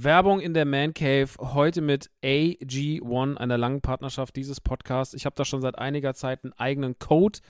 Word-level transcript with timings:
Werbung 0.00 0.38
in 0.38 0.54
der 0.54 0.64
Man 0.64 0.94
Cave 0.94 1.28
heute 1.40 1.80
mit 1.80 2.08
AG1, 2.22 3.36
einer 3.36 3.58
langen 3.58 3.80
Partnerschaft 3.80 4.36
dieses 4.36 4.60
Podcasts. 4.60 5.12
Ich 5.12 5.26
habe 5.26 5.34
da 5.34 5.44
schon 5.44 5.60
seit 5.60 5.76
einiger 5.76 6.14
Zeit 6.14 6.44
einen 6.44 6.52
eigenen 6.52 7.00
Code 7.00 7.40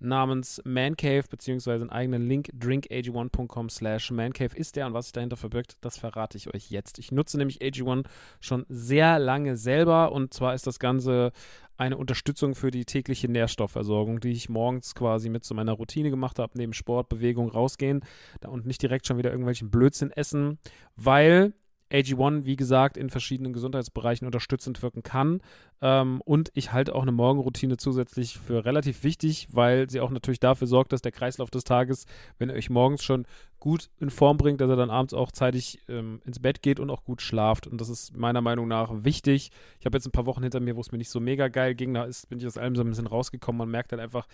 namens 0.00 0.60
Mancave, 0.66 1.24
beziehungsweise 1.30 1.82
einen 1.82 1.90
eigenen 1.90 2.28
Link, 2.28 2.50
drinkag1.com 2.58 3.70
slash 3.70 4.10
mancave 4.10 4.54
ist 4.54 4.76
der 4.76 4.86
und 4.86 4.92
was 4.92 5.06
sich 5.06 5.12
dahinter 5.12 5.38
verbirgt, 5.38 5.78
das 5.80 5.96
verrate 5.96 6.36
ich 6.36 6.52
euch 6.52 6.70
jetzt. 6.70 6.98
Ich 6.98 7.10
nutze 7.10 7.38
nämlich 7.38 7.62
AG1 7.62 8.04
schon 8.38 8.66
sehr 8.68 9.18
lange 9.18 9.56
selber 9.56 10.12
und 10.12 10.34
zwar 10.34 10.52
ist 10.54 10.66
das 10.66 10.78
Ganze 10.78 11.32
eine 11.78 11.96
Unterstützung 11.96 12.54
für 12.54 12.70
die 12.70 12.84
tägliche 12.84 13.28
Nährstoffversorgung, 13.28 14.20
die 14.20 14.32
ich 14.32 14.50
morgens 14.50 14.94
quasi 14.94 15.30
mit 15.30 15.44
zu 15.44 15.54
meiner 15.54 15.72
Routine 15.72 16.10
gemacht 16.10 16.38
habe, 16.38 16.52
neben 16.58 16.74
Sport, 16.74 17.08
Bewegung 17.08 17.48
rausgehen 17.48 18.04
und 18.46 18.66
nicht 18.66 18.82
direkt 18.82 19.06
schon 19.06 19.16
wieder 19.16 19.30
irgendwelchen 19.30 19.70
Blödsinn 19.70 20.10
essen, 20.10 20.58
weil 20.96 21.54
AG1, 21.92 22.44
wie 22.44 22.56
gesagt, 22.56 22.96
in 22.96 23.10
verschiedenen 23.10 23.52
Gesundheitsbereichen 23.52 24.26
unterstützend 24.26 24.82
wirken 24.82 25.02
kann. 25.02 25.40
Ähm, 25.80 26.20
und 26.22 26.50
ich 26.54 26.72
halte 26.72 26.94
auch 26.94 27.02
eine 27.02 27.12
Morgenroutine 27.12 27.76
zusätzlich 27.76 28.38
für 28.38 28.64
relativ 28.64 29.04
wichtig, 29.04 29.48
weil 29.52 29.88
sie 29.90 30.00
auch 30.00 30.10
natürlich 30.10 30.40
dafür 30.40 30.66
sorgt, 30.66 30.92
dass 30.92 31.02
der 31.02 31.12
Kreislauf 31.12 31.50
des 31.50 31.64
Tages, 31.64 32.06
wenn 32.38 32.48
ihr 32.48 32.56
euch 32.56 32.70
morgens 32.70 33.04
schon 33.04 33.26
gut 33.60 33.90
in 34.00 34.10
Form 34.10 34.36
bringt, 34.36 34.60
dass 34.60 34.68
er 34.68 34.76
dann 34.76 34.90
abends 34.90 35.14
auch 35.14 35.30
zeitig 35.30 35.80
ähm, 35.88 36.20
ins 36.24 36.40
Bett 36.40 36.62
geht 36.62 36.80
und 36.80 36.90
auch 36.90 37.04
gut 37.04 37.22
schlaft. 37.22 37.66
Und 37.66 37.80
das 37.80 37.88
ist 37.88 38.16
meiner 38.16 38.40
Meinung 38.40 38.68
nach 38.68 38.90
wichtig. 39.04 39.50
Ich 39.78 39.86
habe 39.86 39.96
jetzt 39.96 40.06
ein 40.06 40.12
paar 40.12 40.26
Wochen 40.26 40.42
hinter 40.42 40.60
mir, 40.60 40.76
wo 40.76 40.80
es 40.80 40.92
mir 40.92 40.98
nicht 40.98 41.10
so 41.10 41.20
mega 41.20 41.48
geil 41.48 41.74
ging. 41.74 41.94
Da 41.94 42.04
ist, 42.04 42.28
bin 42.28 42.38
ich 42.38 42.46
aus 42.46 42.58
allem 42.58 42.76
so 42.76 42.82
ein 42.82 42.88
bisschen 42.88 43.06
rausgekommen. 43.06 43.58
Man 43.58 43.70
merkt 43.70 43.92
halt 43.92 44.02
einfach, 44.02 44.26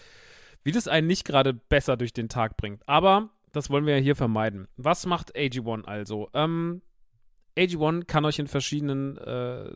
wie 0.63 0.73
das 0.73 0.89
einen 0.89 1.07
nicht 1.07 1.25
gerade 1.25 1.53
besser 1.53 1.97
durch 1.97 2.13
den 2.13 2.29
Tag 2.29 2.57
bringt. 2.57 2.89
Aber 2.89 3.31
das 3.53 3.71
wollen 3.71 3.87
wir 3.87 3.97
ja 3.97 4.03
hier 4.03 4.17
vermeiden. 4.17 4.69
Was 4.77 5.07
macht 5.07 5.37
AG1 5.37 5.85
also? 5.85 6.29
Ähm, 6.35 6.83
AG1 7.61 8.07
kann 8.07 8.25
euch 8.25 8.39
in 8.39 8.47
verschiedenen 8.47 9.19
äh, 9.19 9.71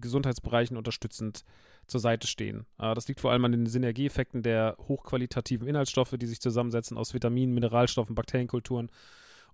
Gesundheitsbereichen 0.00 0.76
unterstützend 0.76 1.44
zur 1.86 2.00
Seite 2.00 2.26
stehen. 2.26 2.66
Äh, 2.78 2.94
das 2.94 3.08
liegt 3.08 3.20
vor 3.20 3.32
allem 3.32 3.44
an 3.44 3.52
den 3.52 3.66
Synergieeffekten 3.66 4.42
der 4.42 4.76
hochqualitativen 4.88 5.68
Inhaltsstoffe, 5.68 6.14
die 6.18 6.26
sich 6.26 6.40
zusammensetzen 6.40 6.96
aus 6.96 7.14
Vitaminen, 7.14 7.54
Mineralstoffen, 7.54 8.14
Bakterienkulturen 8.14 8.90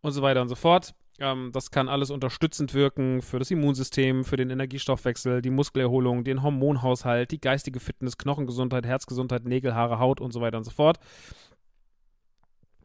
und 0.00 0.12
so 0.12 0.22
weiter 0.22 0.42
und 0.42 0.48
so 0.48 0.54
fort. 0.54 0.94
Ähm, 1.18 1.50
das 1.52 1.70
kann 1.70 1.88
alles 1.88 2.10
unterstützend 2.10 2.74
wirken 2.74 3.20
für 3.20 3.38
das 3.38 3.50
Immunsystem, 3.50 4.24
für 4.24 4.36
den 4.36 4.50
Energiestoffwechsel, 4.50 5.42
die 5.42 5.50
Muskelerholung, 5.50 6.24
den 6.24 6.42
Hormonhaushalt, 6.42 7.30
die 7.30 7.40
geistige 7.40 7.80
Fitness, 7.80 8.16
Knochengesundheit, 8.16 8.86
Herzgesundheit, 8.86 9.44
Nägel, 9.44 9.74
Haare, 9.74 9.98
Haut 9.98 10.20
und 10.20 10.32
so 10.32 10.40
weiter 10.40 10.58
und 10.58 10.64
so 10.64 10.70
fort. 10.70 10.98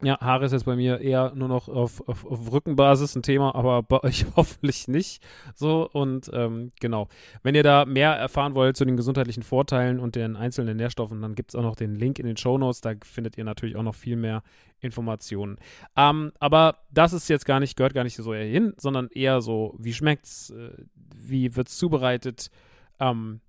Ja, 0.03 0.19
Haare 0.19 0.45
ist 0.45 0.51
jetzt 0.51 0.65
bei 0.65 0.75
mir 0.75 1.01
eher 1.01 1.33
nur 1.33 1.47
noch 1.47 1.67
auf, 1.69 2.07
auf, 2.07 2.23
auf 2.23 2.51
Rückenbasis 2.51 3.15
ein 3.15 3.23
Thema, 3.23 3.55
aber 3.55 3.81
bei 3.81 4.03
euch 4.03 4.25
hoffentlich 4.35 4.87
nicht. 4.87 5.23
So, 5.55 5.89
und 5.91 6.29
ähm, 6.33 6.71
genau. 6.79 7.07
Wenn 7.41 7.55
ihr 7.55 7.63
da 7.63 7.85
mehr 7.85 8.11
erfahren 8.11 8.53
wollt 8.53 8.77
zu 8.77 8.85
den 8.85 8.95
gesundheitlichen 8.95 9.41
Vorteilen 9.41 9.99
und 9.99 10.15
den 10.15 10.35
einzelnen 10.35 10.77
Nährstoffen, 10.77 11.21
dann 11.21 11.33
gibt 11.33 11.51
es 11.51 11.55
auch 11.55 11.63
noch 11.63 11.75
den 11.75 11.95
Link 11.95 12.19
in 12.19 12.27
den 12.27 12.37
Show 12.37 12.59
Notes. 12.59 12.81
Da 12.81 12.93
findet 13.03 13.39
ihr 13.39 13.43
natürlich 13.43 13.75
auch 13.75 13.83
noch 13.83 13.95
viel 13.95 14.17
mehr 14.17 14.43
Informationen. 14.81 15.57
Ähm, 15.95 16.31
aber 16.39 16.77
das 16.91 17.13
ist 17.13 17.27
jetzt 17.27 17.47
gar 17.47 17.59
nicht, 17.59 17.75
gehört 17.75 17.95
gar 17.95 18.03
nicht 18.03 18.17
so 18.17 18.33
eher 18.33 18.45
hin, 18.45 18.73
sondern 18.77 19.07
eher 19.07 19.41
so, 19.41 19.75
wie 19.79 19.93
schmeckt's, 19.93 20.51
äh, 20.51 20.73
wie 20.95 21.55
wird's 21.55 21.75
zubereitet, 21.75 22.51
ähm, 22.99 23.41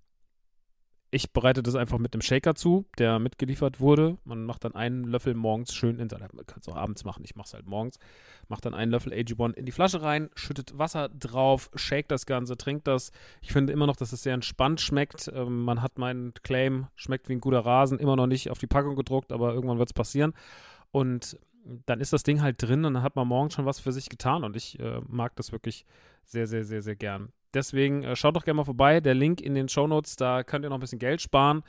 ich 1.10 1.32
bereite 1.32 1.62
das 1.62 1.74
einfach 1.74 1.98
mit 1.98 2.12
einem 2.12 2.20
Shaker 2.20 2.54
zu, 2.54 2.84
der 2.98 3.18
mitgeliefert 3.18 3.80
wurde. 3.80 4.18
Man 4.24 4.44
macht 4.44 4.64
dann 4.64 4.74
einen 4.74 5.04
Löffel 5.04 5.34
morgens 5.34 5.74
schön 5.74 5.98
in, 5.98 6.08
man 6.08 6.46
kann 6.46 6.60
es 6.60 6.68
auch 6.68 6.76
abends 6.76 7.04
machen, 7.04 7.24
ich 7.24 7.34
mache 7.34 7.46
es 7.46 7.54
halt 7.54 7.66
morgens. 7.66 7.98
Macht 8.48 8.66
dann 8.66 8.74
einen 8.74 8.90
Löffel 8.90 9.12
AG1 9.12 9.54
in 9.54 9.64
die 9.64 9.72
Flasche 9.72 10.02
rein, 10.02 10.28
schüttet 10.34 10.76
Wasser 10.76 11.08
drauf, 11.08 11.70
shake 11.74 12.08
das 12.08 12.26
Ganze, 12.26 12.56
trinkt 12.56 12.86
das. 12.86 13.10
Ich 13.40 13.52
finde 13.52 13.72
immer 13.72 13.86
noch, 13.86 13.96
dass 13.96 14.12
es 14.12 14.22
sehr 14.22 14.34
entspannt 14.34 14.80
schmeckt. 14.80 15.30
Ähm, 15.34 15.64
man 15.64 15.80
hat 15.80 15.98
meinen 15.98 16.34
Claim, 16.42 16.88
schmeckt 16.94 17.28
wie 17.28 17.34
ein 17.34 17.40
guter 17.40 17.60
Rasen, 17.60 17.98
immer 17.98 18.16
noch 18.16 18.26
nicht 18.26 18.50
auf 18.50 18.58
die 18.58 18.66
Packung 18.66 18.94
gedruckt, 18.94 19.32
aber 19.32 19.54
irgendwann 19.54 19.78
wird 19.78 19.88
es 19.88 19.94
passieren. 19.94 20.34
Und 20.90 21.38
dann 21.86 22.00
ist 22.00 22.12
das 22.12 22.22
Ding 22.22 22.42
halt 22.42 22.62
drin 22.62 22.84
und 22.84 22.94
dann 22.94 23.02
hat 23.02 23.16
man 23.16 23.28
morgens 23.28 23.54
schon 23.54 23.66
was 23.66 23.80
für 23.80 23.92
sich 23.92 24.08
getan 24.08 24.44
und 24.44 24.56
ich 24.56 24.78
äh, 24.80 25.00
mag 25.06 25.36
das 25.36 25.52
wirklich 25.52 25.84
sehr, 26.24 26.46
sehr, 26.46 26.64
sehr, 26.64 26.82
sehr 26.82 26.96
gern. 26.96 27.32
Deswegen 27.54 28.02
äh, 28.04 28.16
schaut 28.16 28.36
doch 28.36 28.44
gerne 28.44 28.58
mal 28.58 28.64
vorbei. 28.64 29.00
Der 29.00 29.14
Link 29.14 29.40
in 29.40 29.54
den 29.54 29.68
Show 29.68 29.86
Notes, 29.86 30.16
da 30.16 30.42
könnt 30.42 30.64
ihr 30.64 30.68
noch 30.68 30.76
ein 30.76 30.80
bisschen 30.80 30.98
Geld 30.98 31.20
sparen. 31.20 31.62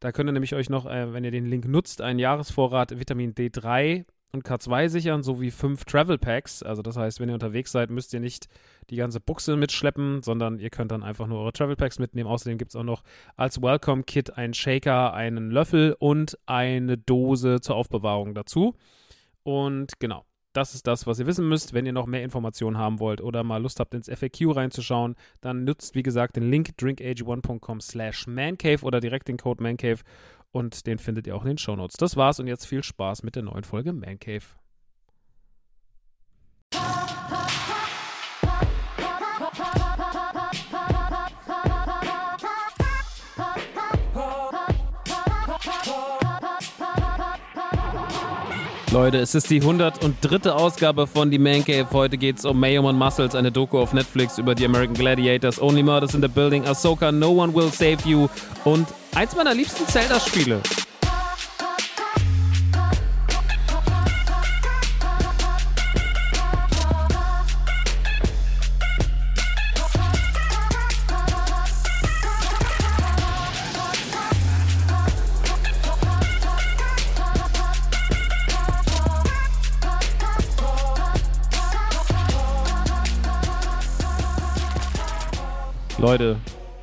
Da 0.00 0.12
könnt 0.12 0.28
ihr 0.28 0.32
nämlich 0.32 0.54
euch 0.54 0.68
noch, 0.68 0.86
äh, 0.86 1.12
wenn 1.12 1.24
ihr 1.24 1.30
den 1.30 1.46
Link 1.46 1.66
nutzt, 1.66 2.02
einen 2.02 2.18
Jahresvorrat 2.18 2.98
Vitamin 2.98 3.34
D3 3.34 4.04
und 4.32 4.44
K2 4.44 4.88
sichern, 4.88 5.22
sowie 5.22 5.50
fünf 5.50 5.84
Travel 5.84 6.18
Packs. 6.18 6.62
Also 6.62 6.82
das 6.82 6.96
heißt, 6.96 7.20
wenn 7.20 7.28
ihr 7.28 7.34
unterwegs 7.34 7.70
seid, 7.70 7.90
müsst 7.90 8.12
ihr 8.14 8.20
nicht 8.20 8.48
die 8.90 8.96
ganze 8.96 9.20
Buchse 9.20 9.56
mitschleppen, 9.56 10.22
sondern 10.22 10.58
ihr 10.58 10.70
könnt 10.70 10.90
dann 10.90 11.02
einfach 11.02 11.26
nur 11.26 11.40
eure 11.40 11.52
Travel 11.52 11.76
Packs 11.76 11.98
mitnehmen. 11.98 12.28
Außerdem 12.28 12.58
gibt 12.58 12.72
es 12.72 12.76
auch 12.76 12.82
noch 12.82 13.02
als 13.36 13.62
Welcome 13.62 14.02
Kit 14.02 14.36
einen 14.36 14.54
Shaker, 14.54 15.12
einen 15.12 15.50
Löffel 15.50 15.94
und 15.98 16.38
eine 16.46 16.98
Dose 16.98 17.60
zur 17.60 17.76
Aufbewahrung 17.76 18.34
dazu. 18.34 18.74
Und 19.44 20.00
genau, 20.00 20.24
das 20.52 20.74
ist 20.74 20.86
das, 20.86 21.06
was 21.06 21.18
ihr 21.18 21.26
wissen 21.26 21.48
müsst. 21.48 21.72
Wenn 21.72 21.86
ihr 21.86 21.92
noch 21.92 22.06
mehr 22.06 22.22
Informationen 22.22 22.78
haben 22.78 23.00
wollt 23.00 23.20
oder 23.20 23.42
mal 23.42 23.62
Lust 23.62 23.80
habt, 23.80 23.94
ins 23.94 24.08
FAQ 24.08 24.56
reinzuschauen, 24.56 25.16
dann 25.40 25.64
nutzt, 25.64 25.94
wie 25.94 26.02
gesagt, 26.02 26.36
den 26.36 26.50
Link 26.50 26.70
drinkag1.com 26.78 27.80
slash 27.80 28.26
mancave 28.26 28.84
oder 28.84 29.00
direkt 29.00 29.28
den 29.28 29.36
Code 29.36 29.62
mancave 29.62 30.02
und 30.50 30.86
den 30.86 30.98
findet 30.98 31.26
ihr 31.26 31.34
auch 31.34 31.42
in 31.42 31.48
den 31.48 31.58
Shownotes. 31.58 31.96
Das 31.96 32.16
war's 32.16 32.38
und 32.40 32.46
jetzt 32.46 32.66
viel 32.66 32.82
Spaß 32.82 33.22
mit 33.22 33.36
der 33.36 33.42
neuen 33.42 33.64
Folge 33.64 33.92
Mancave. 33.92 34.61
Leute, 48.92 49.16
es 49.20 49.34
ist 49.34 49.48
die 49.48 49.62
103. 49.62 50.50
Ausgabe 50.50 51.06
von 51.06 51.30
Die 51.30 51.38
Man 51.38 51.64
Cave. 51.64 51.86
Heute 51.92 52.18
geht 52.18 52.38
es 52.38 52.44
um 52.44 52.60
Mayhem 52.60 52.84
und 52.84 52.98
Muscles, 52.98 53.34
eine 53.34 53.50
Doku 53.50 53.78
auf 53.78 53.94
Netflix 53.94 54.36
über 54.36 54.54
die 54.54 54.66
American 54.66 54.92
Gladiators, 54.92 55.62
Only 55.62 55.82
Murders 55.82 56.14
in 56.14 56.20
the 56.20 56.28
Building, 56.28 56.66
Ahsoka, 56.66 57.10
No 57.10 57.30
One 57.30 57.54
Will 57.54 57.72
Save 57.72 57.96
You 58.04 58.28
und 58.64 58.86
eins 59.14 59.34
meiner 59.34 59.54
liebsten 59.54 59.86
Zelda-Spiele. 59.86 60.60
Leute, 86.02 86.36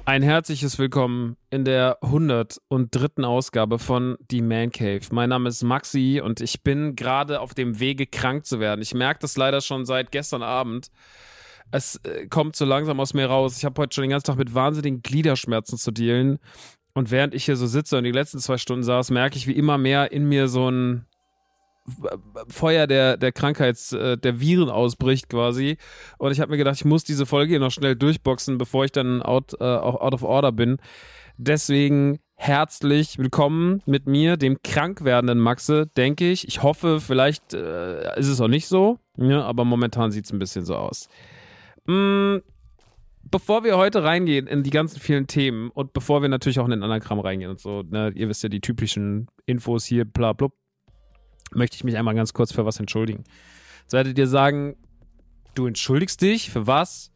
ein 0.06 0.24
herzliches 0.24 0.80
Willkommen 0.80 1.36
in 1.50 1.66
der 1.66 1.98
103. 2.01 3.25
Ausgabe 3.25 3.77
von 3.77 4.16
Die 4.31 4.42
Man 4.42 4.71
Cave. 4.71 5.01
Mein 5.12 5.27
Name 5.27 5.50
ist 5.50 5.62
Maxi 5.62 6.21
und 6.24 6.39
ich 6.39 6.63
bin 6.63 6.95
gerade 6.95 7.42
auf 7.42 7.54
dem 7.54 7.81
Wege, 7.81 8.07
krank 8.07 8.45
zu 8.45 8.62
werden. 8.62 8.81
Ich 8.81 8.94
merke 8.94 9.19
das 9.19 9.36
leider 9.36 9.60
schon 9.60 9.86
seit 9.86 10.13
gestern 10.13 10.42
Abend. 10.42 10.88
Es 11.69 11.98
äh, 12.06 12.27
kommt 12.27 12.56
so 12.56 12.63
langsam 12.63 13.01
aus 13.01 13.13
mir 13.13 13.25
raus. 13.25 13.57
Ich 13.57 13.66
habe 13.66 13.81
heute 13.81 13.94
schon 13.94 14.04
den 14.04 14.12
ganzen 14.12 14.27
Tag 14.27 14.38
mit 14.38 14.56
wahnsinnigen 14.56 15.01
Gliederschmerzen 15.01 15.77
zu 15.77 15.92
dealen. 15.92 16.39
Und 16.94 17.12
während 17.12 17.33
ich 17.33 17.44
hier 17.44 17.57
so 17.57 17.68
sitze 17.68 17.98
und 17.98 18.06
die 18.06 18.13
letzten 18.13 18.39
zwei 18.39 18.57
Stunden 18.57 18.83
saß, 18.83 19.12
merke 19.12 19.36
ich, 19.36 19.48
wie 19.48 19.51
immer 19.51 19.77
mehr 19.77 20.13
in 20.13 20.30
mir 20.30 20.48
so 20.48 20.72
ein 20.72 21.06
Feuer 22.47 22.88
der, 22.88 23.18
der 23.18 23.31
Krankheits-, 23.31 23.94
äh, 23.94 24.18
der 24.18 24.39
Viren 24.39 24.69
ausbricht 24.69 25.30
quasi. 25.30 25.77
Und 26.18 26.31
ich 26.31 26.39
habe 26.39 26.51
mir 26.51 26.57
gedacht, 26.57 26.75
ich 26.75 26.86
muss 26.86 27.03
diese 27.03 27.25
Folge 27.25 27.51
hier 27.51 27.59
noch 27.59 27.71
schnell 27.71 27.95
durchboxen, 27.95 28.57
bevor 28.57 28.86
ich 28.86 28.91
dann 28.91 29.21
out, 29.21 29.53
äh, 29.59 29.63
auch 29.63 30.01
out 30.01 30.13
of 30.13 30.24
order 30.24 30.51
bin. 30.51 30.77
Deswegen 31.38 32.19
herzlich 32.36 33.18
willkommen 33.18 33.81
mit 33.86 34.07
mir, 34.07 34.38
dem 34.38 34.62
krank 34.63 35.03
werdenden 35.03 35.39
Maxe, 35.39 35.88
denke 35.88 36.30
ich. 36.31 36.47
Ich 36.47 36.63
hoffe, 36.63 37.00
vielleicht 37.00 37.53
äh, 37.53 38.18
ist 38.19 38.27
es 38.27 38.39
auch 38.41 38.47
nicht 38.47 38.68
so, 38.68 39.00
ja, 39.18 39.44
aber 39.44 39.65
momentan 39.65 40.12
sieht 40.12 40.25
es 40.25 40.31
ein 40.31 40.39
bisschen 40.39 40.65
so 40.65 40.75
aus. 40.75 41.09
Mm, 41.86 42.38
bevor 43.24 43.63
wir 43.63 43.77
heute 43.77 44.03
reingehen 44.03 44.47
in 44.47 44.63
die 44.63 44.69
ganzen 44.69 45.00
vielen 45.00 45.27
Themen 45.27 45.69
und 45.69 45.94
bevor 45.94 46.21
wir 46.21 46.30
natürlich 46.30 46.59
auch 46.59 46.65
in 46.65 46.71
den 46.71 46.83
Anagramm 46.83 47.19
reingehen 47.19 47.51
und 47.51 47.59
so, 47.59 47.83
ne, 47.83 48.12
ihr 48.15 48.30
wisst 48.30 48.44
ja 48.44 48.50
die 48.50 48.62
typischen 48.62 49.27
Infos 49.45 49.86
hier, 49.86 50.06
bla, 50.06 50.33
bla, 50.33 50.50
möchte 51.51 51.75
ich 51.75 51.84
mich 51.84 51.98
einmal 51.98 52.16
ganz 52.16 52.34
kurz 52.34 52.51
für 52.51 52.66
was 52.66 52.80
entschuldigen. 52.80 53.24
Jetzt 53.84 53.94
werdet 53.94 54.18
ihr 54.18 54.28
sagen, 54.28 54.75
du 55.56 55.68
entschuldigst 55.68 56.22
dich 56.22 56.50
für 56.50 56.68
was? 56.68 57.12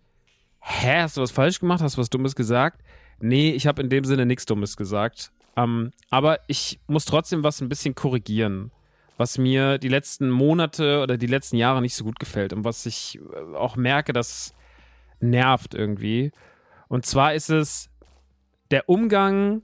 Hä, 0.60 1.02
hast 1.02 1.18
du 1.18 1.22
was 1.22 1.32
falsch 1.32 1.60
gemacht? 1.60 1.82
Hast 1.82 1.98
du 1.98 2.02
was 2.02 2.10
Dummes 2.10 2.36
gesagt? 2.36 2.82
Nee, 3.20 3.52
ich 3.52 3.68
habe 3.68 3.82
in 3.82 3.90
dem 3.90 4.06
Sinne 4.06 4.26
nichts 4.26 4.46
Dummes 4.46 4.78
gesagt. 4.78 5.32
Ähm, 5.56 5.92
aber 6.10 6.40
ich 6.48 6.80
muss 6.88 7.06
trotzdem 7.06 7.44
was 7.44 7.62
ein 7.62 7.70
bisschen 7.70 7.96
korrigieren, 7.96 8.72
was 9.18 9.38
mir 9.38 9.78
die 9.78 9.90
letzten 9.90 10.30
Monate 10.30 11.02
oder 11.02 11.18
die 11.18 11.28
letzten 11.28 11.58
Jahre 11.58 11.82
nicht 11.82 11.96
so 11.96 12.04
gut 12.04 12.20
gefällt 12.20 12.54
und 12.54 12.64
was 12.64 12.86
ich 12.86 13.20
äh, 13.20 13.56
auch 13.56 13.76
merke, 13.76 14.14
dass 14.14 14.54
nervt 15.20 15.74
irgendwie. 15.74 16.32
Und 16.88 17.06
zwar 17.06 17.34
ist 17.34 17.50
es 17.50 17.90
der 18.72 18.90
Umgang 18.90 19.64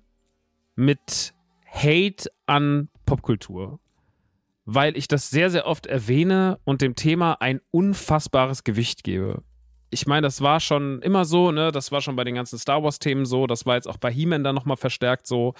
mit 0.75 1.33
Hate 1.71 2.30
an 2.45 2.89
Popkultur. 3.06 3.80
Weil 4.71 4.95
ich 4.95 5.07
das 5.07 5.30
sehr, 5.30 5.50
sehr 5.50 5.66
oft 5.66 5.88
erwähne 5.88 6.60
und 6.63 6.81
dem 6.81 6.95
Thema 6.95 7.42
ein 7.42 7.60
unfassbares 7.71 8.63
Gewicht 8.63 9.04
gebe 9.04 9.42
ich 9.92 10.06
meine, 10.07 10.27
das 10.27 10.42
war 10.42 10.60
schon 10.60 11.01
immer 11.01 11.25
so, 11.25 11.51
ne? 11.51 11.71
Das 11.71 11.92
war 11.92 12.01
schon 12.01 12.16
bei 12.16 12.24
den 12.24 12.36
ganzen 12.36 12.60
Star 12.60 12.83
Wars-Themen 12.83 13.25
so. 13.25 13.48
Das 13.48 13.66
war 13.66 13.75
jetzt 13.75 13.88
auch 13.88 13.98
bei 13.98 14.12
He-Man 14.12 14.44
dann 14.44 14.56
nochmal 14.56 14.77
verstärkt 14.77 15.27
so. 15.27 15.54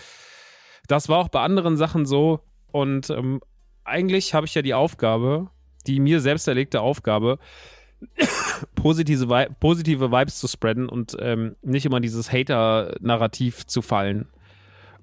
Das 0.88 1.10
war 1.10 1.18
auch 1.18 1.30
bei 1.30 1.42
anderen 1.42 1.78
Sachen 1.78 2.06
so. 2.06 2.42
Und 2.72 3.10
ähm, 3.10 3.42
eigentlich 3.84 4.34
habe 4.34 4.46
ich 4.46 4.54
ja 4.54 4.62
die 4.62 4.74
Aufgabe, 4.74 5.50
die 5.88 6.00
mir 6.00 6.22
selbst 6.22 6.48
erlegte 6.48 6.82
Aufgabe, 6.82 7.40
positive, 8.76 9.30
Vi 9.30 9.48
positive 9.60 10.12
Vibes 10.12 10.40
zu 10.40 10.48
spreaden 10.48 10.88
und 10.88 11.18
ähm, 11.20 11.56
nicht 11.62 11.86
immer 11.86 12.00
dieses 12.00 12.32
Hater-Narrativ 12.32 13.66
zu 13.66 13.82
fallen. 13.82 14.28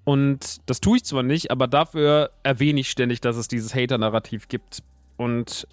Und 0.07 0.61
das 0.67 0.81
tue 0.81 0.99
ich 0.99 1.05
zwar 1.05 1.25
nicht, 1.25 1.51
aber 1.51 1.67
dafür 1.67 2.31
erwähne 2.45 2.79
ich 2.79 2.91
ständig, 2.91 3.21
dass 3.21 3.37
es 3.37 3.49
dieses 3.49 3.75
Hater-Narrativ 3.75 4.47
gibt. 4.47 4.85
Und 5.17 5.67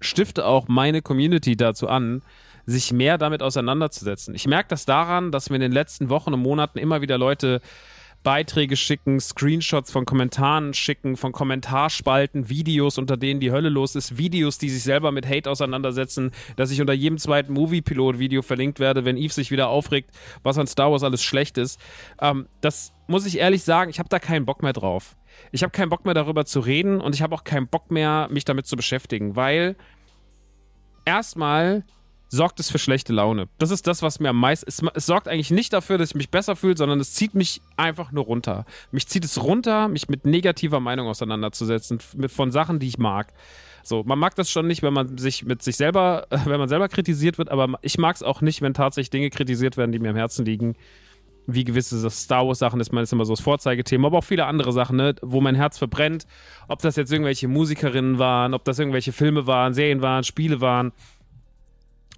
stifte 0.00 0.46
auch 0.46 0.66
meine 0.66 1.02
Community 1.02 1.56
dazu 1.56 1.86
an, 1.86 2.22
sich 2.64 2.90
mehr 2.94 3.18
damit 3.18 3.42
auseinanderzusetzen. 3.42 4.34
Ich 4.34 4.46
merke 4.46 4.70
das 4.70 4.86
daran, 4.86 5.30
dass 5.30 5.50
mir 5.50 5.56
in 5.56 5.60
den 5.60 5.72
letzten 5.72 6.08
Wochen 6.08 6.32
und 6.32 6.40
Monaten 6.40 6.78
immer 6.78 7.02
wieder 7.02 7.18
Leute 7.18 7.60
Beiträge 8.26 8.74
schicken, 8.74 9.20
Screenshots 9.20 9.92
von 9.92 10.04
Kommentaren 10.04 10.74
schicken, 10.74 11.16
von 11.16 11.30
Kommentarspalten, 11.30 12.48
Videos, 12.48 12.98
unter 12.98 13.16
denen 13.16 13.38
die 13.38 13.52
Hölle 13.52 13.68
los 13.68 13.94
ist, 13.94 14.18
Videos, 14.18 14.58
die 14.58 14.68
sich 14.68 14.82
selber 14.82 15.12
mit 15.12 15.28
Hate 15.28 15.48
auseinandersetzen, 15.48 16.32
dass 16.56 16.72
ich 16.72 16.80
unter 16.80 16.92
jedem 16.92 17.18
zweiten 17.18 17.52
Movie-Pilot-Video 17.52 18.42
verlinkt 18.42 18.80
werde, 18.80 19.04
wenn 19.04 19.16
Eve 19.16 19.32
sich 19.32 19.52
wieder 19.52 19.68
aufregt, 19.68 20.10
was 20.42 20.58
an 20.58 20.66
Star 20.66 20.90
Wars 20.90 21.04
alles 21.04 21.22
schlecht 21.22 21.56
ist. 21.56 21.78
Ähm, 22.20 22.48
das 22.62 22.92
muss 23.06 23.26
ich 23.26 23.38
ehrlich 23.38 23.62
sagen, 23.62 23.90
ich 23.90 24.00
habe 24.00 24.08
da 24.08 24.18
keinen 24.18 24.44
Bock 24.44 24.60
mehr 24.60 24.72
drauf. 24.72 25.16
Ich 25.52 25.62
habe 25.62 25.70
keinen 25.70 25.90
Bock 25.90 26.04
mehr 26.04 26.14
darüber 26.14 26.44
zu 26.44 26.58
reden 26.58 27.00
und 27.00 27.14
ich 27.14 27.22
habe 27.22 27.32
auch 27.32 27.44
keinen 27.44 27.68
Bock 27.68 27.92
mehr, 27.92 28.26
mich 28.32 28.44
damit 28.44 28.66
zu 28.66 28.74
beschäftigen, 28.74 29.36
weil 29.36 29.76
erstmal 31.04 31.84
sorgt 32.28 32.60
es 32.60 32.70
für 32.70 32.78
schlechte 32.78 33.12
Laune. 33.12 33.48
Das 33.58 33.70
ist 33.70 33.86
das, 33.86 34.02
was 34.02 34.20
mir 34.20 34.30
am 34.30 34.40
meisten. 34.40 34.68
Es, 34.68 34.82
es, 34.94 35.06
sorgt 35.06 35.28
eigentlich 35.28 35.50
nicht 35.50 35.72
dafür, 35.72 35.98
dass 35.98 36.10
ich 36.10 36.14
mich 36.14 36.30
besser 36.30 36.56
fühle, 36.56 36.76
sondern 36.76 37.00
es 37.00 37.14
zieht 37.14 37.34
mich 37.34 37.60
einfach 37.76 38.12
nur 38.12 38.24
runter. 38.24 38.64
Mich 38.90 39.06
zieht 39.06 39.24
es 39.24 39.42
runter, 39.42 39.88
mich 39.88 40.08
mit 40.08 40.26
negativer 40.26 40.80
Meinung 40.80 41.06
auseinanderzusetzen, 41.08 42.00
mit, 42.16 42.32
von 42.32 42.50
Sachen, 42.50 42.78
die 42.78 42.88
ich 42.88 42.98
mag. 42.98 43.32
So, 43.82 44.02
man 44.02 44.18
mag 44.18 44.34
das 44.34 44.50
schon 44.50 44.66
nicht, 44.66 44.82
wenn 44.82 44.92
man 44.92 45.16
sich 45.16 45.44
mit 45.44 45.62
sich 45.62 45.76
selber, 45.76 46.26
wenn 46.44 46.58
man 46.58 46.68
selber 46.68 46.88
kritisiert 46.88 47.38
wird, 47.38 47.50
aber 47.50 47.78
ich 47.82 47.98
mag 47.98 48.16
es 48.16 48.22
auch 48.22 48.40
nicht, 48.40 48.60
wenn 48.62 48.74
tatsächlich 48.74 49.10
Dinge 49.10 49.30
kritisiert 49.30 49.76
werden, 49.76 49.92
die 49.92 49.98
mir 49.98 50.10
am 50.10 50.16
Herzen 50.16 50.44
liegen. 50.44 50.74
Wie 51.48 51.62
gewisse 51.62 52.10
Star 52.10 52.44
Wars-Sachen 52.44 52.80
ist, 52.80 52.92
man 52.92 53.04
ist 53.04 53.12
immer 53.12 53.24
so 53.24 53.34
das 53.34 53.40
Vorzeigethema, 53.40 54.08
aber 54.08 54.18
auch 54.18 54.24
viele 54.24 54.46
andere 54.46 54.72
Sachen, 54.72 54.96
ne, 54.96 55.14
wo 55.22 55.40
mein 55.40 55.54
Herz 55.54 55.78
verbrennt. 55.78 56.26
Ob 56.66 56.82
das 56.82 56.96
jetzt 56.96 57.12
irgendwelche 57.12 57.46
Musikerinnen 57.46 58.18
waren, 58.18 58.52
ob 58.52 58.64
das 58.64 58.80
irgendwelche 58.80 59.12
Filme 59.12 59.46
waren, 59.46 59.72
Serien 59.72 60.02
waren, 60.02 60.24
Spiele 60.24 60.60
waren 60.60 60.90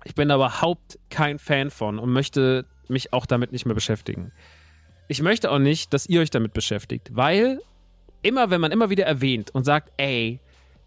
ich 0.04 0.14
bin 0.14 0.28
da 0.28 0.36
überhaupt 0.36 0.98
kein 1.10 1.38
Fan 1.38 1.70
von 1.70 1.98
und 1.98 2.12
möchte 2.12 2.64
mich 2.88 3.12
auch 3.12 3.26
damit 3.26 3.52
nicht 3.52 3.66
mehr 3.66 3.74
beschäftigen. 3.74 4.32
Ich 5.08 5.22
möchte 5.22 5.50
auch 5.50 5.58
nicht, 5.58 5.92
dass 5.92 6.06
ihr 6.06 6.20
euch 6.20 6.30
damit 6.30 6.52
beschäftigt, 6.52 7.10
weil 7.12 7.60
immer, 8.22 8.50
wenn 8.50 8.60
man 8.60 8.72
immer 8.72 8.90
wieder 8.90 9.06
erwähnt 9.06 9.50
und 9.54 9.64
sagt, 9.64 9.92
ey, 9.96 10.40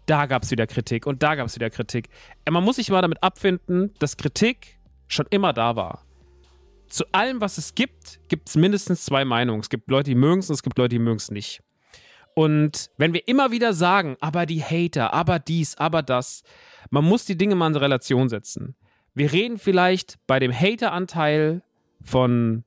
da 0.06 0.26
gab 0.26 0.42
es 0.42 0.50
wieder 0.50 0.66
Kritik 0.66 1.06
und 1.06 1.22
da 1.22 1.34
gab 1.34 1.46
es 1.46 1.54
wieder 1.54 1.70
Kritik, 1.70 2.08
äh, 2.44 2.50
man 2.50 2.64
muss 2.64 2.76
sich 2.76 2.90
mal 2.90 3.02
damit 3.02 3.22
abfinden, 3.22 3.92
dass 3.98 4.16
Kritik 4.16 4.78
schon 5.08 5.26
immer 5.30 5.52
da 5.52 5.76
war. 5.76 6.04
Zu 6.88 7.04
allem, 7.12 7.40
was 7.40 7.58
es 7.58 7.74
gibt, 7.74 8.20
gibt 8.28 8.48
es 8.48 8.56
mindestens 8.56 9.04
zwei 9.04 9.24
Meinungen. 9.24 9.60
Es 9.60 9.70
gibt 9.70 9.90
Leute, 9.90 10.10
die 10.10 10.14
mögen 10.14 10.40
es 10.40 10.50
und 10.50 10.54
es 10.54 10.62
gibt 10.62 10.76
Leute, 10.76 10.90
die 10.90 10.98
mögen 10.98 11.16
es 11.16 11.30
nicht. 11.30 11.62
Und 12.34 12.90
wenn 12.96 13.12
wir 13.12 13.26
immer 13.28 13.50
wieder 13.50 13.72
sagen, 13.72 14.16
aber 14.20 14.46
die 14.46 14.62
Hater, 14.62 15.12
aber 15.12 15.38
dies, 15.38 15.76
aber 15.76 16.02
das, 16.02 16.42
man 16.90 17.04
muss 17.04 17.24
die 17.24 17.36
Dinge 17.36 17.54
mal 17.54 17.68
in 17.68 17.76
Relation 17.76 18.28
setzen. 18.28 18.74
Wir 19.14 19.32
reden 19.32 19.58
vielleicht 19.58 20.18
bei 20.26 20.38
dem 20.38 20.52
Hater-Anteil 20.52 21.62
von 22.02 22.64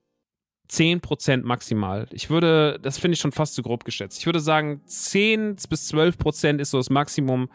10% 0.69 1.43
maximal. 1.43 2.07
Ich 2.11 2.29
würde, 2.29 2.79
das 2.81 2.97
finde 2.97 3.13
ich 3.15 3.21
schon 3.21 3.31
fast 3.31 3.55
zu 3.55 3.63
grob 3.63 3.85
geschätzt. 3.85 4.19
Ich 4.19 4.25
würde 4.25 4.39
sagen, 4.39 4.81
10 4.85 5.55
bis 5.69 5.91
12% 5.93 6.59
ist 6.59 6.71
so 6.71 6.77
das 6.77 6.89
Maximum 6.89 7.49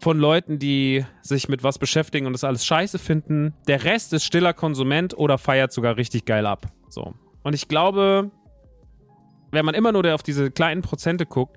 von 0.00 0.18
Leuten, 0.18 0.58
die 0.58 1.04
sich 1.22 1.48
mit 1.48 1.62
was 1.62 1.78
beschäftigen 1.78 2.26
und 2.26 2.32
das 2.32 2.44
alles 2.44 2.66
scheiße 2.66 2.98
finden. 2.98 3.54
Der 3.68 3.84
Rest 3.84 4.12
ist 4.12 4.24
stiller 4.24 4.52
Konsument 4.52 5.16
oder 5.16 5.38
feiert 5.38 5.72
sogar 5.72 5.96
richtig 5.96 6.24
geil 6.24 6.46
ab. 6.46 6.66
So. 6.88 7.14
Und 7.42 7.54
ich 7.54 7.68
glaube, 7.68 8.30
wenn 9.50 9.64
man 9.64 9.74
immer 9.74 9.92
nur 9.92 10.14
auf 10.14 10.22
diese 10.22 10.50
kleinen 10.50 10.82
Prozente 10.82 11.26
guckt, 11.26 11.56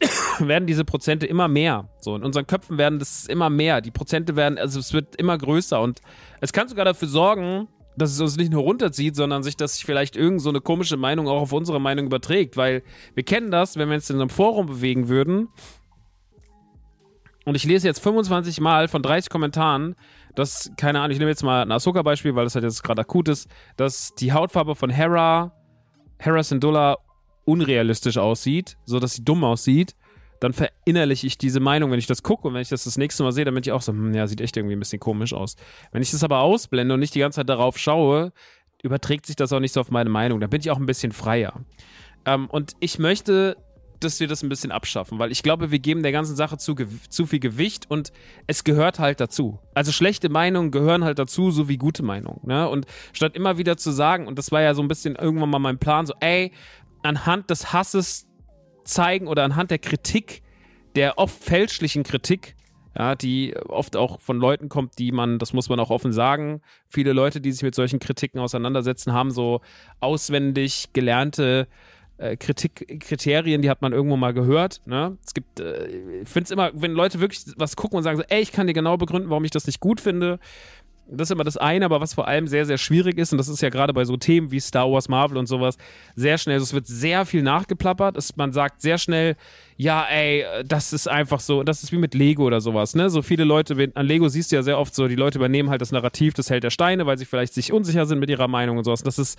werden 0.38 0.66
diese 0.66 0.84
Prozente 0.84 1.26
immer 1.26 1.48
mehr. 1.48 1.88
So, 2.00 2.16
in 2.16 2.22
unseren 2.22 2.46
Köpfen 2.46 2.78
werden 2.78 2.98
das 2.98 3.26
immer 3.26 3.50
mehr. 3.50 3.80
Die 3.80 3.90
Prozente 3.90 4.36
werden, 4.36 4.58
also 4.58 4.78
es 4.78 4.92
wird 4.92 5.16
immer 5.16 5.36
größer 5.38 5.80
und 5.80 6.00
es 6.40 6.52
kann 6.52 6.68
sogar 6.68 6.84
dafür 6.84 7.08
sorgen, 7.08 7.68
dass 7.96 8.12
es 8.12 8.20
uns 8.20 8.36
nicht 8.36 8.52
nur 8.52 8.62
runterzieht, 8.62 9.16
sondern 9.16 9.42
sich, 9.42 9.56
dass 9.56 9.76
sich 9.76 9.86
vielleicht 9.86 10.16
irgend 10.16 10.42
so 10.42 10.50
eine 10.50 10.60
komische 10.60 10.98
Meinung 10.98 11.28
auch 11.28 11.40
auf 11.40 11.52
unsere 11.52 11.80
Meinung 11.80 12.06
überträgt, 12.06 12.56
weil 12.56 12.82
wir 13.14 13.22
kennen 13.22 13.50
das, 13.50 13.76
wenn 13.76 13.88
wir 13.88 13.94
uns 13.94 14.10
in 14.10 14.20
einem 14.20 14.28
Forum 14.28 14.66
bewegen 14.66 15.08
würden 15.08 15.48
und 17.46 17.54
ich 17.54 17.64
lese 17.64 17.86
jetzt 17.86 18.02
25 18.02 18.60
Mal 18.60 18.88
von 18.88 19.02
30 19.02 19.30
Kommentaren, 19.30 19.94
dass, 20.34 20.72
keine 20.76 20.98
Ahnung, 20.98 21.12
ich 21.12 21.18
nehme 21.20 21.30
jetzt 21.30 21.44
mal 21.44 21.62
ein 21.62 21.70
Ahsoka-Beispiel, 21.70 22.34
weil 22.34 22.44
das 22.44 22.56
halt 22.56 22.64
jetzt 22.64 22.82
gerade 22.82 23.02
akut 23.02 23.28
ist, 23.28 23.48
dass 23.76 24.14
die 24.16 24.32
Hautfarbe 24.32 24.74
von 24.74 24.90
Hera, 24.90 25.52
Hera 26.18 26.42
Syndulla 26.42 26.98
unrealistisch 27.46 28.18
aussieht, 28.18 28.76
so 28.84 29.00
dass 29.00 29.14
sie 29.14 29.24
dumm 29.24 29.44
aussieht, 29.44 29.94
dann 30.40 30.52
verinnerliche 30.52 31.26
ich 31.26 31.38
diese 31.38 31.60
Meinung, 31.60 31.90
wenn 31.90 31.98
ich 31.98 32.06
das 32.06 32.22
gucke 32.22 32.48
und 32.48 32.54
wenn 32.54 32.60
ich 32.60 32.68
das 32.68 32.84
das 32.84 32.98
nächste 32.98 33.22
Mal 33.22 33.32
sehe, 33.32 33.44
dann 33.44 33.54
bin 33.54 33.62
ich 33.62 33.72
auch 33.72 33.82
so, 33.82 33.92
hm, 33.92 34.14
ja, 34.14 34.26
sieht 34.26 34.40
echt 34.40 34.56
irgendwie 34.56 34.76
ein 34.76 34.80
bisschen 34.80 35.00
komisch 35.00 35.32
aus. 35.32 35.56
Wenn 35.92 36.02
ich 36.02 36.10
das 36.10 36.22
aber 36.24 36.40
ausblende 36.40 36.94
und 36.94 37.00
nicht 37.00 37.14
die 37.14 37.20
ganze 37.20 37.36
Zeit 37.36 37.48
darauf 37.48 37.78
schaue, 37.78 38.32
überträgt 38.82 39.26
sich 39.26 39.36
das 39.36 39.52
auch 39.52 39.60
nicht 39.60 39.72
so 39.72 39.80
auf 39.80 39.90
meine 39.90 40.10
Meinung. 40.10 40.40
Da 40.40 40.46
bin 40.46 40.60
ich 40.60 40.70
auch 40.70 40.76
ein 40.76 40.86
bisschen 40.86 41.12
freier. 41.12 41.64
Ähm, 42.26 42.48
und 42.50 42.74
ich 42.80 42.98
möchte, 42.98 43.56
dass 44.00 44.20
wir 44.20 44.28
das 44.28 44.42
ein 44.42 44.50
bisschen 44.50 44.72
abschaffen, 44.72 45.18
weil 45.18 45.32
ich 45.32 45.42
glaube, 45.42 45.70
wir 45.70 45.78
geben 45.78 46.02
der 46.02 46.12
ganzen 46.12 46.36
Sache 46.36 46.58
zu, 46.58 46.74
zu 47.08 47.26
viel 47.26 47.40
Gewicht 47.40 47.90
und 47.90 48.12
es 48.46 48.62
gehört 48.62 48.98
halt 48.98 49.20
dazu. 49.20 49.58
Also 49.74 49.90
schlechte 49.90 50.28
Meinungen 50.28 50.70
gehören 50.70 51.02
halt 51.02 51.18
dazu, 51.18 51.50
so 51.50 51.68
wie 51.68 51.78
gute 51.78 52.02
Meinungen. 52.02 52.40
Ne? 52.44 52.68
Und 52.68 52.86
statt 53.14 53.34
immer 53.34 53.56
wieder 53.56 53.78
zu 53.78 53.90
sagen, 53.90 54.26
und 54.26 54.38
das 54.38 54.52
war 54.52 54.60
ja 54.60 54.74
so 54.74 54.82
ein 54.82 54.88
bisschen 54.88 55.16
irgendwann 55.16 55.50
mal 55.50 55.58
mein 55.58 55.78
Plan, 55.78 56.04
so, 56.04 56.12
ey, 56.20 56.52
anhand 57.06 57.50
des 57.50 57.72
Hasses 57.72 58.26
zeigen 58.84 59.26
oder 59.26 59.44
anhand 59.44 59.70
der 59.70 59.78
Kritik, 59.78 60.42
der 60.94 61.18
oft 61.18 61.42
fälschlichen 61.42 62.02
Kritik, 62.02 62.54
ja, 62.96 63.14
die 63.14 63.54
oft 63.68 63.96
auch 63.96 64.20
von 64.20 64.38
Leuten 64.38 64.68
kommt, 64.68 64.98
die 64.98 65.12
man, 65.12 65.38
das 65.38 65.52
muss 65.52 65.68
man 65.68 65.78
auch 65.80 65.90
offen 65.90 66.12
sagen, 66.12 66.62
viele 66.88 67.12
Leute, 67.12 67.40
die 67.40 67.52
sich 67.52 67.62
mit 67.62 67.74
solchen 67.74 67.98
Kritiken 67.98 68.40
auseinandersetzen, 68.40 69.12
haben 69.12 69.30
so 69.30 69.60
auswendig 70.00 70.88
gelernte 70.94 71.68
äh, 72.18 72.36
Kritikkriterien, 72.36 73.60
die 73.60 73.68
hat 73.68 73.82
man 73.82 73.92
irgendwo 73.92 74.16
mal 74.16 74.32
gehört. 74.32 74.80
Ne? 74.86 75.18
Es 75.24 75.34
gibt, 75.34 75.60
äh, 75.60 75.86
ich 76.22 76.28
finde 76.28 76.44
es 76.44 76.50
immer, 76.50 76.70
wenn 76.74 76.92
Leute 76.92 77.20
wirklich 77.20 77.44
was 77.56 77.76
gucken 77.76 77.98
und 77.98 78.02
sagen 78.02 78.16
so, 78.16 78.24
ey, 78.28 78.40
ich 78.40 78.52
kann 78.52 78.66
dir 78.66 78.72
genau 78.72 78.96
begründen, 78.96 79.28
warum 79.28 79.44
ich 79.44 79.50
das 79.50 79.66
nicht 79.66 79.80
gut 79.80 80.00
finde, 80.00 80.38
das 81.08 81.28
ist 81.28 81.32
immer 81.32 81.44
das 81.44 81.56
eine, 81.56 81.84
aber 81.84 82.00
was 82.00 82.14
vor 82.14 82.26
allem 82.26 82.48
sehr, 82.48 82.66
sehr 82.66 82.78
schwierig 82.78 83.18
ist, 83.18 83.32
und 83.32 83.38
das 83.38 83.48
ist 83.48 83.60
ja 83.60 83.68
gerade 83.68 83.92
bei 83.92 84.04
so 84.04 84.16
Themen 84.16 84.50
wie 84.50 84.60
Star 84.60 84.90
Wars, 84.90 85.08
Marvel 85.08 85.38
und 85.38 85.46
sowas, 85.46 85.76
sehr 86.14 86.38
schnell, 86.38 86.54
also 86.54 86.64
es 86.64 86.72
wird 86.72 86.86
sehr 86.86 87.26
viel 87.26 87.42
nachgeplappert. 87.42 88.16
Es, 88.16 88.36
man 88.36 88.52
sagt 88.52 88.82
sehr 88.82 88.98
schnell, 88.98 89.36
ja, 89.76 90.04
ey, 90.04 90.44
das 90.64 90.92
ist 90.92 91.08
einfach 91.08 91.40
so, 91.40 91.62
das 91.62 91.82
ist 91.82 91.92
wie 91.92 91.98
mit 91.98 92.14
Lego 92.14 92.44
oder 92.44 92.60
sowas, 92.60 92.94
ne? 92.94 93.10
So 93.10 93.22
viele 93.22 93.44
Leute, 93.44 93.92
an 93.94 94.06
Lego 94.06 94.28
siehst 94.28 94.52
du 94.52 94.56
ja 94.56 94.62
sehr 94.62 94.78
oft 94.78 94.94
so, 94.94 95.08
die 95.08 95.16
Leute 95.16 95.38
übernehmen 95.38 95.70
halt 95.70 95.80
das 95.80 95.92
Narrativ 95.92 96.34
des 96.34 96.50
Held 96.50 96.64
der 96.64 96.70
Steine, 96.70 97.06
weil 97.06 97.18
sie 97.18 97.24
vielleicht 97.24 97.54
sich 97.54 97.72
unsicher 97.72 98.06
sind 98.06 98.18
mit 98.18 98.30
ihrer 98.30 98.48
Meinung 98.48 98.78
und 98.78 98.84
sowas. 98.84 99.02
Das 99.02 99.18
ist 99.18 99.38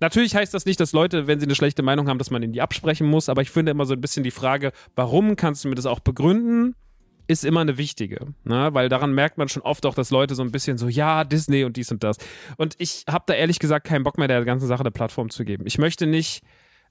Natürlich 0.00 0.36
heißt 0.36 0.54
das 0.54 0.64
nicht, 0.64 0.78
dass 0.78 0.92
Leute, 0.92 1.26
wenn 1.26 1.40
sie 1.40 1.46
eine 1.46 1.56
schlechte 1.56 1.82
Meinung 1.82 2.08
haben, 2.08 2.18
dass 2.18 2.30
man 2.30 2.42
ihnen 2.42 2.52
die 2.52 2.60
absprechen 2.60 3.08
muss, 3.08 3.28
aber 3.28 3.42
ich 3.42 3.50
finde 3.50 3.72
immer 3.72 3.84
so 3.84 3.94
ein 3.94 4.00
bisschen 4.00 4.22
die 4.22 4.30
Frage, 4.30 4.70
warum 4.94 5.34
kannst 5.34 5.64
du 5.64 5.68
mir 5.68 5.74
das 5.74 5.86
auch 5.86 5.98
begründen? 6.00 6.76
Ist 7.28 7.44
immer 7.44 7.60
eine 7.60 7.78
wichtige, 7.78 8.26
ne? 8.44 8.70
weil 8.72 8.88
daran 8.88 9.12
merkt 9.14 9.38
man 9.38 9.48
schon 9.48 9.62
oft 9.62 9.86
auch, 9.86 9.94
dass 9.94 10.10
Leute 10.10 10.34
so 10.34 10.42
ein 10.42 10.50
bisschen 10.50 10.78
so, 10.78 10.88
ja, 10.88 11.24
Disney 11.24 11.64
und 11.64 11.76
dies 11.76 11.92
und 11.92 12.02
das. 12.02 12.16
Und 12.56 12.74
ich 12.78 13.04
habe 13.08 13.24
da 13.26 13.34
ehrlich 13.34 13.58
gesagt 13.58 13.86
keinen 13.86 14.02
Bock 14.02 14.18
mehr, 14.18 14.28
der 14.28 14.44
ganzen 14.44 14.66
Sache 14.66 14.80
eine 14.80 14.90
Plattform 14.90 15.30
zu 15.30 15.44
geben. 15.44 15.64
Ich 15.66 15.78
möchte 15.78 16.06
nicht 16.06 16.42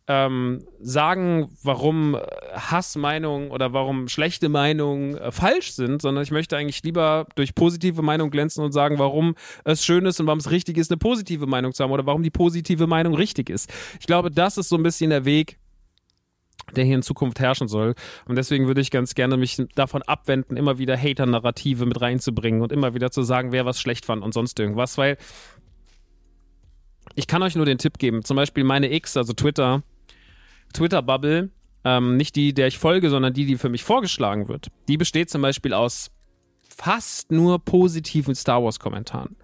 ähm, 0.07 0.63
sagen, 0.79 1.49
warum 1.63 2.15
äh, 2.15 2.19
Hassmeinungen 2.53 3.51
oder 3.51 3.73
warum 3.73 4.07
schlechte 4.07 4.47
Meinungen 4.47 5.17
äh, 5.17 5.31
falsch 5.31 5.71
sind, 5.71 6.01
sondern 6.01 6.23
ich 6.23 6.31
möchte 6.31 6.55
eigentlich 6.55 6.81
lieber 6.83 7.25
durch 7.35 7.55
positive 7.55 8.01
Meinung 8.01 8.29
glänzen 8.29 8.63
und 8.63 8.71
sagen, 8.71 8.99
warum 8.99 9.35
es 9.65 9.83
schön 9.83 10.05
ist 10.05 10.19
und 10.19 10.27
warum 10.27 10.39
es 10.39 10.49
richtig 10.49 10.77
ist, 10.77 10.91
eine 10.91 10.97
positive 10.97 11.45
Meinung 11.45 11.73
zu 11.73 11.83
haben 11.83 11.91
oder 11.91 12.05
warum 12.05 12.23
die 12.23 12.29
positive 12.29 12.87
Meinung 12.87 13.15
richtig 13.15 13.49
ist. 13.49 13.69
Ich 13.99 14.07
glaube, 14.07 14.31
das 14.31 14.57
ist 14.57 14.69
so 14.69 14.77
ein 14.77 14.83
bisschen 14.83 15.09
der 15.09 15.25
Weg, 15.25 15.57
der 16.75 16.83
hier 16.83 16.95
in 16.95 17.01
Zukunft 17.01 17.39
herrschen 17.39 17.67
soll. 17.67 17.95
Und 18.25 18.35
deswegen 18.35 18.67
würde 18.67 18.81
ich 18.81 18.91
ganz 18.91 19.15
gerne 19.15 19.37
mich 19.37 19.61
davon 19.75 20.01
abwenden, 20.03 20.57
immer 20.57 20.77
wieder 20.77 20.97
Hater-Narrative 20.97 21.85
mit 21.85 22.01
reinzubringen 22.01 22.61
und 22.61 22.71
immer 22.71 22.93
wieder 22.93 23.11
zu 23.11 23.23
sagen, 23.23 23.51
wer 23.51 23.65
was 23.65 23.79
schlecht 23.79 24.05
fand 24.05 24.23
und 24.23 24.33
sonst 24.33 24.59
irgendwas, 24.59 24.97
weil 24.97 25.17
ich 27.15 27.27
kann 27.27 27.41
euch 27.41 27.55
nur 27.55 27.65
den 27.65 27.77
Tipp 27.77 27.97
geben. 27.97 28.23
Zum 28.23 28.35
Beispiel 28.35 28.63
meine 28.63 28.91
X, 28.91 29.17
also 29.17 29.33
Twitter, 29.33 29.83
Twitter-Bubble, 30.73 31.49
ähm, 31.83 32.17
nicht 32.17 32.35
die, 32.35 32.53
der 32.53 32.67
ich 32.67 32.77
folge, 32.77 33.09
sondern 33.09 33.33
die, 33.33 33.45
die 33.45 33.57
für 33.57 33.69
mich 33.69 33.83
vorgeschlagen 33.83 34.47
wird. 34.47 34.67
Die 34.87 34.97
besteht 34.97 35.29
zum 35.29 35.41
Beispiel 35.41 35.73
aus 35.73 36.11
fast 36.69 37.31
nur 37.31 37.63
positiven 37.63 38.35
Star 38.35 38.63
Wars-Kommentaren. 38.63 39.37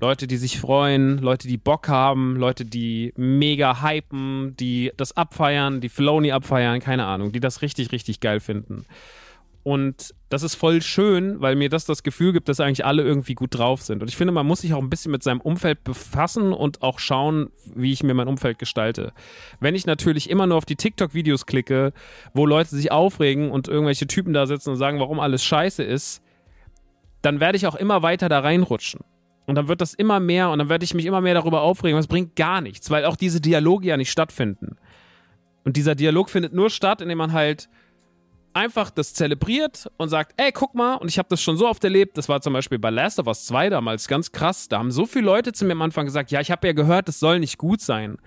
Leute, 0.00 0.26
die 0.26 0.36
sich 0.36 0.58
freuen, 0.58 1.18
Leute, 1.18 1.46
die 1.46 1.58
Bock 1.58 1.88
haben, 1.88 2.36
Leute, 2.36 2.64
die 2.64 3.12
mega 3.16 3.82
hypen, 3.82 4.56
die 4.58 4.92
das 4.96 5.16
abfeiern, 5.16 5.80
die 5.80 5.88
Filoni 5.88 6.32
abfeiern, 6.32 6.80
keine 6.80 7.04
Ahnung, 7.04 7.32
die 7.32 7.40
das 7.40 7.62
richtig, 7.62 7.92
richtig 7.92 8.20
geil 8.20 8.40
finden. 8.40 8.86
Und 9.62 10.14
das 10.30 10.42
ist 10.42 10.54
voll 10.54 10.80
schön, 10.80 11.42
weil 11.42 11.54
mir 11.54 11.68
das 11.68 11.84
das 11.84 12.02
Gefühl 12.02 12.32
gibt, 12.32 12.48
dass 12.48 12.60
eigentlich 12.60 12.86
alle 12.86 13.02
irgendwie 13.02 13.34
gut 13.34 13.58
drauf 13.58 13.82
sind. 13.82 14.00
Und 14.00 14.08
ich 14.08 14.16
finde, 14.16 14.32
man 14.32 14.46
muss 14.46 14.62
sich 14.62 14.72
auch 14.72 14.80
ein 14.80 14.88
bisschen 14.88 15.12
mit 15.12 15.22
seinem 15.22 15.42
Umfeld 15.42 15.84
befassen 15.84 16.54
und 16.54 16.80
auch 16.80 16.98
schauen, 16.98 17.50
wie 17.74 17.92
ich 17.92 18.02
mir 18.02 18.14
mein 18.14 18.28
Umfeld 18.28 18.58
gestalte. 18.58 19.12
Wenn 19.60 19.74
ich 19.74 19.84
natürlich 19.84 20.30
immer 20.30 20.46
nur 20.46 20.56
auf 20.56 20.64
die 20.64 20.76
TikTok-Videos 20.76 21.44
klicke, 21.44 21.92
wo 22.32 22.46
Leute 22.46 22.70
sich 22.70 22.90
aufregen 22.90 23.50
und 23.50 23.68
irgendwelche 23.68 24.06
Typen 24.06 24.32
da 24.32 24.46
sitzen 24.46 24.70
und 24.70 24.76
sagen, 24.76 24.98
warum 24.98 25.20
alles 25.20 25.44
scheiße 25.44 25.82
ist, 25.82 26.22
dann 27.20 27.38
werde 27.38 27.56
ich 27.56 27.66
auch 27.66 27.74
immer 27.74 28.02
weiter 28.02 28.30
da 28.30 28.38
reinrutschen. 28.38 29.00
Und 29.50 29.56
dann 29.56 29.66
wird 29.66 29.80
das 29.80 29.94
immer 29.94 30.20
mehr 30.20 30.50
und 30.50 30.60
dann 30.60 30.68
werde 30.68 30.84
ich 30.84 30.94
mich 30.94 31.06
immer 31.06 31.20
mehr 31.20 31.34
darüber 31.34 31.62
aufregen. 31.62 31.96
Das 31.96 32.06
bringt 32.06 32.36
gar 32.36 32.60
nichts, 32.60 32.88
weil 32.88 33.04
auch 33.04 33.16
diese 33.16 33.40
Dialoge 33.40 33.88
ja 33.88 33.96
nicht 33.96 34.12
stattfinden. 34.12 34.76
Und 35.64 35.76
dieser 35.76 35.96
Dialog 35.96 36.30
findet 36.30 36.52
nur 36.52 36.70
statt, 36.70 37.00
indem 37.00 37.18
man 37.18 37.32
halt 37.32 37.68
einfach 38.52 38.90
das 38.90 39.12
zelebriert 39.12 39.90
und 39.96 40.08
sagt, 40.08 40.34
ey, 40.36 40.52
guck 40.52 40.76
mal, 40.76 40.94
und 40.94 41.08
ich 41.08 41.18
habe 41.18 41.28
das 41.28 41.42
schon 41.42 41.56
so 41.56 41.68
oft 41.68 41.82
erlebt, 41.82 42.16
das 42.16 42.28
war 42.28 42.40
zum 42.40 42.52
Beispiel 42.52 42.78
bei 42.78 42.90
Last 42.90 43.18
of 43.18 43.26
Us 43.26 43.44
2 43.46 43.70
damals 43.70 44.06
ganz 44.06 44.30
krass, 44.30 44.68
da 44.68 44.78
haben 44.78 44.92
so 44.92 45.04
viele 45.04 45.26
Leute 45.26 45.52
zu 45.52 45.64
mir 45.64 45.72
am 45.72 45.82
Anfang 45.82 46.04
gesagt, 46.04 46.30
ja, 46.30 46.40
ich 46.40 46.52
habe 46.52 46.68
ja 46.68 46.72
gehört, 46.72 47.08
das 47.08 47.18
soll 47.18 47.40
nicht 47.40 47.58
gut 47.58 47.80
sein. 47.80 48.18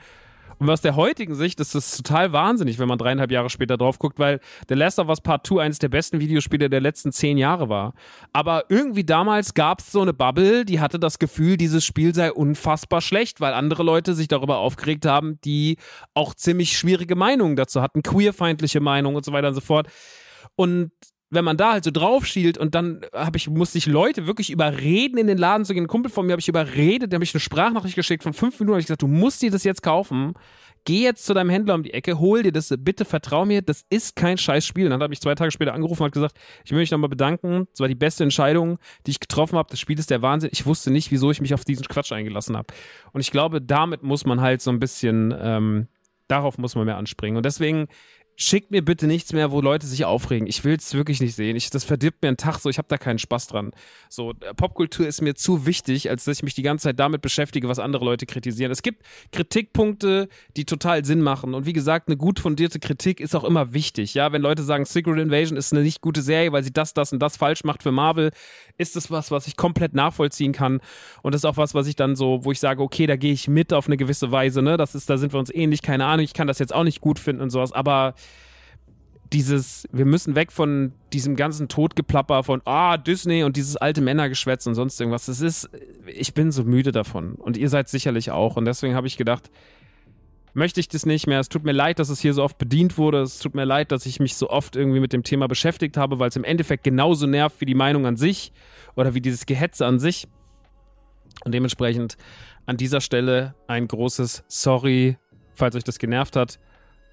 Und 0.59 0.69
aus 0.69 0.81
der 0.81 0.95
heutigen 0.95 1.35
Sicht 1.35 1.59
ist 1.59 1.75
das 1.75 1.97
total 1.97 2.33
wahnsinnig, 2.33 2.79
wenn 2.79 2.87
man 2.87 2.97
dreieinhalb 2.97 3.31
Jahre 3.31 3.49
später 3.49 3.77
drauf 3.77 3.99
guckt, 3.99 4.19
weil 4.19 4.39
The 4.69 4.75
Last 4.75 4.99
of 4.99 5.09
Us 5.09 5.21
Part 5.21 5.47
2 5.47 5.61
eines 5.61 5.79
der 5.79 5.89
besten 5.89 6.19
Videospiele 6.19 6.69
der 6.69 6.81
letzten 6.81 7.11
zehn 7.11 7.37
Jahre 7.37 7.69
war. 7.69 7.93
Aber 8.31 8.65
irgendwie 8.69 9.03
damals 9.03 9.53
gab 9.53 9.79
es 9.79 9.91
so 9.91 10.01
eine 10.01 10.13
Bubble, 10.13 10.65
die 10.65 10.79
hatte 10.79 10.99
das 10.99 11.19
Gefühl, 11.19 11.57
dieses 11.57 11.85
Spiel 11.85 12.13
sei 12.13 12.31
unfassbar 12.31 13.01
schlecht, 13.01 13.41
weil 13.41 13.53
andere 13.53 13.83
Leute 13.83 14.13
sich 14.13 14.27
darüber 14.27 14.57
aufgeregt 14.57 15.05
haben, 15.05 15.39
die 15.43 15.77
auch 16.13 16.33
ziemlich 16.33 16.77
schwierige 16.77 17.15
Meinungen 17.15 17.55
dazu 17.55 17.81
hatten, 17.81 18.03
queerfeindliche 18.03 18.79
Meinungen 18.79 19.17
und 19.17 19.25
so 19.25 19.33
weiter 19.33 19.49
und 19.49 19.55
so 19.55 19.61
fort. 19.61 19.87
Und 20.55 20.91
wenn 21.33 21.45
man 21.45 21.57
da 21.57 21.73
halt 21.73 21.83
so 21.83 21.91
drauf 21.91 22.25
schielt 22.25 22.57
und 22.57 22.75
dann 22.75 23.01
habe 23.13 23.37
ich, 23.37 23.49
musste 23.49 23.77
ich 23.77 23.85
Leute 23.85 24.27
wirklich 24.27 24.51
überreden, 24.51 25.17
in 25.17 25.27
den 25.27 25.37
Laden 25.37 25.65
zu 25.65 25.73
gehen. 25.73 25.85
Ein 25.85 25.87
Kumpel 25.87 26.11
von 26.11 26.25
mir 26.25 26.33
habe 26.33 26.39
ich 26.39 26.47
überredet, 26.47 27.11
der 27.11 27.17
habe 27.17 27.23
ich 27.23 27.33
eine 27.33 27.41
Sprachnachricht 27.41 27.95
geschickt 27.95 28.23
von 28.23 28.33
fünf 28.33 28.59
Minuten, 28.59 28.75
habe 28.75 28.81
ich 28.81 28.87
gesagt, 28.87 29.01
du 29.01 29.07
musst 29.07 29.41
dir 29.41 29.51
das 29.51 29.63
jetzt 29.63 29.83
kaufen. 29.83 30.33
Geh 30.85 31.01
jetzt 31.01 31.25
zu 31.25 31.33
deinem 31.33 31.49
Händler 31.49 31.75
um 31.75 31.83
die 31.83 31.93
Ecke, 31.93 32.19
hol 32.19 32.43
dir 32.43 32.51
das, 32.51 32.73
bitte 32.77 33.05
vertrau 33.05 33.45
mir, 33.45 33.61
das 33.61 33.85
ist 33.89 34.17
kein 34.17 34.37
scheiß 34.37 34.65
Spiel. 34.65 34.85
Und 34.85 34.91
dann 34.91 35.01
habe 35.01 35.13
ich 35.13 35.21
zwei 35.21 35.33
Tage 35.33 35.49
später 35.51 35.73
angerufen 35.73 36.03
und 36.03 36.11
gesagt, 36.11 36.37
ich 36.65 36.71
will 36.71 36.79
mich 36.79 36.91
nochmal 36.91 37.09
bedanken. 37.09 37.67
Das 37.71 37.79
war 37.79 37.87
die 37.87 37.95
beste 37.95 38.23
Entscheidung, 38.23 38.79
die 39.07 39.11
ich 39.11 39.21
getroffen 39.21 39.57
habe. 39.57 39.69
Das 39.69 39.79
Spiel 39.79 39.97
ist 39.97 40.09
der 40.09 40.21
Wahnsinn. 40.21 40.49
Ich 40.51 40.65
wusste 40.65 40.91
nicht, 40.91 41.09
wieso 41.09 41.31
ich 41.31 41.39
mich 41.39 41.53
auf 41.53 41.63
diesen 41.63 41.87
Quatsch 41.87 42.11
eingelassen 42.11 42.57
habe. 42.57 42.67
Und 43.13 43.21
ich 43.21 43.31
glaube, 43.31 43.61
damit 43.61 44.03
muss 44.03 44.25
man 44.25 44.41
halt 44.41 44.61
so 44.61 44.71
ein 44.71 44.79
bisschen, 44.79 45.33
ähm, 45.39 45.87
darauf 46.27 46.57
muss 46.57 46.75
man 46.75 46.85
mehr 46.85 46.97
anspringen. 46.97 47.37
Und 47.37 47.45
deswegen 47.45 47.87
schickt 48.35 48.71
mir 48.71 48.83
bitte 48.83 49.05
nichts 49.05 49.31
mehr, 49.31 49.51
wo 49.51 49.61
Leute 49.61 49.85
sich 49.85 50.05
aufregen. 50.05 50.47
Ich 50.47 50.63
will 50.63 50.75
es 50.75 50.93
wirklich 50.93 51.21
nicht 51.21 51.35
sehen. 51.35 51.55
Ich, 51.55 51.69
das 51.69 51.83
verdirbt 51.83 52.21
mir 52.21 52.29
einen 52.29 52.37
Tag 52.37 52.59
so, 52.59 52.69
ich 52.69 52.77
habe 52.77 52.87
da 52.87 52.97
keinen 52.97 53.19
Spaß 53.19 53.47
dran. 53.47 53.71
So, 54.09 54.31
äh, 54.31 54.53
Popkultur 54.55 55.07
ist 55.07 55.21
mir 55.21 55.35
zu 55.35 55.65
wichtig, 55.65 56.09
als 56.09 56.25
dass 56.25 56.37
ich 56.37 56.43
mich 56.43 56.55
die 56.55 56.63
ganze 56.63 56.83
Zeit 56.83 56.99
damit 56.99 57.21
beschäftige, 57.21 57.69
was 57.69 57.79
andere 57.79 58.05
Leute 58.05 58.25
kritisieren. 58.25 58.71
Es 58.71 58.81
gibt 58.81 59.03
Kritikpunkte, 59.31 60.29
die 60.57 60.65
total 60.65 61.05
Sinn 61.05 61.21
machen. 61.21 61.53
Und 61.53 61.65
wie 61.65 61.73
gesagt, 61.73 62.07
eine 62.07 62.17
gut 62.17 62.39
fundierte 62.39 62.79
Kritik 62.79 63.19
ist 63.19 63.35
auch 63.35 63.43
immer 63.43 63.73
wichtig. 63.73 64.13
Ja, 64.15 64.31
wenn 64.31 64.41
Leute 64.41 64.63
sagen, 64.63 64.85
Secret 64.85 65.19
Invasion 65.19 65.57
ist 65.57 65.71
eine 65.71 65.83
nicht 65.83 66.01
gute 66.01 66.21
Serie, 66.21 66.51
weil 66.51 66.63
sie 66.63 66.73
das, 66.73 66.93
das 66.93 67.13
und 67.13 67.19
das 67.19 67.37
falsch 67.37 67.63
macht 67.63 67.83
für 67.83 67.91
Marvel, 67.91 68.31
ist 68.77 68.95
das 68.95 69.11
was, 69.11 69.29
was 69.29 69.47
ich 69.47 69.57
komplett 69.57 69.93
nachvollziehen 69.93 70.53
kann. 70.53 70.81
Und 71.21 71.33
das 71.33 71.41
ist 71.41 71.45
auch 71.45 71.57
was, 71.57 71.75
was 71.75 71.87
ich 71.87 71.95
dann 71.95 72.15
so, 72.15 72.43
wo 72.43 72.51
ich 72.51 72.59
sage, 72.59 72.81
okay, 72.81 73.05
da 73.05 73.15
gehe 73.15 73.33
ich 73.33 73.47
mit 73.47 73.73
auf 73.73 73.85
eine 73.85 73.97
gewisse 73.97 74.31
Weise, 74.31 74.61
ne? 74.61 74.77
Das 74.77 74.95
ist, 74.95 75.09
da 75.09 75.17
sind 75.17 75.33
wir 75.33 75.39
uns 75.39 75.53
ähnlich, 75.53 75.83
keine 75.83 76.05
Ahnung, 76.05 76.23
ich 76.23 76.33
kann 76.33 76.47
das 76.47 76.59
jetzt 76.59 76.73
auch 76.73 76.83
nicht 76.83 77.01
gut 77.01 77.19
finden 77.19 77.41
und 77.41 77.51
sowas, 77.51 77.71
aber 77.71 78.15
dieses, 79.33 79.87
wir 79.91 80.05
müssen 80.05 80.35
weg 80.35 80.51
von 80.51 80.93
diesem 81.11 81.35
ganzen 81.35 81.67
Totgeplapper 81.67 82.43
von, 82.43 82.61
ah, 82.65 82.97
Disney 82.97 83.43
und 83.43 83.57
dieses 83.57 83.75
alte 83.75 84.01
Männergeschwätz 84.01 84.67
und 84.67 84.75
sonst 84.75 84.99
irgendwas. 84.99 85.25
Das 85.25 85.41
ist, 85.41 85.69
ich 86.05 86.33
bin 86.33 86.51
so 86.51 86.63
müde 86.63 86.91
davon. 86.91 87.33
Und 87.35 87.57
ihr 87.57 87.69
seid 87.69 87.89
sicherlich 87.89 88.31
auch. 88.31 88.55
Und 88.55 88.65
deswegen 88.65 88.95
habe 88.95 89.07
ich 89.07 89.17
gedacht, 89.17 89.49
möchte 90.53 90.79
ich 90.79 90.87
das 90.87 91.05
nicht 91.05 91.25
mehr. 91.27 91.39
Es 91.39 91.49
tut 91.49 91.63
mir 91.63 91.71
leid, 91.71 91.99
dass 91.99 92.09
es 92.09 92.19
hier 92.19 92.33
so 92.33 92.43
oft 92.43 92.57
bedient 92.57 92.97
wurde. 92.97 93.21
Es 93.21 93.39
tut 93.39 93.55
mir 93.55 93.65
leid, 93.65 93.91
dass 93.91 94.05
ich 94.05 94.19
mich 94.19 94.35
so 94.35 94.49
oft 94.49 94.75
irgendwie 94.75 94.99
mit 94.99 95.13
dem 95.13 95.23
Thema 95.23 95.47
beschäftigt 95.47 95.97
habe, 95.97 96.19
weil 96.19 96.29
es 96.29 96.35
im 96.35 96.43
Endeffekt 96.43 96.83
genauso 96.83 97.25
nervt 97.25 97.59
wie 97.59 97.65
die 97.65 97.75
Meinung 97.75 98.05
an 98.05 98.15
sich 98.15 98.53
oder 98.95 99.15
wie 99.15 99.21
dieses 99.21 99.45
Gehetze 99.45 99.85
an 99.85 99.99
sich. 99.99 100.27
Und 101.43 101.53
dementsprechend 101.53 102.17
an 102.65 102.77
dieser 102.77 103.01
Stelle 103.01 103.55
ein 103.67 103.87
großes 103.87 104.43
Sorry, 104.47 105.17
falls 105.55 105.75
euch 105.75 105.83
das 105.83 105.97
genervt 105.97 106.35
hat. 106.35 106.59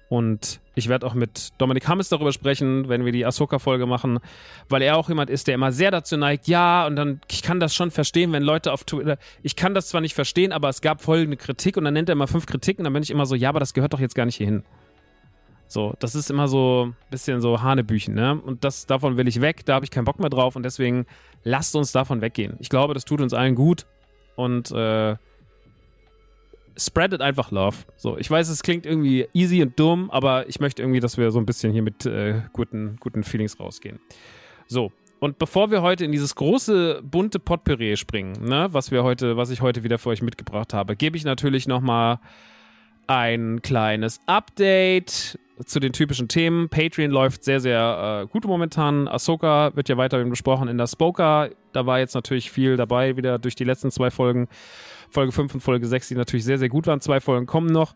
Und 0.09 0.60
ich 0.75 0.87
werde 0.87 1.05
auch 1.05 1.13
mit 1.13 1.49
Dominik 1.57 1.87
Hammes 1.87 2.09
darüber 2.09 2.31
sprechen, 2.31 2.87
wenn 2.87 3.05
wir 3.05 3.11
die 3.11 3.25
Ahsoka-Folge 3.25 3.85
machen, 3.85 4.19
weil 4.69 4.81
er 4.81 4.97
auch 4.97 5.09
jemand 5.09 5.29
ist, 5.29 5.47
der 5.47 5.55
immer 5.55 5.71
sehr 5.71 5.91
dazu 5.91 6.17
neigt, 6.17 6.47
ja, 6.47 6.87
und 6.87 6.95
dann, 6.95 7.21
ich 7.29 7.41
kann 7.41 7.59
das 7.59 7.75
schon 7.75 7.91
verstehen, 7.91 8.31
wenn 8.31 8.43
Leute 8.43 8.71
auf 8.71 8.83
Twitter, 8.83 9.17
ich 9.43 9.55
kann 9.55 9.73
das 9.73 9.89
zwar 9.89 10.01
nicht 10.01 10.13
verstehen, 10.13 10.51
aber 10.51 10.69
es 10.69 10.81
gab 10.81 11.01
folgende 11.01 11.37
Kritik 11.37 11.77
und 11.77 11.83
dann 11.83 11.93
nennt 11.93 12.09
er 12.09 12.13
immer 12.13 12.27
fünf 12.27 12.45
Kritiken 12.45 12.83
dann 12.83 12.93
bin 12.93 13.03
ich 13.03 13.11
immer 13.11 13.25
so, 13.25 13.35
ja, 13.35 13.49
aber 13.49 13.59
das 13.59 13.73
gehört 13.73 13.93
doch 13.93 13.99
jetzt 13.99 14.15
gar 14.15 14.25
nicht 14.25 14.35
hierhin. 14.35 14.63
So, 15.67 15.93
das 15.99 16.15
ist 16.15 16.29
immer 16.29 16.49
so 16.49 16.87
ein 16.87 16.95
bisschen 17.09 17.39
so 17.39 17.61
Hanebüchen, 17.61 18.13
ne? 18.13 18.37
Und 18.45 18.65
das, 18.65 18.87
davon 18.87 19.15
will 19.15 19.27
ich 19.29 19.39
weg, 19.39 19.65
da 19.65 19.75
habe 19.75 19.85
ich 19.85 19.91
keinen 19.91 20.03
Bock 20.03 20.19
mehr 20.19 20.29
drauf 20.29 20.57
und 20.57 20.63
deswegen 20.63 21.05
lasst 21.43 21.75
uns 21.77 21.93
davon 21.93 22.19
weggehen. 22.19 22.57
Ich 22.59 22.67
glaube, 22.67 22.93
das 22.93 23.05
tut 23.05 23.21
uns 23.21 23.33
allen 23.33 23.55
gut 23.55 23.85
und 24.35 24.69
äh, 24.71 25.15
spreadet 26.77 27.21
einfach 27.21 27.51
Love. 27.51 27.77
So, 27.95 28.17
ich 28.17 28.29
weiß, 28.29 28.49
es 28.49 28.63
klingt 28.63 28.85
irgendwie 28.85 29.27
easy 29.33 29.61
und 29.61 29.79
dumm, 29.79 30.09
aber 30.11 30.47
ich 30.49 30.59
möchte 30.59 30.81
irgendwie, 30.81 30.99
dass 30.99 31.17
wir 31.17 31.31
so 31.31 31.39
ein 31.39 31.45
bisschen 31.45 31.71
hier 31.71 31.81
mit 31.81 32.05
äh, 32.05 32.41
guten, 32.53 32.97
guten 32.99 33.23
Feelings 33.23 33.59
rausgehen. 33.59 33.99
So, 34.67 34.91
und 35.19 35.37
bevor 35.37 35.69
wir 35.69 35.81
heute 35.81 36.03
in 36.03 36.11
dieses 36.11 36.33
große 36.33 37.01
bunte 37.03 37.39
Potpourri 37.39 37.95
springen, 37.95 38.43
ne, 38.43 38.69
was 38.71 38.89
wir 38.89 39.03
heute, 39.03 39.37
was 39.37 39.51
ich 39.51 39.61
heute 39.61 39.83
wieder 39.83 39.99
für 39.99 40.09
euch 40.09 40.21
mitgebracht 40.21 40.73
habe, 40.73 40.95
gebe 40.95 41.15
ich 41.15 41.25
natürlich 41.25 41.67
noch 41.67 41.81
mal 41.81 42.19
ein 43.05 43.61
kleines 43.61 44.19
Update 44.25 45.37
zu 45.65 45.79
den 45.79 45.93
typischen 45.93 46.27
Themen. 46.27 46.69
Patreon 46.69 47.11
läuft 47.11 47.43
sehr, 47.43 47.59
sehr 47.59 48.23
äh, 48.23 48.27
gut 48.27 48.45
momentan. 48.45 49.07
Ahsoka 49.07 49.75
wird 49.75 49.89
ja 49.89 49.97
weiterhin 49.97 50.29
besprochen 50.29 50.67
in 50.67 50.77
der 50.77 50.87
Spoker. 50.87 51.49
Da 51.71 51.85
war 51.85 51.99
jetzt 51.99 52.15
natürlich 52.15 52.49
viel 52.51 52.77
dabei, 52.77 53.17
wieder 53.17 53.37
durch 53.37 53.55
die 53.55 53.63
letzten 53.63 53.91
zwei 53.91 54.11
Folgen. 54.11 54.47
Folge 55.11 55.31
5 55.31 55.55
und 55.55 55.61
Folge 55.61 55.85
6, 55.87 56.09
die 56.09 56.15
natürlich 56.15 56.45
sehr, 56.45 56.57
sehr 56.57 56.69
gut 56.69 56.87
waren. 56.87 57.01
Zwei 57.01 57.19
Folgen 57.19 57.45
kommen 57.45 57.67
noch. 57.67 57.93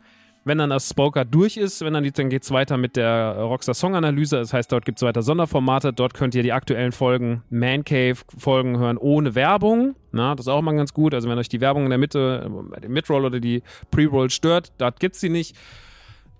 Wenn 0.48 0.60
dann 0.60 0.70
das 0.70 0.88
Spoker 0.88 1.26
durch 1.26 1.58
ist, 1.58 1.84
wenn 1.84 1.94
dann, 1.94 2.08
dann 2.08 2.30
geht 2.30 2.44
es 2.44 2.52
weiter 2.52 2.78
mit 2.78 2.96
der 2.96 3.36
Rockstar 3.40 3.74
Song 3.74 3.96
Analyse. 3.96 4.38
Das 4.38 4.54
heißt, 4.54 4.72
dort 4.72 4.86
gibt 4.86 5.00
es 5.00 5.02
weiter 5.02 5.24
Sonderformate. 5.24 5.92
Dort 5.92 6.14
könnt 6.14 6.36
ihr 6.36 6.44
die 6.44 6.54
aktuellen 6.54 6.92
Folgen, 6.92 7.42
Man 7.50 7.84
Cave 7.84 8.18
Folgen 8.38 8.78
hören 8.78 8.98
ohne 8.98 9.34
Werbung. 9.34 9.96
Na, 10.12 10.36
das 10.36 10.46
ist 10.46 10.52
auch 10.52 10.62
mal 10.62 10.76
ganz 10.76 10.94
gut. 10.94 11.16
Also 11.16 11.28
wenn 11.30 11.40
euch 11.40 11.50
die 11.50 11.62
Werbung 11.62 11.86
in 11.86 11.90
der 11.90 11.98
Mitte, 11.98 12.48
bei 12.70 12.80
dem 12.80 12.94
Midroll 12.94 13.26
oder 13.26 13.40
die 13.40 13.64
Pre-Roll 13.90 14.30
stört, 14.30 14.72
dort 14.78 15.00
gibt 15.00 15.16
es 15.16 15.22
sie 15.22 15.30
nicht. 15.30 15.56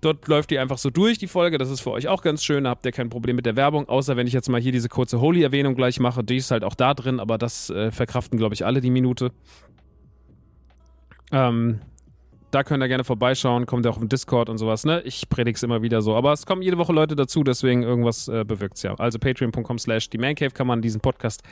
Dort 0.02 0.28
läuft 0.28 0.52
die 0.52 0.58
einfach 0.60 0.78
so 0.78 0.90
durch, 0.90 1.18
die 1.18 1.26
Folge. 1.26 1.58
Das 1.58 1.68
ist 1.68 1.80
für 1.80 1.90
euch 1.90 2.06
auch 2.06 2.22
ganz 2.22 2.44
schön. 2.44 2.62
Da 2.62 2.70
habt 2.70 2.86
ihr 2.86 2.92
kein 2.92 3.08
Problem 3.08 3.34
mit 3.34 3.44
der 3.44 3.56
Werbung. 3.56 3.88
Außer 3.88 4.16
wenn 4.16 4.28
ich 4.28 4.32
jetzt 4.32 4.48
mal 4.48 4.60
hier 4.60 4.70
diese 4.70 4.88
kurze 4.88 5.20
Holy-Erwähnung 5.20 5.74
gleich 5.74 5.98
mache. 5.98 6.22
Die 6.22 6.36
ist 6.36 6.52
halt 6.52 6.62
auch 6.62 6.74
da 6.76 6.94
drin, 6.94 7.18
aber 7.18 7.38
das 7.38 7.70
äh, 7.70 7.90
verkraften, 7.90 8.38
glaube 8.38 8.54
ich, 8.54 8.64
alle 8.64 8.80
die 8.80 8.90
Minute. 8.90 9.32
Ähm, 11.32 11.80
Da 12.52 12.62
könnt 12.62 12.82
ihr 12.82 12.88
gerne 12.88 13.04
vorbeischauen, 13.04 13.66
kommt 13.66 13.84
ihr 13.84 13.90
auch 13.90 14.00
im 14.00 14.08
Discord 14.08 14.48
und 14.48 14.56
sowas, 14.56 14.84
ne? 14.86 15.02
Ich 15.02 15.28
predige 15.28 15.56
es 15.56 15.62
immer 15.62 15.82
wieder 15.82 16.00
so. 16.00 16.14
Aber 16.14 16.32
es 16.32 16.46
kommen 16.46 16.62
jede 16.62 16.78
Woche 16.78 16.92
Leute 16.92 17.16
dazu, 17.16 17.42
deswegen 17.42 17.82
irgendwas 17.82 18.28
äh, 18.28 18.44
bewirkt 18.44 18.76
es 18.76 18.82
ja. 18.82 18.94
Also 18.94 19.18
patreon.com 19.18 19.78
slash 19.78 20.08
die 20.08 20.16
Mancave 20.18 20.52
kann 20.52 20.66
man 20.66 20.80
diesen 20.80 21.00
Podcast 21.00 21.42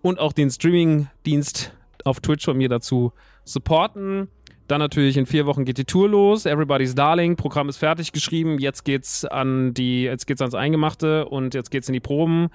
und 0.00 0.18
auch 0.18 0.32
den 0.32 0.48
Streaming-Dienst 0.48 1.72
auf 2.04 2.20
Twitch 2.20 2.44
von 2.44 2.56
mir 2.56 2.68
dazu 2.68 3.12
supporten. 3.44 4.28
Dann 4.68 4.78
natürlich 4.78 5.16
in 5.16 5.26
vier 5.26 5.44
Wochen 5.44 5.64
geht 5.64 5.76
die 5.78 5.84
Tour 5.84 6.08
los. 6.08 6.46
Everybody's 6.46 6.94
Darling. 6.94 7.36
Programm 7.36 7.68
ist 7.68 7.78
fertig 7.78 8.12
geschrieben. 8.12 8.58
Jetzt 8.58 8.84
geht's 8.84 9.24
an 9.24 9.74
die, 9.74 10.04
jetzt 10.04 10.26
geht's 10.26 10.40
ans 10.40 10.54
Eingemachte 10.54 11.26
und 11.26 11.52
jetzt 11.54 11.70
geht's 11.70 11.88
in 11.88 11.94
die 11.94 12.00
Proben. 12.00 12.48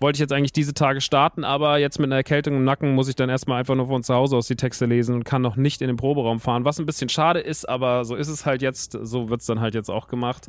Wollte 0.00 0.16
ich 0.16 0.20
jetzt 0.20 0.32
eigentlich 0.32 0.52
diese 0.52 0.74
Tage 0.74 1.00
starten, 1.00 1.44
aber 1.44 1.78
jetzt 1.78 1.98
mit 1.98 2.08
einer 2.08 2.16
Erkältung 2.16 2.56
im 2.56 2.64
Nacken 2.64 2.94
muss 2.94 3.08
ich 3.08 3.14
dann 3.14 3.28
erstmal 3.28 3.60
einfach 3.60 3.74
nur 3.74 3.86
von 3.86 4.02
zu 4.02 4.14
Hause 4.14 4.36
aus 4.36 4.48
die 4.48 4.56
Texte 4.56 4.86
lesen 4.86 5.14
und 5.14 5.24
kann 5.24 5.42
noch 5.42 5.56
nicht 5.56 5.80
in 5.80 5.88
den 5.88 5.96
Proberaum 5.96 6.40
fahren, 6.40 6.64
was 6.64 6.78
ein 6.78 6.86
bisschen 6.86 7.08
schade 7.08 7.40
ist, 7.40 7.68
aber 7.68 8.04
so 8.04 8.16
ist 8.16 8.28
es 8.28 8.44
halt 8.44 8.62
jetzt. 8.62 8.98
So 9.00 9.30
wird's 9.30 9.46
dann 9.46 9.60
halt 9.60 9.74
jetzt 9.74 9.90
auch 9.90 10.08
gemacht. 10.08 10.48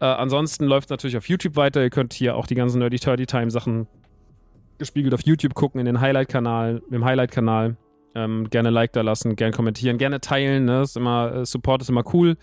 Äh, 0.00 0.06
ansonsten 0.06 0.64
läuft 0.64 0.90
natürlich 0.90 1.16
auf 1.16 1.28
YouTube 1.28 1.56
weiter. 1.56 1.82
Ihr 1.82 1.90
könnt 1.90 2.12
hier 2.12 2.36
auch 2.36 2.46
die 2.46 2.54
ganzen 2.54 2.78
Nerdy 2.78 2.98
Turdy 2.98 3.26
Time 3.26 3.50
Sachen 3.50 3.86
gespiegelt 4.78 5.14
auf 5.14 5.20
YouTube 5.22 5.54
gucken, 5.54 5.78
in 5.78 5.86
den 5.86 6.00
Highlight-Kanal, 6.00 6.82
im 6.90 7.04
Highlight-Kanal. 7.04 7.76
Ähm, 8.16 8.48
gerne 8.50 8.70
Like 8.70 8.92
da 8.92 9.00
lassen, 9.00 9.34
gerne 9.34 9.52
kommentieren, 9.52 9.98
gerne 9.98 10.20
teilen. 10.20 10.64
Ne? 10.64 10.82
Ist 10.82 10.96
immer, 10.96 11.34
äh, 11.34 11.46
Support 11.46 11.82
ist 11.82 11.90
immer 11.90 12.04
cool. 12.12 12.36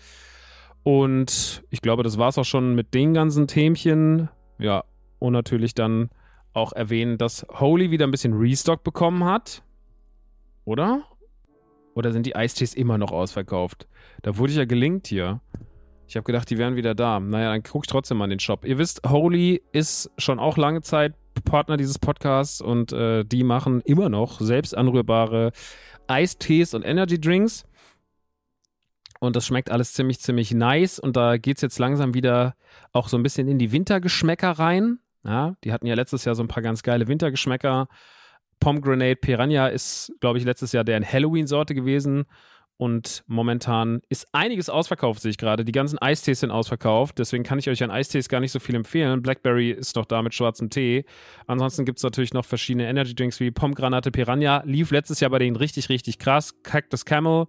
Und 0.82 1.62
ich 1.70 1.80
glaube, 1.80 2.02
das 2.02 2.18
war 2.18 2.28
es 2.28 2.38
auch 2.38 2.44
schon 2.44 2.74
mit 2.74 2.94
den 2.94 3.14
ganzen 3.14 3.46
Themchen. 3.46 4.28
Ja, 4.58 4.84
und 5.22 5.32
natürlich 5.32 5.74
dann 5.74 6.10
auch 6.52 6.72
erwähnen, 6.72 7.16
dass 7.16 7.46
Holy 7.48 7.90
wieder 7.90 8.06
ein 8.06 8.10
bisschen 8.10 8.34
Restock 8.34 8.82
bekommen 8.82 9.24
hat. 9.24 9.62
Oder? 10.64 11.04
Oder 11.94 12.12
sind 12.12 12.26
die 12.26 12.36
Eistees 12.36 12.74
immer 12.74 12.98
noch 12.98 13.12
ausverkauft? 13.12 13.86
Da 14.22 14.36
wurde 14.36 14.52
ich 14.52 14.58
ja 14.58 14.64
gelinkt 14.64 15.06
hier. 15.06 15.40
Ich 16.08 16.16
habe 16.16 16.24
gedacht, 16.24 16.50
die 16.50 16.58
wären 16.58 16.76
wieder 16.76 16.94
da. 16.94 17.20
Naja, 17.20 17.52
dann 17.52 17.62
guck 17.62 17.84
ich 17.84 17.90
trotzdem 17.90 18.18
mal 18.18 18.24
in 18.24 18.30
den 18.30 18.40
Shop. 18.40 18.64
Ihr 18.64 18.78
wisst, 18.78 19.08
Holy 19.08 19.62
ist 19.72 20.10
schon 20.18 20.38
auch 20.38 20.56
lange 20.56 20.82
Zeit 20.82 21.14
Partner 21.44 21.76
dieses 21.76 21.98
Podcasts 21.98 22.60
und 22.60 22.92
äh, 22.92 23.24
die 23.24 23.44
machen 23.44 23.80
immer 23.82 24.08
noch 24.08 24.40
selbst 24.40 24.76
anrührbare 24.76 25.52
Eistees 26.06 26.74
und 26.74 26.82
Energy 26.82 27.20
Drinks. 27.20 27.64
Und 29.20 29.36
das 29.36 29.46
schmeckt 29.46 29.70
alles 29.70 29.92
ziemlich, 29.92 30.18
ziemlich 30.20 30.52
nice. 30.52 30.98
Und 30.98 31.16
da 31.16 31.36
geht 31.36 31.56
es 31.58 31.62
jetzt 31.62 31.78
langsam 31.78 32.12
wieder 32.12 32.56
auch 32.92 33.08
so 33.08 33.16
ein 33.16 33.22
bisschen 33.22 33.48
in 33.48 33.58
die 33.58 33.70
Wintergeschmäcker 33.70 34.50
rein. 34.50 34.98
Ja, 35.24 35.54
die 35.64 35.72
hatten 35.72 35.86
ja 35.86 35.94
letztes 35.94 36.24
Jahr 36.24 36.34
so 36.34 36.42
ein 36.42 36.48
paar 36.48 36.62
ganz 36.62 36.82
geile 36.82 37.06
Wintergeschmäcker. 37.08 37.88
Pomegranate 38.60 39.16
Piranha 39.16 39.68
ist, 39.68 40.12
glaube 40.20 40.38
ich, 40.38 40.44
letztes 40.44 40.72
Jahr 40.72 40.84
deren 40.84 41.04
Halloween-Sorte 41.04 41.74
gewesen. 41.74 42.26
Und 42.76 43.22
momentan 43.28 44.00
ist 44.08 44.26
einiges 44.32 44.68
ausverkauft, 44.68 45.22
sehe 45.22 45.30
ich 45.30 45.38
gerade. 45.38 45.64
Die 45.64 45.70
ganzen 45.70 45.98
Eistees 45.98 46.40
sind 46.40 46.50
ausverkauft. 46.50 47.16
Deswegen 47.18 47.44
kann 47.44 47.60
ich 47.60 47.68
euch 47.68 47.82
an 47.84 47.92
Eistees 47.92 48.28
gar 48.28 48.40
nicht 48.40 48.50
so 48.50 48.58
viel 48.58 48.74
empfehlen. 48.74 49.22
Blackberry 49.22 49.70
ist 49.70 49.94
noch 49.94 50.04
da 50.04 50.20
mit 50.20 50.34
schwarzem 50.34 50.68
Tee. 50.68 51.04
Ansonsten 51.46 51.84
gibt 51.84 51.98
es 51.98 52.02
natürlich 52.02 52.34
noch 52.34 52.44
verschiedene 52.44 52.88
Energy 52.88 53.14
Drinks 53.14 53.38
wie 53.38 53.52
Pomgranate 53.52 54.10
Piranha. 54.10 54.62
Lief 54.64 54.90
letztes 54.90 55.20
Jahr 55.20 55.30
bei 55.30 55.38
denen 55.38 55.54
richtig, 55.54 55.90
richtig 55.90 56.18
krass. 56.18 56.60
Cactus 56.64 57.04
Camel 57.04 57.46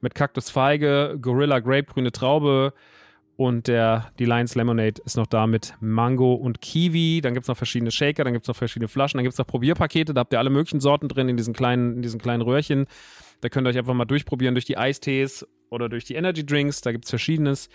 mit 0.00 0.16
Cactus 0.16 0.50
Feige, 0.50 1.16
Gorilla 1.20 1.60
Grape, 1.60 1.84
grüne 1.84 2.10
Traube. 2.10 2.72
Und 3.36 3.66
der, 3.66 4.12
die 4.18 4.24
Lions 4.24 4.54
Lemonade 4.54 5.00
ist 5.04 5.16
noch 5.16 5.26
da 5.26 5.46
mit 5.46 5.74
Mango 5.80 6.34
und 6.34 6.60
Kiwi. 6.60 7.20
Dann 7.22 7.34
gibt 7.34 7.44
es 7.44 7.48
noch 7.48 7.56
verschiedene 7.56 7.90
Shaker, 7.90 8.24
dann 8.24 8.34
gibt 8.34 8.44
es 8.44 8.48
noch 8.48 8.56
verschiedene 8.56 8.88
Flaschen, 8.88 9.18
dann 9.18 9.24
gibt 9.24 9.32
es 9.32 9.38
noch 9.38 9.46
Probierpakete. 9.46 10.12
Da 10.14 10.20
habt 10.20 10.32
ihr 10.32 10.38
alle 10.38 10.50
möglichen 10.50 10.80
Sorten 10.80 11.08
drin 11.08 11.28
in 11.28 11.36
diesen 11.36 11.54
kleinen, 11.54 11.96
in 11.96 12.02
diesen 12.02 12.20
kleinen 12.20 12.42
Röhrchen. 12.42 12.86
Da 13.40 13.48
könnt 13.48 13.66
ihr 13.66 13.70
euch 13.70 13.78
einfach 13.78 13.94
mal 13.94 14.04
durchprobieren 14.04 14.54
durch 14.54 14.66
die 14.66 14.76
Eistees 14.76 15.46
oder 15.70 15.88
durch 15.88 16.04
die 16.04 16.14
Energy 16.14 16.44
Drinks. 16.44 16.82
Da 16.82 16.92
gibt 16.92 17.04
es 17.04 17.10
verschiedenes. 17.10 17.68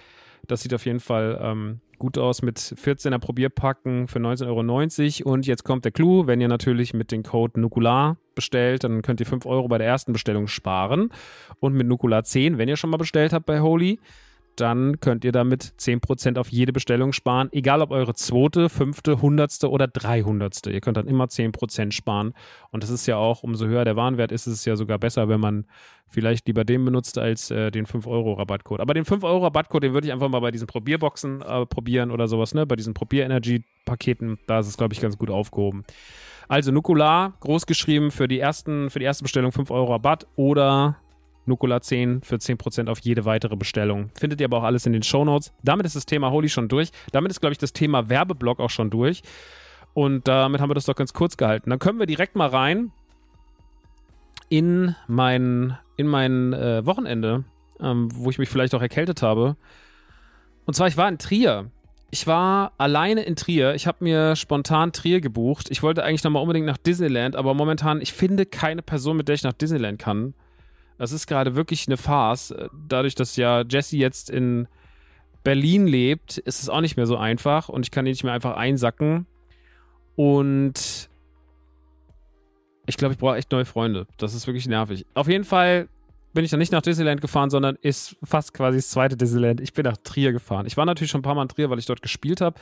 Das 0.47 0.61
sieht 0.61 0.73
auf 0.73 0.85
jeden 0.85 0.99
Fall 0.99 1.39
ähm, 1.41 1.81
gut 1.97 2.17
aus 2.17 2.41
mit 2.41 2.59
14er 2.59 3.17
Probierpacken 3.17 4.07
für 4.07 4.19
19,90 4.19 5.25
Euro. 5.25 5.33
Und 5.33 5.47
jetzt 5.47 5.63
kommt 5.63 5.83
der 5.83 5.91
Clou, 5.91 6.27
wenn 6.27 6.39
ihr 6.39 6.47
natürlich 6.47 6.93
mit 6.93 7.11
dem 7.11 7.23
Code 7.23 7.59
Nukular 7.59 8.17
bestellt, 8.35 8.83
dann 8.83 9.01
könnt 9.01 9.19
ihr 9.19 9.25
5 9.25 9.45
Euro 9.45 9.67
bei 9.67 9.77
der 9.77 9.87
ersten 9.87 10.13
Bestellung 10.13 10.47
sparen. 10.47 11.09
Und 11.59 11.73
mit 11.73 11.87
Nukular 11.87 12.23
10, 12.23 12.57
wenn 12.57 12.69
ihr 12.69 12.77
schon 12.77 12.91
mal 12.91 12.97
bestellt 12.97 13.33
habt 13.33 13.47
bei 13.47 13.59
Holy, 13.59 13.99
dann 14.59 14.99
könnt 14.99 15.23
ihr 15.23 15.31
damit 15.31 15.73
10% 15.79 16.37
auf 16.37 16.49
jede 16.49 16.73
Bestellung 16.73 17.13
sparen, 17.13 17.49
egal 17.51 17.81
ob 17.81 17.91
eure 17.91 18.13
zweite, 18.13 18.69
fünfte, 18.69 19.21
hundertste 19.21 19.69
oder 19.69 19.87
dreihundertste. 19.87 20.71
Ihr 20.71 20.81
könnt 20.81 20.97
dann 20.97 21.07
immer 21.07 21.25
10% 21.25 21.91
sparen. 21.91 22.33
Und 22.71 22.83
das 22.83 22.89
ist 22.89 23.05
ja 23.07 23.17
auch, 23.17 23.43
umso 23.43 23.65
höher 23.67 23.85
der 23.85 23.95
Warenwert 23.95 24.31
ist, 24.31 24.47
ist 24.47 24.53
es 24.53 24.65
ja 24.65 24.75
sogar 24.75 24.97
besser, 24.97 25.29
wenn 25.29 25.39
man 25.39 25.65
vielleicht 26.07 26.47
lieber 26.47 26.63
den 26.63 26.85
benutzt 26.85 27.17
als 27.17 27.51
äh, 27.51 27.71
den 27.71 27.85
5-Euro-Rabattcode. 27.85 28.79
Aber 28.79 28.93
den 28.93 29.05
5-Euro-Rabattcode, 29.05 29.83
den 29.83 29.93
würde 29.93 30.07
ich 30.07 30.13
einfach 30.13 30.29
mal 30.29 30.39
bei 30.39 30.51
diesen 30.51 30.67
Probierboxen 30.67 31.41
äh, 31.41 31.65
probieren 31.65 32.11
oder 32.11 32.27
sowas, 32.27 32.53
ne? 32.53 32.65
Bei 32.65 32.75
diesen 32.75 32.93
Probier-Energy-Paketen, 32.93 34.39
da 34.47 34.59
ist 34.59 34.67
es, 34.67 34.77
glaube 34.77 34.93
ich, 34.93 35.01
ganz 35.01 35.17
gut 35.17 35.29
aufgehoben. 35.29 35.83
Also 36.47 36.71
Nukular, 36.71 37.33
groß 37.41 37.65
geschrieben 37.65 38.11
für 38.11 38.27
die 38.27 38.39
ersten, 38.39 38.89
für 38.89 38.99
die 38.99 39.05
erste 39.05 39.23
Bestellung 39.23 39.51
5 39.51 39.69
Euro 39.69 39.91
Rabatt 39.91 40.27
oder 40.35 40.97
Nukular 41.47 41.81
10 41.81 42.21
für 42.21 42.35
10% 42.35 42.89
auf 42.89 42.99
jede 42.99 43.25
weitere 43.25 43.55
Bestellung. 43.55 44.09
Findet 44.15 44.41
ihr 44.41 44.45
aber 44.45 44.57
auch 44.57 44.63
alles 44.63 44.85
in 44.85 44.93
den 44.93 45.03
Show 45.03 45.25
Notes. 45.25 45.53
Damit 45.63 45.85
ist 45.85 45.95
das 45.95 46.05
Thema 46.05 46.31
Holy 46.31 46.49
schon 46.49 46.67
durch. 46.67 46.89
Damit 47.11 47.31
ist, 47.31 47.39
glaube 47.39 47.53
ich, 47.53 47.57
das 47.57 47.73
Thema 47.73 48.09
Werbeblock 48.09 48.59
auch 48.59 48.69
schon 48.69 48.89
durch. 48.89 49.21
Und 49.93 50.27
damit 50.27 50.61
haben 50.61 50.69
wir 50.69 50.75
das 50.75 50.85
doch 50.85 50.95
ganz 50.95 51.13
kurz 51.13 51.37
gehalten. 51.37 51.69
Dann 51.69 51.79
können 51.79 51.99
wir 51.99 52.05
direkt 52.05 52.35
mal 52.35 52.49
rein 52.49 52.91
in 54.49 54.95
mein, 55.07 55.77
in 55.95 56.07
mein 56.07 56.53
äh, 56.53 56.85
Wochenende, 56.85 57.45
ähm, 57.79 58.09
wo 58.13 58.29
ich 58.29 58.37
mich 58.37 58.49
vielleicht 58.49 58.75
auch 58.75 58.81
erkältet 58.81 59.21
habe. 59.21 59.55
Und 60.65 60.75
zwar, 60.75 60.87
ich 60.87 60.97
war 60.97 61.09
in 61.09 61.17
Trier. 61.17 61.71
Ich 62.09 62.27
war 62.27 62.73
alleine 62.77 63.23
in 63.23 63.35
Trier. 63.35 63.73
Ich 63.75 63.87
habe 63.87 64.03
mir 64.03 64.35
spontan 64.35 64.93
Trier 64.93 65.19
gebucht. 65.19 65.69
Ich 65.71 65.83
wollte 65.83 66.03
eigentlich 66.03 66.23
nochmal 66.23 66.41
unbedingt 66.41 66.65
nach 66.65 66.77
Disneyland, 66.77 67.35
aber 67.35 67.53
momentan, 67.53 68.01
ich 68.01 68.13
finde 68.13 68.45
keine 68.45 68.81
Person, 68.81 69.17
mit 69.17 69.27
der 69.27 69.35
ich 69.35 69.43
nach 69.43 69.53
Disneyland 69.53 69.99
kann. 69.99 70.33
Das 70.97 71.11
ist 71.11 71.27
gerade 71.27 71.55
wirklich 71.55 71.87
eine 71.87 71.97
Farce. 71.97 72.53
Dadurch, 72.87 73.15
dass 73.15 73.35
ja 73.35 73.63
Jesse 73.67 73.97
jetzt 73.97 74.29
in 74.29 74.67
Berlin 75.43 75.87
lebt, 75.87 76.37
ist 76.39 76.61
es 76.61 76.69
auch 76.69 76.81
nicht 76.81 76.97
mehr 76.97 77.05
so 77.05 77.17
einfach 77.17 77.69
und 77.69 77.85
ich 77.85 77.91
kann 77.91 78.05
ihn 78.05 78.11
nicht 78.11 78.23
mehr 78.23 78.33
einfach 78.33 78.57
einsacken. 78.57 79.27
Und 80.15 81.09
ich 82.87 82.97
glaube, 82.97 83.13
ich 83.13 83.19
brauche 83.19 83.37
echt 83.37 83.51
neue 83.51 83.65
Freunde. 83.65 84.07
Das 84.17 84.33
ist 84.33 84.47
wirklich 84.47 84.67
nervig. 84.67 85.05
Auf 85.13 85.27
jeden 85.27 85.43
Fall 85.43 85.87
bin 86.33 86.43
ich 86.43 86.51
dann 86.51 86.59
nicht 86.59 86.71
nach 86.71 86.81
Disneyland 86.81 87.21
gefahren, 87.21 87.49
sondern 87.49 87.77
ist 87.81 88.15
fast 88.23 88.53
quasi 88.53 88.79
das 88.79 88.89
zweite 88.89 89.15
Disneyland. 89.15 89.61
Ich 89.61 89.73
bin 89.73 89.83
nach 89.83 89.97
Trier 89.97 90.31
gefahren. 90.31 90.65
Ich 90.65 90.77
war 90.77 90.85
natürlich 90.85 91.11
schon 91.11 91.19
ein 91.19 91.23
paar 91.23 91.35
Mal 91.35 91.43
in 91.43 91.49
Trier, 91.49 91.69
weil 91.69 91.79
ich 91.79 91.85
dort 91.85 92.01
gespielt 92.01 92.41
habe. 92.41 92.59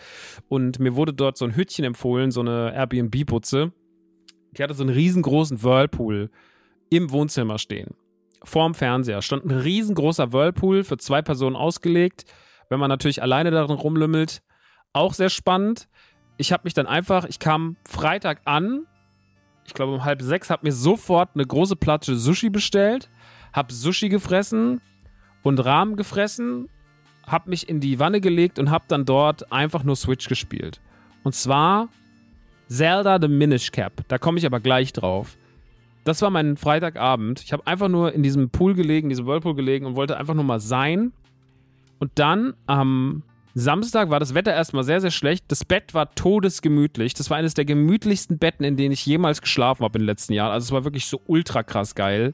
Und 0.48 0.80
mir 0.80 0.96
wurde 0.96 1.14
dort 1.14 1.38
so 1.38 1.46
ein 1.46 1.56
Hütchen 1.56 1.86
empfohlen, 1.86 2.32
so 2.32 2.42
eine 2.42 2.74
Airbnb-Putze. 2.74 3.72
Die 4.52 4.64
hatte 4.64 4.74
so 4.74 4.84
einen 4.84 4.94
riesengroßen 4.94 5.64
Whirlpool 5.64 6.30
im 6.90 7.12
Wohnzimmer 7.12 7.58
stehen 7.58 7.96
vorm 8.46 8.74
Fernseher 8.74 9.22
stand 9.22 9.46
ein 9.46 9.52
riesengroßer 9.52 10.32
Whirlpool 10.32 10.84
für 10.84 10.98
zwei 10.98 11.22
Personen 11.22 11.56
ausgelegt. 11.56 12.26
Wenn 12.70 12.80
man 12.80 12.90
natürlich 12.90 13.22
alleine 13.22 13.52
darin 13.52 13.76
rumlümmelt, 13.76 14.42
auch 14.94 15.14
sehr 15.14 15.30
spannend. 15.30 15.88
Ich 16.38 16.52
habe 16.52 16.62
mich 16.64 16.74
dann 16.74 16.88
einfach, 16.88 17.26
ich 17.26 17.40
kam 17.40 17.78
Freitag 17.88 18.42
an, 18.46 18.86
ich 19.66 19.74
glaube 19.74 19.94
um 19.94 20.04
halb 20.04 20.22
sechs, 20.22 20.50
habe 20.50 20.66
mir 20.66 20.72
sofort 20.72 21.32
eine 21.34 21.46
große 21.46 21.76
Platte 21.76 22.16
Sushi 22.16 22.50
bestellt, 22.50 23.10
habe 23.54 23.74
Sushi 23.74 24.10
gefressen 24.10 24.82
und 25.44 25.64
Rahmen 25.64 25.96
gefressen, 25.96 26.70
habe 27.26 27.50
mich 27.50 27.68
in 27.70 27.80
die 27.80 28.00
Wanne 28.00 28.22
gelegt 28.22 28.60
und 28.60 28.70
habe 28.70 28.86
dann 28.88 29.06
dort 29.06 29.52
einfach 29.52 29.84
nur 29.84 29.96
Switch 29.96 30.28
gespielt. 30.28 30.82
Und 31.24 31.34
zwar 31.36 31.90
Zelda 32.68 33.20
The 33.20 33.28
Minish 33.28 33.72
Cap. 33.72 34.04
Da 34.08 34.18
komme 34.18 34.38
ich 34.38 34.46
aber 34.46 34.60
gleich 34.60 34.94
drauf. 34.94 35.38
Das 36.06 36.22
war 36.22 36.30
mein 36.30 36.56
Freitagabend. 36.56 37.42
Ich 37.42 37.52
habe 37.52 37.68
einfach 37.68 37.90
nur 37.90 38.14
in 38.14 38.24
diesem 38.24 38.50
Pool 38.52 38.76
gelegen, 38.76 39.10
diesem 39.10 39.26
Whirlpool 39.26 39.56
gelegen 39.56 39.86
und 39.86 39.96
wollte 39.96 40.18
einfach 40.18 40.36
nur 40.36 40.44
mal 40.44 40.62
sein. 40.62 41.12
Und 42.00 42.12
dann 42.16 42.54
am 42.68 43.24
Samstag 43.56 44.10
war 44.12 44.20
das 44.20 44.34
Wetter 44.34 44.54
erstmal 44.54 44.84
sehr, 44.84 45.02
sehr 45.02 45.12
schlecht. 45.12 45.46
Das 45.48 45.66
Bett 45.66 45.94
war 45.94 46.14
todesgemütlich. 46.14 47.16
Das 47.16 47.30
war 47.30 47.38
eines 47.38 47.56
der 47.56 47.66
gemütlichsten 47.66 48.38
Betten, 48.38 48.64
in 48.64 48.78
denen 48.78 48.92
ich 48.92 49.06
jemals 49.06 49.42
geschlafen 49.42 49.84
habe 49.84 49.98
in 49.98 50.04
den 50.04 50.08
letzten 50.08 50.34
Jahren. 50.34 50.52
Also 50.52 50.66
es 50.66 50.72
war 50.72 50.84
wirklich 50.84 51.08
so 51.08 51.20
ultra 51.28 51.64
krass 51.64 51.96
geil 51.96 52.34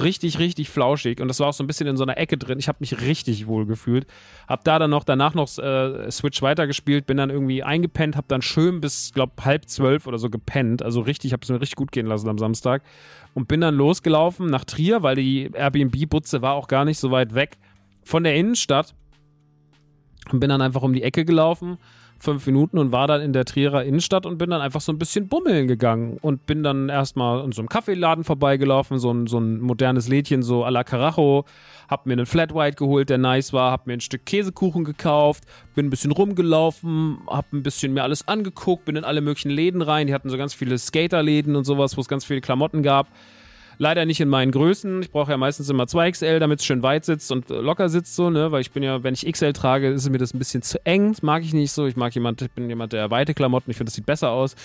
richtig, 0.00 0.38
richtig 0.38 0.70
flauschig 0.70 1.20
und 1.20 1.28
das 1.28 1.40
war 1.40 1.48
auch 1.48 1.52
so 1.52 1.62
ein 1.62 1.66
bisschen 1.66 1.86
in 1.86 1.96
so 1.96 2.02
einer 2.02 2.18
Ecke 2.18 2.38
drin. 2.38 2.58
Ich 2.58 2.68
habe 2.68 2.78
mich 2.80 3.00
richtig 3.00 3.46
wohl 3.46 3.66
gefühlt. 3.66 4.06
Hab 4.48 4.64
da 4.64 4.78
dann 4.78 4.90
noch 4.90 5.04
danach 5.04 5.34
noch 5.34 5.58
äh, 5.58 6.10
Switch 6.10 6.40
weitergespielt, 6.42 7.06
bin 7.06 7.16
dann 7.16 7.30
irgendwie 7.30 7.62
eingepennt, 7.62 8.16
hab 8.16 8.28
dann 8.28 8.42
schön 8.42 8.80
bis, 8.80 9.12
glaub, 9.12 9.44
halb 9.44 9.68
zwölf 9.68 10.06
oder 10.06 10.18
so 10.18 10.30
gepennt. 10.30 10.82
Also 10.82 11.00
richtig, 11.00 11.32
hab 11.32 11.42
es 11.42 11.48
mir 11.48 11.60
richtig 11.60 11.76
gut 11.76 11.92
gehen 11.92 12.06
lassen 12.06 12.28
am 12.28 12.38
Samstag 12.38 12.82
und 13.34 13.48
bin 13.48 13.60
dann 13.60 13.74
losgelaufen 13.74 14.46
nach 14.46 14.64
Trier, 14.64 15.02
weil 15.02 15.16
die 15.16 15.50
Airbnb-Butze 15.52 16.42
war 16.42 16.54
auch 16.54 16.68
gar 16.68 16.84
nicht 16.84 16.98
so 16.98 17.10
weit 17.10 17.34
weg 17.34 17.58
von 18.04 18.24
der 18.24 18.34
Innenstadt 18.34 18.94
und 20.30 20.40
bin 20.40 20.48
dann 20.48 20.62
einfach 20.62 20.82
um 20.82 20.92
die 20.92 21.02
Ecke 21.02 21.24
gelaufen 21.24 21.78
fünf 22.22 22.46
Minuten 22.46 22.78
und 22.78 22.92
war 22.92 23.08
dann 23.08 23.20
in 23.20 23.32
der 23.32 23.44
Trierer 23.44 23.82
Innenstadt 23.84 24.26
und 24.26 24.38
bin 24.38 24.50
dann 24.50 24.60
einfach 24.60 24.80
so 24.80 24.92
ein 24.92 24.98
bisschen 24.98 25.26
bummeln 25.26 25.66
gegangen 25.66 26.18
und 26.20 26.46
bin 26.46 26.62
dann 26.62 26.88
erstmal 26.88 27.44
in 27.44 27.50
so 27.50 27.60
einem 27.60 27.68
Kaffeeladen 27.68 28.22
vorbeigelaufen, 28.22 29.00
so 29.00 29.12
ein, 29.12 29.26
so 29.26 29.38
ein 29.38 29.60
modernes 29.60 30.06
Lädchen, 30.06 30.42
so 30.42 30.64
à 30.64 30.70
la 30.70 30.84
Carajo, 30.84 31.44
hab 31.88 32.06
mir 32.06 32.12
einen 32.12 32.26
Flat 32.26 32.54
White 32.54 32.76
geholt, 32.76 33.10
der 33.10 33.18
nice 33.18 33.52
war, 33.52 33.72
hab 33.72 33.88
mir 33.88 33.94
ein 33.94 34.00
Stück 34.00 34.24
Käsekuchen 34.24 34.84
gekauft, 34.84 35.44
bin 35.74 35.86
ein 35.86 35.90
bisschen 35.90 36.12
rumgelaufen, 36.12 37.18
hab 37.26 37.52
ein 37.52 37.64
bisschen 37.64 37.92
mir 37.92 38.04
alles 38.04 38.28
angeguckt, 38.28 38.84
bin 38.84 38.94
in 38.94 39.04
alle 39.04 39.20
möglichen 39.20 39.50
Läden 39.50 39.82
rein, 39.82 40.06
die 40.06 40.14
hatten 40.14 40.30
so 40.30 40.38
ganz 40.38 40.54
viele 40.54 40.78
Skaterläden 40.78 41.56
und 41.56 41.64
sowas, 41.64 41.96
wo 41.96 42.00
es 42.00 42.08
ganz 42.08 42.24
viele 42.24 42.40
Klamotten 42.40 42.84
gab. 42.84 43.08
Leider 43.78 44.04
nicht 44.04 44.20
in 44.20 44.28
meinen 44.28 44.52
Größen. 44.52 45.02
Ich 45.02 45.10
brauche 45.10 45.30
ja 45.30 45.36
meistens 45.36 45.68
immer 45.68 45.84
2XL, 45.84 46.38
damit 46.38 46.60
es 46.60 46.66
schön 46.66 46.82
weit 46.82 47.04
sitzt 47.04 47.32
und 47.32 47.48
locker 47.48 47.88
sitzt 47.88 48.14
so, 48.14 48.30
ne? 48.30 48.52
Weil 48.52 48.60
ich 48.60 48.70
bin 48.70 48.82
ja, 48.82 49.02
wenn 49.02 49.14
ich 49.14 49.30
XL 49.30 49.52
trage, 49.52 49.88
ist 49.88 50.08
mir 50.08 50.18
das 50.18 50.34
ein 50.34 50.38
bisschen 50.38 50.62
zu 50.62 50.84
eng. 50.84 51.12
Das 51.12 51.22
mag 51.22 51.42
ich 51.42 51.54
nicht 51.54 51.72
so. 51.72 51.86
Ich 51.86 51.96
mag 51.96 52.14
jemand, 52.14 52.42
ich 52.42 52.50
bin 52.50 52.68
jemand, 52.68 52.92
der 52.92 53.10
weite 53.10 53.34
Klamotten, 53.34 53.70
ich 53.70 53.76
finde, 53.76 53.90
das 53.90 53.94
sieht 53.94 54.06
besser 54.06 54.30
aus. 54.30 54.56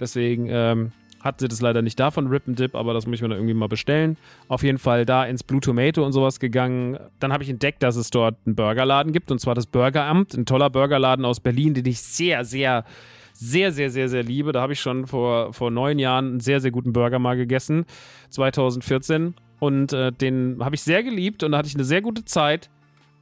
Deswegen 0.00 0.48
ähm, 0.48 0.92
hatte 1.22 1.48
das 1.48 1.60
leider 1.60 1.82
nicht 1.82 1.98
davon 1.98 2.26
Rip 2.26 2.48
and 2.48 2.58
Dip, 2.58 2.74
aber 2.74 2.94
das 2.94 3.06
muss 3.06 3.16
ich 3.16 3.22
mir 3.22 3.28
dann 3.28 3.38
irgendwie 3.38 3.54
mal 3.54 3.68
bestellen. 3.68 4.16
Auf 4.48 4.62
jeden 4.62 4.78
Fall 4.78 5.06
da 5.06 5.24
ins 5.24 5.42
Blue 5.42 5.60
Tomato 5.60 6.04
und 6.04 6.12
sowas 6.12 6.40
gegangen. 6.40 6.98
Dann 7.20 7.32
habe 7.32 7.44
ich 7.44 7.50
entdeckt, 7.50 7.82
dass 7.82 7.96
es 7.96 8.10
dort 8.10 8.36
einen 8.44 8.56
Burgerladen 8.56 9.12
gibt 9.12 9.30
und 9.30 9.38
zwar 9.38 9.54
das 9.54 9.66
Burgeramt, 9.66 10.34
ein 10.34 10.46
toller 10.46 10.70
Burgerladen 10.70 11.24
aus 11.24 11.40
Berlin, 11.40 11.74
den 11.74 11.86
ich 11.86 12.00
sehr, 12.00 12.44
sehr 12.44 12.84
sehr, 13.42 13.72
sehr, 13.72 13.90
sehr, 13.90 14.08
sehr 14.08 14.22
liebe. 14.22 14.52
Da 14.52 14.60
habe 14.60 14.72
ich 14.72 14.80
schon 14.80 15.06
vor, 15.06 15.52
vor 15.52 15.70
neun 15.70 15.98
Jahren 15.98 16.26
einen 16.28 16.40
sehr, 16.40 16.60
sehr 16.60 16.70
guten 16.70 16.92
Burger 16.92 17.18
mal 17.18 17.36
gegessen, 17.36 17.84
2014. 18.30 19.34
Und 19.58 19.92
äh, 19.92 20.12
den 20.12 20.58
habe 20.60 20.74
ich 20.74 20.82
sehr 20.82 21.02
geliebt 21.02 21.42
und 21.42 21.52
da 21.52 21.58
hatte 21.58 21.68
ich 21.68 21.74
eine 21.74 21.84
sehr 21.84 22.02
gute 22.02 22.24
Zeit. 22.24 22.70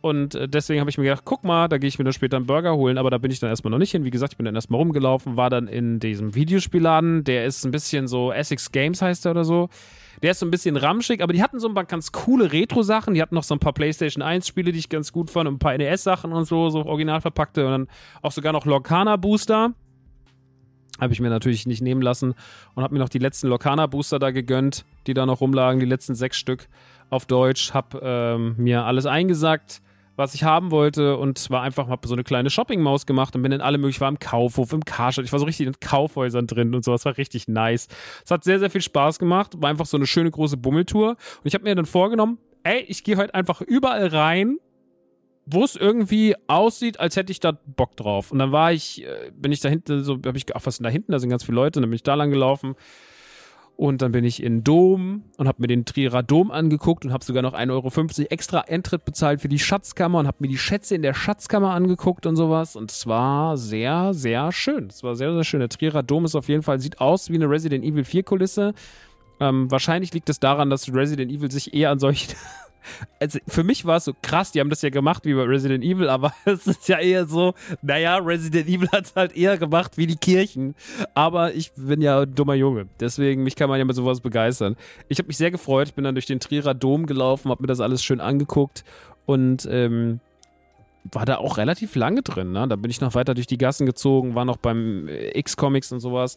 Und 0.03 0.35
äh, 0.35 0.49
deswegen 0.49 0.81
habe 0.81 0.91
ich 0.91 0.99
mir 0.99 1.05
gedacht, 1.05 1.25
guck 1.25 1.45
mal, 1.45 1.69
da 1.69 1.79
gehe 1.79 1.89
ich 1.89 1.99
mir 1.99 2.05
dann 2.05 2.13
später 2.13 2.37
einen 2.37 2.47
Burger 2.47 2.75
holen, 2.75 2.99
aber 2.99 3.11
da 3.11 3.19
bin 3.19 3.31
ich 3.31 3.41
dann 3.41 3.51
erstmal 3.51 3.71
noch 3.71 3.79
nicht 3.79 3.91
hin. 3.91 4.05
Wie 4.05 4.11
gesagt, 4.11 4.33
ich 4.33 4.37
bin 4.37 4.47
dann 4.47 4.55
erstmal 4.55 4.79
rumgelaufen, 4.81 5.37
war 5.37 5.51
dann 5.51 5.69
in 5.69 6.01
diesem 6.01 6.35
Videospielladen, 6.35 7.25
der 7.25 7.45
ist 7.45 7.65
ein 7.65 7.71
bisschen 7.71 8.09
so, 8.09 8.33
Essex 8.33 8.73
Games 8.73 9.03
heißt 9.03 9.25
der 9.25 9.33
oder 9.33 9.45
so. 9.45 9.69
Der 10.23 10.33
ist 10.33 10.41
so 10.41 10.47
ein 10.47 10.51
bisschen 10.51 10.77
ramschig, 10.77 11.23
aber 11.23 11.33
die 11.33 11.43
hatten 11.43 11.61
so 11.61 11.69
ein 11.69 11.75
paar 11.75 11.85
ganz 11.85 12.13
coole 12.13 12.53
Retro-Sachen. 12.53 13.15
Die 13.15 13.23
hatten 13.23 13.35
noch 13.35 13.43
so 13.43 13.55
ein 13.55 13.59
paar 13.59 13.73
PlayStation 13.73 14.23
1-Spiele, 14.23 14.71
die 14.73 14.79
ich 14.79 14.91
ganz 14.91 15.13
gut 15.13 15.31
fand, 15.31 15.49
und 15.49 15.55
ein 15.55 15.59
paar 15.59 15.77
NES-Sachen 15.77 16.33
und 16.33 16.45
so, 16.45 16.69
so 16.69 16.85
original 16.85 17.23
verpackte 17.23 17.65
und 17.65 17.71
dann 17.71 17.89
auch 18.21 18.33
sogar 18.33 18.53
noch 18.53 18.67
Lorcana-Booster. 18.67 19.73
Habe 21.01 21.13
ich 21.13 21.21
mir 21.21 21.31
natürlich 21.31 21.67
nicht 21.67 21.83
nehmen 21.83 22.03
lassen 22.03 22.35
und 22.75 22.83
habe 22.83 22.95
mir 22.95 23.01
noch 23.01 23.09
die 23.09 23.19
letzten 23.19 23.49
Locana-Booster 23.49 24.19
da 24.19 24.31
gegönnt, 24.31 24.85
die 25.07 25.15
da 25.15 25.27
noch 25.27 25.41
rumlagen, 25.41 25.81
die 25.81 25.87
letzten 25.87 26.15
sechs 26.15 26.37
Stück 26.37 26.69
auf 27.09 27.27
Deutsch. 27.27 27.73
Habe 27.73 28.01
ähm, 28.03 28.55
mir 28.59 28.85
alles 28.85 29.07
eingesackt, 29.07 29.83
was 30.17 30.35
ich 30.35 30.45
haben 30.45 30.71
wollte 30.71 31.17
und 31.17 31.51
war 31.51 31.63
einfach, 31.63 31.89
habe 31.89 32.07
so 32.07 32.15
eine 32.15 32.25
kleine 32.25 32.51
Shopping-Maus 32.51 33.07
gemacht 33.07 33.35
und 33.35 33.43
bin 33.43 33.53
in 33.53 33.61
alle 33.61 33.79
möglichen, 33.79 34.03
war 34.03 34.09
im 34.09 34.19
Kaufhof, 34.19 34.73
im 34.73 34.85
Karstadt. 34.85 35.25
Ich 35.25 35.33
war 35.33 35.39
so 35.39 35.47
richtig 35.47 35.67
in 35.67 35.81
Kaufhäusern 35.81 36.47
drin 36.47 36.75
und 36.75 36.85
so. 36.85 36.93
Das 36.93 37.05
war 37.07 37.17
richtig 37.17 37.49
nice. 37.49 37.89
Es 38.25 38.31
hat 38.31 38.45
sehr, 38.45 38.59
sehr 38.59 38.71
viel 38.71 38.83
Spaß 38.83 39.19
gemacht. 39.19 39.55
War 39.61 39.71
einfach 39.71 39.87
so 39.87 39.97
eine 39.97 40.07
schöne 40.07 40.31
große 40.31 40.59
Bummeltour. 40.59 41.11
Und 41.11 41.17
ich 41.45 41.55
habe 41.55 41.65
mir 41.65 41.75
dann 41.75 41.87
vorgenommen, 41.87 42.39
ey, 42.63 42.85
ich 42.87 43.03
gehe 43.05 43.17
heute 43.17 43.35
einfach 43.35 43.63
überall 43.63 44.07
rein 44.09 44.59
wo 45.47 45.65
es 45.65 45.77
irgendwie 45.77 46.35
aussieht, 46.47 47.01
als 47.01 47.17
hätte 47.17 47.33
ich 47.33 47.41
da 47.41 47.53
Bock 47.53 47.97
drauf. 47.97 48.31
Und 48.31 48.39
dann 48.39 48.53
war 48.53 48.73
ich, 48.73 49.05
äh, 49.05 49.31
bin 49.35 49.53
ich 49.53 49.61
da 49.61 49.69
hinten, 49.69 50.05
so, 50.05 50.15
habe 50.15 50.37
ich, 50.37 50.55
ach, 50.55 50.63
was 50.65 50.75
ist 50.75 50.85
da 50.85 50.89
hinten? 50.89 51.13
Da 51.13 51.19
sind 51.19 51.31
ganz 51.31 51.45
viele 51.45 51.57
Leute. 51.57 51.79
Und 51.79 51.83
dann 51.83 51.91
bin 51.91 51.97
ich 51.97 52.03
da 52.03 52.15
lang 52.15 52.31
gelaufen. 52.31 52.77
Und 53.81 54.03
dann 54.03 54.13
bin 54.13 54.27
ich 54.27 54.43
in 54.43 54.63
Dom 54.63 55.25
und 55.39 55.49
habe 55.49 55.63
mir 55.63 55.67
den 55.67 55.87
Trierer 55.87 56.23
Dom 56.23 56.51
angeguckt 56.51 57.07
und 57.07 57.15
habe 57.15 57.25
sogar 57.25 57.43
noch 57.43 57.55
1,50 57.55 57.71
Euro 57.71 58.29
extra 58.29 58.61
Eintritt 58.61 59.07
bezahlt 59.07 59.41
für 59.41 59.49
die 59.49 59.59
Schatzkammer 59.59 60.19
und 60.19 60.27
habe 60.27 60.37
mir 60.41 60.49
die 60.49 60.59
Schätze 60.59 60.95
in 60.95 61.01
der 61.01 61.15
Schatzkammer 61.15 61.73
angeguckt 61.73 62.27
und 62.27 62.37
sowas. 62.37 62.77
Und 62.77 62.91
es 62.91 63.07
war 63.07 63.57
sehr, 63.57 64.13
sehr 64.13 64.53
schön. 64.53 64.89
Es 64.89 65.03
war 65.03 65.17
sehr, 65.17 65.33
sehr 65.33 65.45
schön. 65.45 65.61
Der 65.61 65.71
Trierer 65.71 66.03
Dom 66.03 66.27
ist 66.27 66.35
auf 66.35 66.49
jeden 66.49 66.63
Fall, 66.63 66.79
sieht 66.79 67.01
aus 67.01 67.31
wie 67.31 67.37
eine 67.37 67.49
Resident 67.49 67.83
Evil 67.83 68.05
4 68.05 68.23
Kulisse. 68.23 68.75
Ähm, 69.41 69.71
wahrscheinlich 69.71 70.13
liegt 70.13 70.29
es 70.29 70.39
daran, 70.39 70.69
dass 70.69 70.93
Resident 70.93 71.33
Evil 71.33 71.51
sich 71.51 71.73
eher 71.73 71.91
an 71.91 71.99
solche 71.99 72.37
also 73.19 73.39
für 73.47 73.65
mich 73.65 73.85
war 73.85 73.97
es 73.97 74.05
so 74.05 74.15
krass, 74.23 74.53
die 74.53 74.61
haben 74.61 74.71
das 74.71 74.83
ja 74.83 74.91
gemacht 74.91 75.25
wie 75.25 75.35
bei 75.35 75.43
Resident 75.43 75.85
Evil, 75.85 76.09
aber 76.09 76.33
es 76.45 76.67
ist 76.67 76.89
ja 76.89 76.99
eher 76.99 77.27
so, 77.27 77.55
naja, 77.83 78.17
Resident 78.17 78.69
Evil 78.69 78.89
hat 78.93 79.07
es 79.07 79.17
halt 79.17 79.37
eher 79.37 79.59
gemacht 79.59 79.97
wie 79.97 80.07
die 80.07 80.17
Kirchen. 80.17 80.75
Aber 81.15 81.55
ich 81.55 81.73
bin 81.73 82.01
ja 82.01 82.21
ein 82.21 82.35
dummer 82.35 82.55
Junge, 82.55 82.87
deswegen 82.99 83.43
mich 83.43 83.57
kann 83.57 83.69
man 83.69 83.79
ja 83.79 83.85
mit 83.85 83.97
sowas 83.97 84.21
begeistern. 84.21 84.77
Ich 85.09 85.19
habe 85.19 85.29
mich 85.29 85.37
sehr 85.37 85.51
gefreut, 85.51 85.95
bin 85.95 86.05
dann 86.05 86.15
durch 86.15 86.27
den 86.27 86.41
Trierer 86.41 86.75
Dom 86.75 87.07
gelaufen, 87.07 87.51
habe 87.51 87.63
mir 87.63 87.69
das 87.69 87.81
alles 87.81 88.03
schön 88.03 88.21
angeguckt 88.21 88.85
und 89.27 89.69
ähm, 89.71 90.21
war 91.13 91.25
da 91.25 91.39
auch 91.39 91.57
relativ 91.57 91.95
lange 91.95 92.23
drin. 92.23 92.53
Ne? 92.53 92.69
Da 92.69 92.77
bin 92.77 92.91
ich 92.91 93.01
noch 93.01 93.15
weiter 93.15 93.35
durch 93.35 93.47
die 93.47 93.59
Gassen 93.59 93.87
gezogen, 93.87 94.35
war 94.35 94.45
noch 94.45 94.57
beim 94.57 95.09
X-Comics 95.09 95.93
und 95.93 96.01
sowas. 96.01 96.37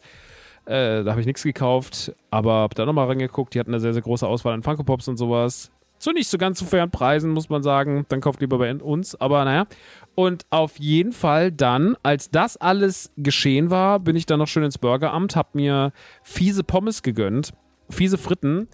Äh, 0.66 1.04
da 1.04 1.10
habe 1.10 1.20
ich 1.20 1.26
nichts 1.26 1.42
gekauft, 1.42 2.14
aber 2.30 2.54
habe 2.54 2.74
da 2.74 2.86
nochmal 2.86 3.06
reingeguckt. 3.06 3.54
Die 3.54 3.60
hatten 3.60 3.70
eine 3.70 3.80
sehr, 3.80 3.92
sehr 3.92 4.02
große 4.02 4.26
Auswahl 4.26 4.54
an 4.54 4.62
Funko 4.62 4.82
Pops 4.82 5.08
und 5.08 5.18
sowas 5.18 5.70
zu 5.98 6.12
nicht 6.12 6.28
so 6.28 6.38
ganz 6.38 6.58
so 6.58 6.66
fairen 6.66 6.90
Preisen, 6.90 7.30
muss 7.30 7.48
man 7.48 7.62
sagen. 7.62 8.04
Dann 8.08 8.20
kauft 8.20 8.40
lieber 8.40 8.58
bei 8.58 8.74
uns. 8.74 9.14
Aber 9.14 9.44
naja. 9.44 9.66
Und 10.14 10.44
auf 10.50 10.78
jeden 10.78 11.12
Fall 11.12 11.50
dann, 11.50 11.96
als 12.02 12.30
das 12.30 12.56
alles 12.56 13.10
geschehen 13.16 13.70
war, 13.70 13.98
bin 14.00 14.14
ich 14.14 14.26
dann 14.26 14.38
noch 14.38 14.46
schön 14.46 14.62
ins 14.62 14.78
Burgeramt, 14.78 15.34
hab 15.34 15.54
mir 15.54 15.92
fiese 16.22 16.62
Pommes 16.62 17.02
gegönnt. 17.02 17.52
Fiese 17.90 18.18
Fritten. 18.18 18.68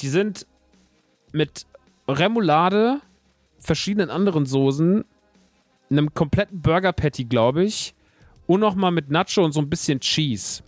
Die 0.00 0.08
sind 0.08 0.46
mit 1.32 1.66
Remoulade, 2.08 3.00
verschiedenen 3.58 4.10
anderen 4.10 4.44
Soßen, 4.44 5.04
einem 5.90 6.14
kompletten 6.14 6.60
Burger 6.60 6.92
Patty, 6.92 7.24
glaube 7.24 7.64
ich, 7.64 7.94
und 8.46 8.60
nochmal 8.60 8.90
mit 8.90 9.10
Nacho 9.10 9.44
und 9.44 9.52
so 9.52 9.60
ein 9.60 9.70
bisschen 9.70 10.00
Cheese. 10.00 10.62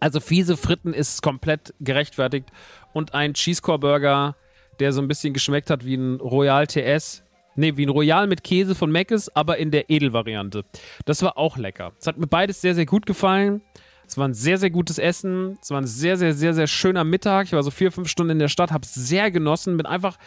Also 0.00 0.20
fiese 0.20 0.56
Fritten 0.56 0.92
ist 0.92 1.22
komplett 1.22 1.74
gerechtfertigt 1.80 2.50
und 2.92 3.14
ein 3.14 3.34
Cheesecore 3.34 3.78
Burger, 3.78 4.36
der 4.80 4.92
so 4.92 5.00
ein 5.00 5.08
bisschen 5.08 5.32
geschmeckt 5.32 5.70
hat 5.70 5.84
wie 5.84 5.96
ein 5.96 6.20
Royal 6.20 6.66
TS. 6.66 7.22
Ne, 7.58 7.74
wie 7.78 7.86
ein 7.86 7.90
Royal 7.90 8.26
mit 8.26 8.44
Käse 8.44 8.74
von 8.74 8.92
Mc's, 8.92 9.34
aber 9.34 9.56
in 9.56 9.70
der 9.70 9.88
Edelvariante. 9.88 10.64
Das 11.06 11.22
war 11.22 11.38
auch 11.38 11.56
lecker. 11.56 11.92
Es 11.98 12.06
hat 12.06 12.18
mir 12.18 12.26
beides 12.26 12.60
sehr, 12.60 12.74
sehr 12.74 12.84
gut 12.84 13.06
gefallen. 13.06 13.62
Es 14.06 14.18
war 14.18 14.28
ein 14.28 14.34
sehr, 14.34 14.58
sehr 14.58 14.68
gutes 14.68 14.98
Essen. 14.98 15.58
Es 15.62 15.70
war 15.70 15.80
ein 15.80 15.86
sehr, 15.86 16.18
sehr, 16.18 16.34
sehr, 16.34 16.52
sehr 16.52 16.66
schöner 16.66 17.02
Mittag. 17.02 17.46
Ich 17.46 17.52
war 17.52 17.62
so 17.62 17.70
vier, 17.70 17.90
fünf 17.90 18.08
Stunden 18.08 18.32
in 18.32 18.38
der 18.38 18.48
Stadt, 18.48 18.72
habe 18.72 18.84
es 18.84 18.94
sehr 18.94 19.30
genossen, 19.30 19.78
bin 19.78 19.86
einfach 19.86 20.18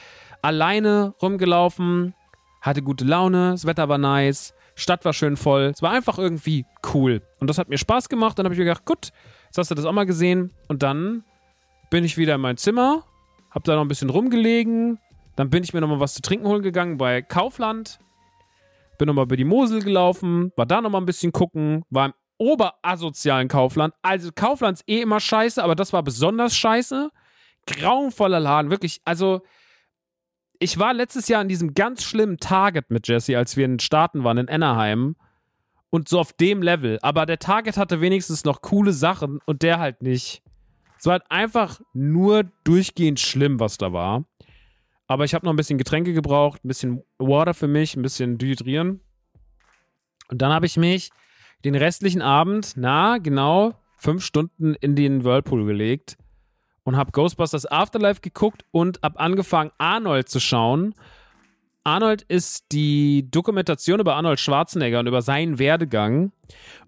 alleine 0.41 1.13
rumgelaufen, 1.21 2.15
hatte 2.61 2.81
gute 2.81 3.05
Laune, 3.05 3.51
das 3.51 3.65
Wetter 3.65 3.87
war 3.89 3.97
nice, 3.97 4.53
Stadt 4.75 5.05
war 5.05 5.13
schön 5.13 5.37
voll. 5.37 5.71
Es 5.73 5.81
war 5.81 5.91
einfach 5.91 6.17
irgendwie 6.17 6.65
cool. 6.93 7.21
Und 7.39 7.49
das 7.49 7.57
hat 7.57 7.69
mir 7.69 7.77
Spaß 7.77 8.09
gemacht. 8.09 8.39
Dann 8.39 8.45
habe 8.45 8.53
ich 8.53 8.59
mir 8.59 8.65
gedacht, 8.65 8.85
gut, 8.85 9.11
jetzt 9.49 9.57
hast 9.57 9.71
du 9.71 9.75
das 9.75 9.85
auch 9.85 9.91
mal 9.91 10.05
gesehen. 10.05 10.53
Und 10.67 10.83
dann 10.83 11.23
bin 11.89 12.03
ich 12.03 12.17
wieder 12.17 12.35
in 12.35 12.41
mein 12.41 12.57
Zimmer, 12.57 13.03
hab 13.51 13.63
da 13.63 13.75
noch 13.75 13.81
ein 13.81 13.87
bisschen 13.87 14.09
rumgelegen. 14.09 14.99
Dann 15.35 15.49
bin 15.49 15.63
ich 15.63 15.73
mir 15.73 15.81
nochmal 15.81 15.99
was 15.99 16.13
zu 16.13 16.21
trinken 16.21 16.47
holen 16.47 16.61
gegangen 16.61 16.97
bei 16.97 17.21
Kaufland. 17.21 17.99
Bin 18.97 19.07
nochmal 19.07 19.25
über 19.25 19.37
die 19.37 19.45
Mosel 19.45 19.81
gelaufen, 19.81 20.51
war 20.55 20.65
da 20.65 20.81
nochmal 20.81 21.01
ein 21.01 21.05
bisschen 21.05 21.31
gucken, 21.31 21.83
war 21.89 22.07
im 22.07 22.13
oberasozialen 22.37 23.47
Kaufland. 23.47 23.93
Also 24.01 24.31
Kaufland 24.33 24.79
ist 24.79 24.89
eh 24.89 25.01
immer 25.01 25.19
scheiße, 25.19 25.63
aber 25.63 25.75
das 25.75 25.93
war 25.93 26.03
besonders 26.03 26.55
scheiße. 26.55 27.09
Grauenvoller 27.65 28.39
Laden, 28.39 28.71
wirklich. 28.71 29.01
Also, 29.05 29.41
ich 30.59 30.77
war 30.77 30.93
letztes 30.93 31.27
Jahr 31.27 31.41
in 31.41 31.47
diesem 31.47 31.73
ganz 31.73 32.03
schlimmen 32.03 32.37
Target 32.37 32.89
mit 32.89 33.07
Jesse, 33.07 33.37
als 33.37 33.55
wir 33.55 33.65
in 33.65 33.73
den 33.73 33.79
Staaten 33.79 34.23
waren, 34.23 34.37
in 34.37 34.49
Anaheim. 34.49 35.15
Und 35.91 36.07
so 36.07 36.19
auf 36.19 36.33
dem 36.33 36.61
Level. 36.61 36.99
Aber 37.01 37.25
der 37.25 37.39
Target 37.39 37.77
hatte 37.77 38.01
wenigstens 38.01 38.43
noch 38.43 38.61
coole 38.61 38.93
Sachen 38.93 39.39
und 39.45 39.63
der 39.63 39.79
halt 39.79 40.01
nicht. 40.01 40.43
Es 40.97 41.05
war 41.05 41.13
halt 41.13 41.23
einfach 41.29 41.79
nur 41.93 42.43
durchgehend 42.63 43.19
schlimm, 43.19 43.59
was 43.59 43.77
da 43.77 43.93
war. 43.93 44.25
Aber 45.07 45.25
ich 45.25 45.33
habe 45.33 45.45
noch 45.45 45.53
ein 45.53 45.55
bisschen 45.57 45.79
Getränke 45.79 46.13
gebraucht, 46.13 46.63
ein 46.63 46.67
bisschen 46.67 47.03
Water 47.17 47.53
für 47.53 47.67
mich, 47.67 47.95
ein 47.95 48.03
bisschen 48.03 48.37
dehydrieren. 48.37 49.01
Und 50.29 50.41
dann 50.41 50.51
habe 50.51 50.67
ich 50.67 50.77
mich 50.77 51.09
den 51.65 51.75
restlichen 51.75 52.21
Abend, 52.21 52.73
na, 52.75 53.17
genau, 53.17 53.73
fünf 53.97 54.23
Stunden 54.23 54.75
in 54.75 54.95
den 54.95 55.23
Whirlpool 55.23 55.65
gelegt 55.65 56.17
und 56.83 56.95
habe 56.95 57.11
Ghostbusters 57.11 57.65
Afterlife 57.65 58.21
geguckt 58.21 58.65
und 58.71 58.99
habe 59.03 59.19
angefangen, 59.19 59.71
Arnold 59.77 60.29
zu 60.29 60.39
schauen. 60.39 60.93
Arnold 61.89 62.21
ist 62.21 62.71
die 62.71 63.25
Dokumentation 63.31 63.99
über 63.99 64.15
Arnold 64.15 64.39
Schwarzenegger 64.39 64.99
und 64.99 65.07
über 65.07 65.23
seinen 65.23 65.57
Werdegang. 65.57 66.31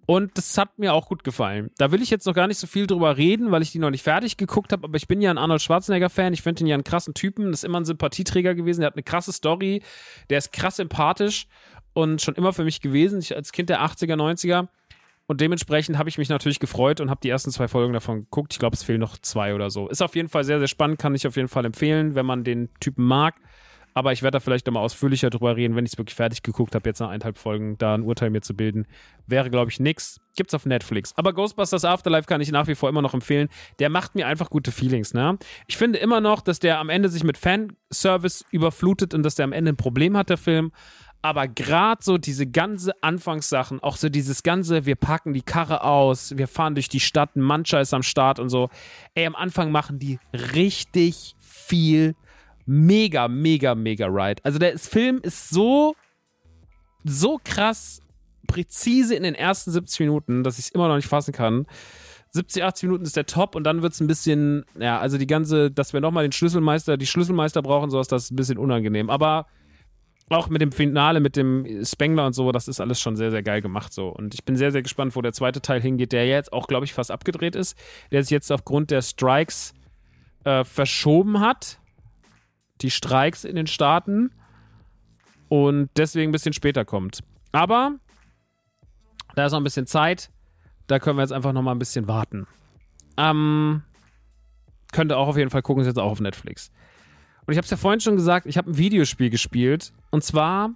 Und 0.06 0.38
das 0.38 0.56
hat 0.60 0.78
mir 0.78 0.94
auch 0.94 1.08
gut 1.08 1.24
gefallen. 1.24 1.72
Da 1.80 1.92
will 1.92 2.04
ich 2.04 2.12
jetzt 2.12 2.28
noch 2.28 2.36
gar 2.36 2.48
nicht 2.48 2.60
so 2.60 2.68
viel 2.68 2.86
drüber 2.86 3.18
reden, 3.18 3.50
weil 3.50 3.64
ich 3.64 3.72
die 3.72 3.80
noch 3.80 3.90
nicht 3.90 4.04
fertig 4.04 4.38
geguckt 4.38 4.72
habe, 4.72 4.84
aber 4.84 4.98
ich 4.98 5.08
bin 5.08 5.20
ja 5.20 5.32
ein 5.32 5.40
Arnold 5.40 5.64
Schwarzenegger-Fan. 5.64 6.34
Ich 6.34 6.44
finde 6.44 6.64
ihn 6.64 6.68
ja 6.68 6.76
einen 6.76 6.84
krassen 6.84 7.16
Typen. 7.16 7.50
Das 7.50 7.62
ist 7.62 7.64
immer 7.64 7.80
ein 7.80 7.86
Sympathieträger 7.86 8.54
gewesen. 8.54 8.82
Der 8.82 8.88
hat 8.88 8.96
eine 8.96 9.02
krasse 9.02 9.34
Story. 9.34 9.82
Der 10.30 10.38
ist 10.38 10.54
krass 10.54 10.76
sympathisch 10.76 11.48
und 11.94 12.22
schon 12.22 12.36
immer 12.36 12.54
für 12.54 12.64
mich 12.64 12.80
gewesen. 12.80 13.20
Ich 13.22 13.36
als 13.36 13.52
Kind 13.52 13.70
der 13.70 13.82
80er, 13.82 14.16
90er. 14.16 14.68
Und 15.26 15.42
dementsprechend 15.42 15.98
habe 15.98 16.10
ich 16.10 16.20
mich 16.20 16.30
natürlich 16.30 16.60
gefreut 16.60 17.02
und 17.02 17.10
habe 17.10 17.22
die 17.24 17.30
ersten 17.30 17.50
zwei 17.50 17.68
Folgen 17.68 17.94
davon 17.94 18.26
geguckt. 18.26 18.54
Ich 18.54 18.60
glaube, 18.60 18.76
es 18.76 18.84
fehlen 18.84 19.00
noch 19.00 19.18
zwei 19.18 19.56
oder 19.56 19.72
so. 19.72 19.88
Ist 19.88 20.04
auf 20.04 20.16
jeden 20.16 20.30
Fall 20.30 20.44
sehr, 20.44 20.60
sehr 20.60 20.68
spannend, 20.68 21.00
kann 21.00 21.16
ich 21.16 21.26
auf 21.26 21.38
jeden 21.38 21.48
Fall 21.48 21.66
empfehlen, 21.66 22.14
wenn 22.14 22.28
man 22.28 22.44
den 22.44 22.70
Typen 22.80 23.06
mag. 23.06 23.36
Aber 23.94 24.12
ich 24.14 24.22
werde 24.22 24.38
da 24.38 24.40
vielleicht 24.40 24.66
nochmal 24.66 24.84
ausführlicher 24.84 25.30
drüber 25.30 25.56
reden, 25.56 25.76
wenn 25.76 25.86
ich 25.86 25.94
es 25.94 25.98
wirklich 25.98 26.16
fertig 26.16 26.44
geguckt 26.44 26.76
habe, 26.76 26.88
jetzt 26.90 27.00
nach 27.00 27.10
eineinhalb 27.10 27.38
Folgen, 27.38 27.78
da 27.78 27.94
ein 27.94 28.04
Urteil 28.04 28.30
mir 28.30 28.42
zu 28.42 28.56
bilden. 28.56 28.88
Wäre, 29.28 29.50
glaube 29.50 29.70
ich, 29.72 29.80
nix. 29.80 30.20
Gibt's 30.36 30.54
auf 30.54 30.66
Netflix. 30.66 31.14
Aber 31.18 31.34
Ghostbusters 31.34 31.84
Afterlife 31.84 32.26
kann 32.26 32.40
ich 32.42 32.52
nach 32.52 32.68
wie 32.68 32.76
vor 32.76 32.90
immer 32.90 33.02
noch 33.02 33.14
empfehlen. 33.14 33.50
Der 33.80 33.90
macht 33.90 34.16
mir 34.16 34.28
einfach 34.28 34.50
gute 34.50 34.72
Feelings, 34.72 35.14
ne? 35.14 35.38
Ich 35.68 35.78
finde 35.78 36.00
immer 36.00 36.22
noch, 36.22 36.42
dass 36.42 36.60
der 36.60 36.80
am 36.80 36.90
Ende 36.90 37.10
sich 37.10 37.24
mit 37.24 37.38
Fanservice 37.38 38.46
überflutet 38.52 39.14
und 39.14 39.24
dass 39.24 39.36
der 39.36 39.46
am 39.46 39.54
Ende 39.54 39.74
ein 39.74 39.78
Problem 39.78 40.16
hat, 40.16 40.30
der 40.30 40.38
Film. 40.38 40.72
Aber 41.22 41.48
gerade 41.48 42.04
so 42.04 42.18
diese 42.18 42.48
ganze 42.48 42.94
Anfangssachen, 43.04 43.80
auch 43.82 43.98
so 43.98 44.10
dieses 44.10 44.42
ganze, 44.42 44.86
wir 44.86 44.96
packen 44.96 45.34
die 45.34 45.44
Karre 45.44 45.84
aus, 45.84 46.36
wir 46.36 46.48
fahren 46.48 46.74
durch 46.74 46.90
die 46.90 47.00
Stadt, 47.00 47.36
ein 47.36 47.42
Mancha 47.42 47.80
ist 47.80 47.94
am 47.94 48.02
Start 48.02 48.40
und 48.40 48.50
so. 48.50 48.70
Ey, 49.14 49.28
am 49.28 49.36
Anfang 49.36 49.72
machen 49.72 50.00
die 50.00 50.18
richtig 50.34 51.36
viel 51.40 52.16
mega, 52.72 53.28
mega, 53.28 53.76
mega 53.76 54.08
Ride. 54.08 54.42
Also 54.44 54.58
der 54.58 54.78
Film 54.80 55.20
ist 55.24 55.50
so, 55.50 55.94
so 57.04 57.38
krass 57.44 58.02
präzise 58.48 59.14
in 59.14 59.24
den 59.24 59.36
ersten 59.36 59.72
70 59.72 60.00
Minuten, 60.00 60.44
dass 60.44 60.58
ich 60.58 60.66
es 60.66 60.72
immer 60.72 60.88
noch 60.88 60.96
nicht 60.96 61.08
fassen 61.08 61.34
kann. 61.34 61.68
70, 62.30 62.64
80 62.64 62.84
Minuten 62.84 63.04
ist 63.04 63.18
der 63.18 63.26
Top 63.26 63.56
und 63.56 63.66
dann 63.66 63.82
wird 63.82 63.92
es 63.92 64.00
ein 64.00 64.08
bisschen, 64.08 64.64
ja, 64.80 65.00
also 65.00 65.18
die 65.18 65.28
ganze, 65.28 65.70
dass 65.70 65.92
wir 65.92 66.00
nochmal 66.00 66.24
den 66.24 66.32
Schlüsselmeister, 66.32 66.96
die 66.96 67.06
Schlüsselmeister 67.06 67.62
brauchen, 67.62 67.92
das 67.92 68.08
ist 68.10 68.32
ein 68.32 68.38
bisschen 68.38 68.58
unangenehm. 68.58 69.10
Aber 69.10 69.48
auch 70.30 70.48
mit 70.48 70.62
dem 70.62 70.72
Finale, 70.72 71.20
mit 71.20 71.36
dem 71.36 71.84
Spengler 71.84 72.26
und 72.26 72.34
so, 72.34 72.54
das 72.54 72.70
ist 72.70 72.80
alles 72.80 73.02
schon 73.02 73.18
sehr, 73.18 73.32
sehr 73.32 73.44
geil 73.44 73.62
gemacht 73.62 73.92
so. 73.92 74.08
Und 74.08 74.34
ich 74.34 74.46
bin 74.46 74.56
sehr, 74.56 74.72
sehr 74.72 74.82
gespannt, 74.82 75.18
wo 75.18 75.22
der 75.22 75.34
zweite 75.34 75.62
Teil 75.62 75.82
hingeht, 75.82 76.14
der 76.14 76.26
jetzt 76.26 76.54
auch, 76.54 76.68
glaube 76.68 76.86
ich, 76.86 76.94
fast 76.94 77.12
abgedreht 77.12 77.58
ist, 77.58 77.78
der 78.14 78.24
sich 78.24 78.32
jetzt 78.32 78.50
aufgrund 78.50 78.92
der 78.92 79.02
Strikes 79.02 79.74
äh, 80.46 80.64
verschoben 80.64 81.42
hat 81.42 81.81
die 82.82 82.92
Streiks 82.92 83.44
in 83.44 83.56
den 83.56 83.68
Staaten 83.68 84.32
und 85.50 85.90
deswegen 85.98 86.30
ein 86.30 86.32
bisschen 86.32 86.54
später 86.54 86.86
kommt. 86.86 87.22
Aber 87.52 87.96
da 89.36 89.46
ist 89.46 89.52
noch 89.52 89.60
ein 89.60 89.64
bisschen 89.64 89.88
Zeit. 89.88 90.30
Da 90.88 91.00
können 91.00 91.18
wir 91.18 91.24
jetzt 91.24 91.34
einfach 91.34 91.54
noch 91.54 91.62
mal 91.62 91.72
ein 91.72 91.80
bisschen 91.80 92.08
warten. 92.08 92.48
Ähm, 93.18 93.84
könnt 94.92 95.12
ihr 95.12 95.18
auch 95.18 95.28
auf 95.28 95.38
jeden 95.38 95.50
Fall 95.50 95.62
gucken, 95.62 95.82
ist 95.82 95.88
jetzt 95.88 96.00
auch 96.00 96.12
auf 96.12 96.20
Netflix. 96.20 96.72
Und 97.46 97.54
ich 97.54 97.58
habe 97.58 97.66
es 97.66 97.72
ja 97.72 97.78
vorhin 97.78 98.00
schon 98.00 98.16
gesagt, 98.16 98.46
ich 98.46 98.58
habe 98.58 98.72
ein 98.72 98.78
Videospiel 98.78 99.30
gespielt. 99.30 99.94
Und 100.10 100.24
zwar 100.24 100.72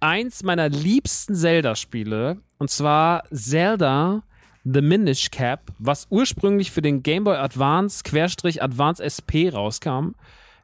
eins 0.00 0.42
meiner 0.42 0.68
liebsten 0.68 1.34
Zelda-Spiele. 1.34 2.38
Und 2.58 2.70
zwar 2.70 3.24
Zelda 3.30 4.22
The 4.64 4.82
Minish 4.82 5.30
Cap, 5.30 5.72
was 5.78 6.06
ursprünglich 6.10 6.70
für 6.70 6.82
den 6.82 7.02
Game 7.02 7.24
Boy 7.24 7.36
Advance 7.36 8.02
Querstrich 8.02 8.62
Advance 8.62 9.02
SP 9.02 9.48
rauskam. 9.48 10.14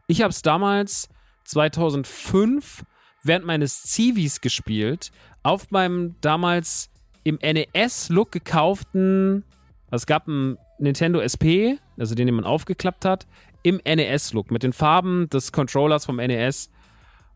Ich 0.07 0.21
habe 0.21 0.31
es 0.31 0.43
damals 0.43 1.09
2005 1.45 2.85
während 3.23 3.47
meines 3.47 3.83
Civis 3.85 4.41
gespielt, 4.43 5.11
auf 5.43 5.71
meinem 5.71 6.17
damals 6.21 6.91
im 7.23 7.39
NES-Look 7.43 8.31
gekauften, 8.33 9.45
es 9.91 10.07
gab 10.07 10.29
einen 10.29 10.59
Nintendo 10.79 11.21
SP, 11.25 11.81
also 11.99 12.15
den, 12.15 12.27
den 12.27 12.35
man 12.35 12.45
aufgeklappt 12.45 13.07
hat, 13.07 13.27
im 13.63 13.81
NES-Look 13.83 14.51
mit 14.51 14.63
den 14.63 14.75
Farben 14.75 15.31
des 15.31 15.53
Controllers 15.53 16.05
vom 16.05 16.17
NES 16.17 16.71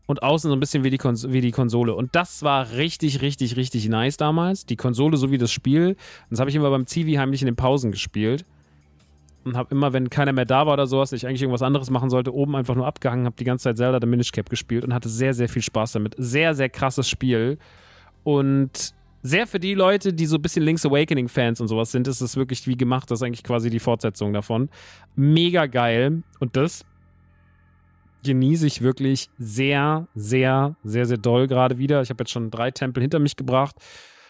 und 0.05 0.21
außen 0.21 0.49
so 0.49 0.55
ein 0.55 0.59
bisschen 0.59 0.83
wie 0.83 0.91
die, 0.91 0.99
wie 0.99 1.41
die 1.41 1.51
Konsole. 1.51 1.95
Und 1.95 2.15
das 2.15 2.43
war 2.43 2.71
richtig, 2.71 3.21
richtig, 3.21 3.55
richtig 3.55 3.89
nice 3.89 4.17
damals. 4.17 4.67
Die 4.67 4.75
Konsole 4.75 5.17
sowie 5.17 5.39
das 5.39 5.51
Spiel. 5.51 5.95
Das 6.29 6.39
habe 6.39 6.51
ich 6.51 6.55
immer 6.55 6.69
beim 6.69 6.85
Civi 6.85 7.13
heimlich 7.13 7.41
in 7.41 7.47
den 7.47 7.55
Pausen 7.55 7.91
gespielt 7.91 8.45
und 9.43 9.55
habe 9.55 9.73
immer, 9.73 9.93
wenn 9.93 10.09
keiner 10.09 10.33
mehr 10.33 10.45
da 10.45 10.65
war 10.65 10.73
oder 10.73 10.87
sowas, 10.87 11.11
ich 11.11 11.25
eigentlich 11.25 11.41
irgendwas 11.41 11.61
anderes 11.61 11.89
machen 11.89 12.09
sollte, 12.09 12.33
oben 12.33 12.55
einfach 12.55 12.75
nur 12.75 12.85
abgehangen, 12.85 13.25
habe 13.25 13.35
die 13.37 13.43
ganze 13.43 13.63
Zeit 13.63 13.77
Zelda 13.77 13.99
The 14.01 14.07
Minish 14.07 14.31
Cap 14.31 14.49
gespielt 14.49 14.83
und 14.83 14.93
hatte 14.93 15.09
sehr, 15.09 15.33
sehr 15.33 15.49
viel 15.49 15.61
Spaß 15.61 15.93
damit. 15.93 16.15
Sehr, 16.17 16.53
sehr 16.53 16.69
krasses 16.69 17.07
Spiel. 17.07 17.57
Und 18.23 18.93
sehr 19.21 19.47
für 19.47 19.59
die 19.59 19.73
Leute, 19.73 20.13
die 20.13 20.25
so 20.25 20.37
ein 20.37 20.41
bisschen 20.41 20.63
Link's 20.63 20.85
Awakening-Fans 20.85 21.59
und 21.61 21.67
sowas 21.67 21.91
sind, 21.91 22.07
ist 22.07 22.21
es 22.21 22.37
wirklich 22.37 22.67
wie 22.67 22.77
gemacht. 22.77 23.09
Das 23.11 23.19
ist 23.19 23.23
eigentlich 23.23 23.43
quasi 23.43 23.69
die 23.69 23.79
Fortsetzung 23.79 24.33
davon. 24.33 24.69
Mega 25.15 25.65
geil. 25.65 26.23
Und 26.39 26.55
das 26.55 26.85
genieße 28.23 28.67
ich 28.67 28.81
wirklich 28.81 29.29
sehr, 29.37 30.07
sehr, 30.15 30.75
sehr, 30.83 31.05
sehr 31.05 31.17
doll 31.17 31.47
gerade 31.47 31.77
wieder. 31.77 32.01
Ich 32.01 32.09
habe 32.09 32.21
jetzt 32.21 32.31
schon 32.31 32.51
drei 32.51 32.71
Tempel 32.71 33.01
hinter 33.01 33.19
mich 33.19 33.35
gebracht. 33.35 33.75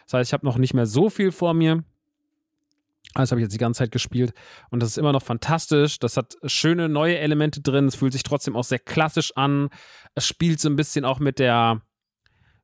Das 0.05 0.13
heißt, 0.13 0.29
ich 0.29 0.33
habe 0.33 0.45
noch 0.45 0.57
nicht 0.57 0.73
mehr 0.73 0.85
so 0.85 1.09
viel 1.09 1.31
vor 1.31 1.53
mir. 1.53 1.83
Das 3.15 3.31
habe 3.31 3.41
ich 3.41 3.45
jetzt 3.45 3.53
die 3.53 3.59
ganze 3.59 3.79
Zeit 3.79 3.91
gespielt 3.91 4.33
und 4.69 4.81
das 4.83 4.89
ist 4.89 4.97
immer 4.97 5.11
noch 5.11 5.23
fantastisch. 5.23 5.99
Das 5.99 6.15
hat 6.15 6.35
schöne 6.45 6.89
neue 6.89 7.17
Elemente 7.17 7.61
drin. 7.61 7.87
Es 7.87 7.95
fühlt 7.95 8.13
sich 8.13 8.23
trotzdem 8.23 8.55
auch 8.55 8.63
sehr 8.63 8.79
klassisch 8.79 9.35
an. 9.35 9.69
Es 10.13 10.27
spielt 10.27 10.59
so 10.59 10.69
ein 10.69 10.75
bisschen 10.75 11.05
auch 11.05 11.19
mit 11.19 11.39
der. 11.39 11.81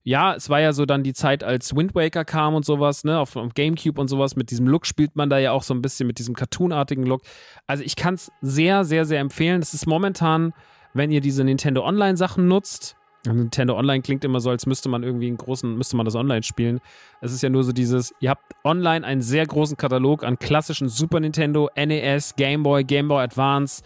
Ja, 0.03 0.35
es 0.35 0.49
war 0.49 0.59
ja 0.59 0.71
so 0.71 0.85
dann 0.85 1.01
die 1.01 1.13
Zeit, 1.13 1.43
als 1.43 1.75
Wind 1.75 1.95
Waker 1.95 2.25
kam 2.25 2.53
und 2.53 2.63
sowas, 2.63 3.03
ne, 3.05 3.17
auf, 3.17 3.35
auf 3.35 3.55
Gamecube 3.55 3.99
und 3.99 4.07
sowas. 4.07 4.35
Mit 4.35 4.51
diesem 4.51 4.67
Look 4.67 4.85
spielt 4.85 5.15
man 5.15 5.31
da 5.31 5.39
ja 5.39 5.51
auch 5.51 5.63
so 5.63 5.73
ein 5.73 5.81
bisschen 5.81 6.05
mit 6.05 6.19
diesem 6.19 6.35
cartoonartigen 6.35 7.07
Look. 7.07 7.23
Also 7.65 7.83
ich 7.83 7.95
kann 7.95 8.13
es 8.13 8.31
sehr, 8.39 8.85
sehr, 8.85 9.05
sehr 9.05 9.19
empfehlen. 9.19 9.63
Es 9.63 9.73
ist 9.73 9.87
momentan, 9.87 10.53
wenn 10.93 11.11
ihr 11.11 11.21
diese 11.21 11.43
Nintendo 11.43 11.83
Online-Sachen 11.83 12.47
nutzt, 12.47 12.95
Nintendo 13.33 13.77
Online 13.77 14.01
klingt 14.01 14.23
immer 14.23 14.39
so, 14.39 14.49
als 14.49 14.65
müsste 14.65 14.89
man 14.89 15.03
irgendwie 15.03 15.27
einen 15.27 15.37
großen, 15.37 15.77
müsste 15.77 15.95
man 15.97 16.05
das 16.05 16.15
online 16.15 16.43
spielen. 16.43 16.79
Es 17.21 17.33
ist 17.33 17.41
ja 17.41 17.49
nur 17.49 17.63
so 17.63 17.71
dieses, 17.71 18.13
ihr 18.19 18.29
habt 18.29 18.53
online 18.63 19.05
einen 19.05 19.21
sehr 19.21 19.45
großen 19.45 19.77
Katalog 19.77 20.23
an 20.23 20.37
klassischen 20.37 20.89
Super 20.89 21.19
Nintendo, 21.19 21.69
NES, 21.75 22.35
Game 22.35 22.63
Boy, 22.63 22.83
Game 22.83 23.07
Boy 23.07 23.23
Advance 23.23 23.83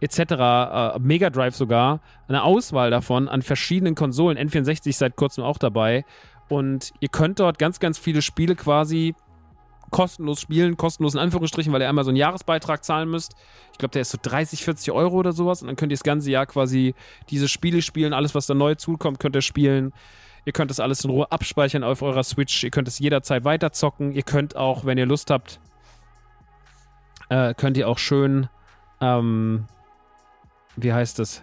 etc., 0.00 0.20
äh, 0.20 0.98
Mega 0.98 1.30
Drive 1.30 1.54
sogar, 1.54 2.00
eine 2.26 2.42
Auswahl 2.42 2.90
davon 2.90 3.28
an 3.28 3.42
verschiedenen 3.42 3.94
Konsolen. 3.94 4.38
N64 4.38 4.88
ist 4.88 4.98
seit 4.98 5.16
kurzem 5.16 5.44
auch 5.44 5.58
dabei. 5.58 6.04
Und 6.48 6.92
ihr 7.00 7.08
könnt 7.08 7.38
dort 7.38 7.58
ganz, 7.58 7.78
ganz 7.78 7.98
viele 7.98 8.22
Spiele 8.22 8.56
quasi 8.56 9.14
kostenlos 9.90 10.40
spielen, 10.40 10.76
kostenlos 10.76 11.14
in 11.14 11.20
Anführungsstrichen, 11.20 11.72
weil 11.72 11.80
ihr 11.82 11.88
einmal 11.88 12.04
so 12.04 12.10
einen 12.10 12.16
Jahresbeitrag 12.16 12.84
zahlen 12.84 13.10
müsst. 13.10 13.34
Ich 13.72 13.78
glaube, 13.78 13.92
der 13.92 14.02
ist 14.02 14.10
so 14.10 14.18
30, 14.20 14.64
40 14.64 14.92
Euro 14.92 15.16
oder 15.16 15.32
sowas. 15.32 15.62
Und 15.62 15.68
dann 15.68 15.76
könnt 15.76 15.92
ihr 15.92 15.96
das 15.96 16.04
ganze 16.04 16.30
Jahr 16.30 16.46
quasi 16.46 16.94
diese 17.28 17.48
Spiele 17.48 17.82
spielen. 17.82 18.12
Alles, 18.12 18.34
was 18.34 18.46
da 18.46 18.54
neu 18.54 18.74
zukommt, 18.74 19.20
könnt 19.20 19.36
ihr 19.36 19.42
spielen. 19.42 19.92
Ihr 20.44 20.52
könnt 20.52 20.70
das 20.70 20.80
alles 20.80 21.04
in 21.04 21.10
Ruhe 21.10 21.30
abspeichern 21.30 21.84
auf 21.84 22.02
eurer 22.02 22.24
Switch. 22.24 22.64
Ihr 22.64 22.70
könnt 22.70 22.88
es 22.88 22.98
jederzeit 22.98 23.44
weiterzocken. 23.44 24.12
Ihr 24.12 24.22
könnt 24.22 24.56
auch, 24.56 24.84
wenn 24.84 24.96
ihr 24.96 25.06
Lust 25.06 25.30
habt, 25.30 25.60
äh, 27.28 27.54
könnt 27.54 27.76
ihr 27.76 27.88
auch 27.88 27.98
schön, 27.98 28.48
ähm, 29.00 29.66
wie 30.76 30.92
heißt 30.92 31.18
es? 31.20 31.42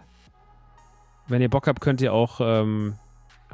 Wenn 1.28 1.42
ihr 1.42 1.50
Bock 1.50 1.68
habt, 1.68 1.82
könnt 1.82 2.02
ihr 2.02 2.14
auch 2.14 2.40
ähm, 2.42 2.96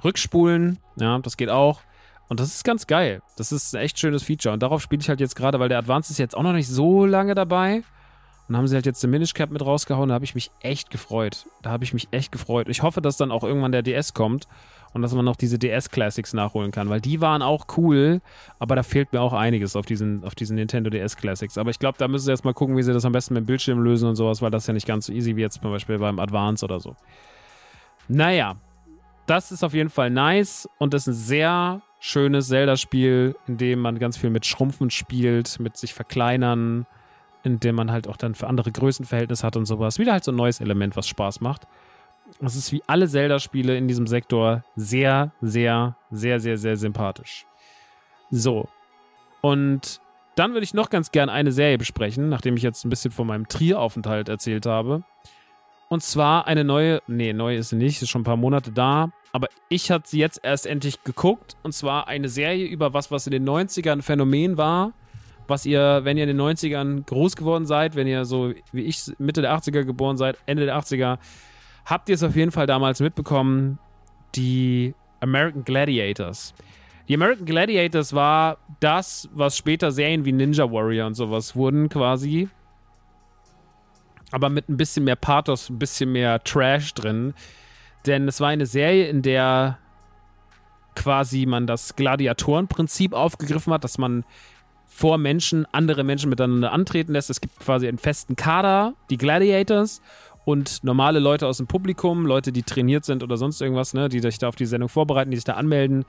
rückspulen. 0.03 0.79
Ja, 0.95 1.17
das 1.19 1.38
geht 1.38 1.49
auch. 1.49 1.82
Und 2.29 2.39
das 2.39 2.47
ist 2.55 2.63
ganz 2.63 2.88
geil. 2.88 3.21
Das 3.38 3.51
ist 3.51 3.75
ein 3.75 3.81
echt 3.81 3.99
schönes 3.99 4.23
Feature. 4.23 4.53
Und 4.53 4.63
darauf 4.63 4.81
spiele 4.81 5.01
ich 5.01 5.09
halt 5.09 5.19
jetzt 5.19 5.36
gerade, 5.36 5.59
weil 5.59 5.69
der 5.69 5.77
Advance 5.77 6.12
ist 6.12 6.17
jetzt 6.17 6.36
auch 6.36 6.43
noch 6.43 6.53
nicht 6.53 6.67
so 6.67 7.05
lange 7.05 7.36
dabei. 7.36 7.83
Und 8.49 8.57
haben 8.57 8.67
sie 8.67 8.75
halt 8.75 8.86
jetzt 8.86 9.01
den 9.01 9.09
Minish 9.09 9.33
Cap 9.33 9.51
mit 9.51 9.65
rausgehauen. 9.65 10.09
Da 10.09 10.15
habe 10.15 10.25
ich 10.25 10.36
mich 10.36 10.51
echt 10.62 10.89
gefreut. 10.89 11.45
Da 11.62 11.71
habe 11.71 11.83
ich 11.83 11.93
mich 11.93 12.07
echt 12.12 12.31
gefreut. 12.31 12.67
Ich 12.69 12.81
hoffe, 12.81 13.01
dass 13.01 13.17
dann 13.17 13.31
auch 13.31 13.43
irgendwann 13.43 13.71
der 13.71 13.83
DS 13.83 14.13
kommt 14.13 14.47
und 14.93 15.01
dass 15.01 15.13
man 15.13 15.25
noch 15.25 15.36
diese 15.36 15.57
DS 15.57 15.89
Classics 15.89 16.33
nachholen 16.33 16.71
kann, 16.71 16.89
weil 16.89 17.01
die 17.01 17.19
waren 17.19 17.41
auch 17.41 17.65
cool, 17.77 18.21
aber 18.59 18.75
da 18.75 18.83
fehlt 18.83 19.12
mir 19.12 19.21
auch 19.21 19.33
einiges 19.33 19.75
auf 19.75 19.86
diesen, 19.86 20.23
auf 20.23 20.36
diesen 20.36 20.55
Nintendo 20.55 20.89
DS 20.89 21.17
Classics. 21.17 21.57
Aber 21.57 21.71
ich 21.71 21.79
glaube, 21.79 21.97
da 21.97 22.07
müssen 22.07 22.25
sie 22.25 22.31
jetzt 22.31 22.45
mal 22.45 22.53
gucken, 22.53 22.77
wie 22.77 22.83
sie 22.83 22.93
das 22.93 23.05
am 23.05 23.12
besten 23.12 23.33
mit 23.33 23.41
dem 23.41 23.45
Bildschirm 23.47 23.79
lösen 23.79 24.07
und 24.07 24.15
sowas, 24.15 24.41
weil 24.41 24.51
das 24.51 24.67
ja 24.67 24.73
nicht 24.73 24.88
ganz 24.88 25.07
so 25.07 25.13
easy 25.13 25.36
wie 25.36 25.41
jetzt 25.41 25.62
zum 25.62 25.71
Beispiel 25.71 25.97
beim 25.97 26.19
Advance 26.19 26.63
oder 26.63 26.79
so. 26.79 26.95
Naja, 28.07 28.55
das 29.25 29.51
ist 29.51 29.63
auf 29.63 29.73
jeden 29.73 29.89
Fall 29.89 30.09
nice 30.09 30.69
und 30.77 30.93
das 30.93 31.03
ist 31.03 31.07
ein 31.07 31.13
sehr 31.13 31.81
schönes 32.05 32.49
Zelda-Spiel, 32.49 33.33
in 33.47 33.55
dem 33.55 33.79
man 33.79 33.97
ganz 33.97 34.17
viel 34.17 34.29
mit 34.29 34.45
Schrumpfen 34.45 34.89
spielt, 34.89 35.57
mit 35.61 35.77
sich 35.77 35.93
verkleinern, 35.93 36.85
in 37.43 37.61
dem 37.61 37.75
man 37.75 37.91
halt 37.91 38.09
auch 38.09 38.17
dann 38.17 38.35
für 38.35 38.47
andere 38.47 38.73
Größenverhältnisse 38.73 39.47
hat 39.47 39.55
und 39.55 39.65
sowas. 39.65 39.99
Wieder 39.99 40.11
halt 40.11 40.25
so 40.25 40.33
ein 40.33 40.35
neues 40.35 40.59
Element, 40.59 40.97
was 40.97 41.07
Spaß 41.07 41.39
macht. 41.39 41.65
Es 42.41 42.57
ist 42.57 42.73
wie 42.73 42.83
alle 42.87 43.07
Zelda-Spiele 43.07 43.77
in 43.77 43.87
diesem 43.87 44.05
Sektor 44.05 44.65
sehr, 44.75 45.31
sehr, 45.39 45.95
sehr, 46.11 46.41
sehr, 46.41 46.57
sehr 46.57 46.75
sympathisch. 46.75 47.45
So. 48.29 48.67
Und 49.39 50.01
dann 50.35 50.51
würde 50.51 50.65
ich 50.65 50.73
noch 50.73 50.89
ganz 50.89 51.09
gern 51.11 51.29
eine 51.29 51.53
Serie 51.53 51.77
besprechen, 51.77 52.27
nachdem 52.27 52.57
ich 52.57 52.63
jetzt 52.63 52.83
ein 52.83 52.89
bisschen 52.89 53.11
von 53.11 53.27
meinem 53.27 53.47
Trier-Aufenthalt 53.47 54.27
erzählt 54.27 54.65
habe. 54.65 55.03
Und 55.87 56.03
zwar 56.03 56.47
eine 56.47 56.65
neue, 56.65 57.01
nee, 57.07 57.31
neu 57.31 57.55
ist 57.55 57.69
sie 57.69 57.77
nicht, 57.77 58.01
ist 58.01 58.09
schon 58.09 58.21
ein 58.21 58.25
paar 58.25 58.35
Monate 58.35 58.73
da. 58.73 59.13
Aber 59.33 59.47
ich 59.67 59.89
hatte 59.89 60.07
sie 60.07 60.19
jetzt 60.19 60.39
erst 60.43 60.67
endlich 60.67 61.03
geguckt. 61.03 61.57
Und 61.63 61.73
zwar 61.73 62.07
eine 62.07 62.29
Serie 62.29 62.67
über 62.67 62.93
was, 62.93 63.11
was 63.11 63.27
in 63.27 63.31
den 63.31 63.49
90ern 63.49 63.93
ein 63.93 64.01
Phänomen 64.03 64.57
war. 64.57 64.93
Was 65.47 65.65
ihr, 65.65 66.01
wenn 66.03 66.17
ihr 66.17 66.23
in 66.23 66.37
den 66.37 66.39
90ern 66.39 67.03
groß 67.05 67.35
geworden 67.35 67.65
seid, 67.65 67.95
wenn 67.95 68.07
ihr 68.07 68.23
so 68.23 68.53
wie 68.71 68.83
ich 68.83 69.11
Mitte 69.17 69.41
der 69.41 69.53
80er 69.53 69.83
geboren 69.83 70.15
seid, 70.17 70.37
Ende 70.45 70.65
der 70.65 70.77
80er, 70.77 71.17
habt 71.83 72.07
ihr 72.07 72.15
es 72.15 72.23
auf 72.23 72.35
jeden 72.35 72.51
Fall 72.51 72.67
damals 72.67 73.01
mitbekommen. 73.01 73.79
Die 74.35 74.93
American 75.19 75.65
Gladiators. 75.65 76.53
Die 77.09 77.15
American 77.15 77.45
Gladiators 77.45 78.13
war 78.13 78.57
das, 78.79 79.27
was 79.33 79.57
später 79.57 79.91
Serien 79.91 80.25
wie 80.25 80.31
Ninja 80.31 80.71
Warrior 80.71 81.07
und 81.07 81.15
sowas 81.15 81.55
wurden 81.55 81.89
quasi. 81.89 82.49
Aber 84.31 84.49
mit 84.49 84.69
ein 84.69 84.77
bisschen 84.77 85.03
mehr 85.03 85.15
Pathos, 85.15 85.69
ein 85.69 85.79
bisschen 85.79 86.11
mehr 86.11 86.41
Trash 86.43 86.93
drin 86.93 87.33
Denn 88.05 88.27
es 88.27 88.39
war 88.39 88.49
eine 88.49 88.65
Serie, 88.65 89.07
in 89.07 89.21
der 89.21 89.77
quasi 90.95 91.45
man 91.45 91.67
das 91.67 91.95
Gladiatorenprinzip 91.95 93.13
aufgegriffen 93.13 93.73
hat, 93.73 93.83
dass 93.83 93.97
man 93.97 94.25
vor 94.85 95.17
Menschen 95.17 95.65
andere 95.71 96.03
Menschen 96.03 96.29
miteinander 96.29 96.71
antreten 96.71 97.13
lässt. 97.13 97.29
Es 97.29 97.41
gibt 97.41 97.59
quasi 97.59 97.87
einen 97.87 97.97
festen 97.97 98.35
Kader, 98.35 98.93
die 99.09 99.17
Gladiators, 99.17 100.01
und 100.45 100.83
normale 100.83 101.19
Leute 101.19 101.47
aus 101.47 101.57
dem 101.57 101.67
Publikum, 101.67 102.25
Leute, 102.25 102.51
die 102.51 102.63
trainiert 102.63 103.05
sind 103.05 103.23
oder 103.23 103.37
sonst 103.37 103.61
irgendwas, 103.61 103.93
ne, 103.93 104.09
die 104.09 104.19
sich 104.19 104.37
da 104.37 104.49
auf 104.49 104.55
die 104.55 104.65
Sendung 104.65 104.89
vorbereiten, 104.89 105.31
die 105.31 105.37
sich 105.37 105.45
da 105.45 105.53
anmelden, 105.53 106.05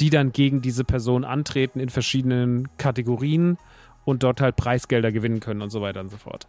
die 0.00 0.10
dann 0.10 0.32
gegen 0.32 0.62
diese 0.62 0.84
Person 0.84 1.24
antreten 1.24 1.80
in 1.80 1.90
verschiedenen 1.90 2.68
Kategorien 2.78 3.58
und 4.04 4.22
dort 4.22 4.40
halt 4.40 4.56
Preisgelder 4.56 5.12
gewinnen 5.12 5.40
können 5.40 5.62
und 5.62 5.70
so 5.70 5.82
weiter 5.82 6.00
und 6.00 6.10
so 6.10 6.16
fort. 6.16 6.48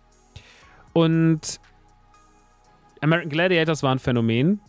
Und 0.93 1.60
American 3.01 3.29
Gladiators 3.29 3.84
war 3.84 3.91
ein 3.91 3.99
Phänomen. 3.99 4.62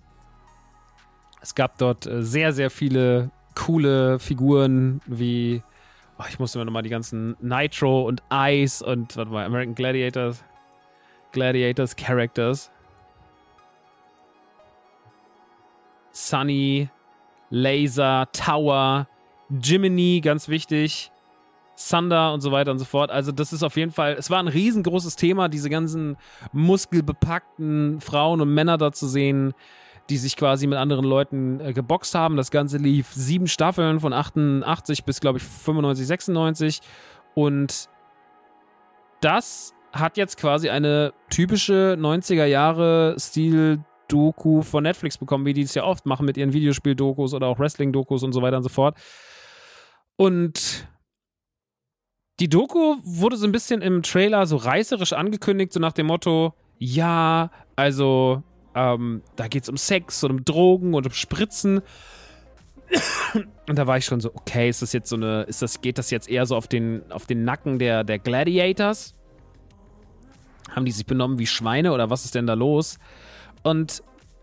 Es 1.46 1.54
gab 1.54 1.78
dort 1.78 2.09
äh, 2.09 2.24
sehr, 2.24 2.52
sehr 2.52 2.70
viele 2.70 3.30
coole 3.54 4.18
Figuren 4.18 5.00
wie, 5.06 5.62
oh, 6.18 6.24
ich 6.28 6.40
musste 6.40 6.59
mir 6.59 6.64
nochmal 6.64 6.82
die 6.82 6.88
ganzen 6.88 7.37
Nitro 7.40 8.02
und 8.02 8.20
Ice 8.32 8.85
und, 8.85 9.16
warte 9.16 9.30
mal, 9.30 9.46
American 9.46 9.76
Gladiators, 9.76 10.42
Gladiators 11.30 11.94
Characters. 11.94 12.72
Sunny, 16.11 16.88
Laser, 17.50 18.26
Tower, 18.32 19.06
Jiminy, 19.48 20.22
ganz 20.22 20.48
wichtig. 20.48 21.12
Thunder 21.76 22.32
und 22.32 22.40
so 22.40 22.50
weiter 22.50 22.72
und 22.72 22.80
so 22.80 22.85
fort. 22.85 23.12
Also 23.12 23.30
das 23.30 23.52
ist 23.52 23.62
auf 23.62 23.76
jeden 23.76 23.92
Fall, 23.92 24.16
es 24.18 24.30
war 24.30 24.40
ein 24.40 24.48
riesengroßes 24.48 25.14
Thema, 25.14 25.48
diese 25.48 25.70
ganzen 25.70 26.16
muskelbepackten 26.52 28.00
Frauen 28.00 28.40
und 28.40 28.52
Männer 28.52 28.78
da 28.78 28.90
zu 28.90 29.06
sehen, 29.06 29.54
die 30.08 30.16
sich 30.16 30.36
quasi 30.36 30.66
mit 30.66 30.78
anderen 30.78 31.04
Leuten 31.04 31.60
äh, 31.60 31.72
geboxt 31.72 32.14
haben. 32.14 32.36
Das 32.36 32.50
Ganze 32.50 32.78
lief 32.78 33.12
sieben 33.12 33.48
Staffeln 33.48 34.00
von 34.00 34.12
88 34.12 35.04
bis, 35.04 35.20
glaube 35.20 35.38
ich, 35.38 35.44
95, 35.44 36.06
96. 36.06 36.80
Und 37.34 37.88
das 39.20 39.74
hat 39.92 40.16
jetzt 40.16 40.36
quasi 40.36 40.68
eine 40.70 41.12
typische 41.30 41.96
90er 41.98 42.44
Jahre 42.44 43.16
Stil 43.18 43.80
Doku 44.08 44.62
von 44.62 44.84
Netflix 44.84 45.18
bekommen, 45.18 45.46
wie 45.46 45.54
die 45.54 45.62
es 45.62 45.74
ja 45.74 45.84
oft 45.84 46.06
machen 46.06 46.26
mit 46.26 46.36
ihren 46.36 46.52
Videospiel-Dokus 46.52 47.34
oder 47.34 47.48
auch 47.48 47.58
Wrestling-Dokus 47.58 48.22
und 48.22 48.32
so 48.32 48.42
weiter 48.42 48.58
und 48.58 48.62
so 48.62 48.68
fort. 48.68 48.96
Und 50.16 50.86
die 52.38 52.48
Doku 52.48 52.96
wurde 53.02 53.36
so 53.36 53.46
ein 53.46 53.52
bisschen 53.52 53.82
im 53.82 54.02
Trailer 54.02 54.46
so 54.46 54.56
reißerisch 54.56 55.12
angekündigt, 55.12 55.72
so 55.72 55.80
nach 55.80 55.92
dem 55.92 56.06
Motto, 56.06 56.54
ja, 56.78 57.50
also 57.74 58.42
ähm, 58.76 59.22
da 59.36 59.48
geht 59.48 59.62
es 59.62 59.68
um 59.70 59.78
Sex 59.78 60.22
und 60.22 60.30
um 60.30 60.44
Drogen 60.44 60.94
und 60.94 61.06
um 61.06 61.12
Spritzen. 61.12 61.80
Und 63.66 63.76
da 63.76 63.86
war 63.88 63.96
ich 63.96 64.04
schon 64.04 64.20
so, 64.20 64.30
okay, 64.34 64.68
ist 64.68 64.82
das 64.82 64.92
jetzt 64.92 65.08
so 65.08 65.16
eine, 65.16 65.42
ist 65.42 65.62
das, 65.62 65.80
geht 65.80 65.98
das 65.98 66.10
jetzt 66.10 66.28
eher 66.28 66.46
so 66.46 66.54
auf 66.54 66.68
den, 66.68 67.10
auf 67.10 67.26
den 67.26 67.42
Nacken 67.44 67.80
der, 67.80 68.04
der 68.04 68.18
Gladiators? 68.18 69.14
Haben 70.70 70.84
die 70.84 70.92
sich 70.92 71.06
benommen 71.06 71.38
wie 71.38 71.46
Schweine 71.46 71.92
oder 71.92 72.10
was 72.10 72.24
ist 72.24 72.34
denn 72.34 72.46
da 72.46 72.54
los? 72.54 72.98
Und 73.62 74.02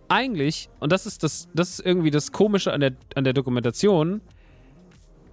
eigentlich, 0.10 0.70
und 0.80 0.92
das 0.92 1.06
ist 1.06 1.24
das, 1.24 1.48
das 1.54 1.70
ist 1.70 1.86
irgendwie 1.86 2.12
das 2.12 2.32
Komische 2.32 2.74
an 2.74 2.82
der, 2.82 2.94
an 3.16 3.24
der 3.24 3.34
Dokumentation, 3.34 4.20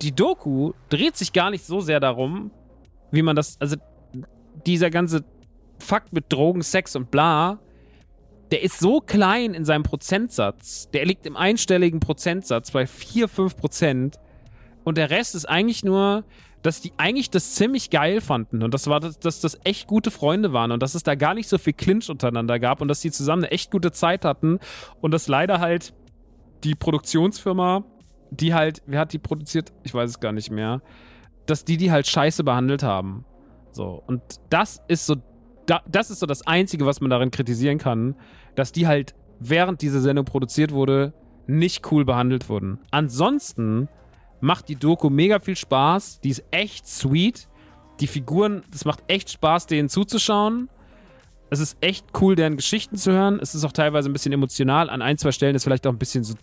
die 0.02 0.14
Doku 0.14 0.72
dreht 0.88 1.16
sich 1.16 1.32
gar 1.32 1.50
nicht 1.50 1.64
so 1.64 1.80
sehr 1.80 2.00
darum, 2.00 2.50
wie 3.10 3.22
man 3.22 3.34
das, 3.34 3.60
also 3.60 3.76
dieser 4.66 4.90
ganze 4.90 5.24
Fakt 5.78 6.12
mit 6.12 6.32
Drogen, 6.32 6.62
Sex 6.62 6.94
und 6.94 7.10
bla, 7.10 7.58
der 8.50 8.62
ist 8.62 8.80
so 8.80 9.00
klein 9.00 9.54
in 9.54 9.64
seinem 9.64 9.82
Prozentsatz. 9.82 10.90
Der 10.90 11.04
liegt 11.04 11.26
im 11.26 11.36
einstelligen 11.36 12.00
Prozentsatz 12.00 12.70
bei 12.70 12.86
4, 12.86 13.28
5 13.28 13.56
Prozent. 13.56 14.18
Und 14.84 14.98
der 14.98 15.10
Rest 15.10 15.34
ist 15.34 15.44
eigentlich 15.46 15.84
nur, 15.84 16.24
dass 16.62 16.80
die 16.80 16.92
eigentlich 16.96 17.30
das 17.30 17.54
ziemlich 17.54 17.90
geil 17.90 18.20
fanden 18.20 18.62
und 18.62 18.74
das 18.74 18.86
war, 18.86 19.00
dass, 19.00 19.18
das 19.18 19.58
echt 19.64 19.86
gute 19.86 20.10
Freunde 20.10 20.52
waren 20.52 20.72
und 20.72 20.82
dass 20.82 20.94
es 20.94 21.02
da 21.02 21.14
gar 21.14 21.32
nicht 21.32 21.48
so 21.48 21.56
viel 21.56 21.72
Clinch 21.72 22.10
untereinander 22.10 22.58
gab 22.58 22.82
und 22.82 22.88
dass 22.88 23.00
die 23.00 23.10
zusammen 23.10 23.44
eine 23.44 23.52
echt 23.52 23.70
gute 23.70 23.92
Zeit 23.92 24.26
hatten 24.26 24.58
und 25.00 25.12
dass 25.12 25.26
leider 25.26 25.58
halt 25.58 25.94
die 26.62 26.74
Produktionsfirma 26.74 27.84
die 28.30 28.54
halt, 28.54 28.82
wer 28.86 29.00
hat 29.00 29.12
die 29.12 29.18
produziert? 29.18 29.72
Ich 29.82 29.92
weiß 29.92 30.10
es 30.10 30.20
gar 30.20 30.32
nicht 30.32 30.50
mehr. 30.50 30.82
Dass 31.46 31.64
die 31.64 31.76
die 31.76 31.90
halt 31.90 32.06
scheiße 32.06 32.44
behandelt 32.44 32.82
haben. 32.82 33.24
So. 33.72 34.02
Und 34.06 34.22
das 34.50 34.82
ist 34.88 35.06
so, 35.06 35.16
da, 35.66 35.82
das 35.88 36.10
ist 36.10 36.20
so 36.20 36.26
das 36.26 36.46
Einzige, 36.46 36.86
was 36.86 37.00
man 37.00 37.10
darin 37.10 37.30
kritisieren 37.30 37.78
kann, 37.78 38.14
dass 38.54 38.72
die 38.72 38.86
halt, 38.86 39.14
während 39.38 39.82
diese 39.82 40.00
Sendung 40.00 40.24
produziert 40.24 40.72
wurde, 40.72 41.12
nicht 41.46 41.90
cool 41.90 42.04
behandelt 42.04 42.48
wurden. 42.48 42.78
Ansonsten 42.90 43.88
macht 44.40 44.68
die 44.68 44.76
Doku 44.76 45.10
mega 45.10 45.40
viel 45.40 45.56
Spaß. 45.56 46.20
Die 46.20 46.30
ist 46.30 46.44
echt 46.50 46.86
sweet. 46.86 47.48
Die 48.00 48.06
Figuren, 48.06 48.62
das 48.70 48.84
macht 48.84 49.00
echt 49.08 49.30
Spaß, 49.30 49.66
denen 49.66 49.88
zuzuschauen 49.88 50.68
es 51.52 51.58
ist 51.58 51.76
echt 51.80 52.06
cool, 52.20 52.36
deren 52.36 52.56
Geschichten 52.56 52.96
zu 52.96 53.10
hören. 53.10 53.40
Es 53.42 53.56
ist 53.56 53.64
auch 53.64 53.72
teilweise 53.72 54.08
ein 54.08 54.12
bisschen 54.12 54.32
emotional. 54.32 54.88
An 54.88 55.02
ein, 55.02 55.18
zwei 55.18 55.32
Stellen 55.32 55.56
ist 55.56 55.64
vielleicht 55.64 55.84
auch 55.86 55.92
ein 55.92 55.98
bisschen 55.98 56.22
so 56.22 56.34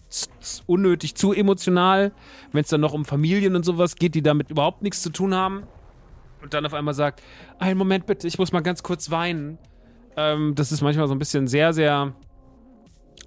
unnötig 0.65 1.15
zu 1.15 1.32
emotional, 1.32 2.12
wenn 2.52 2.62
es 2.62 2.67
dann 2.67 2.82
noch 2.82 2.93
um 2.93 3.06
Familien 3.06 3.56
und 3.56 3.63
sowas 3.63 3.96
geht, 3.96 4.15
die 4.15 4.22
damit 4.22 4.52
überhaupt 4.52 4.82
nichts 4.82 5.02
zu 5.02 5.10
tun 5.10 5.34
haben. 5.34 5.63
Und 6.41 6.54
dann 6.54 6.65
auf 6.65 6.74
einmal 6.74 6.93
sagt, 6.93 7.24
einen 7.58 7.78
Moment 7.78 8.06
bitte, 8.06 8.28
ich 8.28 8.38
muss 8.38 8.52
mal 8.52 8.60
ganz 8.60 8.84
kurz 8.84 9.10
weinen. 9.10 9.58
Ähm, 10.18 10.56
das 10.56 10.72
ist 10.72 10.82
manchmal 10.82 11.08
so 11.08 11.16
ein 11.16 11.20
bisschen 11.20 11.48
sehr, 11.48 11.74
sehr 11.74 12.14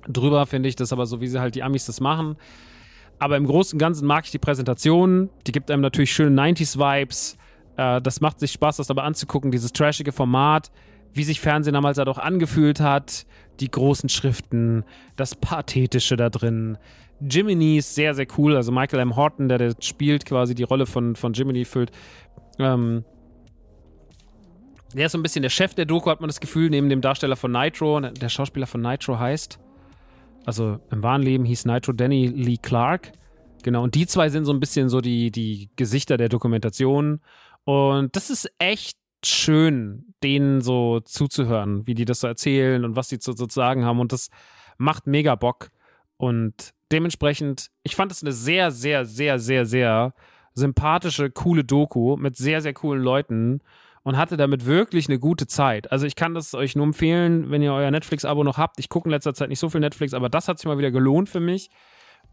drüber, 0.08 0.44
finde 0.46 0.68
ich. 0.68 0.76
Das 0.76 0.92
aber 0.92 1.06
so, 1.06 1.20
wie 1.20 1.28
sie 1.28 1.40
halt 1.40 1.54
die 1.54 1.62
Amis 1.62 1.86
das 1.86 2.00
machen. 2.00 2.36
Aber 3.18 3.36
im 3.36 3.46
Großen 3.46 3.76
und 3.76 3.78
Ganzen 3.78 4.06
mag 4.06 4.24
ich 4.24 4.30
die 4.30 4.38
Präsentation. 4.38 5.30
Die 5.46 5.52
gibt 5.52 5.70
einem 5.70 5.82
natürlich 5.82 6.12
schöne 6.12 6.40
90s-Vibes. 6.40 7.36
Äh, 7.76 8.02
das 8.02 8.20
macht 8.20 8.40
sich 8.40 8.52
Spaß, 8.52 8.76
das 8.78 8.88
dabei 8.88 9.02
anzugucken, 9.02 9.50
dieses 9.50 9.72
trashige 9.72 10.12
Format 10.12 10.70
wie 11.12 11.24
sich 11.24 11.40
Fernsehen 11.40 11.74
damals 11.74 11.98
halt 11.98 12.08
auch 12.08 12.18
angefühlt 12.18 12.80
hat, 12.80 13.26
die 13.60 13.70
großen 13.70 14.08
Schriften, 14.08 14.84
das 15.16 15.34
Pathetische 15.34 16.16
da 16.16 16.30
drin. 16.30 16.78
Jiminy 17.20 17.78
ist 17.78 17.94
sehr, 17.94 18.14
sehr 18.14 18.26
cool. 18.38 18.56
Also 18.56 18.72
Michael 18.72 19.00
M. 19.00 19.16
Horton, 19.16 19.48
der, 19.48 19.58
der 19.58 19.74
spielt 19.80 20.24
quasi 20.24 20.54
die 20.54 20.62
Rolle 20.62 20.86
von, 20.86 21.16
von 21.16 21.32
Jiminy, 21.32 21.64
füllt. 21.64 21.90
Ähm, 22.58 23.04
der 24.94 25.06
ist 25.06 25.12
so 25.12 25.18
ein 25.18 25.22
bisschen 25.22 25.42
der 25.42 25.50
Chef 25.50 25.74
der 25.74 25.84
Doku, 25.86 26.10
hat 26.10 26.20
man 26.20 26.28
das 26.28 26.40
Gefühl, 26.40 26.70
neben 26.70 26.88
dem 26.88 27.00
Darsteller 27.00 27.36
von 27.36 27.52
Nitro. 27.52 28.00
Der 28.00 28.28
Schauspieler 28.28 28.66
von 28.66 28.80
Nitro 28.80 29.18
heißt, 29.18 29.58
also 30.46 30.80
im 30.90 31.02
wahren 31.02 31.22
Leben 31.22 31.44
hieß 31.44 31.64
Nitro 31.66 31.92
Danny 31.92 32.26
Lee 32.26 32.58
Clark. 32.60 33.12
Genau, 33.62 33.82
und 33.82 33.94
die 33.94 34.06
zwei 34.06 34.30
sind 34.30 34.46
so 34.46 34.52
ein 34.52 34.60
bisschen 34.60 34.88
so 34.88 35.00
die, 35.00 35.30
die 35.30 35.70
Gesichter 35.76 36.16
der 36.16 36.28
Dokumentation. 36.28 37.20
Und 37.64 38.16
das 38.16 38.30
ist 38.30 38.50
echt 38.58 38.98
schön, 39.24 40.14
denen 40.22 40.60
so 40.60 41.00
zuzuhören, 41.00 41.86
wie 41.86 41.94
die 41.94 42.04
das 42.06 42.20
so 42.20 42.26
erzählen 42.26 42.84
und 42.84 42.96
was 42.96 43.10
sie 43.10 43.18
zu, 43.18 43.32
so 43.32 43.46
zu 43.46 43.62
haben. 43.62 44.00
Und 44.00 44.12
das 44.12 44.30
macht 44.78 45.06
mega 45.06 45.34
Bock. 45.34 45.70
Und 46.16 46.72
dementsprechend, 46.90 47.70
ich 47.82 47.96
fand 47.96 48.12
es 48.12 48.22
eine 48.22 48.32
sehr, 48.32 48.70
sehr, 48.70 49.04
sehr, 49.04 49.38
sehr, 49.38 49.66
sehr 49.66 50.14
sympathische, 50.54 51.30
coole 51.30 51.64
Doku 51.64 52.16
mit 52.16 52.36
sehr, 52.36 52.60
sehr 52.60 52.72
coolen 52.72 53.02
Leuten 53.02 53.60
und 54.02 54.16
hatte 54.16 54.36
damit 54.36 54.66
wirklich 54.66 55.08
eine 55.08 55.18
gute 55.18 55.46
Zeit. 55.46 55.92
Also 55.92 56.06
ich 56.06 56.16
kann 56.16 56.34
das 56.34 56.54
euch 56.54 56.74
nur 56.74 56.86
empfehlen, 56.86 57.50
wenn 57.50 57.62
ihr 57.62 57.72
euer 57.72 57.90
Netflix-Abo 57.90 58.44
noch 58.44 58.56
habt. 58.56 58.78
Ich 58.78 58.88
gucke 58.88 59.08
in 59.08 59.10
letzter 59.10 59.34
Zeit 59.34 59.48
nicht 59.48 59.58
so 59.58 59.68
viel 59.68 59.80
Netflix, 59.80 60.14
aber 60.14 60.28
das 60.28 60.48
hat 60.48 60.58
sich 60.58 60.66
mal 60.66 60.78
wieder 60.78 60.90
gelohnt 60.90 61.28
für 61.28 61.40
mich. 61.40 61.70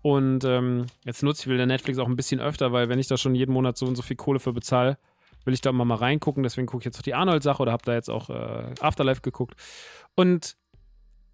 Und 0.01 0.45
ähm, 0.45 0.85
jetzt 1.03 1.23
nutze 1.23 1.41
ich 1.41 1.53
wieder 1.53 1.65
Netflix 1.65 1.97
auch 1.99 2.07
ein 2.07 2.15
bisschen 2.15 2.39
öfter, 2.39 2.71
weil 2.71 2.87
wenn 2.87 2.99
ich 2.99 3.07
da 3.07 3.17
schon 3.17 3.35
jeden 3.35 3.51
Monat 3.51 3.77
so 3.77 3.85
und 3.85 3.95
so 3.95 4.01
viel 4.01 4.15
Kohle 4.15 4.39
für 4.39 4.53
bezahle, 4.53 4.97
will 5.43 5.53
ich 5.53 5.61
da 5.61 5.71
mal, 5.71 5.85
mal 5.85 5.95
reingucken. 5.95 6.43
Deswegen 6.43 6.67
gucke 6.67 6.81
ich 6.81 6.85
jetzt 6.85 6.99
auch 6.99 7.03
die 7.03 7.15
Arnold-Sache 7.15 7.61
oder 7.61 7.71
habe 7.71 7.83
da 7.83 7.93
jetzt 7.93 8.09
auch 8.09 8.29
äh, 8.29 8.73
Afterlife 8.79 9.21
geguckt. 9.21 9.55
Und 10.15 10.55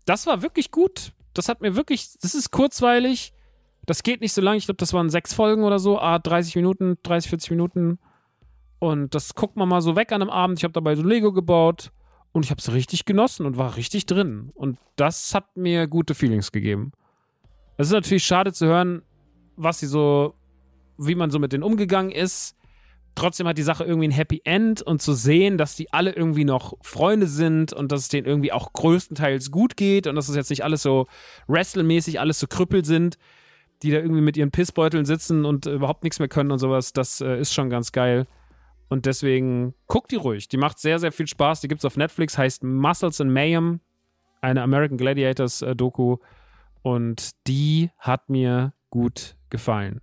das 0.05 0.25
war 0.25 0.41
wirklich 0.41 0.71
gut. 0.71 1.11
Das 1.33 1.49
hat 1.49 1.61
mir 1.61 1.75
wirklich, 1.75 2.17
das 2.21 2.35
ist 2.35 2.51
kurzweilig. 2.51 3.33
Das 3.85 4.03
geht 4.03 4.21
nicht 4.21 4.33
so 4.33 4.41
lange. 4.41 4.57
Ich 4.57 4.65
glaube, 4.65 4.77
das 4.77 4.93
waren 4.93 5.09
sechs 5.09 5.33
Folgen 5.33 5.63
oder 5.63 5.79
so. 5.79 5.99
Ah, 5.99 6.19
30 6.19 6.55
Minuten, 6.55 6.97
30, 7.03 7.29
40 7.29 7.51
Minuten. 7.51 7.99
Und 8.83 9.15
das 9.15 9.33
guckt 9.33 9.55
man 9.55 9.69
mal 9.69 9.81
so 9.81 9.95
weg 9.95 10.11
an 10.11 10.21
einem 10.21 10.29
Abend. 10.29 10.59
Ich 10.59 10.63
habe 10.63 10.73
dabei 10.73 10.95
so 10.95 11.03
Lego 11.03 11.31
gebaut 11.31 11.91
und 12.33 12.43
ich 12.43 12.51
habe 12.51 12.59
es 12.59 12.73
richtig 12.73 13.05
genossen 13.05 13.45
und 13.45 13.57
war 13.57 13.77
richtig 13.77 14.05
drin. 14.05 14.51
Und 14.55 14.77
das 14.97 15.33
hat 15.33 15.55
mir 15.55 15.87
gute 15.87 16.13
Feelings 16.15 16.51
gegeben. 16.51 16.91
Es 17.77 17.87
ist 17.87 17.93
natürlich 17.93 18.25
schade 18.25 18.51
zu 18.51 18.65
hören, 18.65 19.01
was 19.55 19.79
sie 19.79 19.87
so, 19.87 20.33
wie 20.97 21.15
man 21.15 21.31
so 21.31 21.39
mit 21.39 21.53
denen 21.53 21.63
umgegangen 21.63 22.11
ist 22.11 22.57
trotzdem 23.15 23.47
hat 23.47 23.57
die 23.57 23.63
Sache 23.63 23.83
irgendwie 23.83 24.07
ein 24.07 24.11
Happy 24.11 24.41
End 24.43 24.81
und 24.81 25.01
zu 25.01 25.13
sehen, 25.13 25.57
dass 25.57 25.75
die 25.75 25.91
alle 25.93 26.11
irgendwie 26.11 26.45
noch 26.45 26.73
Freunde 26.81 27.27
sind 27.27 27.73
und 27.73 27.91
dass 27.91 28.01
es 28.01 28.07
denen 28.09 28.25
irgendwie 28.25 28.51
auch 28.51 28.73
größtenteils 28.73 29.51
gut 29.51 29.77
geht 29.77 30.07
und 30.07 30.15
dass 30.15 30.29
es 30.29 30.35
jetzt 30.35 30.49
nicht 30.49 30.63
alles 30.63 30.81
so 30.81 31.07
wrestlemäßig 31.47 32.19
alles 32.19 32.39
so 32.39 32.47
Krüppel 32.47 32.83
sind, 32.85 33.17
die 33.81 33.91
da 33.91 33.97
irgendwie 33.97 34.21
mit 34.21 34.37
ihren 34.37 34.51
Pissbeuteln 34.51 35.05
sitzen 35.05 35.45
und 35.45 35.65
überhaupt 35.65 36.03
nichts 36.03 36.19
mehr 36.19 36.27
können 36.27 36.51
und 36.51 36.59
sowas, 36.59 36.93
das 36.93 37.21
äh, 37.21 37.39
ist 37.39 37.53
schon 37.53 37.69
ganz 37.69 37.91
geil. 37.91 38.25
Und 38.89 39.05
deswegen 39.05 39.73
guckt 39.87 40.11
die 40.11 40.17
ruhig. 40.17 40.47
Die 40.47 40.57
macht 40.57 40.79
sehr, 40.79 40.99
sehr 40.99 41.11
viel 41.11 41.27
Spaß. 41.27 41.61
Die 41.61 41.67
gibt 41.67 41.79
es 41.79 41.85
auf 41.85 41.97
Netflix, 41.97 42.37
heißt 42.37 42.63
Muscles 42.63 43.21
and 43.21 43.31
Mayhem, 43.31 43.79
eine 44.41 44.61
American 44.61 44.97
Gladiators 44.97 45.61
äh, 45.61 45.75
Doku. 45.75 46.17
Und 46.81 47.31
die 47.47 47.89
hat 47.97 48.29
mir 48.29 48.73
gut 48.89 49.35
gefallen. 49.49 50.01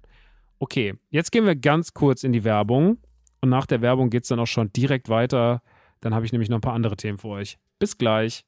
Okay, 0.59 0.95
jetzt 1.11 1.31
gehen 1.31 1.47
wir 1.47 1.57
ganz 1.57 1.95
kurz 1.95 2.24
in 2.24 2.33
die 2.33 2.45
Werbung. 2.45 2.99
Und 3.41 3.49
nach 3.49 3.66
der 3.66 3.81
Werbung 3.81 4.11
geht 4.11 4.24
es 4.24 4.28
dann 4.28 4.41
auch 4.41 4.47
schon 4.47 4.72
direkt 4.72 5.09
weiter. 5.09 5.62
Dann 6.01 6.14
habe 6.14 6.26
ich 6.26 6.33
nämlich 6.33 6.49
noch 6.49 6.59
ein 6.59 6.62
paar 6.62 6.74
andere 6.74 6.97
Themen 6.97 7.18
für 7.18 7.28
euch. 7.28 7.59
Bis 7.78 7.97
gleich. 7.97 8.45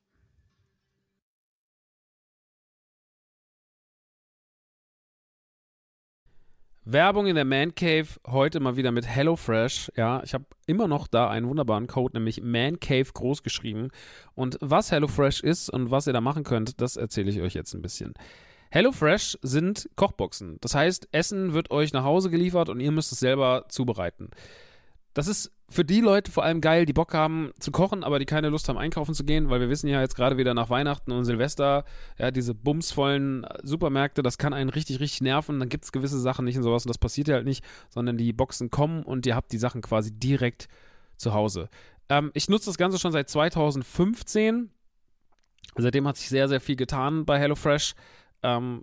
Werbung 6.84 7.28
in 7.28 7.36
der 7.36 7.44
Man 7.44 7.76
Cave, 7.76 8.08
heute 8.26 8.58
mal 8.58 8.74
wieder 8.76 8.90
mit 8.90 9.06
HelloFresh. 9.06 9.92
Ja, 9.96 10.20
ich 10.24 10.34
habe 10.34 10.46
immer 10.66 10.88
noch 10.88 11.06
da 11.06 11.30
einen 11.30 11.46
wunderbaren 11.46 11.86
Code, 11.86 12.16
nämlich 12.16 12.42
Man 12.42 12.80
Cave 12.80 13.06
groß 13.14 13.44
geschrieben. 13.44 13.90
Und 14.34 14.58
was 14.60 14.90
HelloFresh 14.90 15.42
ist 15.42 15.70
und 15.70 15.92
was 15.92 16.08
ihr 16.08 16.12
da 16.12 16.20
machen 16.20 16.42
könnt, 16.42 16.80
das 16.80 16.96
erzähle 16.96 17.30
ich 17.30 17.40
euch 17.40 17.54
jetzt 17.54 17.72
ein 17.74 17.82
bisschen. 17.82 18.14
HelloFresh 18.70 19.38
sind 19.42 19.90
Kochboxen. 19.94 20.58
Das 20.60 20.74
heißt, 20.74 21.08
Essen 21.12 21.52
wird 21.52 21.70
euch 21.70 21.92
nach 21.92 22.02
Hause 22.02 22.30
geliefert 22.30 22.68
und 22.68 22.80
ihr 22.80 22.90
müsst 22.90 23.12
es 23.12 23.20
selber 23.20 23.66
zubereiten. 23.68 24.30
Das 25.14 25.28
ist 25.28 25.52
für 25.68 25.84
die 25.84 26.00
Leute 26.00 26.30
vor 26.30 26.44
allem 26.44 26.60
geil, 26.60 26.86
die 26.86 26.92
Bock 26.92 27.14
haben 27.14 27.50
zu 27.58 27.70
kochen, 27.70 28.04
aber 28.04 28.18
die 28.18 28.24
keine 28.24 28.48
Lust 28.48 28.68
haben, 28.68 28.78
einkaufen 28.78 29.14
zu 29.14 29.24
gehen, 29.24 29.50
weil 29.50 29.60
wir 29.60 29.68
wissen 29.68 29.88
ja 29.88 30.00
jetzt 30.00 30.16
gerade 30.16 30.36
wieder 30.36 30.54
nach 30.54 30.70
Weihnachten 30.70 31.12
und 31.12 31.24
Silvester, 31.24 31.84
ja, 32.18 32.30
diese 32.30 32.54
bumsvollen 32.54 33.46
Supermärkte, 33.62 34.22
das 34.22 34.38
kann 34.38 34.52
einen 34.52 34.70
richtig, 34.70 35.00
richtig 35.00 35.22
nerven. 35.22 35.58
Dann 35.60 35.68
gibt 35.68 35.84
es 35.84 35.92
gewisse 35.92 36.20
Sachen 36.20 36.44
nicht 36.44 36.56
und 36.56 36.62
sowas 36.62 36.84
und 36.84 36.90
das 36.90 36.98
passiert 36.98 37.28
ja 37.28 37.34
halt 37.36 37.46
nicht, 37.46 37.64
sondern 37.90 38.16
die 38.16 38.32
Boxen 38.32 38.70
kommen 38.70 39.02
und 39.02 39.26
ihr 39.26 39.34
habt 39.34 39.52
die 39.52 39.58
Sachen 39.58 39.82
quasi 39.82 40.12
direkt 40.12 40.68
zu 41.16 41.34
Hause. 41.34 41.68
Ähm, 42.08 42.30
ich 42.34 42.48
nutze 42.48 42.66
das 42.66 42.78
Ganze 42.78 42.98
schon 42.98 43.12
seit 43.12 43.28
2015. 43.28 44.70
Seitdem 45.76 46.06
hat 46.06 46.16
sich 46.16 46.28
sehr, 46.28 46.48
sehr 46.48 46.60
viel 46.60 46.76
getan 46.76 47.24
bei 47.24 47.38
HelloFresh. 47.38 47.94
Ähm, 48.42 48.82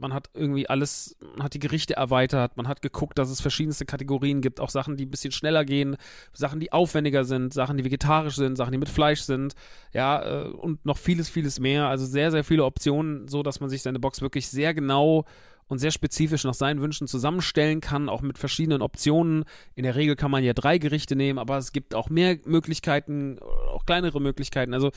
man 0.00 0.12
hat 0.14 0.30
irgendwie 0.34 0.68
alles, 0.68 1.16
man 1.36 1.44
hat 1.44 1.54
die 1.54 1.58
Gerichte 1.58 1.94
erweitert, 1.94 2.56
man 2.56 2.66
hat 2.66 2.82
geguckt, 2.82 3.18
dass 3.18 3.30
es 3.30 3.40
verschiedenste 3.40 3.84
Kategorien 3.84 4.40
gibt, 4.40 4.60
auch 4.60 4.70
Sachen, 4.70 4.96
die 4.96 5.06
ein 5.06 5.10
bisschen 5.10 5.30
schneller 5.30 5.64
gehen, 5.64 5.96
Sachen, 6.32 6.58
die 6.58 6.72
aufwendiger 6.72 7.24
sind, 7.24 7.54
Sachen, 7.54 7.76
die 7.76 7.84
vegetarisch 7.84 8.36
sind, 8.36 8.56
Sachen, 8.56 8.72
die 8.72 8.78
mit 8.78 8.88
Fleisch 8.88 9.20
sind, 9.20 9.54
ja, 9.92 10.22
äh, 10.22 10.48
und 10.48 10.84
noch 10.84 10.98
vieles, 10.98 11.28
vieles 11.28 11.60
mehr. 11.60 11.86
Also 11.86 12.06
sehr, 12.06 12.30
sehr 12.30 12.44
viele 12.44 12.64
Optionen, 12.64 13.28
so 13.28 13.42
dass 13.42 13.60
man 13.60 13.70
sich 13.70 13.82
seine 13.82 14.00
Box 14.00 14.22
wirklich 14.22 14.48
sehr 14.48 14.74
genau 14.74 15.24
und 15.68 15.78
sehr 15.78 15.92
spezifisch 15.92 16.42
nach 16.42 16.54
seinen 16.54 16.80
Wünschen 16.80 17.06
zusammenstellen 17.06 17.80
kann, 17.80 18.08
auch 18.08 18.22
mit 18.22 18.38
verschiedenen 18.38 18.82
Optionen. 18.82 19.44
In 19.76 19.84
der 19.84 19.94
Regel 19.94 20.16
kann 20.16 20.32
man 20.32 20.42
ja 20.42 20.52
drei 20.52 20.78
Gerichte 20.78 21.14
nehmen, 21.14 21.38
aber 21.38 21.58
es 21.58 21.70
gibt 21.70 21.94
auch 21.94 22.10
mehr 22.10 22.38
Möglichkeiten, 22.44 23.38
auch 23.38 23.86
kleinere 23.86 24.20
Möglichkeiten. 24.20 24.74
Also 24.74 24.90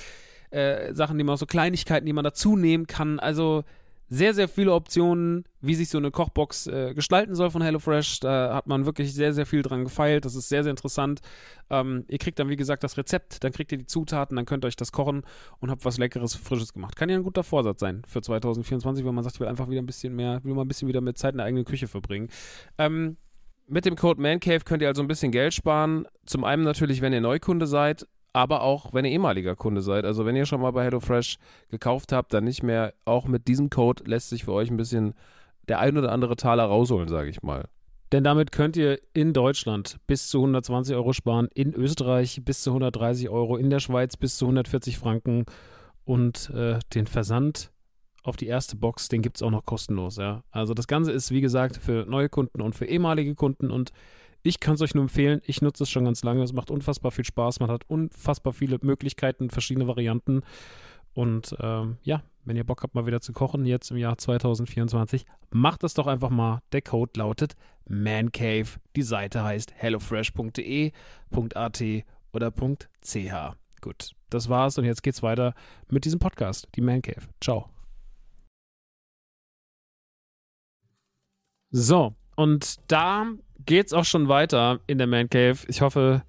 äh, 0.50 0.94
Sachen, 0.96 1.18
die 1.20 1.24
man 1.24 1.38
so 1.38 1.46
Kleinigkeiten, 1.46 2.08
die 2.08 2.14
man 2.14 2.24
dazu 2.24 2.56
nehmen 2.56 2.88
kann. 2.88 3.20
Also 3.20 3.64
sehr, 4.10 4.34
sehr 4.34 4.48
viele 4.48 4.74
Optionen, 4.74 5.46
wie 5.62 5.76
sich 5.76 5.90
so 5.90 5.98
eine 5.98 6.12
Kochbox 6.12 6.68
äh, 6.68 6.94
gestalten 6.94 7.36
soll 7.36 7.50
von 7.50 7.62
HelloFresh. 7.62 8.20
Da 8.20 8.54
hat 8.54 8.68
man 8.68 8.86
wirklich 8.86 9.14
sehr, 9.14 9.34
sehr 9.34 9.46
viel 9.46 9.62
dran 9.62 9.84
gefeilt. 9.84 10.26
Das 10.26 10.36
ist 10.36 10.50
sehr, 10.50 10.64
sehr 10.64 10.72
interessant. 10.72 11.22
Ähm, 11.70 12.06
ihr 12.08 12.18
kriegt 12.18 12.38
dann, 12.38 12.50
wie 12.50 12.56
gesagt, 12.56 12.84
das 12.84 12.98
Rezept, 12.98 13.44
dann 13.44 13.52
kriegt 13.52 13.72
ihr 13.72 13.78
die 13.78 13.86
Zutaten, 13.86 14.36
dann 14.36 14.46
könnt 14.46 14.66
ihr 14.66 14.68
euch 14.68 14.76
das 14.76 14.92
kochen 14.92 15.24
und 15.60 15.72
habt 15.72 15.86
was 15.86 15.98
Leckeres, 15.98 16.36
Frisches 16.36 16.74
gemacht. 16.74 16.96
Kann 16.96 17.10
ja 17.10 17.16
ein 17.16 17.24
guter 17.24 17.44
Vorsatz 17.44 17.80
sein 17.80 18.04
für 18.08 18.22
2024, 18.22 19.06
wenn 19.06 19.16
man 19.16 19.24
sagt, 19.24 19.36
ich 19.36 19.40
will 19.40 19.48
einfach 19.48 19.70
wieder 19.70 19.82
ein 19.82 19.88
bisschen 19.88 20.16
mehr, 20.16 20.44
will 20.44 20.54
mal 20.54 20.64
ein 20.64 20.68
bisschen 20.68 20.88
wieder 20.88 21.02
mit 21.02 21.18
Zeit 21.18 21.34
in 21.34 21.38
der 21.38 21.48
eigenen 21.48 21.66
Küche 21.66 21.88
verbringen. 21.88 22.30
Ähm, 22.78 23.18
mit 23.68 23.86
dem 23.86 23.96
Code 23.96 24.22
ManCave 24.22 24.66
könnt 24.66 24.82
ihr 24.82 24.90
also 24.90 25.02
ein 25.02 25.08
bisschen 25.08 25.32
Geld 25.32 25.54
sparen. 25.54 26.06
Zum 26.26 26.44
einen 26.44 26.64
natürlich, 26.64 27.02
wenn 27.02 27.14
ihr 27.14 27.22
Neukunde 27.22 27.66
seid 27.66 28.06
aber 28.34 28.62
auch 28.62 28.94
wenn 28.94 29.06
ihr 29.06 29.12
ehemaliger 29.12 29.56
Kunde 29.56 29.82
seid. 29.82 30.06
Also 30.06 30.26
wenn 30.26 30.36
ihr 30.36 30.46
schon 30.46 30.62
mal 30.62 30.72
bei 30.72 30.84
HelloFresh 30.84 31.38
gekauft 31.70 32.12
habt, 32.12 32.34
dann 32.34 32.44
nicht 32.44 32.64
mehr. 32.64 32.94
Auch 33.06 33.26
mit 33.26 33.48
diesem 33.48 33.70
Code 33.70 34.04
lässt 34.06 34.30
sich 34.30 34.44
für 34.46 34.54
euch 34.54 34.70
ein 34.70 34.78
bisschen 34.78 35.14
der 35.68 35.80
ein 35.80 35.98
oder 35.98 36.12
andere 36.12 36.36
Taler 36.36 36.66
rausholen, 36.66 37.08
sage 37.08 37.30
ich 37.30 37.44
mal. 37.44 37.66
Denn 38.12 38.24
damit 38.24 38.52
könnt 38.52 38.76
ihr 38.78 39.00
in 39.14 39.34
Deutschland 39.34 39.98
bis 40.08 40.30
zu 40.30 40.40
120 40.40 40.96
Euro 40.96 41.14
sparen, 41.14 41.48
in 41.54 41.74
Österreich 41.74 42.42
bis 42.44 42.62
zu 42.62 42.72
130 42.72 43.30
Euro, 43.30 43.58
in 43.58 43.70
der 43.70 43.80
Schweiz 43.80 44.18
bis 44.18 44.38
zu 44.38 44.46
140 44.46 44.98
Franken 44.98 45.46
und 46.06 46.50
äh, 46.52 46.80
den 46.94 47.08
Versand 47.08 47.72
auf 48.24 48.38
die 48.38 48.48
erste 48.48 48.76
Box, 48.76 49.10
den 49.10 49.22
gibt 49.22 49.38
es 49.38 49.42
auch 49.42 49.52
noch 49.52 49.66
kostenlos. 49.66 50.18
Ja? 50.18 50.44
Also 50.52 50.74
das 50.74 50.88
Ganze 50.88 51.12
ist, 51.12 51.32
wie 51.32 51.42
gesagt, 51.42 51.78
für 51.78 52.06
neue 52.06 52.30
Kunden 52.30 52.62
und 52.62 52.76
für 52.76 52.86
ehemalige 52.86 53.36
Kunden 53.36 53.70
und 53.70 53.92
ich 54.44 54.60
kann 54.60 54.76
es 54.76 54.82
euch 54.82 54.94
nur 54.94 55.04
empfehlen. 55.04 55.42
Ich 55.46 55.62
nutze 55.62 55.84
es 55.84 55.90
schon 55.90 56.06
ganz 56.06 56.24
lange. 56.24 56.44
Es 56.44 56.54
macht 56.54 56.70
unfassbar 56.70 57.12
viel 57.12 57.26
Spaß. 57.26 57.62
Man 57.62 57.72
hat 57.72 57.90
unfassbar 57.90 58.54
viele 58.54 58.78
Möglichkeiten, 58.82 59.50
verschiedene 59.50 59.88
Varianten. 59.88 60.44
Und 61.14 61.56
ähm, 61.60 61.98
ja, 62.04 62.24
wenn 62.44 62.58
ihr 62.58 62.66
Bock 62.66 62.84
habt, 62.84 62.96
mal 62.96 63.06
wieder 63.06 63.22
zu 63.22 63.32
kochen, 63.34 63.66
jetzt 63.66 63.92
im 63.92 63.98
Jahr 63.98 64.18
2024, 64.18 65.26
macht 65.52 65.84
das 65.84 65.94
doch 65.94 66.08
einfach 66.08 66.30
mal. 66.30 66.62
Der 66.74 66.82
Code 66.82 67.12
lautet 67.16 67.56
ManCave. 67.88 68.80
Die 68.96 69.04
Seite 69.04 69.44
heißt 69.44 69.74
hellofresh.de.at 69.76 71.84
oder 72.34 72.52
.ch. 72.52 73.56
Gut, 73.82 74.12
das 74.30 74.50
war's 74.50 74.78
und 74.78 74.86
jetzt 74.86 75.04
geht's 75.04 75.24
weiter 75.24 75.54
mit 75.90 76.06
diesem 76.06 76.20
Podcast, 76.20 76.68
die 76.76 76.82
ManCave. 76.82 77.28
Ciao. 77.42 77.70
So, 81.70 82.16
und 82.36 82.80
da 82.92 83.26
geht's 83.66 83.94
auch 83.94 84.06
schon 84.06 84.28
weiter 84.28 84.80
in 84.88 84.98
der 84.98 85.08
Man 85.08 85.30
Cave. 85.30 85.58
Ich 85.68 85.82
hoffe, 85.82 86.24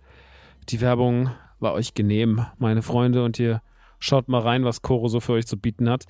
die 0.69 0.81
Werbung 0.81 1.31
war 1.61 1.73
euch 1.73 1.95
genehm, 1.95 2.47
meine 2.59 2.83
Freunde, 2.83 3.25
und 3.25 3.39
ihr 3.39 3.63
schaut 3.99 4.29
mal 4.29 4.41
rein, 4.41 4.65
was 4.65 4.83
Koro 4.83 5.09
so 5.09 5.21
für 5.21 5.33
euch 5.33 5.47
zu 5.47 5.57
bieten 5.57 5.89
hat. 5.89 6.05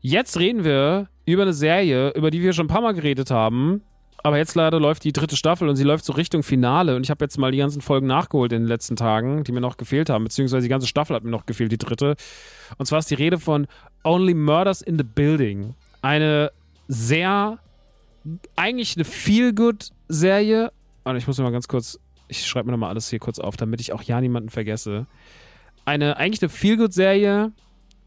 Jetzt 0.00 0.38
reden 0.38 0.64
wir 0.64 1.08
über 1.24 1.42
eine 1.42 1.54
Serie, 1.54 2.10
über 2.10 2.30
die 2.30 2.42
wir 2.42 2.52
schon 2.52 2.66
ein 2.66 2.68
paar 2.68 2.82
Mal 2.82 2.92
geredet 2.92 3.30
haben. 3.30 3.82
Aber 4.22 4.38
jetzt 4.38 4.54
leider 4.54 4.80
läuft 4.80 5.04
die 5.04 5.12
dritte 5.12 5.36
Staffel 5.36 5.68
und 5.68 5.76
sie 5.76 5.84
läuft 5.84 6.04
so 6.04 6.14
Richtung 6.14 6.42
Finale. 6.42 6.96
Und 6.96 7.04
ich 7.04 7.10
habe 7.10 7.22
jetzt 7.24 7.38
mal 7.38 7.52
die 7.52 7.58
ganzen 7.58 7.82
Folgen 7.82 8.06
nachgeholt 8.06 8.52
in 8.52 8.62
den 8.62 8.68
letzten 8.68 8.96
Tagen, 8.96 9.44
die 9.44 9.52
mir 9.52 9.60
noch 9.60 9.76
gefehlt 9.76 10.08
haben. 10.08 10.24
Beziehungsweise 10.24 10.62
die 10.62 10.70
ganze 10.70 10.86
Staffel 10.86 11.14
hat 11.14 11.24
mir 11.24 11.30
noch 11.30 11.44
gefehlt, 11.44 11.72
die 11.72 11.78
dritte. 11.78 12.16
Und 12.78 12.86
zwar 12.86 13.00
ist 13.00 13.10
die 13.10 13.14
Rede 13.14 13.38
von 13.38 13.66
Only 14.02 14.32
Murders 14.32 14.80
in 14.80 14.96
the 14.96 15.04
Building. 15.04 15.74
Eine 16.00 16.52
sehr 16.88 17.58
eigentlich 18.56 18.96
eine 18.96 19.04
Feel-Good-Serie. 19.04 20.72
Und 21.04 21.16
ich 21.16 21.26
muss 21.26 21.38
mir 21.38 21.44
mal 21.44 21.50
ganz 21.52 21.68
kurz, 21.68 21.98
ich 22.28 22.46
schreibe 22.46 22.66
mir 22.66 22.72
nochmal 22.72 22.90
alles 22.90 23.08
hier 23.10 23.18
kurz 23.18 23.38
auf, 23.38 23.56
damit 23.56 23.80
ich 23.80 23.92
auch 23.92 24.02
ja 24.02 24.20
niemanden 24.20 24.48
vergesse. 24.48 25.06
Eine, 25.84 26.16
eigentlich 26.16 26.42
eine 26.42 26.48
Feel-Good-Serie, 26.48 27.52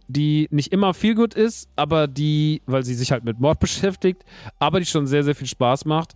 die 0.07 0.47
nicht 0.51 0.71
immer 0.71 0.93
Feel-Good 0.93 1.33
ist, 1.33 1.69
aber 1.75 2.07
die, 2.07 2.61
weil 2.65 2.83
sie 2.83 2.95
sich 2.95 3.11
halt 3.11 3.23
mit 3.23 3.39
Mord 3.39 3.59
beschäftigt, 3.61 4.23
aber 4.59 4.79
die 4.79 4.85
schon 4.85 5.07
sehr, 5.07 5.23
sehr 5.23 5.35
viel 5.35 5.47
Spaß 5.47 5.85
macht. 5.85 6.15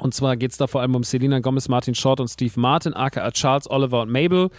Und 0.00 0.14
zwar 0.14 0.36
geht 0.36 0.52
es 0.52 0.56
da 0.56 0.66
vor 0.66 0.80
allem 0.80 0.94
um 0.94 1.02
Selena 1.02 1.40
Gomez, 1.40 1.68
Martin 1.68 1.94
Short 1.94 2.20
und 2.20 2.28
Steve 2.28 2.52
Martin, 2.56 2.94
aka 2.94 3.30
Charles, 3.32 3.68
Oliver 3.70 4.02
und 4.02 4.10
Mabel. 4.10 4.50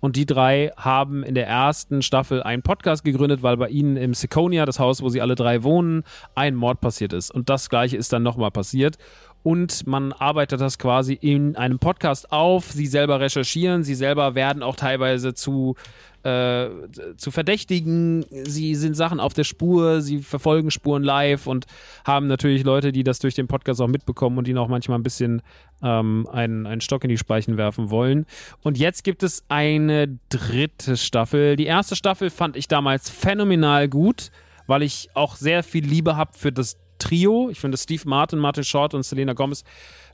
Und 0.00 0.16
die 0.16 0.26
drei 0.26 0.72
haben 0.76 1.22
in 1.22 1.34
der 1.34 1.46
ersten 1.46 2.02
Staffel 2.02 2.42
einen 2.42 2.62
Podcast 2.62 3.04
gegründet, 3.04 3.42
weil 3.42 3.56
bei 3.56 3.68
ihnen 3.68 3.96
im 3.96 4.14
Seconia, 4.14 4.66
das 4.66 4.78
Haus, 4.80 5.00
wo 5.02 5.08
sie 5.08 5.20
alle 5.20 5.36
drei 5.36 5.62
wohnen, 5.62 6.02
ein 6.34 6.54
Mord 6.54 6.80
passiert 6.80 7.12
ist. 7.12 7.30
Und 7.30 7.48
das 7.48 7.70
gleiche 7.70 7.96
ist 7.96 8.12
dann 8.12 8.22
nochmal 8.24 8.50
passiert. 8.50 8.98
Und 9.44 9.86
man 9.86 10.12
arbeitet 10.12 10.60
das 10.60 10.78
quasi 10.78 11.14
in 11.14 11.56
einem 11.56 11.78
Podcast 11.78 12.32
auf. 12.32 12.66
Sie 12.72 12.86
selber 12.86 13.20
recherchieren, 13.20 13.84
sie 13.84 13.94
selber 13.94 14.34
werden 14.34 14.62
auch 14.64 14.76
teilweise 14.76 15.32
zu 15.32 15.76
äh, 16.24 16.68
zu 17.16 17.30
verdächtigen. 17.30 18.24
Sie 18.44 18.74
sind 18.74 18.94
Sachen 18.94 19.20
auf 19.20 19.34
der 19.34 19.44
Spur, 19.44 20.00
sie 20.00 20.18
verfolgen 20.18 20.70
Spuren 20.70 21.02
live 21.02 21.46
und 21.46 21.66
haben 22.04 22.26
natürlich 22.26 22.64
Leute, 22.64 22.92
die 22.92 23.04
das 23.04 23.18
durch 23.18 23.34
den 23.34 23.46
Podcast 23.46 23.80
auch 23.80 23.88
mitbekommen 23.88 24.38
und 24.38 24.48
ihnen 24.48 24.58
auch 24.58 24.68
manchmal 24.68 24.98
ein 24.98 25.02
bisschen 25.02 25.42
ähm, 25.82 26.28
einen, 26.30 26.66
einen 26.66 26.80
Stock 26.80 27.04
in 27.04 27.10
die 27.10 27.18
Speichen 27.18 27.56
werfen 27.56 27.90
wollen. 27.90 28.26
Und 28.62 28.78
jetzt 28.78 29.04
gibt 29.04 29.22
es 29.22 29.44
eine 29.48 30.18
dritte 30.28 30.96
Staffel. 30.96 31.56
Die 31.56 31.66
erste 31.66 31.96
Staffel 31.96 32.30
fand 32.30 32.56
ich 32.56 32.68
damals 32.68 33.10
phänomenal 33.10 33.88
gut, 33.88 34.30
weil 34.66 34.82
ich 34.82 35.08
auch 35.14 35.36
sehr 35.36 35.62
viel 35.62 35.84
Liebe 35.84 36.16
habe 36.16 36.32
für 36.36 36.52
das 36.52 36.76
Trio. 36.98 37.48
Ich 37.50 37.60
finde 37.60 37.76
Steve 37.76 38.02
Martin, 38.06 38.38
Martin 38.38 38.64
Short 38.64 38.94
und 38.94 39.02
Selena 39.02 39.32
Gomez 39.32 39.64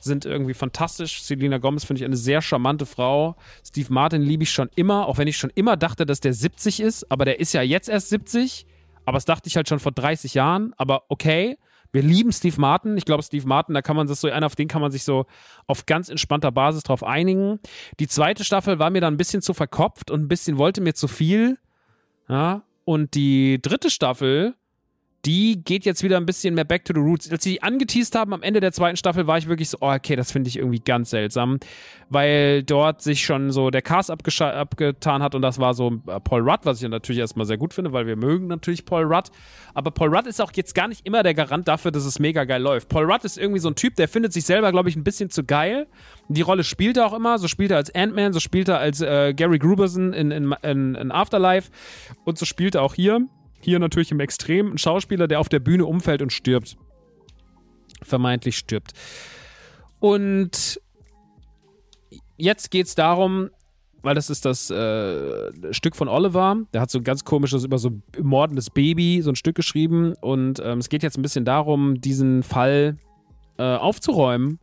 sind 0.01 0.24
irgendwie 0.24 0.55
fantastisch. 0.55 1.22
Selena 1.22 1.59
Gomez 1.59 1.85
finde 1.85 2.01
ich 2.01 2.05
eine 2.05 2.16
sehr 2.16 2.43
charmante 2.43 2.87
Frau. 2.87 3.37
Steve 3.66 3.93
Martin 3.93 4.22
liebe 4.22 4.43
ich 4.43 4.51
schon 4.51 4.70
immer, 4.74 5.07
auch 5.07 5.18
wenn 5.18 5.28
ich 5.28 5.37
schon 5.37 5.51
immer 5.55 5.76
dachte, 5.76 6.07
dass 6.07 6.20
der 6.20 6.35
70 6.35 6.80
ist, 6.80 7.11
aber 7.11 7.24
der 7.24 7.41
ist 7.41 7.53
ja 7.53 7.62
jetzt 7.62 7.89
erst 7.89 8.09
70. 8.11 8.66
Aber 9.07 9.16
das 9.16 9.24
dachte 9.24 9.49
ich 9.49 9.57
halt 9.57 9.68
schon 9.68 9.80
vor 9.80 9.93
30 9.93 10.35
Jahren. 10.35 10.72
Aber 10.76 11.05
okay, 11.09 11.59
wir 11.93 12.03
lieben 12.03 12.32
Steve 12.32 12.61
Martin. 12.61 12.97
Ich 12.97 13.05
glaube, 13.05 13.22
Steve 13.22 13.47
Martin, 13.47 13.74
da 13.74 13.80
kann 13.82 13.97
man 13.97 14.07
das 14.07 14.20
so, 14.20 14.28
einer 14.28 14.47
auf 14.47 14.57
den 14.57 14.66
kann 14.66 14.80
man 14.80 14.91
sich 14.91 15.05
so 15.05 15.26
auf 15.66 15.87
ganz 15.87 16.09
entspannter 16.09 16.51
Basis 16.51 16.82
drauf 16.82 17.05
einigen. 17.05 17.61
Die 18.01 18.09
zweite 18.09 18.45
Staffel 18.45 18.78
war 18.78 18.91
mir 18.91 19.01
dann 19.01 19.14
ein 19.14 19.18
bisschen 19.18 19.43
zu 19.43 19.55
verkopft 19.55 20.11
und 20.11 20.22
ein 20.22 20.28
bisschen 20.28 20.59
wollte 20.59 20.80
mir 20.80 20.95
zu 20.95 21.07
viel. 21.07 21.59
Ja. 22.28 22.62
Und 22.85 23.14
die 23.14 23.61
dritte 23.62 23.91
Staffel 23.91 24.55
die 25.25 25.62
geht 25.64 25.85
jetzt 25.85 26.03
wieder 26.03 26.16
ein 26.16 26.27
bisschen 26.27 26.55
mehr 26.55 26.64
back 26.64 26.85
to 26.85 26.93
the 26.95 27.01
roots. 27.01 27.31
Als 27.31 27.45
sie 27.45 27.53
die 27.53 27.62
angeteased 27.62 28.14
haben 28.14 28.33
am 28.35 28.43
Ende 28.43 28.61
der 28.61 28.72
zweiten 28.72 28.97
Staffel, 28.97 29.27
war 29.27 29.39
ich 29.39 29.49
wirklich 29.49 29.70
so, 29.70 29.79
oh, 29.81 29.93
okay, 29.93 30.16
das 30.16 30.33
finde 30.33 30.49
ich 30.49 30.59
irgendwie 30.59 30.81
ganz 30.81 31.11
seltsam, 31.11 31.59
weil 32.11 32.62
dort 32.62 33.03
sich 33.03 33.25
schon 33.25 33.51
so 33.51 33.70
der 33.70 33.83
Cast 33.83 34.11
abgetan 34.11 35.22
hat 35.22 35.35
und 35.35 35.43
das 35.43 35.59
war 35.59 35.75
so 35.75 36.01
äh, 36.07 36.20
Paul 36.20 36.49
Rudd, 36.49 36.61
was 36.64 36.83
ich 36.83 36.89
natürlich 36.89 37.20
erstmal 37.20 37.47
sehr 37.47 37.57
gut 37.57 37.72
finde, 37.75 37.93
weil 37.93 38.07
wir 38.07 38.16
mögen 38.16 38.47
natürlich 38.47 38.85
Paul 38.85 39.05
Rudd. 39.05 39.31
Aber 39.72 39.91
Paul 39.91 40.14
Rudd 40.14 40.27
ist 40.27 40.41
auch 40.41 40.53
jetzt 40.55 40.75
gar 40.75 40.89
nicht 40.89 41.07
immer 41.07 41.22
der 41.22 41.35
Garant 41.35 41.68
dafür, 41.68 41.91
dass 41.91 42.05
es 42.05 42.18
mega 42.18 42.45
geil 42.45 42.62
läuft. 42.62 42.89
Paul 42.89 43.11
Rudd 43.11 43.25
ist 43.25 43.39
irgendwie 43.39 43.61
so 43.61 43.68
ein 43.68 43.77
Typ, 43.77 43.97
der 43.97 44.09
findet 44.09 44.33
sich 44.33 44.45
selber, 44.45 44.70
glaube 44.72 44.89
ich, 44.89 44.97
ein 44.97 45.05
bisschen 45.05 45.31
zu 45.31 45.45
geil. 45.45 45.87
Die 46.29 46.43
Rolle 46.43 46.64
spielt 46.64 46.97
er 46.97 47.07
auch 47.07 47.14
immer. 47.14 47.39
So 47.39 47.49
spielt 47.49 47.70
er 47.70 47.79
als 47.79 47.95
Ant-Man, 47.95 48.33
so 48.33 48.41
spielt 48.41 48.68
er 48.68 48.79
als 48.79 49.01
äh, 49.01 49.35
Gary 49.35 49.59
Gruberson 49.59 50.12
in, 50.12 50.31
in, 50.31 50.55
in, 50.62 50.95
in 50.95 51.12
Afterlife 51.12 51.70
und 52.25 52.39
so 52.39 52.45
spielt 52.45 52.75
er 52.75 52.83
auch 52.83 52.95
hier. 52.95 53.27
Hier 53.65 53.79
natürlich 53.79 54.11
im 54.11 54.21
Extrem 54.21 54.73
ein 54.73 54.79
Schauspieler, 54.79 55.27
der 55.27 55.41
auf 55.41 55.49
der 55.49 55.59
Bühne 55.59 55.87
umfällt 55.87 56.21
und 56.21 56.35
stirbt. 56.35 56.77
Vermeintlich 58.03 58.59
stirbt. 58.59 58.93
Und 60.01 60.79
jetzt 62.37 62.71
geht 62.71 62.87
es 62.87 62.95
darum, 62.95 63.49
weil 64.03 64.15
das 64.15 64.29
ist 64.29 64.45
das 64.45 64.69
äh, 64.71 65.51
Stück 65.73 65.97
von 65.97 66.09
Oliver. 66.09 66.59
Der 66.75 66.83
hat 66.83 66.91
so 66.91 66.99
ein 66.99 67.05
ganz 67.05 67.25
komisches 67.25 67.65
über 67.65 67.79
so 67.79 68.03
mordendes 68.21 68.69
Baby 68.69 69.23
so 69.23 69.31
ein 69.31 69.37
Stück 69.37 69.57
geschrieben. 69.57 70.12
Und 70.21 70.61
ähm, 70.62 70.81
es 70.81 70.91
geht 70.91 71.03
jetzt 71.03 71.17
ein 71.17 71.23
bisschen 71.23 71.47
darum, 71.47 72.03
diesen 72.03 72.43
Fall 72.43 72.99
äh, 73.57 73.62
aufzuräumen 73.62 74.59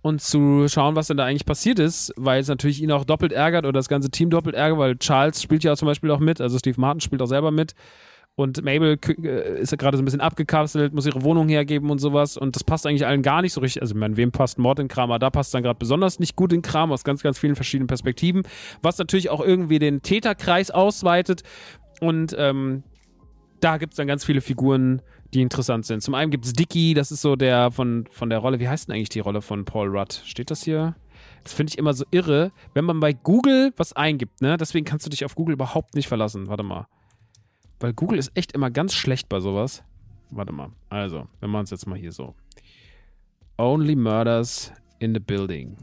und 0.00 0.22
zu 0.22 0.68
schauen, 0.68 0.96
was 0.96 1.08
denn 1.08 1.18
da 1.18 1.26
eigentlich 1.26 1.44
passiert 1.44 1.78
ist, 1.78 2.14
weil 2.16 2.40
es 2.40 2.48
natürlich 2.48 2.82
ihn 2.82 2.92
auch 2.92 3.04
doppelt 3.04 3.32
ärgert 3.32 3.66
oder 3.66 3.74
das 3.74 3.90
ganze 3.90 4.10
Team 4.10 4.30
doppelt 4.30 4.56
ärgert, 4.56 4.78
weil 4.78 4.96
Charles 4.96 5.42
spielt 5.42 5.64
ja 5.64 5.76
zum 5.76 5.84
Beispiel 5.84 6.10
auch 6.10 6.18
mit, 6.18 6.40
also 6.40 6.58
Steve 6.58 6.80
Martin 6.80 7.02
spielt 7.02 7.20
auch 7.20 7.26
selber 7.26 7.50
mit. 7.50 7.74
Und 8.34 8.64
Mabel 8.64 8.98
äh, 9.22 9.60
ist 9.60 9.72
ja 9.72 9.76
gerade 9.76 9.96
so 9.96 10.02
ein 10.02 10.06
bisschen 10.06 10.22
abgekapselt, 10.22 10.94
muss 10.94 11.06
ihre 11.06 11.22
Wohnung 11.22 11.48
hergeben 11.48 11.90
und 11.90 11.98
sowas. 11.98 12.36
Und 12.36 12.56
das 12.56 12.64
passt 12.64 12.86
eigentlich 12.86 13.06
allen 13.06 13.22
gar 13.22 13.42
nicht 13.42 13.52
so 13.52 13.60
richtig. 13.60 13.82
Also, 13.82 13.94
ich 13.94 14.00
meine, 14.00 14.16
wem 14.16 14.32
passt 14.32 14.58
Mord 14.58 14.78
in 14.78 14.88
Kram? 14.88 15.10
Aber 15.10 15.18
da 15.18 15.28
passt 15.28 15.52
dann 15.52 15.62
gerade 15.62 15.78
besonders 15.78 16.18
nicht 16.18 16.34
gut 16.34 16.52
in 16.52 16.62
Kram 16.62 16.92
aus 16.92 17.04
ganz, 17.04 17.22
ganz 17.22 17.38
vielen 17.38 17.56
verschiedenen 17.56 17.88
Perspektiven. 17.88 18.42
Was 18.80 18.96
natürlich 18.98 19.28
auch 19.28 19.42
irgendwie 19.42 19.78
den 19.78 20.00
Täterkreis 20.00 20.70
ausweitet. 20.70 21.42
Und 22.00 22.34
ähm, 22.38 22.82
da 23.60 23.76
gibt 23.76 23.92
es 23.92 23.96
dann 23.98 24.06
ganz 24.06 24.24
viele 24.24 24.40
Figuren, 24.40 25.02
die 25.34 25.42
interessant 25.42 25.86
sind. 25.86 26.02
Zum 26.02 26.14
einen 26.14 26.30
gibt 26.30 26.44
es 26.44 26.52
Dicky, 26.52 26.94
das 26.94 27.12
ist 27.12 27.20
so 27.22 27.36
der 27.36 27.70
von, 27.70 28.06
von 28.10 28.30
der 28.30 28.38
Rolle. 28.38 28.60
Wie 28.60 28.68
heißt 28.68 28.88
denn 28.88 28.94
eigentlich 28.94 29.08
die 29.10 29.20
Rolle 29.20 29.42
von 29.42 29.64
Paul 29.64 29.88
Rudd? 29.88 30.22
Steht 30.24 30.50
das 30.50 30.62
hier? 30.62 30.96
Das 31.44 31.52
finde 31.52 31.70
ich 31.70 31.78
immer 31.78 31.94
so 31.94 32.04
irre, 32.10 32.50
wenn 32.74 32.84
man 32.84 33.00
bei 33.00 33.12
Google 33.12 33.72
was 33.76 33.92
eingibt, 33.92 34.40
ne? 34.40 34.56
Deswegen 34.56 34.84
kannst 34.84 35.06
du 35.06 35.10
dich 35.10 35.24
auf 35.24 35.34
Google 35.34 35.54
überhaupt 35.54 35.94
nicht 35.94 36.08
verlassen. 36.08 36.48
Warte 36.48 36.62
mal. 36.62 36.86
Weil 37.82 37.94
Google 37.94 38.18
ist 38.18 38.30
echt 38.34 38.52
immer 38.52 38.70
ganz 38.70 38.94
schlecht 38.94 39.28
bei 39.28 39.40
sowas. 39.40 39.82
Warte 40.30 40.52
mal. 40.52 40.70
Also, 40.88 41.26
wir 41.40 41.48
machen 41.48 41.64
es 41.64 41.70
jetzt 41.70 41.86
mal 41.86 41.98
hier 41.98 42.12
so. 42.12 42.34
Only 43.58 43.96
Murders 43.96 44.72
in 45.00 45.12
the 45.14 45.20
Building. 45.20 45.76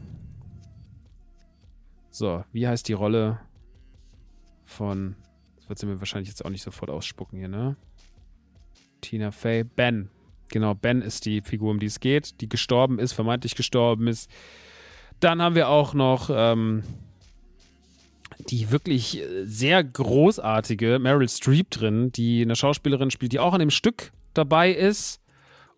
So, 2.10 2.42
wie 2.52 2.66
heißt 2.66 2.88
die 2.88 2.94
Rolle 2.94 3.40
von. 4.64 5.14
Das 5.56 5.68
wird 5.68 5.78
sie 5.78 5.86
mir 5.86 6.00
wahrscheinlich 6.00 6.30
jetzt 6.30 6.42
auch 6.42 6.48
nicht 6.48 6.62
sofort 6.62 6.90
ausspucken 6.90 7.38
hier, 7.38 7.48
ne? 7.48 7.76
Tina 9.02 9.30
Fey. 9.30 9.64
Ben. 9.64 10.08
Genau, 10.48 10.74
Ben 10.74 11.02
ist 11.02 11.26
die 11.26 11.42
Figur, 11.42 11.70
um 11.70 11.80
die 11.80 11.86
es 11.86 12.00
geht, 12.00 12.40
die 12.40 12.48
gestorben 12.48 12.98
ist, 12.98 13.12
vermeintlich 13.12 13.54
gestorben 13.54 14.08
ist. 14.08 14.30
Dann 15.20 15.42
haben 15.42 15.54
wir 15.54 15.68
auch 15.68 15.92
noch 15.92 16.30
ähm, 16.32 16.82
die 18.48 18.70
wirklich 18.70 19.20
äh, 19.20 19.44
sehr 19.44 19.82
großartige 19.82 20.98
Meryl 20.98 21.28
Streep 21.28 21.70
drin, 21.70 22.12
die 22.12 22.42
eine 22.42 22.56
Schauspielerin 22.56 23.10
spielt, 23.10 23.32
die 23.32 23.38
auch 23.38 23.54
an 23.54 23.60
dem 23.60 23.70
Stück 23.70 24.12
dabei 24.34 24.72
ist. 24.72 25.20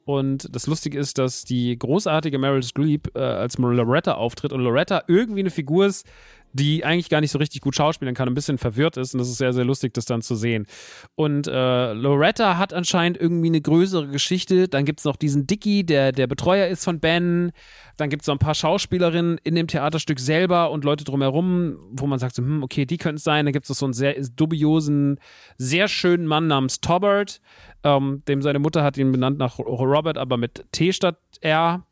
Und 0.05 0.49
das 0.55 0.67
Lustige 0.67 0.99
ist, 0.99 1.19
dass 1.19 1.45
die 1.45 1.79
großartige 1.79 2.39
Meryl 2.39 2.63
Streep 2.63 3.17
äh, 3.17 3.21
als 3.21 3.59
Loretta 3.59 4.15
auftritt 4.15 4.53
und 4.53 4.61
Loretta 4.61 5.05
irgendwie 5.07 5.41
eine 5.41 5.51
Figur 5.51 5.87
ist, 5.87 6.07
die 6.53 6.85
eigentlich 6.85 7.09
gar 7.09 7.21
nicht 7.21 7.31
so 7.31 7.39
richtig 7.39 7.61
gut 7.61 7.75
schauspielen 7.75 8.15
kann, 8.15 8.29
ein 8.29 8.35
bisschen 8.35 8.59
verwirrt 8.59 8.97
ist 8.97 9.15
und 9.15 9.19
das 9.19 9.29
ist 9.29 9.39
sehr, 9.39 9.53
sehr 9.53 9.65
lustig, 9.65 9.95
das 9.95 10.05
dann 10.05 10.23
zu 10.23 10.35
sehen. 10.35 10.67
Und 11.15 11.47
äh, 11.47 11.93
Loretta 11.93 12.59
hat 12.59 12.73
anscheinend 12.73 13.21
irgendwie 13.21 13.49
eine 13.49 13.61
größere 13.61 14.09
Geschichte. 14.09 14.69
Dann 14.69 14.85
gibt 14.85 15.01
es 15.01 15.05
noch 15.05 15.17
diesen 15.17 15.47
Dicky, 15.47 15.85
der 15.85 16.13
der 16.13 16.27
Betreuer 16.27 16.69
ist 16.69 16.85
von 16.85 17.01
Ben. 17.01 17.53
Dann 17.97 18.11
gibt 18.11 18.23
es 18.23 18.29
noch 18.29 18.35
ein 18.35 18.39
paar 18.39 18.55
Schauspielerinnen 18.55 19.39
in 19.45 19.55
dem 19.55 19.67
Theaterstück 19.67 20.19
selber 20.21 20.71
und 20.71 20.85
Leute 20.85 21.05
drumherum, 21.05 21.79
wo 21.91 22.07
man 22.07 22.19
sagt 22.19 22.35
so, 22.35 22.43
hm, 22.43 22.63
okay, 22.63 22.87
die 22.87 22.97
könnten 22.97 23.17
es 23.17 23.25
sein. 23.25 23.47
Dann 23.47 23.53
gibt 23.53 23.69
es 23.69 23.79
so 23.79 23.87
einen 23.87 23.93
sehr 23.93 24.15
dubiosen, 24.37 25.19
sehr 25.57 25.89
schönen 25.89 26.27
Mann 26.27 26.47
namens 26.47 26.81
Tobbert, 26.81 27.41
ähm, 27.85 28.23
dem 28.29 28.43
seine 28.43 28.59
Mutter 28.59 28.83
hat 28.83 28.97
ihn 28.97 29.13
benannt 29.13 29.39
nach 29.39 29.59
Robert, 29.59 30.19
aber 30.19 30.37
mit 30.37 30.65
T 30.73 30.93
statt 30.93 31.19
R. 31.41 31.85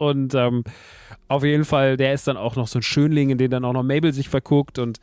und 0.00 0.34
ähm, 0.34 0.64
auf 1.28 1.44
jeden 1.44 1.66
Fall, 1.66 1.98
der 1.98 2.14
ist 2.14 2.26
dann 2.26 2.38
auch 2.38 2.56
noch 2.56 2.68
so 2.68 2.78
ein 2.78 2.82
Schönling, 2.82 3.28
in 3.28 3.36
den 3.36 3.50
dann 3.50 3.66
auch 3.66 3.74
noch 3.74 3.82
Mabel 3.82 4.14
sich 4.14 4.30
verguckt. 4.30 4.78
Und 4.78 4.98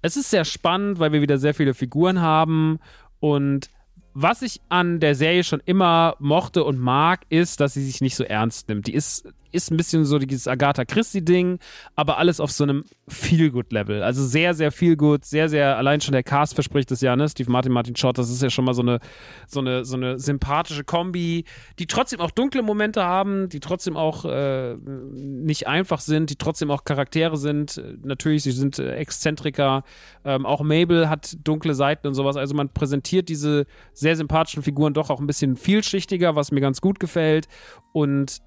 es 0.00 0.16
ist 0.16 0.30
sehr 0.30 0.46
spannend, 0.46 0.98
weil 0.98 1.12
wir 1.12 1.20
wieder 1.20 1.36
sehr 1.36 1.52
viele 1.52 1.74
Figuren 1.74 2.22
haben. 2.22 2.78
Und 3.20 3.68
was 4.14 4.40
ich 4.40 4.62
an 4.70 4.98
der 4.98 5.14
Serie 5.14 5.44
schon 5.44 5.60
immer 5.66 6.16
mochte 6.20 6.64
und 6.64 6.78
mag, 6.78 7.26
ist, 7.28 7.60
dass 7.60 7.74
sie 7.74 7.84
sich 7.84 8.00
nicht 8.00 8.16
so 8.16 8.24
ernst 8.24 8.70
nimmt. 8.70 8.86
Die 8.86 8.94
ist 8.94 9.28
ist 9.54 9.70
ein 9.70 9.76
bisschen 9.76 10.04
so 10.04 10.18
dieses 10.18 10.48
Agatha 10.48 10.84
Christie-Ding, 10.84 11.58
aber 11.94 12.18
alles 12.18 12.40
auf 12.40 12.50
so 12.50 12.64
einem 12.64 12.84
Feel-Good-Level. 13.08 14.02
Also 14.02 14.24
sehr, 14.24 14.54
sehr 14.54 14.72
Feel-Good, 14.72 15.24
sehr, 15.24 15.48
sehr, 15.48 15.76
allein 15.76 16.00
schon 16.00 16.12
der 16.12 16.22
Cast 16.22 16.54
verspricht 16.54 16.90
es 16.90 17.00
ja, 17.00 17.14
ne? 17.16 17.28
Steve 17.28 17.50
Martin, 17.50 17.72
Martin 17.72 17.96
Short, 17.96 18.18
das 18.18 18.30
ist 18.30 18.42
ja 18.42 18.50
schon 18.50 18.64
mal 18.64 18.74
so 18.74 18.82
eine, 18.82 18.98
so 19.46 19.60
eine, 19.60 19.84
so 19.84 19.96
eine 19.96 20.18
sympathische 20.18 20.84
Kombi, 20.84 21.44
die 21.78 21.86
trotzdem 21.86 22.20
auch 22.20 22.30
dunkle 22.30 22.62
Momente 22.62 23.04
haben, 23.04 23.48
die 23.48 23.60
trotzdem 23.60 23.96
auch 23.96 24.24
äh, 24.24 24.74
nicht 24.74 25.68
einfach 25.68 26.00
sind, 26.00 26.30
die 26.30 26.36
trotzdem 26.36 26.70
auch 26.70 26.84
Charaktere 26.84 27.36
sind. 27.36 27.80
Natürlich, 28.02 28.42
sie 28.42 28.52
sind 28.52 28.78
äh, 28.78 28.94
Exzentriker. 28.96 29.84
Ähm, 30.24 30.46
auch 30.46 30.62
Mabel 30.62 31.08
hat 31.08 31.36
dunkle 31.44 31.74
Seiten 31.74 32.06
und 32.06 32.14
sowas. 32.14 32.36
Also 32.36 32.54
man 32.54 32.70
präsentiert 32.70 33.28
diese 33.28 33.66
sehr 33.92 34.16
sympathischen 34.16 34.62
Figuren 34.62 34.94
doch 34.94 35.10
auch 35.10 35.20
ein 35.20 35.26
bisschen 35.26 35.56
vielschichtiger, 35.56 36.34
was 36.34 36.50
mir 36.50 36.60
ganz 36.60 36.80
gut 36.80 36.98
gefällt. 36.98 37.46
Und 37.92 38.40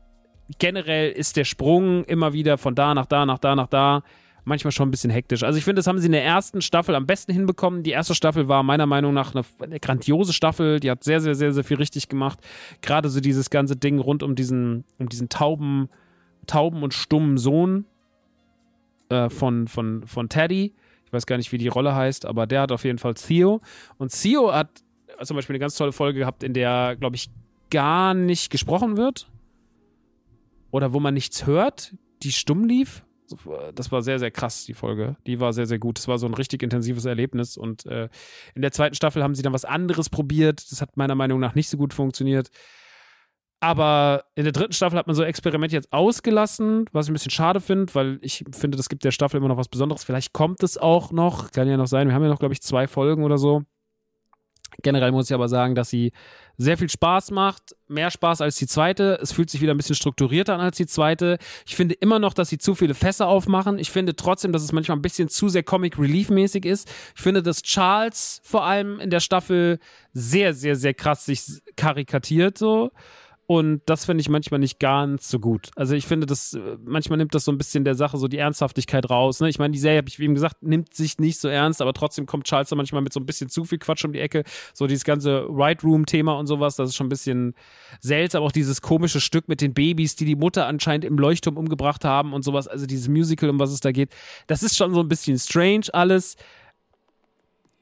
generell 0.60 1.12
ist 1.12 1.38
der 1.38 1.44
Sprung 1.44 2.04
immer 2.06 2.34
wieder 2.34 2.58
von 2.58 2.76
da 2.76 2.94
nach 2.94 3.06
da, 3.06 3.26
nach 3.26 3.40
da, 3.40 3.56
nach 3.56 3.68
da 3.68 4.04
manchmal 4.48 4.72
schon 4.72 4.88
ein 4.88 4.92
bisschen 4.92 5.12
hektisch. 5.12 5.44
Also 5.44 5.58
ich 5.58 5.66
finde, 5.66 5.80
das 5.80 5.88
haben 5.88 6.00
sie 6.00 6.06
in 6.06 6.14
der 6.14 6.24
ersten 6.24 6.62
Staffel 6.62 6.96
am 6.96 7.06
besten 7.06 7.34
hinbekommen. 7.34 7.84
Die 7.84 7.92
erste 7.92 8.16
Staffel 8.16 8.48
war 8.48 8.64
meiner 8.64 8.86
Meinung 8.86 9.14
nach 9.14 9.36
eine, 9.36 9.80
grandiose 9.80 10.32
Staffel. 10.32 10.80
Die 10.80 10.90
hat 10.90 11.04
sehr, 11.04 11.20
sehr, 11.20 11.36
sehr, 11.36 11.54
sehr 11.54 11.66
viel 11.66 11.78
richtig 11.78 12.08
gemacht. 12.08 12.40
Gerade 12.82 13.10
so 13.10 13.20
dieses 13.20 13.50
ganze 13.50 13.76
Ding 13.76 14.00
rund 14.00 14.24
um 14.24 14.36
diesen, 14.36 14.86
um 15.00 15.10
diesen 15.10 15.28
tauben, 15.28 15.90
tauben 16.48 16.82
und 16.82 16.94
stummen 16.94 17.38
Sohn 17.38 17.86
äh, 19.10 19.30
von, 19.30 19.68
von, 19.68 20.08
von 20.08 20.30
Teddy. 20.30 20.74
Ich 21.06 21.14
weiß 21.14 21.26
gar 21.26 21.38
nicht, 21.38 21.52
wie 21.52 21.58
die 21.58 21.68
Rolle 21.68 21.94
heißt, 21.94 22.26
aber 22.26 22.48
der 22.48 22.62
hat 22.62 22.72
auf 22.72 22.86
jeden 22.86 23.00
Fall 23.00 23.16
Theo. 23.16 23.62
Und 23.98 24.14
Theo 24.14 24.54
hat 24.54 24.70
zum 25.24 25.36
Beispiel 25.36 25.56
eine 25.56 25.60
ganz 25.60 25.76
tolle 25.76 25.92
Folge 25.92 26.20
gehabt, 26.20 26.44
in 26.44 26.54
der, 26.54 26.96
glaube 26.98 27.18
ich, 27.18 27.30
gar 27.70 28.14
nicht 28.14 28.50
gesprochen 28.50 28.96
wird 28.96 29.28
oder 30.72 30.94
wo 30.94 31.00
man 31.00 31.14
nichts 31.14 31.46
hört, 31.46 31.96
die 32.24 32.32
stumm 32.32 32.66
lief. 32.66 33.04
Das 33.76 33.92
war 33.92 34.02
sehr, 34.02 34.20
sehr 34.20 34.32
krass, 34.32 34.64
die 34.66 34.74
Folge. 34.74 35.18
Die 35.26 35.40
war 35.42 35.52
sehr, 35.52 35.66
sehr 35.66 35.80
gut. 35.80 35.98
Das 35.98 36.08
war 36.08 36.18
so 36.18 36.28
ein 36.28 36.34
richtig 36.34 36.64
intensives 36.64 37.04
Erlebnis. 37.04 37.58
Und 37.58 37.86
äh, 37.86 38.08
in 38.56 38.62
der 38.62 38.72
zweiten 38.72 38.96
Staffel 38.96 39.22
haben 39.22 39.36
sie 39.36 39.42
dann 39.42 39.52
was 39.54 39.66
anderes 39.66 40.10
probiert. 40.10 40.72
Das 40.72 40.82
hat 40.82 40.96
meiner 40.96 41.16
Meinung 41.16 41.40
nach 41.40 41.54
nicht 41.54 41.68
so 41.68 41.78
gut 41.78 41.94
funktioniert. 41.94 42.50
Aber 43.60 44.26
in 44.36 44.44
der 44.44 44.54
dritten 44.54 44.74
Staffel 44.74 44.98
hat 44.98 45.08
man 45.08 45.16
so 45.16 45.24
Experimente 45.24 45.76
jetzt 45.76 45.92
ausgelassen, 45.92 46.86
was 46.92 47.08
ich 47.08 47.10
ein 47.10 47.14
bisschen 47.14 47.32
schade 47.32 47.60
finde, 47.60 47.94
weil 47.96 48.20
ich 48.22 48.46
finde, 48.52 48.78
das 48.78 48.88
gibt 48.88 49.04
der 49.04 49.12
Staffel 49.12 49.38
immer 49.38 49.48
noch 49.48 49.58
was 49.58 49.68
Besonderes. 49.68 50.04
Vielleicht 50.04 50.32
kommt 50.32 50.62
es 50.62 50.78
auch 50.78 51.12
noch, 51.12 51.52
kann 51.52 51.68
ja 51.68 51.76
noch 51.76 51.88
sein. 51.88 52.08
Wir 52.08 52.14
haben 52.14 52.24
ja 52.24 52.30
noch, 52.30 52.40
glaube 52.40 52.54
ich, 52.54 52.62
zwei 52.62 52.88
Folgen 52.88 53.24
oder 53.24 53.38
so. 53.38 53.64
Generell 54.82 55.12
muss 55.12 55.30
ich 55.30 55.34
aber 55.34 55.50
sagen, 55.50 55.76
dass 55.76 55.90
sie 55.90 56.12
sehr 56.58 56.78
viel 56.78 56.90
Spaß 56.90 57.32
macht, 57.32 57.76
mehr 57.88 58.10
Spaß 58.10 58.42
als 58.42 58.56
die 58.56 58.68
zweite. 58.68 59.20
Es 59.22 59.32
fühlt 59.32 59.50
sich 59.50 59.62
wieder 59.62 59.74
ein 59.74 59.78
bisschen 59.78 59.96
strukturierter 59.96 60.56
an 60.56 60.62
als 60.62 60.78
die 60.78 60.88
zweite. 60.88 61.38
Ich 61.66 61.76
finde 61.76 61.96
immer 61.96 62.20
noch, 62.20 62.34
dass 62.34 62.50
sie 62.50 62.58
zu 62.58 62.74
viele 62.74 62.96
Fässer 62.96 63.28
aufmachen. 63.28 63.78
Ich 63.78 63.92
finde 63.92 64.16
trotzdem, 64.16 64.52
dass 64.52 64.64
es 64.64 64.72
manchmal 64.72 64.98
ein 64.98 65.04
bisschen 65.04 65.30
zu 65.30 65.50
sehr 65.50 65.64
Comic 65.64 66.00
Relief 66.00 66.30
mäßig 66.30 66.66
ist. 66.66 66.90
Ich 67.16 67.22
finde, 67.22 67.44
dass 67.44 67.62
Charles 67.62 68.42
vor 68.44 68.66
allem 68.66 69.00
in 69.00 69.10
der 69.10 69.20
Staffel 69.20 69.80
sehr, 70.14 70.54
sehr, 70.54 70.76
sehr 70.76 70.94
krass 70.94 71.26
sich 71.26 71.44
karikatiert 71.76 72.58
so. 72.58 72.92
Und 73.50 73.82
das 73.86 74.04
finde 74.04 74.20
ich 74.20 74.28
manchmal 74.28 74.60
nicht 74.60 74.78
ganz 74.78 75.30
so 75.30 75.40
gut. 75.40 75.70
Also 75.78 75.96
ich 75.96 76.06
finde, 76.06 76.28
das 76.28 76.54
äh, 76.54 76.78
manchmal 76.84 77.18
nimmt 77.18 77.34
das 77.34 77.46
so 77.46 77.52
ein 77.54 77.58
bisschen 77.58 77.86
der 77.86 77.96
Sache 77.96 78.18
so 78.18 78.28
die 78.28 78.38
Ernsthaftigkeit 78.38 79.10
raus. 79.10 79.40
Ne? 79.40 79.48
Ich 79.48 79.58
meine, 79.58 79.72
die 79.72 79.80
Serie, 79.80 80.00
habe 80.00 80.10
ich 80.10 80.20
wie 80.20 80.26
eben 80.26 80.34
gesagt, 80.34 80.64
nimmt 80.64 80.94
sich 80.94 81.18
nicht 81.18 81.40
so 81.40 81.48
ernst, 81.48 81.82
aber 81.82 81.94
trotzdem 81.94 82.26
kommt 82.26 82.44
Charles 82.44 82.68
da 82.68 82.76
manchmal 82.76 83.02
mit 83.02 83.14
so 83.14 83.22
ein 83.22 83.26
bisschen 83.26 83.48
zu 83.48 83.64
viel 83.64 83.78
Quatsch 83.78 84.04
um 84.04 84.12
die 84.12 84.20
Ecke. 84.20 84.44
So 84.74 84.86
dieses 84.86 85.06
ganze 85.06 85.46
Right 85.48 85.82
Room-Thema 85.82 86.38
und 86.38 86.48
sowas, 86.48 86.76
das 86.76 86.90
ist 86.90 86.98
schon 86.98 87.08
ein 87.08 87.10
bisschen 87.10 87.54
seltsam. 88.02 88.44
Auch 88.44 88.52
dieses 88.52 88.82
komische 88.82 89.22
Stück 89.22 89.48
mit 89.48 89.62
den 89.62 89.74
Babys, 89.74 90.18
die 90.18 90.26
die 90.26 90.36
Mutter 90.36 90.68
anscheinend 90.68 91.06
im 91.06 91.18
Leuchtturm 91.18 91.56
umgebracht 91.56 92.04
haben 92.04 92.34
und 92.34 92.44
sowas. 92.44 92.68
Also 92.68 92.86
dieses 92.86 93.08
Musical, 93.08 93.50
um 93.50 93.60
was 93.62 93.72
es 93.72 93.80
da 93.80 93.94
geht. 93.94 94.14
Das 94.48 94.62
ist 94.62 94.76
schon 94.76 94.94
so 94.94 95.00
ein 95.00 95.08
bisschen 95.08 95.40
strange 95.40 95.86
alles. 95.94 96.36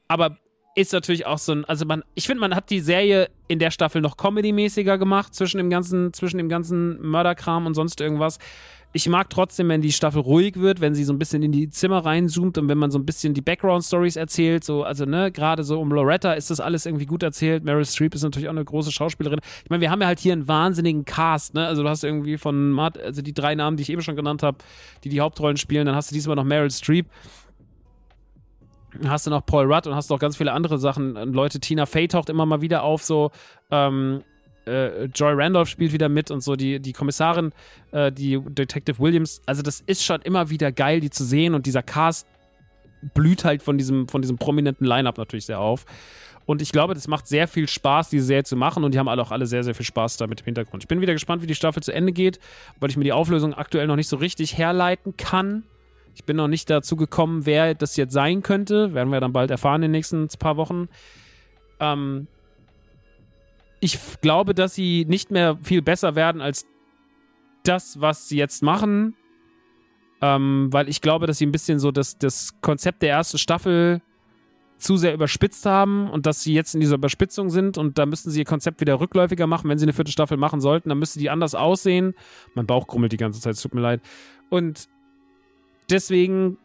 Aber 0.06 0.38
ist 0.76 0.92
natürlich 0.92 1.24
auch 1.26 1.38
so 1.38 1.52
ein, 1.52 1.64
also 1.64 1.86
man, 1.86 2.04
ich 2.14 2.26
finde, 2.26 2.42
man 2.42 2.54
hat 2.54 2.68
die 2.68 2.80
Serie 2.80 3.30
in 3.48 3.58
der 3.58 3.70
Staffel 3.70 4.02
noch 4.02 4.18
Comedy-mäßiger 4.18 4.98
gemacht, 4.98 5.34
zwischen 5.34 5.56
dem 5.56 5.70
ganzen, 5.70 6.12
zwischen 6.12 6.36
dem 6.36 6.50
ganzen 6.50 7.00
Mörderkram 7.00 7.64
und 7.66 7.74
sonst 7.74 8.00
irgendwas. 8.00 8.38
Ich 8.92 9.08
mag 9.08 9.30
trotzdem, 9.30 9.68
wenn 9.70 9.80
die 9.80 9.92
Staffel 9.92 10.20
ruhig 10.20 10.56
wird, 10.56 10.80
wenn 10.80 10.94
sie 10.94 11.04
so 11.04 11.14
ein 11.14 11.18
bisschen 11.18 11.42
in 11.42 11.50
die 11.50 11.70
Zimmer 11.70 12.04
reinzoomt 12.04 12.58
und 12.58 12.68
wenn 12.68 12.76
man 12.76 12.90
so 12.90 12.98
ein 12.98 13.06
bisschen 13.06 13.32
die 13.32 13.40
Background-Stories 13.40 14.16
erzählt, 14.16 14.64
so, 14.64 14.84
also, 14.84 15.06
ne, 15.06 15.32
gerade 15.32 15.64
so 15.64 15.80
um 15.80 15.90
Loretta 15.90 16.34
ist 16.34 16.50
das 16.50 16.60
alles 16.60 16.84
irgendwie 16.84 17.06
gut 17.06 17.22
erzählt. 17.22 17.64
Meryl 17.64 17.84
Streep 17.86 18.14
ist 18.14 18.22
natürlich 18.22 18.48
auch 18.48 18.52
eine 18.52 18.64
große 18.64 18.92
Schauspielerin. 18.92 19.40
Ich 19.64 19.70
meine, 19.70 19.80
wir 19.80 19.90
haben 19.90 20.02
ja 20.02 20.06
halt 20.06 20.18
hier 20.18 20.34
einen 20.34 20.46
wahnsinnigen 20.46 21.06
Cast, 21.06 21.54
ne, 21.54 21.66
also 21.66 21.82
du 21.82 21.88
hast 21.88 22.04
irgendwie 22.04 22.36
von, 22.36 22.78
also 22.78 23.22
die 23.22 23.34
drei 23.34 23.54
Namen, 23.54 23.78
die 23.78 23.82
ich 23.82 23.90
eben 23.90 24.02
schon 24.02 24.16
genannt 24.16 24.42
habe, 24.42 24.58
die 25.04 25.08
die 25.08 25.20
Hauptrollen 25.20 25.56
spielen, 25.56 25.86
dann 25.86 25.94
hast 25.94 26.10
du 26.10 26.14
diesmal 26.14 26.36
noch 26.36 26.44
Meryl 26.44 26.70
Streep 26.70 27.06
hast 29.06 29.26
du 29.26 29.30
noch 29.30 29.44
Paul 29.44 29.72
Rudd 29.72 29.86
und 29.86 29.94
hast 29.94 30.10
noch 30.10 30.18
ganz 30.18 30.36
viele 30.36 30.52
andere 30.52 30.78
Sachen. 30.78 31.14
Leute, 31.32 31.60
Tina 31.60 31.86
Fey 31.86 32.08
taucht 32.08 32.28
immer 32.28 32.46
mal 32.46 32.60
wieder 32.60 32.82
auf, 32.82 33.02
so 33.02 33.30
ähm, 33.70 34.22
äh, 34.66 35.04
Joy 35.06 35.34
Randolph 35.34 35.68
spielt 35.68 35.92
wieder 35.92 36.08
mit 36.08 36.30
und 36.30 36.42
so 36.42 36.56
die, 36.56 36.80
die 36.80 36.92
Kommissarin, 36.92 37.52
äh, 37.92 38.12
die 38.12 38.40
Detective 38.40 38.98
Williams. 38.98 39.40
Also 39.46 39.62
das 39.62 39.80
ist 39.80 40.04
schon 40.04 40.20
immer 40.22 40.50
wieder 40.50 40.72
geil, 40.72 41.00
die 41.00 41.10
zu 41.10 41.24
sehen 41.24 41.54
und 41.54 41.66
dieser 41.66 41.82
Cast 41.82 42.26
blüht 43.14 43.44
halt 43.44 43.62
von 43.62 43.78
diesem, 43.78 44.08
von 44.08 44.22
diesem 44.22 44.38
prominenten 44.38 44.86
Line-Up 44.86 45.18
natürlich 45.18 45.46
sehr 45.46 45.60
auf. 45.60 45.84
Und 46.46 46.62
ich 46.62 46.70
glaube, 46.70 46.94
das 46.94 47.08
macht 47.08 47.26
sehr 47.26 47.48
viel 47.48 47.66
Spaß, 47.66 48.08
diese 48.08 48.24
Serie 48.24 48.44
zu 48.44 48.56
machen 48.56 48.84
und 48.84 48.94
die 48.94 48.98
haben 48.98 49.08
alle 49.08 49.20
auch 49.20 49.32
alle 49.32 49.46
sehr, 49.46 49.64
sehr 49.64 49.74
viel 49.74 49.84
Spaß 49.84 50.16
damit 50.16 50.40
im 50.40 50.44
Hintergrund. 50.44 50.84
Ich 50.84 50.88
bin 50.88 51.00
wieder 51.00 51.12
gespannt, 51.12 51.42
wie 51.42 51.46
die 51.46 51.56
Staffel 51.56 51.82
zu 51.82 51.92
Ende 51.92 52.12
geht, 52.12 52.38
weil 52.78 52.88
ich 52.88 52.96
mir 52.96 53.04
die 53.04 53.12
Auflösung 53.12 53.52
aktuell 53.52 53.88
noch 53.88 53.96
nicht 53.96 54.08
so 54.08 54.16
richtig 54.16 54.56
herleiten 54.56 55.16
kann. 55.16 55.64
Ich 56.16 56.24
bin 56.24 56.38
noch 56.38 56.48
nicht 56.48 56.70
dazu 56.70 56.96
gekommen, 56.96 57.44
wer 57.44 57.74
das 57.74 57.96
jetzt 57.96 58.14
sein 58.14 58.42
könnte. 58.42 58.94
Werden 58.94 59.12
wir 59.12 59.20
dann 59.20 59.34
bald 59.34 59.50
erfahren 59.50 59.82
in 59.82 59.82
den 59.82 59.90
nächsten 59.90 60.26
paar 60.38 60.56
Wochen. 60.56 60.88
Ähm, 61.78 62.26
ich 63.80 63.98
glaube, 64.22 64.54
dass 64.54 64.74
sie 64.74 65.04
nicht 65.06 65.30
mehr 65.30 65.58
viel 65.62 65.82
besser 65.82 66.14
werden 66.14 66.40
als 66.40 66.64
das, 67.64 68.00
was 68.00 68.28
sie 68.28 68.38
jetzt 68.38 68.62
machen. 68.62 69.14
Ähm, 70.22 70.68
weil 70.70 70.88
ich 70.88 71.02
glaube, 71.02 71.26
dass 71.26 71.36
sie 71.36 71.44
ein 71.44 71.52
bisschen 71.52 71.78
so 71.78 71.92
das, 71.92 72.16
das 72.16 72.54
Konzept 72.62 73.02
der 73.02 73.10
ersten 73.10 73.36
Staffel 73.36 74.00
zu 74.78 74.96
sehr 74.96 75.12
überspitzt 75.12 75.66
haben 75.66 76.08
und 76.08 76.24
dass 76.24 76.42
sie 76.42 76.54
jetzt 76.54 76.74
in 76.74 76.80
dieser 76.80 76.94
Überspitzung 76.94 77.50
sind 77.50 77.76
und 77.76 77.98
da 77.98 78.06
müssten 78.06 78.30
sie 78.30 78.40
ihr 78.40 78.46
Konzept 78.46 78.80
wieder 78.80 79.00
rückläufiger 79.00 79.46
machen. 79.46 79.68
Wenn 79.68 79.76
sie 79.76 79.84
eine 79.84 79.92
vierte 79.92 80.12
Staffel 80.12 80.38
machen 80.38 80.62
sollten, 80.62 80.88
dann 80.88 80.98
müsste 80.98 81.18
die 81.18 81.28
anders 81.28 81.54
aussehen. 81.54 82.14
Mein 82.54 82.66
Bauch 82.66 82.86
grummelt 82.86 83.12
die 83.12 83.18
ganze 83.18 83.42
Zeit, 83.42 83.54
es 83.54 83.60
tut 83.60 83.74
mir 83.74 83.82
leid. 83.82 84.00
Und 84.48 84.88
deswegen, 85.90 86.58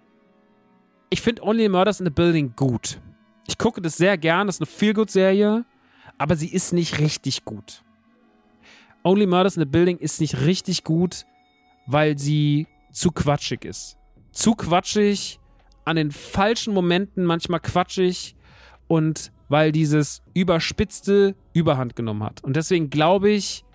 ich 1.09 1.21
finde 1.21 1.43
Only 1.43 1.69
Murders 1.69 1.99
in 1.99 2.05
the 2.05 2.11
Building 2.11 2.53
gut. 2.55 2.99
Ich 3.47 3.57
gucke 3.57 3.81
das 3.81 3.97
sehr 3.97 4.17
gern, 4.17 4.47
das 4.47 4.57
ist 4.57 4.61
eine 4.61 4.67
Feel-Good-Serie, 4.67 5.65
aber 6.17 6.35
sie 6.35 6.47
ist 6.47 6.73
nicht 6.73 6.99
richtig 6.99 7.45
gut. 7.45 7.83
Only 9.03 9.25
Murders 9.25 9.57
in 9.57 9.61
the 9.61 9.69
Building 9.69 9.97
ist 9.97 10.21
nicht 10.21 10.41
richtig 10.41 10.83
gut, 10.83 11.25
weil 11.87 12.17
sie 12.17 12.67
zu 12.91 13.11
quatschig 13.11 13.65
ist. 13.65 13.97
Zu 14.31 14.55
quatschig, 14.55 15.39
an 15.85 15.95
den 15.95 16.11
falschen 16.11 16.73
Momenten 16.73 17.25
manchmal 17.25 17.59
quatschig 17.59 18.35
und 18.87 19.31
weil 19.49 19.71
dieses 19.71 20.21
Überspitzte 20.33 21.35
Überhand 21.53 21.95
genommen 21.95 22.23
hat. 22.23 22.43
Und 22.43 22.55
deswegen 22.55 22.89
glaube 22.89 23.31
ich, 23.31 23.65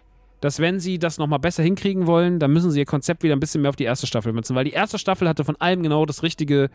dass 0.46 0.60
wenn 0.60 0.78
sie 0.78 1.00
das 1.00 1.18
nochmal 1.18 1.40
besser 1.40 1.64
hinkriegen 1.64 2.06
wollen, 2.06 2.38
dann 2.38 2.52
müssen 2.52 2.70
sie 2.70 2.78
ihr 2.78 2.84
Konzept 2.84 3.24
wieder 3.24 3.34
ein 3.34 3.40
bisschen 3.40 3.62
mehr 3.62 3.68
auf 3.68 3.74
die 3.74 3.82
erste 3.82 4.06
Staffel 4.06 4.32
münzen, 4.32 4.54
weil 4.54 4.64
die 4.64 4.70
erste 4.70 4.96
Staffel 4.96 5.28
hatte 5.28 5.44
von 5.44 5.56
allem 5.56 5.82
genau 5.82 6.06
das 6.06 6.22
richtige 6.22 6.70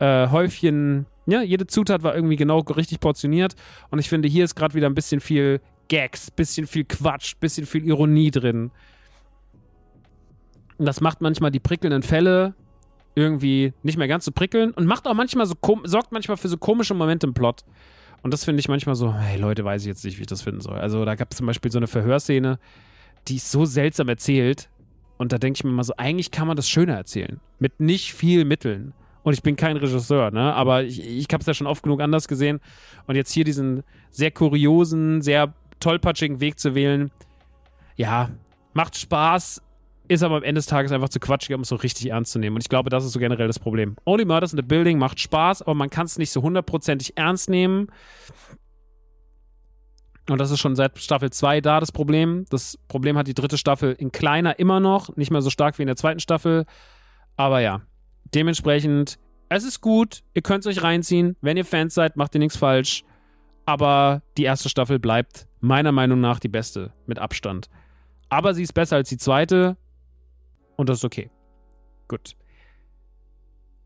äh, 0.00 0.26
Häufchen, 0.30 1.06
ja, 1.24 1.40
jede 1.40 1.68
Zutat 1.68 2.02
war 2.02 2.16
irgendwie 2.16 2.34
genau 2.34 2.58
richtig 2.58 2.98
portioniert 2.98 3.54
und 3.92 4.00
ich 4.00 4.08
finde, 4.08 4.26
hier 4.26 4.44
ist 4.44 4.56
gerade 4.56 4.74
wieder 4.74 4.88
ein 4.88 4.96
bisschen 4.96 5.20
viel 5.20 5.60
Gags, 5.86 6.32
bisschen 6.32 6.66
viel 6.66 6.82
Quatsch, 6.82 7.36
bisschen 7.38 7.66
viel 7.66 7.84
Ironie 7.86 8.32
drin. 8.32 8.72
Und 10.78 10.86
das 10.86 11.00
macht 11.00 11.20
manchmal 11.20 11.52
die 11.52 11.60
prickelnden 11.60 12.02
Fälle 12.02 12.56
irgendwie 13.14 13.74
nicht 13.84 13.96
mehr 13.96 14.08
ganz 14.08 14.24
so 14.24 14.32
prickeln 14.32 14.72
und 14.72 14.86
macht 14.86 15.06
auch 15.06 15.14
manchmal 15.14 15.46
so, 15.46 15.54
sorgt 15.84 16.10
manchmal 16.10 16.36
für 16.36 16.48
so 16.48 16.56
komische 16.56 16.94
Momente 16.94 17.28
im 17.28 17.34
Plot. 17.34 17.64
Und 18.24 18.34
das 18.34 18.44
finde 18.44 18.58
ich 18.58 18.66
manchmal 18.66 18.96
so, 18.96 19.14
hey 19.14 19.38
Leute, 19.38 19.64
weiß 19.64 19.82
ich 19.82 19.86
jetzt 19.86 20.04
nicht, 20.04 20.18
wie 20.18 20.22
ich 20.22 20.26
das 20.26 20.42
finden 20.42 20.62
soll. 20.62 20.78
Also 20.78 21.04
da 21.04 21.14
gab 21.14 21.30
es 21.30 21.36
zum 21.36 21.46
Beispiel 21.46 21.70
so 21.70 21.78
eine 21.78 21.86
Verhörszene, 21.86 22.58
die 23.28 23.36
ist 23.36 23.50
so 23.50 23.64
seltsam 23.64 24.08
erzählt. 24.08 24.68
Und 25.16 25.32
da 25.32 25.38
denke 25.38 25.58
ich 25.58 25.64
mir 25.64 25.70
mal 25.70 25.84
so, 25.84 25.94
eigentlich 25.96 26.30
kann 26.30 26.46
man 26.46 26.56
das 26.56 26.68
schöner 26.68 26.94
erzählen. 26.94 27.40
Mit 27.58 27.80
nicht 27.80 28.12
viel 28.12 28.44
Mitteln. 28.44 28.92
Und 29.22 29.32
ich 29.32 29.42
bin 29.42 29.56
kein 29.56 29.76
Regisseur, 29.76 30.30
ne? 30.30 30.52
Aber 30.54 30.82
ich, 30.82 31.02
ich 31.02 31.26
habe 31.32 31.40
es 31.40 31.46
ja 31.46 31.54
schon 31.54 31.66
oft 31.66 31.82
genug 31.82 32.00
anders 32.00 32.28
gesehen. 32.28 32.60
Und 33.06 33.16
jetzt 33.16 33.32
hier 33.32 33.44
diesen 33.44 33.82
sehr 34.10 34.30
kuriosen, 34.30 35.22
sehr 35.22 35.54
tollpatschigen 35.80 36.40
Weg 36.40 36.58
zu 36.58 36.74
wählen, 36.74 37.10
ja, 37.96 38.30
macht 38.74 38.96
Spaß, 38.96 39.62
ist 40.08 40.22
aber 40.22 40.36
am 40.36 40.42
Ende 40.42 40.58
des 40.58 40.66
Tages 40.66 40.92
einfach 40.92 41.08
zu 41.08 41.20
quatschig, 41.20 41.54
um 41.54 41.62
es 41.62 41.68
so 41.68 41.76
richtig 41.76 42.10
ernst 42.10 42.32
zu 42.32 42.38
nehmen. 42.38 42.56
Und 42.56 42.62
ich 42.62 42.68
glaube, 42.68 42.90
das 42.90 43.04
ist 43.04 43.12
so 43.12 43.18
generell 43.18 43.46
das 43.46 43.58
Problem. 43.58 43.96
Only 44.04 44.24
Murders 44.24 44.52
in 44.52 44.58
the 44.58 44.62
Building 44.62 44.98
macht 44.98 45.20
Spaß, 45.20 45.62
aber 45.62 45.74
man 45.74 45.88
kann 45.88 46.06
es 46.06 46.18
nicht 46.18 46.30
so 46.30 46.42
hundertprozentig 46.42 47.16
ernst 47.16 47.48
nehmen. 47.48 47.88
Und 50.28 50.38
das 50.38 50.50
ist 50.50 50.60
schon 50.60 50.74
seit 50.74 50.98
Staffel 50.98 51.30
2 51.30 51.60
da 51.60 51.80
das 51.80 51.92
Problem. 51.92 52.46
Das 52.48 52.78
Problem 52.88 53.18
hat 53.18 53.26
die 53.26 53.34
dritte 53.34 53.58
Staffel 53.58 53.92
in 53.92 54.10
kleiner 54.10 54.58
immer 54.58 54.80
noch, 54.80 55.14
nicht 55.16 55.30
mehr 55.30 55.42
so 55.42 55.50
stark 55.50 55.78
wie 55.78 55.82
in 55.82 55.86
der 55.86 55.96
zweiten 55.96 56.20
Staffel. 56.20 56.64
Aber 57.36 57.60
ja, 57.60 57.82
dementsprechend, 58.34 59.18
es 59.50 59.64
ist 59.64 59.80
gut, 59.80 60.22
ihr 60.32 60.42
könnt 60.42 60.64
es 60.64 60.66
euch 60.66 60.82
reinziehen. 60.82 61.36
Wenn 61.42 61.56
ihr 61.56 61.64
Fans 61.64 61.94
seid, 61.94 62.16
macht 62.16 62.34
ihr 62.34 62.38
nichts 62.38 62.56
falsch. 62.56 63.04
Aber 63.66 64.22
die 64.36 64.44
erste 64.44 64.68
Staffel 64.68 64.98
bleibt 64.98 65.46
meiner 65.60 65.92
Meinung 65.92 66.20
nach 66.20 66.38
die 66.38 66.48
beste, 66.48 66.92
mit 67.06 67.18
Abstand. 67.18 67.68
Aber 68.28 68.54
sie 68.54 68.62
ist 68.62 68.72
besser 68.72 68.96
als 68.96 69.08
die 69.08 69.16
zweite 69.16 69.76
und 70.76 70.88
das 70.88 70.98
ist 70.98 71.04
okay. 71.04 71.30
Gut. 72.08 72.34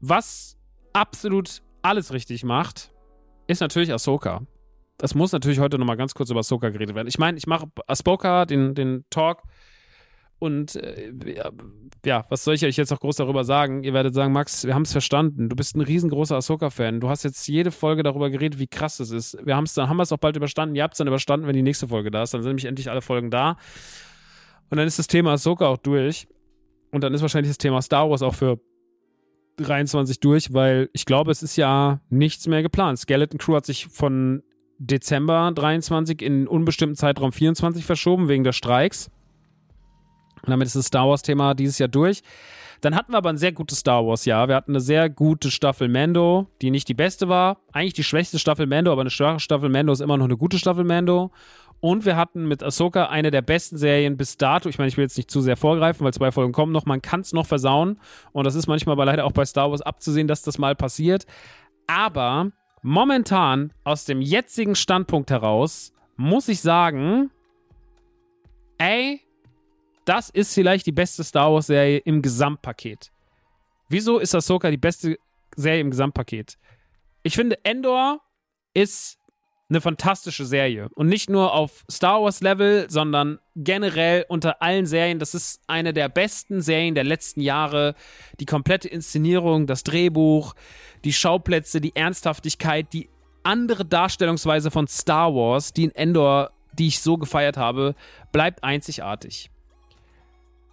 Was 0.01 0.57
absolut 0.93 1.63
alles 1.83 2.13
richtig 2.13 2.45
macht, 2.45 2.93
ist 3.47 3.61
natürlich 3.61 3.93
Ahsoka 3.93 4.47
das 4.99 5.15
muss 5.15 5.33
natürlich 5.33 5.61
heute 5.61 5.79
nochmal 5.79 5.97
ganz 5.97 6.15
kurz 6.15 6.31
über 6.31 6.41
Ahsoka 6.41 6.71
geredet 6.71 6.95
werden. 6.95 7.09
Ich 7.09 7.19
meine, 7.19 7.39
ich 7.39 7.47
mache 7.47 7.69
Ahsoka, 7.87 8.45
den, 8.45 8.75
den 8.75 9.05
Talk. 9.11 9.43
Und 10.41 10.77
äh, 10.77 11.13
ja, 12.05 12.25
was 12.29 12.45
soll 12.45 12.55
ich 12.55 12.65
euch 12.65 12.77
jetzt 12.77 12.91
noch 12.91 13.01
groß 13.01 13.17
darüber 13.17 13.45
sagen? 13.45 13.83
Ihr 13.83 13.93
werdet 13.93 14.15
sagen, 14.15 14.33
Max, 14.33 14.65
wir 14.65 14.75
haben 14.75 14.83
es 14.83 14.93
verstanden. 14.93 15.49
Du 15.49 15.57
bist 15.57 15.77
ein 15.77 15.81
riesengroßer 15.81 16.37
Ahsoka-Fan. 16.37 17.01
Du 17.01 17.09
hast 17.09 17.25
jetzt 17.25 17.47
jede 17.49 17.71
Folge 17.71 18.03
darüber 18.03 18.31
geredet, 18.31 18.59
wie 18.59 18.69
krass 18.69 19.01
es 19.01 19.11
ist. 19.11 19.37
Wir 19.45 19.57
haben's 19.57 19.75
dann, 19.75 19.89
haben 19.89 19.99
es 20.01 20.13
auch 20.13 20.19
bald 20.19 20.37
überstanden. 20.37 20.77
Ihr 20.77 20.83
habt 20.83 20.95
es 20.95 20.99
dann 20.99 21.09
überstanden, 21.09 21.47
wenn 21.47 21.55
die 21.57 21.63
nächste 21.63 21.89
Folge 21.89 22.11
da 22.11 22.23
ist. 22.23 22.35
Dann 22.35 22.43
sind 22.43 22.51
nämlich 22.51 22.67
endlich 22.67 22.91
alle 22.91 23.03
Folgen 23.03 23.31
da. 23.31 23.57
Und 24.71 24.79
dann 24.79 24.87
ist 24.87 24.99
das 24.99 25.07
Thema 25.07 25.33
Ahsoka 25.33 25.67
auch 25.67 25.79
durch. 25.79 26.29
Und 26.91 27.03
dann 27.03 27.15
ist 27.15 27.23
wahrscheinlich 27.23 27.51
das 27.51 27.59
Thema 27.59 27.83
Star 27.83 28.09
Wars 28.09 28.23
auch 28.23 28.35
für 28.35 28.61
23 29.57 30.21
durch, 30.21 30.53
weil 30.53 30.89
ich 30.93 31.05
glaube, 31.05 31.31
es 31.31 31.43
ist 31.43 31.57
ja 31.57 32.01
nichts 32.11 32.47
mehr 32.47 32.63
geplant. 32.63 32.99
Skeleton 32.99 33.39
Crew 33.39 33.57
hat 33.57 33.67
sich 33.67 33.87
von 33.87 34.43
Dezember 34.79 35.51
23 35.55 36.23
in 36.23 36.47
unbestimmten 36.47 36.97
Zeitraum 36.97 37.33
24 37.33 37.85
verschoben 37.85 38.29
wegen 38.29 38.45
der 38.45 38.53
Streiks. 38.53 39.11
Und 40.43 40.51
damit 40.51 40.67
ist 40.67 40.77
das 40.77 40.87
Star 40.87 41.09
Wars-Thema 41.09 41.55
dieses 41.55 41.79
Jahr 41.79 41.89
durch. 41.89 42.23
Dann 42.81 42.95
hatten 42.95 43.13
wir 43.13 43.19
aber 43.19 43.31
ein 43.31 43.39
sehr 43.39 43.53
gutes 43.53 43.81
Star 43.81 44.07
Wars-Jahr. 44.07 44.47
Wir 44.49 44.55
hatten 44.55 44.73
eine 44.73 44.81
sehr 44.81 45.11
gute 45.11 45.51
Staffel 45.51 45.89
Mando, 45.89 46.47
die 46.63 46.71
nicht 46.71 46.89
die 46.89 46.95
beste 46.95 47.29
war. 47.29 47.59
Eigentlich 47.73 47.95
die 47.95 48.05
schwächste 48.05 48.39
Staffel 48.39 48.67
Mando, 48.67 48.93
aber 48.93 49.01
eine 49.01 49.11
schwache 49.11 49.41
Staffel 49.41 49.69
Mando 49.69 49.93
ist 49.93 50.01
immer 50.01 50.17
noch 50.17 50.27
eine 50.27 50.37
gute 50.37 50.59
Staffel 50.59 50.85
Mando. 50.85 51.33
Und 51.81 52.05
wir 52.05 52.17
hatten 52.17 52.47
mit 52.47 52.63
Ahsoka 52.63 53.07
eine 53.07 53.31
der 53.31 53.43
besten 53.43 53.77
Serien 53.79 54.17
bis 54.17 54.37
dato. 54.37 54.69
Ich 54.69 54.79
meine, 54.79 54.89
ich 54.89 54.97
will 54.97 55.05
jetzt 55.05 55.17
nicht 55.17 55.31
zu 55.31 55.41
sehr 55.41 55.57
vorgreifen, 55.57 56.05
weil 56.05 56.13
zwei 56.13 56.33
Folgen 56.33 56.53
kommen 56.53 56.73
noch. 56.73 56.87
Man 56.87 57.03
kann 57.03 57.21
es 57.21 57.33
noch 57.33 57.47
versauen. 57.47 58.01
Und 58.33 58.45
das 58.47 58.55
ist 58.55 58.67
manchmal 58.67 58.95
aber 58.95 59.05
leider 59.05 59.25
auch 59.25 59.33
bei 59.33 59.45
Star 59.45 59.71
Wars 59.71 59.83
abzusehen, 59.83 60.29
dass 60.29 60.43
das 60.43 60.59
mal 60.59 60.75
passiert. 60.75 61.27
Aber 61.87 62.51
momentan 62.83 63.73
aus 63.85 64.05
dem 64.05 64.21
jetzigen 64.21 64.75
Standpunkt 64.75 65.31
heraus 65.31 65.93
muss 66.17 66.49
ich 66.49 66.61
sagen, 66.61 67.31
ey, 68.79 69.21
das 70.05 70.31
ist 70.31 70.55
vielleicht 70.55 70.87
die 70.87 70.93
beste 70.93 71.23
Star 71.23 71.53
Wars 71.53 71.67
Serie 71.67 71.99
im 71.99 72.23
Gesamtpaket. 72.23 73.13
Wieso 73.89 74.19
ist 74.19 74.35
Ahsoka 74.35 74.71
die 74.71 74.77
beste 74.77 75.19
Serie 75.55 75.81
im 75.81 75.91
Gesamtpaket? 75.91 76.59
Ich 77.23 77.35
finde, 77.35 77.63
Endor 77.65 78.21
ist 78.75 79.19
eine 79.69 79.81
fantastische 79.81 80.47
Serie. 80.47 80.89
Und 80.95 81.09
nicht 81.09 81.29
nur 81.29 81.53
auf 81.53 81.85
Star 81.91 82.23
Wars 82.23 82.41
Level, 82.41 82.87
sondern 82.89 83.39
generell 83.55 84.25
unter 84.29 84.63
allen 84.63 84.87
Serien. 84.87 85.19
Das 85.19 85.35
ist 85.35 85.61
eine 85.67 85.93
der 85.93 86.09
besten 86.09 86.63
Serien 86.63 86.95
der 86.95 87.05
letzten 87.05 87.41
Jahre. 87.41 87.95
Die 88.41 88.47
komplette 88.47 88.89
Inszenierung, 88.89 89.67
das 89.67 89.85
Drehbuch, 89.85 90.55
die 91.05 91.13
Schauplätze, 91.13 91.81
die 91.81 91.95
Ernsthaftigkeit, 91.95 92.93
die 92.93 93.11
andere 93.43 93.85
Darstellungsweise 93.85 94.71
von 94.71 94.87
Star 94.87 95.35
Wars, 95.35 95.73
die 95.73 95.85
in 95.85 95.95
Endor, 95.95 96.51
die 96.73 96.89
ich 96.89 97.01
so 97.01 97.19
gefeiert 97.19 97.57
habe, 97.57 97.95
bleibt 98.33 98.65
einzigartig. 98.65 99.51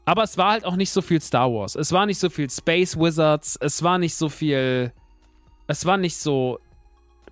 Aber 0.06 0.24
es 0.24 0.38
war 0.38 0.52
halt 0.52 0.66
auch 0.66 0.76
nicht 0.76 0.92
so 0.92 1.02
viel 1.02 1.20
Star 1.20 1.52
Wars. 1.52 1.76
Es 1.76 1.92
war 1.92 2.06
nicht 2.06 2.20
so 2.20 2.30
viel 2.30 2.50
Space 2.50 2.98
Wizards. 2.98 3.58
Es 3.60 3.82
war 3.84 3.98
nicht 3.98 4.16
so 4.16 4.30
viel. 4.30 4.94
Es 5.68 5.84
war 5.86 5.98
nicht 5.98 6.16
so 6.16 6.60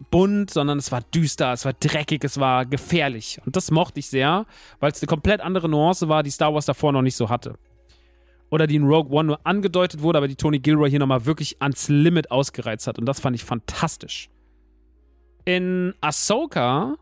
bunt, 0.09 0.51
sondern 0.51 0.77
es 0.77 0.91
war 0.91 1.01
düster, 1.01 1.53
es 1.53 1.65
war 1.65 1.73
dreckig, 1.73 2.23
es 2.23 2.39
war 2.39 2.65
gefährlich. 2.65 3.39
Und 3.45 3.55
das 3.55 3.71
mochte 3.71 3.99
ich 3.99 4.07
sehr, 4.07 4.45
weil 4.79 4.91
es 4.91 5.01
eine 5.01 5.07
komplett 5.07 5.41
andere 5.41 5.69
Nuance 5.69 6.09
war, 6.09 6.23
die 6.23 6.31
Star 6.31 6.53
Wars 6.53 6.65
davor 6.65 6.91
noch 6.91 7.01
nicht 7.01 7.15
so 7.15 7.29
hatte. 7.29 7.55
Oder 8.49 8.67
die 8.67 8.75
in 8.75 8.83
Rogue 8.83 9.11
One 9.11 9.27
nur 9.27 9.39
angedeutet 9.45 10.01
wurde, 10.01 10.17
aber 10.17 10.27
die 10.27 10.35
Tony 10.35 10.59
Gilroy 10.59 10.89
hier 10.89 10.99
nochmal 10.99 11.25
wirklich 11.25 11.61
ans 11.61 11.89
Limit 11.89 12.29
ausgereizt 12.29 12.85
hat. 12.87 12.99
Und 12.99 13.05
das 13.05 13.19
fand 13.19 13.35
ich 13.35 13.43
fantastisch. 13.43 14.29
In 15.45 15.93
Ahsoka. 16.01 16.95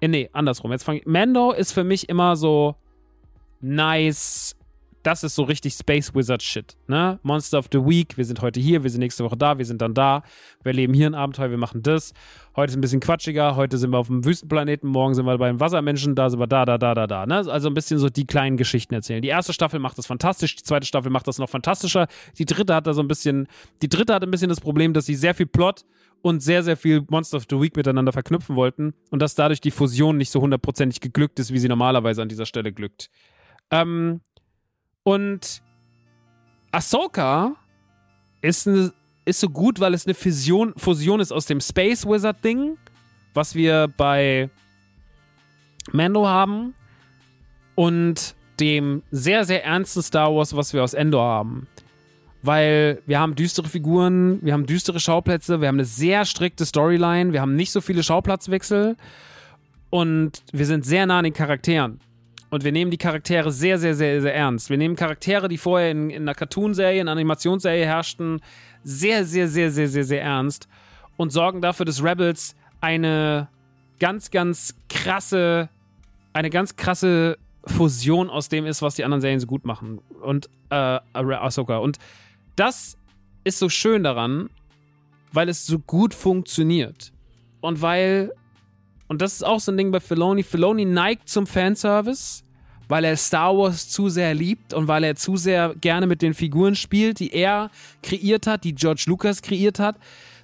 Äh, 0.00 0.08
nee, 0.08 0.30
andersrum. 0.32 0.72
Jetzt 0.72 0.84
fange 0.84 1.00
ich. 1.00 1.06
Mando 1.06 1.52
ist 1.52 1.72
für 1.72 1.84
mich 1.84 2.08
immer 2.08 2.36
so 2.36 2.76
nice, 3.60 4.56
das 5.04 5.22
ist 5.22 5.34
so 5.34 5.42
richtig 5.42 5.74
Space 5.74 6.14
Wizard 6.14 6.42
Shit. 6.42 6.76
Ne? 6.88 7.20
Monster 7.22 7.58
of 7.58 7.66
the 7.70 7.78
Week, 7.78 8.16
wir 8.16 8.24
sind 8.24 8.40
heute 8.40 8.58
hier, 8.58 8.82
wir 8.82 8.90
sind 8.90 9.00
nächste 9.00 9.22
Woche 9.22 9.36
da, 9.36 9.58
wir 9.58 9.66
sind 9.66 9.82
dann 9.82 9.92
da, 9.92 10.22
wir 10.62 10.72
leben 10.72 10.94
hier 10.94 11.06
ein 11.06 11.14
Abenteuer, 11.14 11.50
wir 11.50 11.58
machen 11.58 11.82
das. 11.82 12.14
Heute 12.56 12.70
ist 12.70 12.76
ein 12.76 12.80
bisschen 12.80 13.00
quatschiger, 13.00 13.54
heute 13.54 13.76
sind 13.76 13.90
wir 13.90 13.98
auf 13.98 14.06
dem 14.06 14.24
Wüstenplaneten, 14.24 14.88
morgen 14.88 15.14
sind 15.14 15.26
wir 15.26 15.36
beim 15.36 15.60
Wassermenschen, 15.60 16.14
da 16.14 16.30
sind 16.30 16.40
wir 16.40 16.46
da, 16.46 16.64
da, 16.64 16.78
da, 16.78 16.94
da, 16.94 17.06
da. 17.06 17.26
Ne? 17.26 17.36
Also 17.36 17.68
ein 17.68 17.74
bisschen 17.74 17.98
so 17.98 18.08
die 18.08 18.26
kleinen 18.26 18.56
Geschichten 18.56 18.94
erzählen. 18.94 19.20
Die 19.20 19.28
erste 19.28 19.52
Staffel 19.52 19.78
macht 19.78 19.98
das 19.98 20.06
fantastisch, 20.06 20.56
die 20.56 20.62
zweite 20.62 20.86
Staffel 20.86 21.10
macht 21.10 21.28
das 21.28 21.38
noch 21.38 21.50
fantastischer. 21.50 22.06
Die 22.38 22.46
dritte 22.46 22.74
hat 22.74 22.86
da 22.86 22.94
so 22.94 23.02
ein 23.02 23.08
bisschen, 23.08 23.46
die 23.82 23.90
dritte 23.90 24.14
hat 24.14 24.22
ein 24.22 24.30
bisschen 24.30 24.48
das 24.48 24.60
Problem, 24.60 24.94
dass 24.94 25.04
sie 25.04 25.14
sehr 25.14 25.34
viel 25.34 25.46
Plot 25.46 25.84
und 26.22 26.42
sehr, 26.42 26.62
sehr 26.62 26.78
viel 26.78 27.04
Monster 27.10 27.36
of 27.36 27.44
the 27.50 27.60
Week 27.60 27.76
miteinander 27.76 28.12
verknüpfen 28.12 28.56
wollten 28.56 28.94
und 29.10 29.20
dass 29.20 29.34
dadurch 29.34 29.60
die 29.60 29.70
Fusion 29.70 30.16
nicht 30.16 30.30
so 30.30 30.40
hundertprozentig 30.40 31.02
geglückt 31.02 31.38
ist, 31.38 31.52
wie 31.52 31.58
sie 31.58 31.68
normalerweise 31.68 32.22
an 32.22 32.30
dieser 32.30 32.46
Stelle 32.46 32.72
glückt. 32.72 33.10
Ähm, 33.70 34.22
und 35.04 35.62
Ahsoka 36.72 37.54
ist, 38.40 38.66
eine, 38.66 38.92
ist 39.24 39.40
so 39.40 39.48
gut, 39.48 39.78
weil 39.78 39.94
es 39.94 40.06
eine 40.06 40.14
Fusion, 40.14 40.74
Fusion 40.76 41.20
ist 41.20 41.32
aus 41.32 41.46
dem 41.46 41.60
Space 41.60 42.04
Wizard 42.04 42.42
Ding, 42.44 42.76
was 43.32 43.54
wir 43.54 43.88
bei 43.96 44.50
Mando 45.92 46.26
haben, 46.26 46.74
und 47.74 48.34
dem 48.60 49.02
sehr, 49.10 49.44
sehr 49.44 49.64
ernsten 49.64 50.02
Star 50.02 50.34
Wars, 50.34 50.56
was 50.56 50.72
wir 50.72 50.82
aus 50.82 50.94
Endor 50.94 51.24
haben. 51.24 51.66
Weil 52.42 53.02
wir 53.06 53.18
haben 53.18 53.34
düstere 53.34 53.68
Figuren, 53.68 54.38
wir 54.42 54.52
haben 54.52 54.66
düstere 54.66 55.00
Schauplätze, 55.00 55.60
wir 55.60 55.68
haben 55.68 55.76
eine 55.76 55.84
sehr 55.84 56.24
strikte 56.24 56.66
Storyline, 56.66 57.32
wir 57.32 57.40
haben 57.40 57.56
nicht 57.56 57.72
so 57.72 57.80
viele 57.80 58.02
Schauplatzwechsel 58.02 58.96
und 59.90 60.42
wir 60.52 60.66
sind 60.66 60.84
sehr 60.84 61.06
nah 61.06 61.18
an 61.18 61.24
den 61.24 61.32
Charakteren. 61.32 62.00
Und 62.54 62.62
wir 62.62 62.70
nehmen 62.70 62.92
die 62.92 62.98
Charaktere 62.98 63.50
sehr, 63.50 63.80
sehr, 63.80 63.96
sehr, 63.96 64.22
sehr 64.22 64.32
ernst. 64.32 64.70
Wir 64.70 64.76
nehmen 64.76 64.94
Charaktere, 64.94 65.48
die 65.48 65.58
vorher 65.58 65.90
in, 65.90 66.08
in 66.08 66.22
einer 66.22 66.36
Cartoonserie, 66.36 67.00
in 67.00 67.08
einer 67.08 67.10
Animationsserie 67.10 67.84
herrschten, 67.84 68.40
sehr, 68.84 69.24
sehr, 69.24 69.48
sehr, 69.48 69.72
sehr, 69.72 69.88
sehr, 69.88 70.04
sehr 70.04 70.22
ernst 70.22 70.68
und 71.16 71.32
sorgen 71.32 71.60
dafür, 71.60 71.84
dass 71.84 72.00
Rebels 72.00 72.54
eine 72.80 73.48
ganz, 73.98 74.30
ganz 74.30 74.76
krasse, 74.88 75.68
eine 76.32 76.48
ganz 76.48 76.76
krasse 76.76 77.38
Fusion 77.66 78.30
aus 78.30 78.50
dem 78.50 78.66
ist, 78.66 78.82
was 78.82 78.94
die 78.94 79.02
anderen 79.02 79.20
Serien 79.20 79.40
so 79.40 79.48
gut 79.48 79.64
machen. 79.64 79.98
Und 80.22 80.48
äh, 80.70 81.00
Ahsoka. 81.12 81.78
Und 81.78 81.98
das 82.54 82.96
ist 83.42 83.58
so 83.58 83.68
schön 83.68 84.04
daran, 84.04 84.48
weil 85.32 85.48
es 85.48 85.66
so 85.66 85.80
gut 85.80 86.14
funktioniert. 86.14 87.12
Und 87.60 87.82
weil, 87.82 88.32
und 89.08 89.22
das 89.22 89.32
ist 89.32 89.42
auch 89.42 89.58
so 89.58 89.72
ein 89.72 89.76
Ding 89.76 89.90
bei 89.90 89.98
Filoni, 89.98 90.44
Filoni 90.44 90.84
neigt 90.84 91.28
zum 91.28 91.48
Fanservice, 91.48 92.43
weil 92.88 93.04
er 93.04 93.16
Star 93.16 93.56
Wars 93.56 93.88
zu 93.88 94.08
sehr 94.08 94.34
liebt 94.34 94.74
und 94.74 94.88
weil 94.88 95.04
er 95.04 95.16
zu 95.16 95.36
sehr 95.36 95.74
gerne 95.80 96.06
mit 96.06 96.22
den 96.22 96.34
Figuren 96.34 96.74
spielt, 96.74 97.20
die 97.20 97.32
er 97.32 97.70
kreiert 98.02 98.46
hat, 98.46 98.64
die 98.64 98.74
George 98.74 99.04
Lucas 99.06 99.42
kreiert 99.42 99.78
hat. 99.78 99.96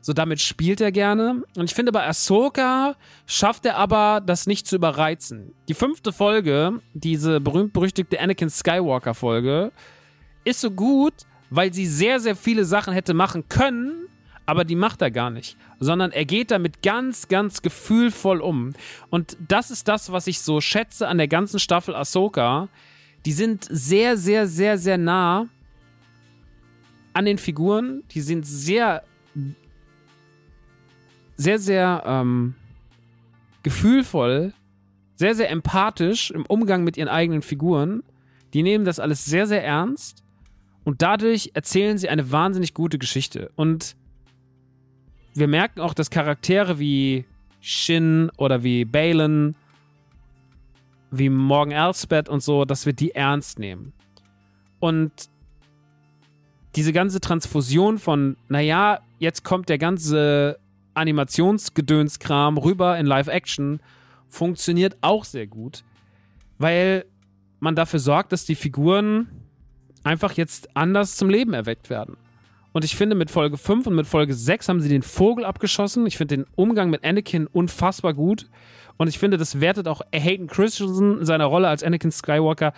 So 0.03 0.13
damit 0.13 0.41
spielt 0.41 0.81
er 0.81 0.93
gerne. 0.93 1.43
Und 1.57 1.65
ich 1.65 1.75
finde, 1.75 1.93
bei 1.93 2.07
Ahsoka 2.07 2.97
schafft 3.27 3.67
er 3.67 3.77
aber, 3.77 4.23
das 4.25 4.47
nicht 4.47 4.67
zu 4.67 4.77
überreizen. 4.77 5.53
Die 5.69 5.75
fünfte 5.75 6.13
Folge, 6.13 6.81
diese 6.95 7.41
berühmt-berüchtigte 7.41 8.19
Anakin 8.19 8.49
Skywalker-Folge, 8.49 9.73
ist 10.45 10.63
so 10.63 10.71
gut, 10.71 11.13
weil 11.51 11.75
sie 11.75 11.87
sehr, 11.87 12.19
sehr 12.19 12.35
viele 12.35 12.65
Sachen 12.65 12.95
hätte 12.95 13.13
machen 13.13 13.45
können, 13.49 14.07
aber 14.51 14.65
die 14.65 14.75
macht 14.75 15.01
er 15.01 15.13
gar 15.13 15.31
nicht, 15.31 15.57
sondern 15.79 16.11
er 16.11 16.25
geht 16.25 16.51
damit 16.51 16.83
ganz, 16.83 17.29
ganz 17.29 17.63
gefühlvoll 17.63 18.41
um. 18.41 18.73
Und 19.09 19.37
das 19.47 19.71
ist 19.71 19.87
das, 19.87 20.11
was 20.11 20.27
ich 20.27 20.41
so 20.41 20.61
schätze 20.61 21.07
an 21.07 21.19
der 21.19 21.29
ganzen 21.29 21.61
Staffel 21.61 21.95
Ahsoka. 21.95 22.69
Die 23.27 23.31
sind 23.31 23.69
sehr, 23.71 24.17
sehr, 24.17 24.49
sehr, 24.49 24.77
sehr 24.77 24.99
nah 24.99 25.47
an 27.13 27.27
den 27.27 27.39
Figuren. 27.39 28.03
Die 28.11 28.23
sind 28.23 28.45
sehr, 28.45 29.05
sehr, 31.37 31.61
sehr 31.61 32.03
ähm, 32.05 32.57
gefühlvoll, 33.63 34.53
sehr, 35.15 35.37
sehr 35.37 35.49
empathisch 35.51 36.33
im 36.33 36.45
Umgang 36.45 36.83
mit 36.83 36.97
ihren 36.97 37.07
eigenen 37.07 37.43
Figuren. 37.43 38.03
Die 38.53 38.65
nehmen 38.65 38.85
das 38.85 38.99
alles 38.99 39.25
sehr, 39.25 39.47
sehr 39.47 39.63
ernst. 39.63 40.25
Und 40.83 41.03
dadurch 41.03 41.53
erzählen 41.55 41.99
sie 41.99 42.09
eine 42.09 42.33
wahnsinnig 42.33 42.75
gute 42.75 42.99
Geschichte. 42.99 43.53
Und 43.55 43.95
wir 45.41 45.49
merken 45.49 45.81
auch, 45.81 45.95
dass 45.95 46.11
Charaktere 46.11 46.79
wie 46.79 47.25
Shin 47.61 48.31
oder 48.37 48.63
wie 48.63 48.85
Balin, 48.85 49.57
wie 51.11 51.29
Morgan 51.29 51.73
Elsbeth 51.73 52.29
und 52.29 52.43
so, 52.43 52.65
dass 52.65 52.87
wir 52.87 52.93
die 52.93 53.13
ernst 53.13 53.59
nehmen. 53.59 53.93
Und 54.79 55.13
diese 56.77 56.93
ganze 56.93 57.21
Transfusion 57.21 57.99
von, 57.99 58.37
naja, 58.49 59.01
jetzt 59.19 59.45
kommt 59.45 59.69
der 59.69 59.79
ganze 59.79 60.59
Animationsgedönskram 60.95 62.59
rüber 62.59 62.99
in 62.99 63.07
Live-Action, 63.07 63.81
funktioniert 64.29 64.97
auch 65.01 65.25
sehr 65.25 65.47
gut, 65.47 65.83
weil 66.59 67.05
man 67.59 67.75
dafür 67.75 67.99
sorgt, 67.99 68.33
dass 68.33 68.45
die 68.45 68.55
Figuren 68.55 69.29
einfach 70.05 70.33
jetzt 70.35 70.75
anders 70.77 71.17
zum 71.17 71.29
Leben 71.29 71.53
erweckt 71.53 71.91
werden. 71.91 72.17
Und 72.73 72.85
ich 72.85 72.97
finde, 72.97 73.17
mit 73.17 73.31
Folge 73.31 73.57
5 73.57 73.87
und 73.87 73.95
mit 73.95 74.07
Folge 74.07 74.35
6 74.35 74.69
haben 74.69 74.81
sie 74.81 74.89
den 74.89 75.03
Vogel 75.03 75.45
abgeschossen. 75.45 76.07
Ich 76.07 76.17
finde 76.17 76.37
den 76.37 76.47
Umgang 76.55 76.91
mit 76.91 77.05
Anakin 77.05 77.47
unfassbar 77.47 78.15
gut. 78.15 78.49
Und 78.97 79.09
ich 79.09 79.19
finde, 79.19 79.39
das 79.39 79.61
wertet 79.61 79.89
auch 79.89 80.03
Hayden 80.15 80.47
Christensen 80.47 81.19
in 81.19 81.27
seiner 81.27 81.47
Rolle 81.47 81.69
als 81.69 81.83
Anakin 81.83 82.13
Skywalker 82.13 82.73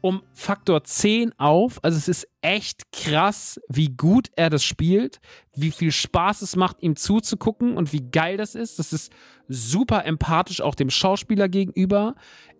um 0.00 0.22
Faktor 0.32 0.84
10 0.84 1.38
auf. 1.38 1.78
Also 1.82 1.98
es 1.98 2.08
ist 2.08 2.28
echt 2.40 2.92
krass, 2.92 3.60
wie 3.68 3.88
gut 3.88 4.28
er 4.36 4.50
das 4.50 4.62
spielt, 4.62 5.20
wie 5.54 5.70
viel 5.70 5.92
Spaß 5.92 6.42
es 6.42 6.56
macht, 6.56 6.82
ihm 6.82 6.96
zuzugucken 6.96 7.76
und 7.76 7.92
wie 7.92 8.08
geil 8.10 8.36
das 8.36 8.54
ist. 8.54 8.78
Das 8.78 8.92
ist 8.92 9.12
super 9.48 10.04
empathisch 10.04 10.60
auch 10.60 10.74
dem 10.74 10.90
Schauspieler 10.90 11.48
gegenüber. 11.48 12.14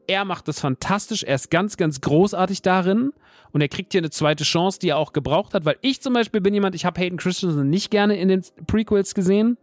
Er 0.07 0.25
macht 0.25 0.49
das 0.49 0.61
fantastisch. 0.61 1.23
Er 1.23 1.35
ist 1.35 1.51
ganz, 1.51 1.77
ganz 1.77 2.01
großartig 2.01 2.63
darin. 2.63 3.13
Und 3.53 3.61
er 3.61 3.69
kriegt 3.69 3.93
hier 3.93 4.01
eine 4.01 4.11
zweite 4.11 4.45
Chance, 4.45 4.79
die 4.79 4.91
er 4.91 4.99
auch 4.99 5.13
gebraucht 5.13 5.55
hat. 5.55 5.65
Weil 5.65 5.77
ich 5.81 6.01
zum 6.01 6.13
Beispiel 6.13 6.41
bin 6.41 6.55
jemand, 6.55 6.75
ich 6.75 6.85
habe 6.85 7.01
Hayden 7.01 7.19
Christensen 7.19 7.71
nicht 7.71 7.91
gerne 7.91 8.17
in 8.17 8.29
den 8.29 8.43
Prequels 8.67 9.15
gesehen. 9.15 9.59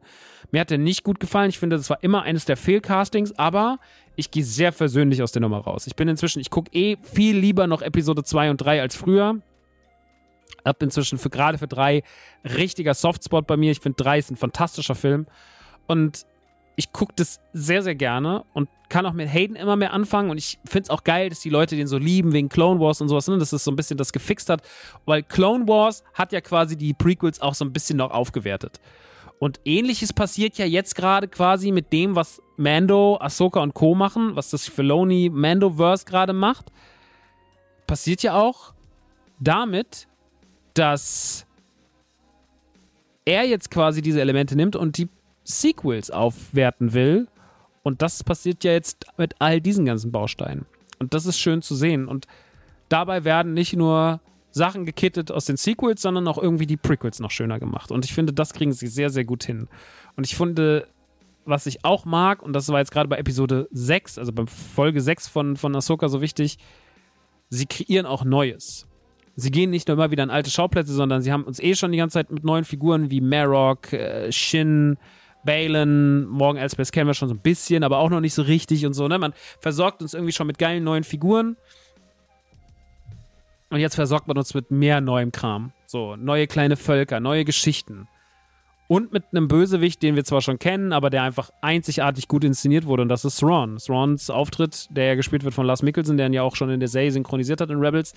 Mir 0.52 0.62
hat 0.62 0.72
er 0.72 0.78
nicht 0.78 1.04
gut 1.04 1.20
gefallen. 1.20 1.50
Ich 1.50 1.60
finde, 1.60 1.78
das 1.78 1.90
war 1.90 2.02
immer 2.04 2.24
eines 2.24 2.46
der 2.46 2.58
Fehlcastings. 2.58 3.38
Aber 3.38 3.80
ich 4.16 4.32
gehe 4.32 4.44
sehr 4.44 4.72
versöhnlich 4.72 5.22
aus 5.22 5.32
der 5.32 5.42
Nummer 5.42 5.60
raus. 5.60 5.88
Ich 5.88 5.96
bin 5.96 6.08
inzwischen, 6.08 6.40
ich 6.40 6.50
gucke 6.50 6.72
eh 6.74 6.98
viel 7.02 7.38
lieber 7.38 7.68
noch 7.68 7.82
Episode 7.82 8.24
2 8.24 8.52
und 8.52 8.58
3 8.58 8.82
als 8.82 8.96
früher. 8.96 9.42
Hab 10.64 10.82
inzwischen 10.82 11.18
für 11.18 11.30
gerade 11.30 11.58
für 11.58 11.68
3 11.68 12.04
richtiger 12.44 12.94
Softspot 12.94 13.46
bei 13.46 13.58
mir. 13.58 13.72
Ich 13.72 13.80
finde 13.80 14.02
3 14.02 14.20
ist 14.20 14.32
ein 14.32 14.36
fantastischer 14.36 14.96
Film. 14.96 15.28
Und 15.88 16.26
ich 16.76 16.91
gucke 16.91 17.13
das 17.15 17.39
sehr, 17.53 17.82
sehr 17.82 17.95
gerne 17.95 18.43
und 18.53 18.69
kann 18.89 19.05
auch 19.05 19.13
mit 19.13 19.32
Hayden 19.32 19.55
immer 19.55 19.76
mehr 19.76 19.93
anfangen. 19.93 20.30
Und 20.30 20.38
ich 20.38 20.59
finde 20.65 20.84
es 20.84 20.89
auch 20.89 21.03
geil, 21.03 21.30
dass 21.30 21.39
die 21.39 21.49
Leute 21.49 21.76
den 21.76 21.88
so 21.88 21.97
lieben 21.97 22.34
wegen 22.34 22.49
Clone 22.49 22.80
Wars 22.80 23.01
und 23.01 23.09
sowas, 23.09 23.28
ne? 23.28 23.38
dass 23.38 23.53
es 23.53 23.63
so 23.63 23.71
ein 23.71 23.76
bisschen 23.76 23.97
das 23.97 24.11
gefixt 24.11 24.49
hat. 24.49 24.61
Weil 25.05 25.23
Clone 25.23 25.67
Wars 25.67 26.03
hat 26.13 26.32
ja 26.32 26.41
quasi 26.41 26.76
die 26.76 26.93
Prequels 26.93 27.41
auch 27.41 27.55
so 27.55 27.65
ein 27.65 27.73
bisschen 27.73 27.97
noch 27.97 28.11
aufgewertet. 28.11 28.80
Und 29.39 29.59
ähnliches 29.65 30.13
passiert 30.13 30.57
ja 30.57 30.65
jetzt 30.65 30.95
gerade 30.95 31.28
quasi 31.28 31.71
mit 31.71 31.91
dem, 31.91 32.15
was 32.15 32.41
Mando, 32.57 33.17
Ahsoka 33.19 33.61
und 33.61 33.73
Co. 33.73 33.95
machen, 33.95 34.36
was 34.36 34.49
das 34.49 34.67
Filoni 34.67 35.30
Mandoverse 35.30 36.05
gerade 36.05 36.34
macht. 36.34 36.71
Passiert 37.88 38.23
ja 38.23 38.36
auch 38.36 38.73
damit, 39.39 40.07
dass 40.73 41.45
er 43.26 43.45
jetzt 43.45 43.71
quasi 43.71 44.01
diese 44.01 44.21
Elemente 44.21 44.55
nimmt 44.55 44.76
und 44.76 44.97
die 44.97 45.09
Sequels 45.46 46.12
aufwerten 46.12 46.93
will. 46.93 47.28
Und 47.84 48.02
das 48.02 48.24
passiert 48.24 48.64
ja 48.64 48.74
jetzt 48.74 49.06
mit 49.18 49.36
all 49.39 49.62
diesen 49.62 49.86
ganzen 49.86 50.12
Bausteinen. 50.12 50.66
Und 51.00 51.14
das 51.14 51.26
ist 51.26 51.39
schön 51.39 51.62
zu 51.62 51.76
sehen. 51.76 52.08
Und 52.08 52.28
dabei 52.89 53.24
werden 53.24 53.54
nicht 53.54 53.76
nur 53.76 54.20
Sachen 54.52 54.86
gekittet 54.86 55.32
aus 55.32 55.46
den 55.46 55.58
Sequels, 55.58 56.02
sondern 56.02 56.28
auch 56.28 56.38
irgendwie 56.38 56.66
die 56.66 56.78
Prequels 56.78 57.20
noch 57.20 57.32
schöner 57.32 57.60
gemacht. 57.60 57.91
Und 57.91 58.06
ich 58.06 58.14
finde, 58.14 58.34
das 58.34 58.54
kriegen 58.54 58.74
sie 58.74 58.88
sehr, 58.88 59.10
sehr 59.10 59.26
gut 59.26 59.43
hin. 59.43 59.68
Und 60.16 60.26
ich 60.26 60.36
finde, 60.36 60.88
was 61.46 61.66
ich 61.68 61.86
auch 61.86 62.06
mag, 62.06 62.41
und 62.41 62.54
das 62.54 62.70
war 62.70 62.80
jetzt 62.80 62.91
gerade 62.91 63.08
bei 63.08 63.18
Episode 63.18 63.68
6, 63.72 64.18
also 64.18 64.32
bei 64.32 64.46
Folge 64.46 65.02
6 65.02 65.28
von, 65.28 65.58
von 65.58 65.76
Ahsoka 65.76 66.10
so 66.10 66.22
wichtig, 66.22 66.58
sie 67.50 67.66
kreieren 67.66 68.06
auch 68.06 68.24
Neues. 68.24 68.88
Sie 69.36 69.52
gehen 69.52 69.70
nicht 69.70 69.88
nur 69.88 69.98
immer 69.98 70.12
wieder 70.12 70.24
an 70.24 70.30
alte 70.30 70.50
Schauplätze, 70.50 70.93
sondern 70.93 71.22
sie 71.22 71.32
haben 71.32 71.43
uns 71.43 71.60
eh 71.60 71.76
schon 71.76 71.91
die 71.91 71.98
ganze 71.98 72.14
Zeit 72.14 72.32
mit 72.32 72.46
neuen 72.46 72.64
Figuren 72.64 73.12
wie 73.12 73.20
Marok, 73.20 73.91
äh, 73.91 74.32
Shin, 74.32 74.98
Balin, 75.46 76.26
Morgan 76.26 76.62
Elsbeth 76.62 76.91
kennen 76.91 77.08
wir 77.08 77.14
schon 77.14 77.30
so 77.30 77.36
ein 77.36 77.39
bisschen, 77.39 77.84
aber 77.84 78.00
auch 78.00 78.10
noch 78.10 78.20
nicht 78.20 78.34
so 78.34 78.41
richtig 78.41 78.86
und 78.86 78.93
so. 78.93 79.08
Ne? 79.08 79.18
Man 79.20 79.34
versorgt 79.60 80.02
uns 80.02 80.14
irgendwie 80.14 80.34
schon 80.34 80.48
mit 80.48 80.58
geilen 80.58 80.84
neuen 80.84 81.04
Figuren. 81.04 81.58
Und 83.70 83.80
jetzt 83.80 83.96
versorgt 83.96 84.28
man 84.28 84.38
uns 84.38 84.54
mit 84.54 84.72
mehr 84.72 85.02
neuem 85.02 85.32
Kram. 85.32 85.72
So, 85.86 86.16
neue 86.16 86.48
kleine 86.48 86.76
Völker, 86.76 87.20
neue 87.20 87.46
Geschichten. 87.46 88.08
Und 88.88 89.12
mit 89.12 89.24
einem 89.32 89.48
Bösewicht, 89.48 90.04
den 90.04 90.16
wir 90.16 90.24
zwar 90.24 90.41
schon 90.41 90.60
kennen, 90.60 90.93
aber 90.93 91.10
der 91.10 91.24
einfach 91.24 91.50
einzigartig 91.62 92.28
gut 92.28 92.43
inszeniert 92.43 92.86
wurde. 92.86 93.02
Und 93.02 93.10
das 93.10 93.26
ist 93.26 93.39
Thrawn. 93.39 93.78
Throns 93.78 94.30
Auftritt, 94.30 94.88
der 94.91 95.06
ja 95.06 95.16
gespielt 95.16 95.43
wird 95.43 95.56
von 95.56 95.66
Lars 95.66 95.82
Mikkelsen, 95.82 96.18
der 96.18 96.28
ihn 96.28 96.34
ja 96.34 96.43
auch 96.43 96.56
schon 96.56 96.70
in 96.70 96.80
der 96.80 96.89
Serie 96.89 97.12
synchronisiert 97.12 97.62
hat 97.62 97.72
in 97.72 97.80
Rebels. 97.80 98.14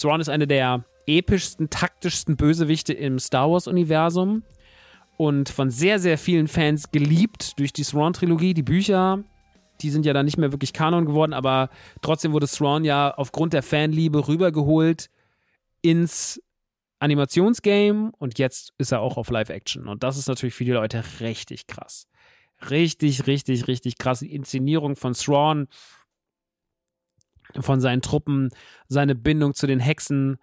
Thrawn 0.00 0.20
ist 0.20 0.28
eine 0.28 0.46
der 0.46 0.84
epischsten, 1.06 1.70
taktischsten 1.70 2.36
Bösewichte 2.36 2.92
im 2.92 3.18
Star 3.18 3.50
Wars-Universum. 3.50 4.44
Und 5.20 5.50
von 5.50 5.68
sehr, 5.68 5.98
sehr 5.98 6.16
vielen 6.16 6.48
Fans 6.48 6.92
geliebt 6.92 7.58
durch 7.58 7.74
die 7.74 7.82
Thrawn-Trilogie. 7.82 8.54
Die 8.54 8.62
Bücher, 8.62 9.22
die 9.82 9.90
sind 9.90 10.06
ja 10.06 10.14
dann 10.14 10.24
nicht 10.24 10.38
mehr 10.38 10.50
wirklich 10.50 10.72
Kanon 10.72 11.04
geworden, 11.04 11.34
aber 11.34 11.68
trotzdem 12.00 12.32
wurde 12.32 12.48
Thrawn 12.48 12.84
ja 12.84 13.12
aufgrund 13.18 13.52
der 13.52 13.62
Fanliebe 13.62 14.28
rübergeholt 14.28 15.10
ins 15.82 16.42
Animationsgame 17.00 18.12
und 18.16 18.38
jetzt 18.38 18.72
ist 18.78 18.92
er 18.92 19.02
auch 19.02 19.18
auf 19.18 19.28
Live-Action. 19.28 19.88
Und 19.88 20.04
das 20.04 20.16
ist 20.16 20.26
natürlich 20.26 20.54
für 20.54 20.64
die 20.64 20.70
Leute 20.70 21.04
richtig 21.20 21.66
krass. 21.66 22.08
Richtig, 22.70 23.26
richtig, 23.26 23.68
richtig 23.68 23.98
krass. 23.98 24.20
Die 24.20 24.34
Inszenierung 24.34 24.96
von 24.96 25.12
Thrawn, 25.12 25.68
von 27.60 27.78
seinen 27.82 28.00
Truppen, 28.00 28.48
seine 28.88 29.14
Bindung 29.14 29.52
zu 29.52 29.66
den 29.66 29.80
Hexen, 29.80 30.38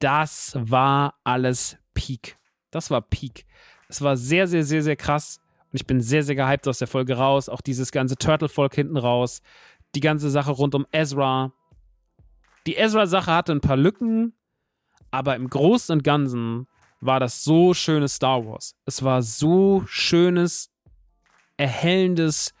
das 0.00 0.58
war 0.60 1.20
alles 1.22 1.76
Peak. 1.94 2.36
Das 2.72 2.90
war 2.90 3.00
Peak. 3.00 3.46
Es 3.88 4.02
war 4.02 4.16
sehr, 4.16 4.46
sehr, 4.46 4.64
sehr, 4.64 4.82
sehr 4.82 4.96
krass. 4.96 5.40
Und 5.72 5.80
ich 5.80 5.86
bin 5.86 6.00
sehr, 6.00 6.22
sehr 6.22 6.34
gehypt 6.34 6.68
aus 6.68 6.78
der 6.78 6.88
Folge 6.88 7.16
raus. 7.16 7.48
Auch 7.48 7.60
dieses 7.60 7.92
ganze 7.92 8.16
Turtle-Volk 8.16 8.74
hinten 8.74 8.96
raus. 8.96 9.42
Die 9.94 10.00
ganze 10.00 10.30
Sache 10.30 10.50
rund 10.50 10.74
um 10.74 10.86
Ezra. 10.92 11.52
Die 12.66 12.76
Ezra-Sache 12.76 13.32
hatte 13.32 13.52
ein 13.52 13.62
paar 13.62 13.76
Lücken, 13.76 14.34
aber 15.10 15.36
im 15.36 15.48
Großen 15.48 15.94
und 15.94 16.04
Ganzen 16.04 16.66
war 17.00 17.20
das 17.20 17.44
so 17.44 17.72
schönes 17.72 18.16
Star 18.16 18.44
Wars. 18.44 18.76
Es 18.84 19.02
war 19.02 19.22
so 19.22 19.84
schönes, 19.86 20.70
erhellendes, 21.56 22.52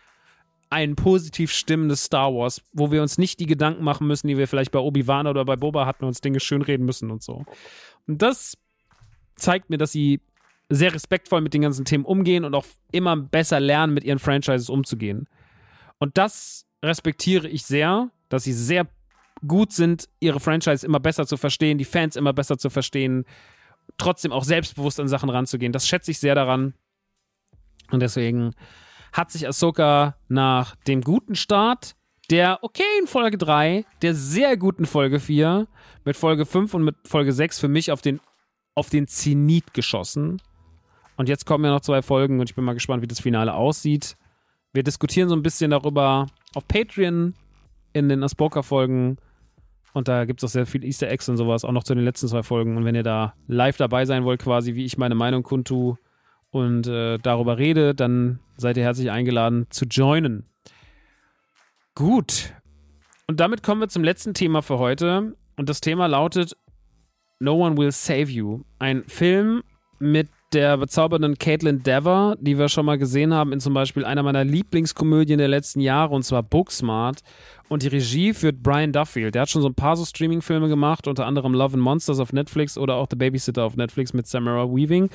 ein 0.70 0.96
positiv 0.96 1.52
stimmendes 1.52 2.04
Star 2.04 2.32
Wars, 2.32 2.62
wo 2.72 2.90
wir 2.90 3.02
uns 3.02 3.18
nicht 3.18 3.40
die 3.40 3.46
Gedanken 3.46 3.84
machen 3.84 4.06
müssen, 4.06 4.28
die 4.28 4.38
wir 4.38 4.48
vielleicht 4.48 4.70
bei 4.70 4.78
Obi-Wan 4.78 5.26
oder 5.26 5.44
bei 5.44 5.56
Boba 5.56 5.86
hatten, 5.86 6.04
uns 6.04 6.20
Dinge 6.20 6.40
schönreden 6.40 6.86
müssen 6.86 7.10
und 7.10 7.22
so. 7.22 7.44
Und 8.06 8.22
das 8.22 8.56
zeigt 9.36 9.70
mir, 9.70 9.78
dass 9.78 9.92
sie 9.92 10.20
sehr 10.68 10.92
respektvoll 10.92 11.40
mit 11.40 11.54
den 11.54 11.62
ganzen 11.62 11.84
Themen 11.84 12.04
umgehen 12.04 12.44
und 12.44 12.54
auch 12.54 12.66
immer 12.92 13.16
besser 13.16 13.60
lernen, 13.60 13.94
mit 13.94 14.04
ihren 14.04 14.18
Franchises 14.18 14.68
umzugehen. 14.68 15.28
Und 15.98 16.18
das 16.18 16.66
respektiere 16.82 17.48
ich 17.48 17.64
sehr, 17.64 18.10
dass 18.28 18.44
sie 18.44 18.52
sehr 18.52 18.86
gut 19.46 19.72
sind, 19.72 20.08
ihre 20.20 20.40
Franchise 20.40 20.84
immer 20.84 21.00
besser 21.00 21.26
zu 21.26 21.36
verstehen, 21.36 21.78
die 21.78 21.84
Fans 21.84 22.16
immer 22.16 22.32
besser 22.32 22.58
zu 22.58 22.70
verstehen, 22.70 23.24
trotzdem 23.96 24.32
auch 24.32 24.44
selbstbewusst 24.44 25.00
an 25.00 25.08
Sachen 25.08 25.30
ranzugehen. 25.30 25.72
Das 25.72 25.86
schätze 25.86 26.10
ich 26.10 26.18
sehr 26.18 26.34
daran. 26.34 26.74
Und 27.90 28.00
deswegen 28.00 28.54
hat 29.12 29.30
sich 29.30 29.46
Ahsoka 29.46 30.16
nach 30.28 30.76
dem 30.86 31.00
guten 31.00 31.34
Start, 31.34 31.94
der 32.30 32.62
okayen 32.62 33.06
Folge 33.06 33.38
3, 33.38 33.86
der 34.02 34.14
sehr 34.14 34.56
guten 34.58 34.84
Folge 34.84 35.18
4, 35.18 35.66
mit 36.04 36.16
Folge 36.16 36.44
5 36.44 36.74
und 36.74 36.84
mit 36.84 36.96
Folge 37.06 37.32
6 37.32 37.58
für 37.58 37.68
mich 37.68 37.90
auf 37.90 38.02
den, 38.02 38.20
auf 38.74 38.90
den 38.90 39.06
Zenit 39.08 39.72
geschossen. 39.72 40.42
Und 41.18 41.28
jetzt 41.28 41.44
kommen 41.46 41.64
ja 41.64 41.70
noch 41.72 41.80
zwei 41.80 42.00
Folgen 42.00 42.38
und 42.40 42.48
ich 42.48 42.54
bin 42.54 42.64
mal 42.64 42.74
gespannt, 42.74 43.02
wie 43.02 43.08
das 43.08 43.20
Finale 43.20 43.52
aussieht. 43.52 44.16
Wir 44.72 44.84
diskutieren 44.84 45.28
so 45.28 45.34
ein 45.34 45.42
bisschen 45.42 45.72
darüber 45.72 46.26
auf 46.54 46.66
Patreon 46.68 47.34
in 47.92 48.08
den 48.08 48.22
Aspoka-Folgen 48.22 49.18
und 49.92 50.06
da 50.06 50.26
gibt 50.26 50.40
es 50.40 50.48
auch 50.48 50.52
sehr 50.52 50.64
viel 50.64 50.84
Easter 50.84 51.08
Eggs 51.08 51.28
und 51.28 51.36
sowas, 51.36 51.64
auch 51.64 51.72
noch 51.72 51.82
zu 51.82 51.94
den 51.94 52.04
letzten 52.04 52.28
zwei 52.28 52.44
Folgen. 52.44 52.76
Und 52.76 52.84
wenn 52.84 52.94
ihr 52.94 53.02
da 53.02 53.34
live 53.48 53.76
dabei 53.76 54.04
sein 54.04 54.24
wollt, 54.24 54.40
quasi 54.40 54.76
wie 54.76 54.84
ich 54.84 54.96
meine 54.96 55.16
Meinung 55.16 55.42
kundtue 55.42 55.98
und 56.50 56.86
äh, 56.86 57.18
darüber 57.18 57.58
rede, 57.58 57.96
dann 57.96 58.38
seid 58.56 58.76
ihr 58.76 58.84
herzlich 58.84 59.10
eingeladen 59.10 59.66
zu 59.70 59.86
joinen. 59.86 60.46
Gut. 61.96 62.54
Und 63.26 63.40
damit 63.40 63.64
kommen 63.64 63.80
wir 63.80 63.88
zum 63.88 64.04
letzten 64.04 64.34
Thema 64.34 64.62
für 64.62 64.78
heute. 64.78 65.34
Und 65.56 65.68
das 65.68 65.80
Thema 65.80 66.06
lautet 66.06 66.56
No 67.40 67.54
One 67.54 67.76
Will 67.76 67.90
Save 67.90 68.30
You. 68.30 68.62
Ein 68.78 69.02
Film 69.08 69.64
mit 69.98 70.28
der 70.52 70.78
bezaubernden 70.78 71.36
Caitlin 71.36 71.82
Dever, 71.82 72.36
die 72.40 72.58
wir 72.58 72.68
schon 72.68 72.86
mal 72.86 72.98
gesehen 72.98 73.34
haben 73.34 73.52
in 73.52 73.60
zum 73.60 73.74
Beispiel 73.74 74.04
einer 74.04 74.22
meiner 74.22 74.44
Lieblingskomödien 74.44 75.38
der 75.38 75.48
letzten 75.48 75.80
Jahre, 75.80 76.14
und 76.14 76.22
zwar 76.22 76.42
Booksmart. 76.42 77.20
Und 77.68 77.82
die 77.82 77.88
Regie 77.88 78.32
führt 78.32 78.62
Brian 78.62 78.92
Duffield. 78.92 79.34
Der 79.34 79.42
hat 79.42 79.50
schon 79.50 79.60
so 79.60 79.68
ein 79.68 79.74
paar 79.74 79.96
so 79.96 80.04
Streaming-Filme 80.04 80.68
gemacht, 80.68 81.06
unter 81.06 81.26
anderem 81.26 81.52
Love 81.52 81.74
and 81.74 81.82
Monsters 81.82 82.18
auf 82.18 82.32
Netflix 82.32 82.78
oder 82.78 82.94
auch 82.94 83.06
The 83.10 83.16
Babysitter 83.16 83.64
auf 83.64 83.76
Netflix 83.76 84.14
mit 84.14 84.26
Samara 84.26 84.64
Weaving. 84.64 85.10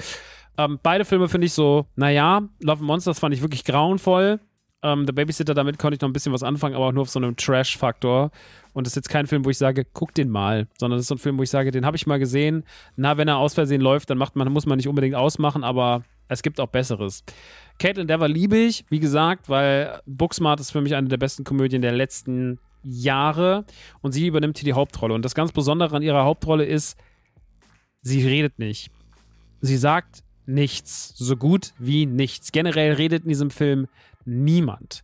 Ähm, 0.58 0.80
beide 0.84 1.04
Filme 1.04 1.28
finde 1.30 1.48
ich 1.48 1.54
so, 1.54 1.88
naja, 1.96 2.44
Love 2.60 2.80
and 2.80 2.88
Monsters 2.88 3.20
fand 3.20 3.34
ich 3.34 3.42
wirklich 3.42 3.64
grauenvoll. 3.64 4.40
Ähm, 4.84 5.06
The 5.08 5.14
Babysitter, 5.14 5.54
damit 5.54 5.80
konnte 5.80 5.96
ich 5.96 6.02
noch 6.02 6.10
ein 6.10 6.14
bisschen 6.14 6.34
was 6.34 6.44
anfangen, 6.44 6.76
aber 6.76 6.88
auch 6.88 6.92
nur 6.92 7.04
auf 7.04 7.10
so 7.10 7.20
einem 7.20 7.36
Trash-Faktor. 7.36 8.32
Und 8.74 8.86
das 8.86 8.92
ist 8.92 8.96
jetzt 8.98 9.10
kein 9.10 9.28
Film, 9.28 9.46
wo 9.46 9.50
ich 9.50 9.58
sage, 9.58 9.86
guck 9.94 10.14
den 10.14 10.30
mal, 10.30 10.68
sondern 10.78 10.98
das 10.98 11.04
ist 11.04 11.08
so 11.08 11.16
ein 11.16 11.20
Film, 11.20 11.38
wo 11.38 11.44
ich 11.44 11.50
sage, 11.50 11.72
den 11.72 11.86
habe 11.86 11.96
ich 11.96 12.06
mal 12.06 12.20
gesehen. 12.20 12.64
Na, 12.96 13.18
wenn 13.18 13.28
er 13.28 13.38
aus 13.38 13.54
Versehen 13.54 13.82
läuft, 13.82 14.10
dann 14.10 14.18
macht 14.18 14.36
man, 14.36 14.52
muss 14.52 14.66
man 14.66 14.78
nicht 14.78 14.88
unbedingt 14.88 15.16
ausmachen, 15.16 15.64
aber 15.64 16.04
es 16.28 16.42
gibt 16.42 16.60
auch 16.60 16.68
Besseres. 16.68 17.24
Caitlin 17.80 18.08
Dever 18.08 18.28
liebe 18.28 18.58
ich, 18.58 18.86
wie 18.90 19.00
gesagt, 19.00 19.50
weil 19.50 20.02
Booksmart 20.06 20.60
ist 20.60 20.72
für 20.72 20.82
mich 20.82 20.96
eine 20.96 21.08
der 21.08 21.18
besten 21.18 21.44
Komödien 21.44 21.82
der 21.82 21.92
letzten 21.92 22.60
Jahre 22.84 23.66
und 24.02 24.12
sie 24.12 24.28
übernimmt 24.28 24.58
hier 24.58 24.66
die 24.66 24.74
Hauptrolle. 24.74 25.14
Und 25.14 25.24
das 25.24 25.36
ganz 25.36 25.52
Besondere 25.52 25.96
an 25.96 26.02
ihrer 26.02 26.26
Hauptrolle 26.26 26.66
ist, 26.66 26.98
sie 28.02 28.28
redet 28.28 28.60
nicht. 28.60 28.92
Sie 29.62 29.78
sagt 29.78 30.24
nichts, 30.46 31.14
so 31.16 31.38
gut 31.38 31.74
wie 31.80 32.06
nichts. 32.06 32.52
Generell 32.52 32.94
redet 32.94 33.24
in 33.24 33.30
diesem 33.30 33.50
Film 33.50 33.88
niemand. 34.26 35.04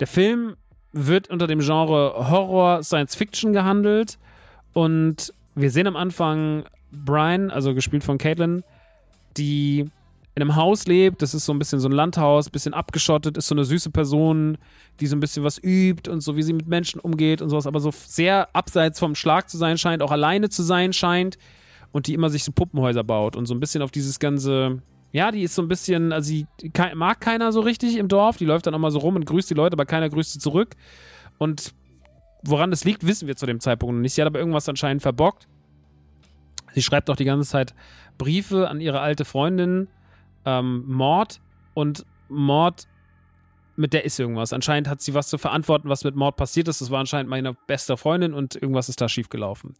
Der 0.00 0.06
Film 0.06 0.56
wird 0.92 1.28
unter 1.28 1.46
dem 1.46 1.60
Genre 1.60 2.30
Horror 2.30 2.82
Science 2.82 3.14
Fiction 3.14 3.52
gehandelt 3.52 4.18
und 4.72 5.32
wir 5.54 5.70
sehen 5.70 5.86
am 5.86 5.96
Anfang 5.96 6.64
Brian, 6.90 7.50
also 7.50 7.74
gespielt 7.74 8.04
von 8.04 8.18
Caitlin, 8.18 8.62
die 9.36 9.90
in 10.36 10.42
einem 10.42 10.56
Haus 10.56 10.86
lebt. 10.86 11.22
Das 11.22 11.34
ist 11.34 11.44
so 11.44 11.52
ein 11.52 11.58
bisschen 11.58 11.80
so 11.80 11.88
ein 11.88 11.92
Landhaus, 11.92 12.50
bisschen 12.50 12.74
abgeschottet, 12.74 13.36
ist 13.36 13.46
so 13.46 13.54
eine 13.54 13.64
süße 13.64 13.90
Person, 13.90 14.58
die 15.00 15.06
so 15.06 15.16
ein 15.16 15.20
bisschen 15.20 15.44
was 15.44 15.62
übt 15.62 16.10
und 16.10 16.20
so, 16.20 16.36
wie 16.36 16.42
sie 16.42 16.52
mit 16.52 16.66
Menschen 16.66 17.00
umgeht 17.00 17.40
und 17.40 17.50
sowas, 17.50 17.66
aber 17.66 17.80
so 17.80 17.90
sehr 17.92 18.54
abseits 18.54 18.98
vom 18.98 19.14
Schlag 19.14 19.48
zu 19.48 19.58
sein 19.58 19.78
scheint, 19.78 20.02
auch 20.02 20.12
alleine 20.12 20.48
zu 20.48 20.62
sein 20.62 20.92
scheint 20.92 21.38
und 21.92 22.06
die 22.06 22.14
immer 22.14 22.30
sich 22.30 22.44
so 22.44 22.52
Puppenhäuser 22.52 23.04
baut 23.04 23.36
und 23.36 23.46
so 23.46 23.54
ein 23.54 23.60
bisschen 23.60 23.82
auf 23.82 23.90
dieses 23.90 24.18
ganze. 24.18 24.82
Ja, 25.14 25.30
die 25.30 25.44
ist 25.44 25.54
so 25.54 25.62
ein 25.62 25.68
bisschen, 25.68 26.12
also 26.12 26.26
sie 26.26 26.48
mag 26.96 27.20
keiner 27.20 27.52
so 27.52 27.60
richtig 27.60 27.98
im 27.98 28.08
Dorf. 28.08 28.36
Die 28.36 28.44
läuft 28.44 28.66
dann 28.66 28.74
auch 28.74 28.80
mal 28.80 28.90
so 28.90 28.98
rum 28.98 29.14
und 29.14 29.24
grüßt 29.24 29.48
die 29.48 29.54
Leute, 29.54 29.74
aber 29.74 29.86
keiner 29.86 30.08
grüßt 30.08 30.32
sie 30.32 30.40
zurück. 30.40 30.74
Und 31.38 31.72
woran 32.42 32.72
das 32.72 32.82
liegt, 32.82 33.06
wissen 33.06 33.28
wir 33.28 33.36
zu 33.36 33.46
dem 33.46 33.60
Zeitpunkt 33.60 33.94
noch 33.94 34.00
nicht. 34.00 34.14
Sie 34.14 34.20
hat 34.20 34.26
aber 34.26 34.40
irgendwas 34.40 34.68
anscheinend 34.68 35.02
verbockt. 35.02 35.46
Sie 36.74 36.82
schreibt 36.82 37.08
auch 37.10 37.14
die 37.14 37.24
ganze 37.24 37.48
Zeit 37.48 37.76
Briefe 38.18 38.68
an 38.68 38.80
ihre 38.80 39.02
alte 39.02 39.24
Freundin, 39.24 39.86
ähm, 40.44 40.82
Mord 40.88 41.40
und 41.74 42.04
Mord, 42.28 42.88
mit 43.76 43.92
der 43.92 44.04
ist 44.04 44.18
irgendwas. 44.18 44.52
Anscheinend 44.52 44.88
hat 44.88 45.00
sie 45.00 45.14
was 45.14 45.28
zu 45.28 45.38
verantworten, 45.38 45.88
was 45.88 46.02
mit 46.02 46.16
Mord 46.16 46.34
passiert 46.34 46.66
ist. 46.66 46.80
Das 46.80 46.90
war 46.90 46.98
anscheinend 46.98 47.30
meine 47.30 47.54
beste 47.68 47.96
Freundin 47.96 48.34
und 48.34 48.56
irgendwas 48.56 48.88
ist 48.88 49.00
da 49.00 49.08
schiefgelaufen. 49.08 49.74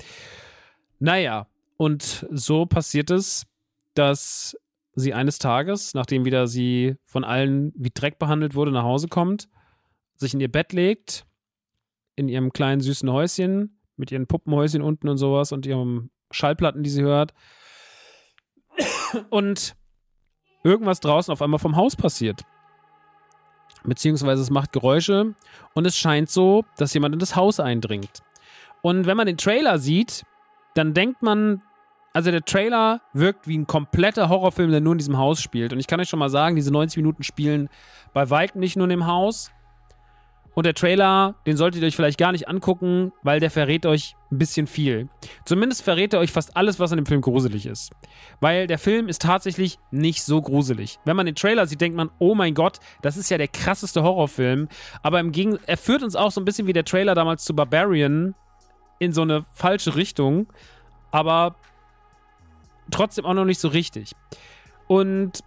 Naja, 1.00 1.48
und 1.76 2.24
so 2.30 2.66
passiert 2.66 3.10
es, 3.10 3.46
dass 3.94 4.56
sie 4.94 5.14
eines 5.14 5.38
Tages, 5.38 5.94
nachdem 5.94 6.24
wieder 6.24 6.46
sie 6.46 6.96
von 7.04 7.24
allen 7.24 7.72
wie 7.76 7.90
Dreck 7.92 8.18
behandelt 8.18 8.54
wurde, 8.54 8.70
nach 8.70 8.84
Hause 8.84 9.08
kommt, 9.08 9.48
sich 10.16 10.34
in 10.34 10.40
ihr 10.40 10.50
Bett 10.50 10.72
legt, 10.72 11.26
in 12.16 12.28
ihrem 12.28 12.52
kleinen 12.52 12.80
süßen 12.80 13.10
Häuschen, 13.10 13.80
mit 13.96 14.12
ihren 14.12 14.26
Puppenhäuschen 14.26 14.82
unten 14.82 15.08
und 15.08 15.18
sowas 15.18 15.52
und 15.52 15.66
ihren 15.66 16.10
Schallplatten, 16.30 16.82
die 16.82 16.90
sie 16.90 17.02
hört. 17.02 17.32
Und 19.30 19.76
irgendwas 20.64 21.00
draußen 21.00 21.32
auf 21.32 21.42
einmal 21.42 21.60
vom 21.60 21.76
Haus 21.76 21.94
passiert. 21.94 22.42
Beziehungsweise 23.84 24.42
es 24.42 24.50
macht 24.50 24.72
Geräusche 24.72 25.34
und 25.74 25.86
es 25.86 25.96
scheint 25.96 26.30
so, 26.30 26.64
dass 26.78 26.94
jemand 26.94 27.14
in 27.14 27.18
das 27.18 27.36
Haus 27.36 27.60
eindringt. 27.60 28.22
Und 28.82 29.06
wenn 29.06 29.16
man 29.16 29.26
den 29.26 29.36
Trailer 29.36 29.78
sieht, 29.78 30.24
dann 30.74 30.94
denkt 30.94 31.22
man, 31.22 31.62
also 32.14 32.30
der 32.30 32.44
Trailer 32.44 33.00
wirkt 33.12 33.48
wie 33.48 33.58
ein 33.58 33.66
kompletter 33.66 34.28
Horrorfilm, 34.28 34.70
der 34.70 34.80
nur 34.80 34.92
in 34.92 34.98
diesem 34.98 35.18
Haus 35.18 35.42
spielt. 35.42 35.72
Und 35.72 35.80
ich 35.80 35.88
kann 35.88 36.00
euch 36.00 36.08
schon 36.08 36.20
mal 36.20 36.30
sagen, 36.30 36.54
diese 36.56 36.70
90 36.70 36.98
Minuten 36.98 37.24
spielen 37.24 37.68
bei 38.14 38.30
weitem 38.30 38.60
nicht 38.60 38.76
nur 38.76 38.84
in 38.84 38.90
dem 38.90 39.06
Haus. 39.06 39.50
Und 40.54 40.64
der 40.64 40.74
Trailer, 40.74 41.34
den 41.44 41.56
solltet 41.56 41.82
ihr 41.82 41.88
euch 41.88 41.96
vielleicht 41.96 42.18
gar 42.18 42.30
nicht 42.30 42.46
angucken, 42.46 43.12
weil 43.24 43.40
der 43.40 43.50
verrät 43.50 43.84
euch 43.84 44.14
ein 44.30 44.38
bisschen 44.38 44.68
viel. 44.68 45.08
Zumindest 45.44 45.82
verrät 45.82 46.14
er 46.14 46.20
euch 46.20 46.30
fast 46.30 46.56
alles, 46.56 46.78
was 46.78 46.92
an 46.92 46.98
dem 46.98 47.06
Film 47.06 47.20
gruselig 47.20 47.66
ist. 47.66 47.90
Weil 48.38 48.68
der 48.68 48.78
Film 48.78 49.08
ist 49.08 49.22
tatsächlich 49.22 49.80
nicht 49.90 50.22
so 50.22 50.40
gruselig. 50.40 51.00
Wenn 51.04 51.16
man 51.16 51.26
den 51.26 51.34
Trailer 51.34 51.66
sieht, 51.66 51.80
denkt 51.80 51.96
man, 51.96 52.10
oh 52.20 52.36
mein 52.36 52.54
Gott, 52.54 52.78
das 53.02 53.16
ist 53.16 53.28
ja 53.30 53.38
der 53.38 53.48
krasseste 53.48 54.04
Horrorfilm. 54.04 54.68
Aber 55.02 55.18
im 55.18 55.32
Gegen 55.32 55.58
er 55.66 55.76
führt 55.76 56.04
uns 56.04 56.14
auch 56.14 56.30
so 56.30 56.40
ein 56.40 56.44
bisschen 56.44 56.68
wie 56.68 56.72
der 56.72 56.84
Trailer 56.84 57.16
damals 57.16 57.42
zu 57.42 57.56
Barbarian 57.56 58.36
in 59.00 59.12
so 59.12 59.22
eine 59.22 59.44
falsche 59.50 59.96
Richtung. 59.96 60.46
Aber 61.10 61.56
trotzdem 62.90 63.24
auch 63.24 63.34
noch 63.34 63.44
nicht 63.44 63.60
so 63.60 63.68
richtig. 63.68 64.12
Und 64.86 65.40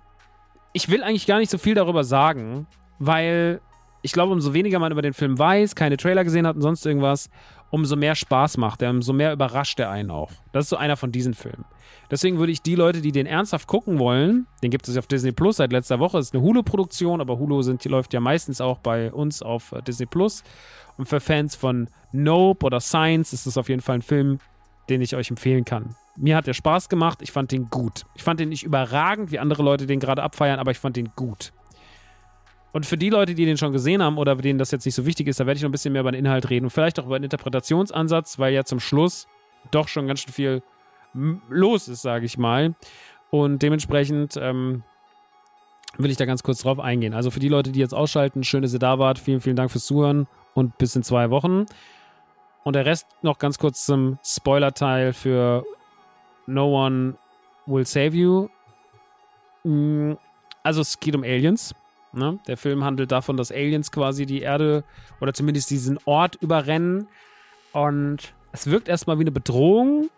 ich 0.73 0.89
will 0.89 1.03
eigentlich 1.03 1.27
gar 1.27 1.39
nicht 1.39 1.51
so 1.51 1.57
viel 1.57 1.75
darüber 1.75 2.03
sagen, 2.03 2.67
weil 2.99 3.61
ich 4.01 4.11
glaube, 4.11 4.31
umso 4.31 4.53
weniger 4.53 4.79
man 4.79 4.91
über 4.91 5.01
den 5.01 5.13
Film 5.13 5.37
weiß, 5.37 5.75
keine 5.75 5.97
Trailer 5.97 6.23
gesehen 6.23 6.47
hat 6.47 6.55
und 6.55 6.61
sonst 6.61 6.85
irgendwas, 6.85 7.29
umso 7.69 7.95
mehr 7.95 8.15
Spaß 8.15 8.57
macht 8.57 8.81
er, 8.81 8.91
umso 8.91 9.11
mehr 9.11 9.33
überrascht 9.33 9.79
er 9.79 9.89
einen 9.89 10.11
auch. 10.11 10.31
Das 10.53 10.65
ist 10.65 10.69
so 10.69 10.77
einer 10.77 10.95
von 10.95 11.11
diesen 11.11 11.33
Filmen. 11.33 11.65
Deswegen 12.09 12.37
würde 12.37 12.51
ich 12.51 12.61
die 12.61 12.75
Leute, 12.75 13.01
die 13.01 13.11
den 13.11 13.25
ernsthaft 13.25 13.67
gucken 13.67 13.99
wollen, 13.99 14.47
den 14.63 14.71
gibt 14.71 14.87
es 14.87 14.97
auf 14.97 15.07
Disney 15.07 15.33
Plus 15.33 15.57
seit 15.57 15.73
letzter 15.73 15.99
Woche, 15.99 16.19
ist 16.19 16.33
eine 16.33 16.41
Hulu-Produktion, 16.41 17.19
aber 17.19 17.37
Hulu 17.37 17.61
sind, 17.63 17.83
die 17.83 17.89
läuft 17.89 18.13
ja 18.13 18.21
meistens 18.21 18.61
auch 18.61 18.77
bei 18.77 19.11
uns 19.11 19.41
auf 19.41 19.73
äh, 19.73 19.81
Disney 19.81 20.05
Plus. 20.05 20.43
Und 20.97 21.05
für 21.07 21.19
Fans 21.19 21.55
von 21.55 21.89
Nope 22.11 22.65
oder 22.65 22.79
Science 22.79 23.33
ist 23.33 23.45
es 23.45 23.57
auf 23.57 23.67
jeden 23.67 23.81
Fall 23.81 23.95
ein 23.95 24.01
Film, 24.01 24.39
den 24.89 25.01
ich 25.01 25.15
euch 25.15 25.29
empfehlen 25.29 25.65
kann. 25.65 25.95
Mir 26.15 26.35
hat 26.35 26.47
der 26.47 26.53
Spaß 26.53 26.89
gemacht, 26.89 27.21
ich 27.21 27.31
fand 27.31 27.51
den 27.51 27.69
gut. 27.69 28.05
Ich 28.15 28.23
fand 28.23 28.39
den 28.39 28.49
nicht 28.49 28.63
überragend, 28.63 29.31
wie 29.31 29.39
andere 29.39 29.63
Leute 29.63 29.85
den 29.85 29.99
gerade 29.99 30.23
abfeiern, 30.23 30.59
aber 30.59 30.71
ich 30.71 30.79
fand 30.79 30.95
den 30.95 31.11
gut. 31.15 31.53
Und 32.73 32.85
für 32.85 32.97
die 32.97 33.09
Leute, 33.09 33.33
die 33.33 33.45
den 33.45 33.57
schon 33.57 33.71
gesehen 33.71 34.03
haben 34.03 34.17
oder 34.17 34.35
denen 34.35 34.59
das 34.59 34.71
jetzt 34.71 34.85
nicht 34.85 34.95
so 34.95 35.05
wichtig 35.05 35.27
ist, 35.27 35.39
da 35.39 35.45
werde 35.45 35.57
ich 35.57 35.63
noch 35.63 35.69
ein 35.69 35.71
bisschen 35.71 35.93
mehr 35.93 36.01
über 36.01 36.11
den 36.11 36.25
Inhalt 36.25 36.49
reden 36.49 36.65
und 36.65 36.69
vielleicht 36.69 36.99
auch 36.99 37.05
über 37.05 37.17
den 37.17 37.23
Interpretationsansatz, 37.23 38.39
weil 38.39 38.53
ja 38.53 38.63
zum 38.65 38.79
Schluss 38.79 39.27
doch 39.71 39.87
schon 39.87 40.07
ganz 40.07 40.21
schön 40.21 40.33
viel 40.33 40.63
los 41.49 41.87
ist, 41.87 42.01
sage 42.01 42.25
ich 42.25 42.37
mal. 42.37 42.75
Und 43.29 43.61
dementsprechend 43.61 44.37
ähm, 44.37 44.83
will 45.97 46.11
ich 46.11 46.17
da 46.17 46.25
ganz 46.25 46.43
kurz 46.43 46.59
drauf 46.59 46.79
eingehen. 46.79 47.13
Also 47.13 47.31
für 47.31 47.39
die 47.39 47.49
Leute, 47.49 47.71
die 47.71 47.79
jetzt 47.79 47.93
ausschalten, 47.93 48.43
schön, 48.43 48.61
dass 48.61 48.73
ihr 48.73 48.79
da 48.79 48.99
wart. 48.99 49.19
Vielen, 49.19 49.41
vielen 49.41 49.55
Dank 49.55 49.71
fürs 49.71 49.85
Zuhören 49.85 50.27
und 50.53 50.77
bis 50.77 50.95
in 50.95 51.03
zwei 51.03 51.29
Wochen. 51.29 51.65
Und 52.67 52.73
der 52.73 52.85
Rest 52.85 53.07
noch 53.21 53.39
ganz 53.39 53.59
kurz 53.59 53.85
zum 53.85 54.19
Spoiler-Teil 54.25 55.13
für 55.13 55.63
No 56.47 56.85
One 56.85 57.13
Will 57.65 57.85
Save 57.85 58.13
You. 58.13 58.49
Mm, 59.63 60.15
also 60.63 60.81
es 60.81 60.99
geht 60.99 61.15
um 61.15 61.23
Aliens. 61.23 61.73
Ne? 62.11 62.39
Der 62.45 62.57
Film 62.57 62.83
handelt 62.83 63.13
davon, 63.13 63.37
dass 63.37 63.53
Aliens 63.53 63.89
quasi 63.89 64.25
die 64.25 64.41
Erde 64.41 64.83
oder 65.21 65.33
zumindest 65.33 65.69
diesen 65.69 65.97
Ort 66.03 66.35
überrennen. 66.41 67.07
Und 67.71 68.33
es 68.51 68.67
wirkt 68.67 68.89
erstmal 68.89 69.17
wie 69.17 69.23
eine 69.23 69.31
Bedrohung, 69.31 70.09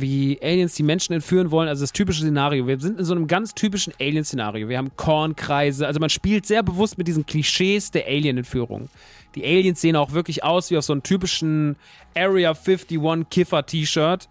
wie 0.00 0.38
Aliens 0.42 0.74
die 0.74 0.82
Menschen 0.82 1.14
entführen 1.14 1.50
wollen. 1.50 1.68
Also 1.68 1.82
das 1.82 1.92
typische 1.92 2.20
Szenario. 2.20 2.66
Wir 2.66 2.78
sind 2.78 2.98
in 2.98 3.04
so 3.04 3.14
einem 3.14 3.26
ganz 3.26 3.54
typischen 3.54 3.94
Alien-Szenario. 3.98 4.68
Wir 4.68 4.76
haben 4.76 4.94
Kornkreise. 4.96 5.86
Also 5.86 6.00
man 6.00 6.10
spielt 6.10 6.44
sehr 6.44 6.62
bewusst 6.62 6.98
mit 6.98 7.08
diesen 7.08 7.24
Klischees 7.24 7.90
der 7.90 8.06
Alien-Entführung. 8.06 8.90
Die 9.34 9.44
Aliens 9.44 9.80
sehen 9.80 9.96
auch 9.96 10.12
wirklich 10.12 10.44
aus 10.44 10.70
wie 10.70 10.76
auf 10.76 10.84
so 10.84 10.92
einem 10.92 11.02
typischen 11.02 11.76
Area 12.14 12.50
51 12.50 13.30
Kiffer-T-Shirt. 13.30 14.28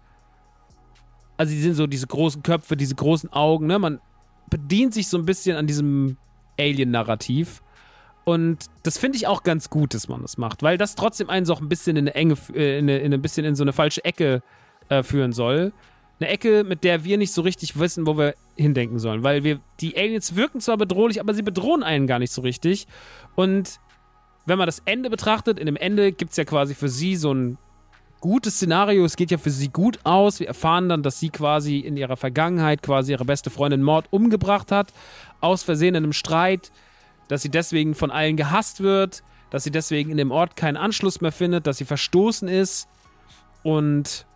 Also 1.36 1.52
die 1.52 1.60
sind 1.60 1.74
so 1.74 1.86
diese 1.86 2.06
großen 2.06 2.42
Köpfe, 2.42 2.76
diese 2.76 2.94
großen 2.94 3.32
Augen. 3.32 3.66
Ne? 3.66 3.78
Man 3.78 4.00
bedient 4.48 4.94
sich 4.94 5.08
so 5.08 5.18
ein 5.18 5.26
bisschen 5.26 5.56
an 5.56 5.66
diesem 5.66 6.16
Alien-Narrativ. 6.58 7.60
Und 8.24 8.66
das 8.84 8.98
finde 8.98 9.16
ich 9.16 9.26
auch 9.26 9.42
ganz 9.42 9.68
gut, 9.68 9.94
dass 9.94 10.08
man 10.08 10.22
das 10.22 10.38
macht, 10.38 10.62
weil 10.62 10.78
das 10.78 10.94
trotzdem 10.94 11.28
einen 11.28 11.46
so 11.46 11.54
ein 11.56 11.68
bisschen 11.68 11.96
in 11.96 12.04
eine 12.04 12.14
enge, 12.14 12.36
äh, 12.54 12.78
in, 12.78 12.84
eine, 12.84 12.98
in 12.98 13.14
ein 13.14 13.22
bisschen 13.22 13.44
in 13.44 13.54
so 13.54 13.64
eine 13.64 13.72
falsche 13.72 14.04
Ecke 14.04 14.36
äh, 14.36 14.40
führen 15.02 15.32
soll. 15.32 15.72
Eine 16.18 16.30
Ecke, 16.30 16.64
mit 16.64 16.82
der 16.82 17.04
wir 17.04 17.18
nicht 17.18 17.32
so 17.32 17.42
richtig 17.42 17.78
wissen, 17.78 18.06
wo 18.06 18.16
wir 18.16 18.34
hindenken 18.56 18.98
sollen. 18.98 19.22
Weil 19.22 19.44
wir, 19.44 19.60
die 19.80 19.96
Aliens 19.96 20.34
wirken 20.34 20.60
zwar 20.60 20.78
bedrohlich, 20.78 21.20
aber 21.20 21.34
sie 21.34 21.42
bedrohen 21.42 21.82
einen 21.82 22.06
gar 22.06 22.18
nicht 22.18 22.32
so 22.32 22.40
richtig. 22.40 22.86
Und 23.34 23.80
wenn 24.46 24.58
man 24.58 24.66
das 24.66 24.80
Ende 24.86 25.10
betrachtet, 25.10 25.58
in 25.58 25.66
dem 25.66 25.76
Ende 25.76 26.12
gibt 26.12 26.30
es 26.30 26.36
ja 26.36 26.44
quasi 26.44 26.74
für 26.74 26.88
sie 26.88 27.16
so 27.16 27.34
ein 27.34 27.58
gutes 28.20 28.54
Szenario. 28.54 29.04
Es 29.04 29.16
geht 29.16 29.30
ja 29.30 29.38
für 29.38 29.50
sie 29.50 29.68
gut 29.68 30.00
aus. 30.04 30.40
Wir 30.40 30.48
erfahren 30.48 30.88
dann, 30.88 31.02
dass 31.02 31.20
sie 31.20 31.30
quasi 31.30 31.78
in 31.78 31.96
ihrer 31.96 32.16
Vergangenheit 32.16 32.82
quasi 32.82 33.12
ihre 33.12 33.24
beste 33.24 33.50
Freundin 33.50 33.82
Mord 33.82 34.06
umgebracht 34.10 34.72
hat. 34.72 34.92
Aus 35.40 35.62
Versehen 35.62 35.94
in 35.94 36.04
einem 36.04 36.12
Streit. 36.12 36.72
Dass 37.28 37.42
sie 37.42 37.50
deswegen 37.50 37.94
von 37.94 38.10
allen 38.10 38.36
gehasst 38.36 38.82
wird. 38.82 39.22
Dass 39.50 39.64
sie 39.64 39.70
deswegen 39.70 40.10
in 40.10 40.16
dem 40.16 40.30
Ort 40.30 40.56
keinen 40.56 40.76
Anschluss 40.76 41.20
mehr 41.20 41.32
findet. 41.32 41.66
Dass 41.66 41.78
sie 41.78 41.84
verstoßen 41.84 42.48
ist. 42.48 42.88
Und 43.62 44.26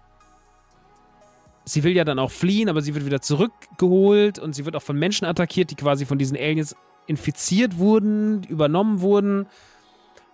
sie 1.72 1.84
will 1.84 1.96
ja 1.96 2.04
dann 2.04 2.18
auch 2.18 2.30
fliehen, 2.30 2.68
aber 2.68 2.82
sie 2.82 2.94
wird 2.94 3.06
wieder 3.06 3.20
zurückgeholt. 3.20 4.38
Und 4.38 4.54
sie 4.54 4.64
wird 4.64 4.76
auch 4.76 4.82
von 4.82 4.98
Menschen 4.98 5.26
attackiert, 5.26 5.70
die 5.70 5.76
quasi 5.76 6.06
von 6.06 6.18
diesen 6.18 6.36
Aliens 6.36 6.76
infiziert 7.06 7.78
wurden, 7.78 8.42
übernommen 8.44 9.00
wurden. 9.00 9.46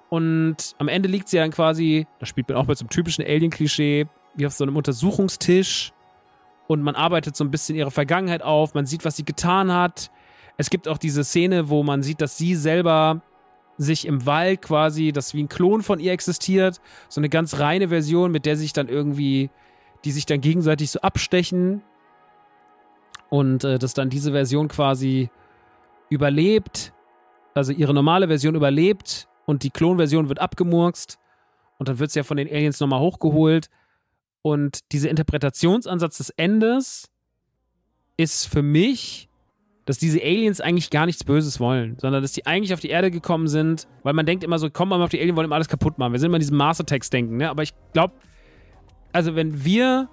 Und 0.09 0.75
am 0.79 0.89
Ende 0.89 1.09
liegt 1.09 1.29
sie 1.29 1.39
dann 1.39 1.51
quasi, 1.51 2.07
da 2.21 2.27
spielt 2.27 2.49
man 2.49 2.59
auch 2.59 2.67
bei 2.67 2.75
so 2.75 2.85
einem 2.85 2.91
typischen 2.91 3.25
Alien-Klischee, 3.25 4.07
wie 4.35 4.47
auf 4.47 4.53
so 4.53 4.65
einem 4.65 4.77
Untersuchungstisch. 4.77 5.93
Und 6.69 6.83
man 6.83 6.95
arbeitet 6.95 7.37
so 7.37 7.45
ein 7.45 7.51
bisschen 7.51 7.77
ihre 7.77 7.91
Vergangenheit 7.91 8.43
auf. 8.43 8.75
Man 8.75 8.87
sieht, 8.87 9.05
was 9.05 9.17
sie 9.17 9.25
getan 9.25 9.73
hat. 9.73 10.11
Es 10.57 10.71
gibt 10.71 10.89
auch 10.89 10.99
diese 10.99 11.25
Szene, 11.25 11.69
wo 11.69 11.83
man 11.83 12.03
sieht, 12.03 12.21
dass 12.21 12.37
sie 12.37 12.55
selber 12.55 13.23
sich 13.79 14.07
im 14.07 14.25
Wald 14.27 14.63
quasi, 14.63 15.13
dass 15.13 15.35
wie 15.35 15.43
ein 15.43 15.49
Klon 15.49 15.83
von 15.83 16.01
ihr 16.01 16.13
existiert. 16.13 16.81
So 17.09 17.21
eine 17.21 17.29
ganz 17.29 17.59
reine 17.59 17.89
Version, 17.89 18.33
mit 18.33 18.47
der 18.47 18.57
sich 18.57 18.73
dann 18.73 18.89
irgendwie, 18.89 19.51
die 20.07 20.13
sich 20.13 20.25
dann 20.25 20.41
gegenseitig 20.41 20.93
so 20.93 21.01
abstechen. 21.01 21.83
Und 23.29 23.65
äh, 23.65 23.79
dass 23.79 23.93
dann 23.93 24.09
diese 24.09 24.31
Version 24.31 24.69
quasi 24.69 25.31
überlebt, 26.09 26.93
also 27.55 27.73
ihre 27.73 27.93
normale 27.93 28.29
Version 28.29 28.55
überlebt 28.55 29.27
und 29.47 29.65
die 29.65 29.71
Klonversion 29.71 30.29
wird 30.29 30.41
abgemurkst 30.41 31.19
und 31.79 31.89
dann 31.89 31.99
wird 31.99 32.13
sie 32.13 32.21
ja 32.21 32.23
von 32.23 32.37
den 32.37 32.49
Aliens 32.49 32.79
nochmal 32.79 33.01
hochgeholt. 33.01 33.69
Und 34.43 34.93
dieser 34.93 35.11
Interpretationsansatz 35.11 36.19
des 36.19 36.31
Endes 36.31 37.11
ist 38.17 38.47
für 38.47 38.63
mich, 38.63 39.29
dass 39.87 39.99
diese 39.99 40.23
Aliens 40.23 40.61
eigentlich 40.61 40.91
gar 40.91 41.07
nichts 41.07 41.25
Böses 41.25 41.59
wollen, 41.59 41.99
sondern 41.99 42.23
dass 42.23 42.31
die 42.31 42.47
eigentlich 42.47 42.73
auf 42.73 42.81
die 42.81 42.91
Erde 42.91 43.11
gekommen 43.11 43.49
sind, 43.49 43.89
weil 44.05 44.15
man 44.15 44.25
denkt 44.25 44.45
immer 44.45 44.61
so, 44.61 44.71
komm 44.71 44.91
mal 44.91 45.03
auf 45.03 45.11
die 45.11 45.19
Aliens, 45.19 45.37
wollen 45.37 45.47
immer 45.47 45.57
alles 45.57 45.69
kaputt 45.69 45.99
machen. 45.99 46.13
Wir 46.13 46.21
sind 46.21 46.29
immer 46.29 46.37
in 46.37 46.43
diesem 46.43 46.57
Master-Text-Denken, 46.59 47.39
ne? 47.39 47.51
Aber 47.51 47.65
ich 47.65 47.75
glaube, 47.93 48.15
also 49.13 49.35
wenn 49.35 49.65
wir 49.65 50.09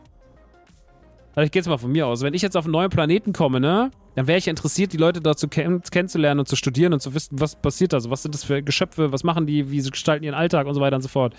also 1.35 1.45
ich 1.45 1.51
gehe 1.51 1.61
jetzt 1.61 1.67
mal 1.67 1.77
von 1.77 1.91
mir 1.91 2.05
aus. 2.05 2.21
Wenn 2.21 2.33
ich 2.33 2.41
jetzt 2.41 2.55
auf 2.55 2.65
einen 2.65 2.73
neuen 2.73 2.89
Planeten 2.89 3.33
komme, 3.33 3.59
ne, 3.59 3.89
dann 4.15 4.27
wäre 4.27 4.37
ich 4.37 4.47
interessiert, 4.47 4.93
die 4.93 4.97
Leute 4.97 5.19
dazu 5.19 5.47
kenn 5.47 5.81
kennenzulernen 5.81 6.41
und 6.41 6.47
zu 6.47 6.55
studieren 6.55 6.93
und 6.93 7.01
zu 7.01 7.15
wissen, 7.15 7.39
was 7.39 7.55
passiert 7.55 7.93
da. 7.93 7.97
Also 7.97 8.11
was 8.11 8.21
sind 8.21 8.35
das 8.35 8.43
für 8.43 8.61
Geschöpfe, 8.61 9.11
was 9.11 9.23
machen 9.23 9.47
die, 9.47 9.71
wie 9.71 9.81
sie 9.81 9.89
gestalten 9.89 10.23
ihren 10.23 10.35
Alltag 10.35 10.67
und 10.67 10.75
so 10.75 10.81
weiter 10.81 10.95
und 10.95 11.01
so 11.01 11.07
fort. 11.07 11.33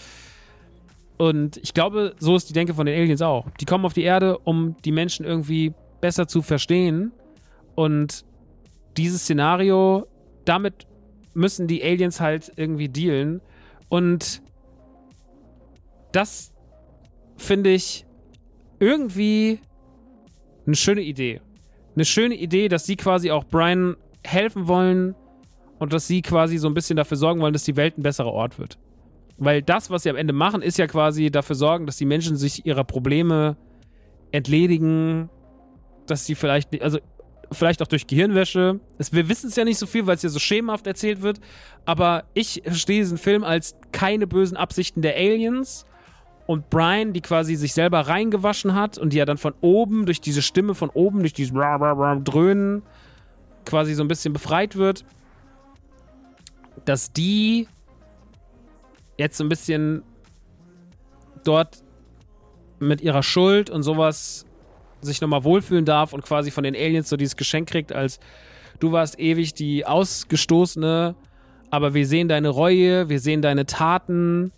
Und 1.16 1.59
ich 1.59 1.74
glaube, 1.74 2.14
so 2.18 2.34
ist 2.34 2.48
die 2.48 2.52
Denke 2.52 2.74
von 2.74 2.86
den 2.86 2.98
Aliens 2.98 3.22
auch. 3.22 3.48
Die 3.61 3.64
kommen 3.64 3.84
auf 3.84 3.92
die 3.92 4.02
Erde, 4.02 4.38
um 4.38 4.76
die 4.84 4.90
Menschen 4.90 5.24
irgendwie 5.24 5.72
besser 6.00 6.26
zu 6.26 6.42
verstehen. 6.42 7.12
Und 7.76 8.24
dieses 8.96 9.22
Szenario, 9.22 10.09
damit 10.44 10.88
müssen 11.34 11.68
die 11.68 11.84
Aliens 11.84 12.20
halt 12.20 12.52
irgendwie 12.57 12.88
dealen. 12.88 13.40
Und 13.88 14.42
das 16.11 16.53
finde 17.37 17.70
ich 17.70 18.07
irgendwie 18.78 19.61
eine 20.66 20.76
schöne 20.76 21.03
Idee. 21.03 21.41
Eine 21.95 22.05
schöne 22.05 22.35
Idee, 22.35 22.68
dass 22.68 22.87
sie 22.87 22.97
quasi 22.97 23.30
auch 23.30 23.45
Brian 23.45 23.97
helfen 24.24 24.66
wollen 24.66 25.14
und 25.78 25.93
dass 25.93 26.07
sie 26.07 26.22
quasi 26.22 26.59
so 26.59 26.68
ein 26.68 26.74
bisschen 26.74 26.97
dafür 26.97 27.16
sorgen 27.16 27.41
wollen, 27.41 27.53
dass 27.53 27.64
die 27.64 27.76
Welt 27.76 27.99
ein 27.99 28.03
besserer 28.03 28.32
Ort 28.32 28.59
wird. 28.59 28.78
Weil 29.37 29.62
das, 29.62 29.91
was 29.91 30.05
sie 30.05 30.11
am 30.11 30.16
Ende 30.16 30.32
machen, 30.32 30.62
ist 30.62 30.78
ja 30.78 30.87
quasi 30.87 31.30
dafür 31.30 31.57
sorgen, 31.57 31.87
dass 31.87 31.97
die 31.97 32.05
Menschen 32.05 32.37
sich 32.37 32.66
ihrer 32.66 32.85
Probleme 32.85 33.57
entledigen, 34.32 35.28
dass 36.07 36.26
sie 36.26 36.35
vielleicht, 36.35 36.80
also 36.82 36.99
vielleicht 37.53 37.82
auch 37.82 37.87
durch 37.87 38.07
Gehirnwäsche. 38.07 38.80
Es, 38.99 39.12
wir 39.12 39.28
wissen 39.28 39.49
es 39.49 39.57
ja 39.57 39.64
nicht 39.64 39.78
so 39.78 39.87
viel, 39.87 40.07
weil 40.07 40.16
es 40.16 40.22
ja 40.22 40.28
so 40.28 40.39
schemenhaft 40.39 40.87
erzählt 40.87 41.22
wird. 41.22 41.41
Aber 41.85 42.24
ich 42.35 42.62
verstehe 42.64 43.01
diesen 43.01 43.18
Film 43.18 43.45
als 43.45 43.76
keine 43.93 44.26
bösen 44.26 44.57
Absichten 44.57 45.03
der 45.03 45.16
Aliens, 45.16 45.87
und 46.47 46.68
Brian, 46.70 47.12
die 47.12 47.20
quasi 47.20 47.55
sich 47.55 47.72
selber 47.72 48.01
reingewaschen 48.01 48.74
hat 48.74 48.99
und 48.99 49.12
die 49.12 49.16
ja 49.16 49.24
dann 49.24 49.38
von 49.38 49.55
oben, 49.61 50.05
durch 50.05 50.20
diese 50.20 50.42
Stimme 50.42 50.74
von 50.74 50.90
oben, 50.90 51.20
durch 51.20 51.32
dieses 51.32 51.53
Dröhnen, 51.53 52.82
quasi 53.64 53.95
so 53.95 54.05
ein 54.05 54.09
bisschen 54.09 54.32
befreit 54.32 54.76
wird, 54.76 55.05
dass 56.84 57.12
die 57.12 57.66
jetzt 59.16 59.38
so 59.38 59.45
ein 59.45 59.49
bisschen 59.49 60.03
dort 61.45 61.82
mit 62.78 63.01
ihrer 63.01 63.22
Schuld 63.22 63.70
und 63.70 63.82
sowas 63.82 64.45
sich 65.01 65.20
nochmal 65.20 65.45
wohlfühlen 65.45 65.84
darf 65.84 66.12
und 66.12 66.22
quasi 66.22 66.51
von 66.51 66.64
den 66.64 66.74
Aliens 66.74 67.09
so 67.09 67.16
dieses 67.16 67.36
Geschenk 67.36 67.68
kriegt, 67.68 67.92
als 67.92 68.20
du 68.80 68.92
warst 68.92 69.18
ewig 69.18 69.55
die 69.55 69.86
Ausgestoßene, 69.86 71.14
aber 71.70 71.95
wir 71.95 72.07
sehen 72.07 72.28
deine 72.28 72.49
Reue, 72.49 73.09
wir 73.09 73.20
sehen 73.20 73.40
deine 73.40 73.66
Taten 73.66 74.53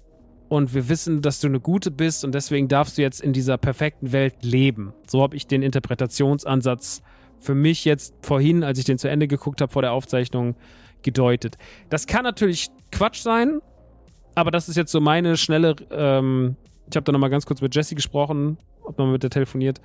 und 0.48 0.74
wir 0.74 0.88
wissen, 0.88 1.22
dass 1.22 1.40
du 1.40 1.48
eine 1.48 1.60
gute 1.60 1.90
bist 1.90 2.24
und 2.24 2.34
deswegen 2.34 2.68
darfst 2.68 2.98
du 2.98 3.02
jetzt 3.02 3.20
in 3.20 3.32
dieser 3.32 3.58
perfekten 3.58 4.12
Welt 4.12 4.34
leben. 4.42 4.92
So 5.06 5.22
habe 5.22 5.36
ich 5.36 5.46
den 5.46 5.62
Interpretationsansatz 5.62 7.02
für 7.38 7.54
mich 7.54 7.84
jetzt 7.84 8.14
vorhin, 8.22 8.64
als 8.64 8.78
ich 8.78 8.84
den 8.84 8.98
zu 8.98 9.08
Ende 9.08 9.28
geguckt 9.28 9.60
habe 9.60 9.72
vor 9.72 9.82
der 9.82 9.92
Aufzeichnung, 9.92 10.56
gedeutet. 11.02 11.56
Das 11.88 12.06
kann 12.06 12.24
natürlich 12.24 12.68
Quatsch 12.90 13.20
sein, 13.20 13.60
aber 14.34 14.50
das 14.50 14.68
ist 14.68 14.76
jetzt 14.76 14.92
so 14.92 15.00
meine 15.00 15.36
schnelle. 15.36 15.76
Ähm, 15.90 16.56
ich 16.90 16.96
habe 16.96 17.04
da 17.04 17.12
nochmal 17.12 17.30
ganz 17.30 17.46
kurz 17.46 17.60
mit 17.60 17.74
Jessie 17.74 17.94
gesprochen, 17.94 18.58
ob 18.82 18.98
man 18.98 19.12
mit 19.12 19.22
der 19.22 19.30
telefoniert. 19.30 19.80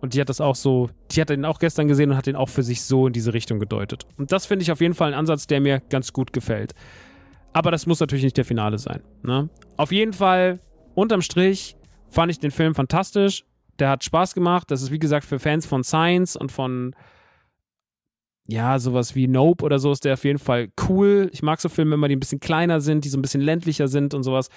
Und 0.00 0.12
die 0.12 0.20
hat 0.20 0.28
das 0.28 0.40
auch 0.40 0.54
so, 0.54 0.90
die 1.10 1.20
hat 1.20 1.30
den 1.30 1.44
auch 1.44 1.58
gestern 1.58 1.88
gesehen 1.88 2.10
und 2.10 2.16
hat 2.16 2.26
den 2.26 2.36
auch 2.36 2.50
für 2.50 2.62
sich 2.62 2.82
so 2.82 3.06
in 3.06 3.12
diese 3.12 3.32
Richtung 3.32 3.58
gedeutet. 3.58 4.06
Und 4.18 4.30
das 4.30 4.44
finde 4.44 4.62
ich 4.62 4.70
auf 4.70 4.80
jeden 4.80 4.94
Fall 4.94 5.12
ein 5.12 5.18
Ansatz, 5.18 5.46
der 5.46 5.60
mir 5.60 5.80
ganz 5.88 6.12
gut 6.12 6.32
gefällt. 6.32 6.74
Aber 7.56 7.70
das 7.70 7.86
muss 7.86 8.00
natürlich 8.00 8.22
nicht 8.22 8.36
der 8.36 8.44
Finale 8.44 8.76
sein. 8.76 9.02
Ne? 9.22 9.48
Auf 9.78 9.90
jeden 9.90 10.12
Fall, 10.12 10.60
unterm 10.94 11.22
Strich, 11.22 11.74
fand 12.06 12.30
ich 12.30 12.38
den 12.38 12.50
Film 12.50 12.74
fantastisch. 12.74 13.46
Der 13.78 13.88
hat 13.88 14.04
Spaß 14.04 14.34
gemacht. 14.34 14.70
Das 14.70 14.82
ist, 14.82 14.90
wie 14.90 14.98
gesagt, 14.98 15.24
für 15.24 15.38
Fans 15.38 15.64
von 15.64 15.82
Science 15.82 16.36
und 16.36 16.52
von, 16.52 16.94
ja, 18.46 18.78
sowas 18.78 19.14
wie 19.14 19.26
Nope 19.26 19.64
oder 19.64 19.78
so 19.78 19.90
ist 19.90 20.04
der 20.04 20.12
auf 20.12 20.24
jeden 20.24 20.38
Fall 20.38 20.68
cool. 20.86 21.30
Ich 21.32 21.42
mag 21.42 21.58
so 21.58 21.70
Filme 21.70 21.94
immer, 21.94 22.08
die 22.08 22.16
ein 22.16 22.20
bisschen 22.20 22.40
kleiner 22.40 22.82
sind, 22.82 23.06
die 23.06 23.08
so 23.08 23.16
ein 23.16 23.22
bisschen 23.22 23.40
ländlicher 23.40 23.88
sind 23.88 24.12
und 24.12 24.22
sowas. 24.22 24.50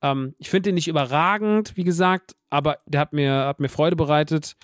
Ähm, 0.00 0.36
ich 0.38 0.48
finde 0.48 0.68
den 0.68 0.76
nicht 0.76 0.86
überragend, 0.86 1.76
wie 1.76 1.82
gesagt, 1.82 2.36
aber 2.50 2.78
der 2.86 3.00
hat 3.00 3.12
mir, 3.12 3.32
hat 3.32 3.58
mir 3.58 3.68
Freude 3.68 3.96
bereitet. 3.96 4.54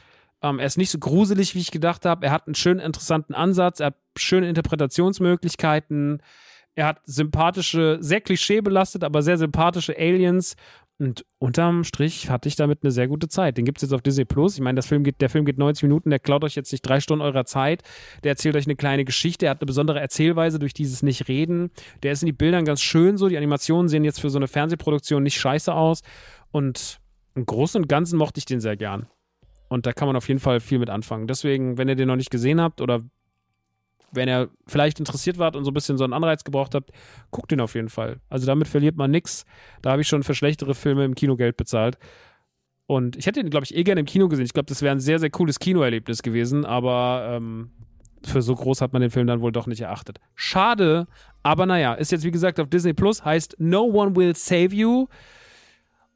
Ähm, 0.43 0.61
er 0.61 0.67
ist 0.67 0.79
nicht 0.79 0.91
so 0.91 0.99
gruselig, 1.01 1.57
wie 1.57 1.61
ich 1.61 1.73
gedacht 1.73 2.07
habe. 2.07 2.25
Er 2.25 2.31
hat 2.31 2.47
einen 2.47 2.55
schönen, 2.55 2.79
interessanten 2.79 3.35
Ansatz. 3.35 3.81
Er 3.81 3.87
hat 3.87 3.97
schöne 4.17 4.49
Interpretationsmöglichkeiten. 4.49 6.23
Er 6.81 6.87
hat 6.87 7.03
sympathische, 7.05 7.99
sehr 8.01 8.23
klischeebelastet, 8.23 9.05
aber 9.05 9.21
sehr 9.21 9.37
sympathische 9.37 9.99
Aliens. 9.99 10.57
Und 10.99 11.27
unterm 11.39 11.85
Strich 11.85 12.31
hatte 12.31 12.49
ich 12.49 12.57
damit 12.57 12.79
eine 12.83 12.91
sehr 12.91 13.07
gute 13.07 13.29
Zeit. 13.29 13.59
Den 13.59 13.67
gibt 13.67 13.77
es 13.77 13.83
jetzt 13.83 13.93
auf 13.93 14.01
Disney 14.01 14.25
Plus. 14.25 14.55
Ich 14.55 14.63
meine, 14.63 14.81
Film 14.81 15.05
geht, 15.05 15.21
der 15.21 15.29
Film 15.29 15.45
geht 15.45 15.59
90 15.59 15.83
Minuten, 15.83 16.09
der 16.09 16.21
klaut 16.21 16.43
euch 16.43 16.55
jetzt 16.55 16.73
nicht 16.73 16.81
drei 16.81 17.01
Stunden 17.01 17.21
eurer 17.21 17.45
Zeit. 17.45 17.83
Der 18.25 18.31
erzählt 18.31 18.57
euch 18.57 18.65
eine 18.65 18.77
kleine 18.77 19.05
Geschichte. 19.05 19.45
Er 19.45 19.51
hat 19.51 19.61
eine 19.61 19.67
besondere 19.67 20.01
Erzählweise 20.01 20.59
durch 20.59 20.73
dieses 20.73 21.03
Nicht-Reden. 21.03 21.71
Der 22.03 22.13
ist 22.13 22.23
in 22.23 22.27
die 22.27 22.33
Bildern 22.33 22.65
ganz 22.65 22.81
schön 22.81 23.19
so. 23.19 23.29
Die 23.29 23.37
Animationen 23.37 23.91
sehen 23.91 24.03
jetzt 24.03 24.19
für 24.19 24.31
so 24.31 24.39
eine 24.39 24.49
Fernsehproduktion 24.49 25.23
nicht 25.23 25.39
scheiße 25.39 25.75
aus. 25.75 26.01
Und 26.51 26.99
im 27.35 27.45
Großen 27.45 27.79
und 27.79 27.89
Ganzen 27.89 28.17
mochte 28.17 28.39
ich 28.39 28.47
den 28.47 28.61
sehr 28.61 28.79
gern. 28.79 29.07
Und 29.69 29.85
da 29.85 29.93
kann 29.93 30.09
man 30.09 30.17
auf 30.17 30.29
jeden 30.29 30.41
Fall 30.41 30.61
viel 30.61 30.79
mit 30.79 30.89
anfangen. 30.89 31.27
Deswegen, 31.27 31.77
wenn 31.77 31.91
ihr 31.91 31.97
den 31.97 32.09
noch 32.09 32.17
nicht 32.17 32.31
gesehen 32.31 32.59
habt 32.59 32.81
oder 32.81 33.03
wenn 34.13 34.29
ihr 34.29 34.51
vielleicht 34.67 34.99
interessiert 34.99 35.39
wart 35.39 35.57
und 35.57 35.65
so 35.65 35.71
ein 35.71 35.75
bisschen 35.75 35.99
so 35.99 36.05
einen 36.05 36.13
Anreiz 36.13 36.45
gebraucht 36.45 36.75
habt, 36.75 36.91
guckt 37.31 37.53
ihn 37.53 37.61
auf 37.61 37.75
jeden 37.75 37.89
Fall. 37.89 38.21
Also 38.29 38.47
damit 38.47 38.69
verliert 38.69 38.97
man 38.97 39.11
nichts. 39.11 39.45
Da 39.83 39.93
habe 39.93 40.03
ich 40.03 40.09
schon 40.09 40.23
für 40.23 40.35
schlechtere 40.35 40.75
Filme 40.75 41.05
im 41.05 41.15
Kino 41.15 41.37
Geld 41.37 41.57
bezahlt. 41.57 41.99
Und 42.87 43.17
ich 43.17 43.27
hätte 43.27 43.39
ihn, 43.39 43.51
glaube 43.51 43.65
ich, 43.65 43.77
eh 43.77 43.85
gerne 43.85 44.01
im 44.01 44.07
Kino 44.07 44.29
gesehen. 44.29 44.45
Ich 44.45 44.53
glaube, 44.53 44.67
das 44.67 44.83
wäre 44.83 44.93
ein 44.93 45.01
sehr, 45.01 45.21
sehr 45.21 45.31
cooles 45.31 45.61
Kinoerlebnis 45.61 46.23
gewesen, 46.23 46.65
aber 46.65 47.37
ähm, 47.37 47.71
für 48.25 48.43
so 48.43 48.55
groß 48.55 48.81
hat 48.81 48.93
man 48.93 49.01
den 49.01 49.11
Film 49.11 49.27
dann 49.27 49.41
wohl 49.41 49.53
doch 49.53 49.67
nicht 49.67 49.81
erachtet. 49.81 50.19
Schade, 50.35 51.07
aber 51.43 51.67
naja, 51.67 51.95
ist 51.95 52.11
jetzt 52.11 52.25
wie 52.25 52.31
gesagt 52.31 52.59
auf 52.59 52.69
Disney 52.69 52.93
Plus, 52.93 53.25
heißt 53.25 53.57
No 53.59 53.83
One 53.85 54.17
Will 54.17 54.35
Save 54.35 54.75
You. 54.75 55.07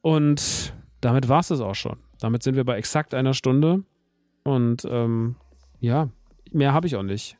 Und 0.02 0.74
damit 1.00 1.28
war 1.28 1.40
es 1.40 1.48
das 1.48 1.60
auch 1.60 1.74
schon. 1.74 1.98
Damit 2.18 2.42
sind 2.42 2.56
wir 2.56 2.64
bei 2.64 2.76
exakt 2.76 3.14
einer 3.14 3.34
Stunde. 3.34 3.84
Und 4.42 4.84
ähm, 4.90 5.36
ja, 5.80 6.08
mehr 6.50 6.72
habe 6.72 6.86
ich 6.86 6.96
auch 6.96 7.02
nicht. 7.02 7.38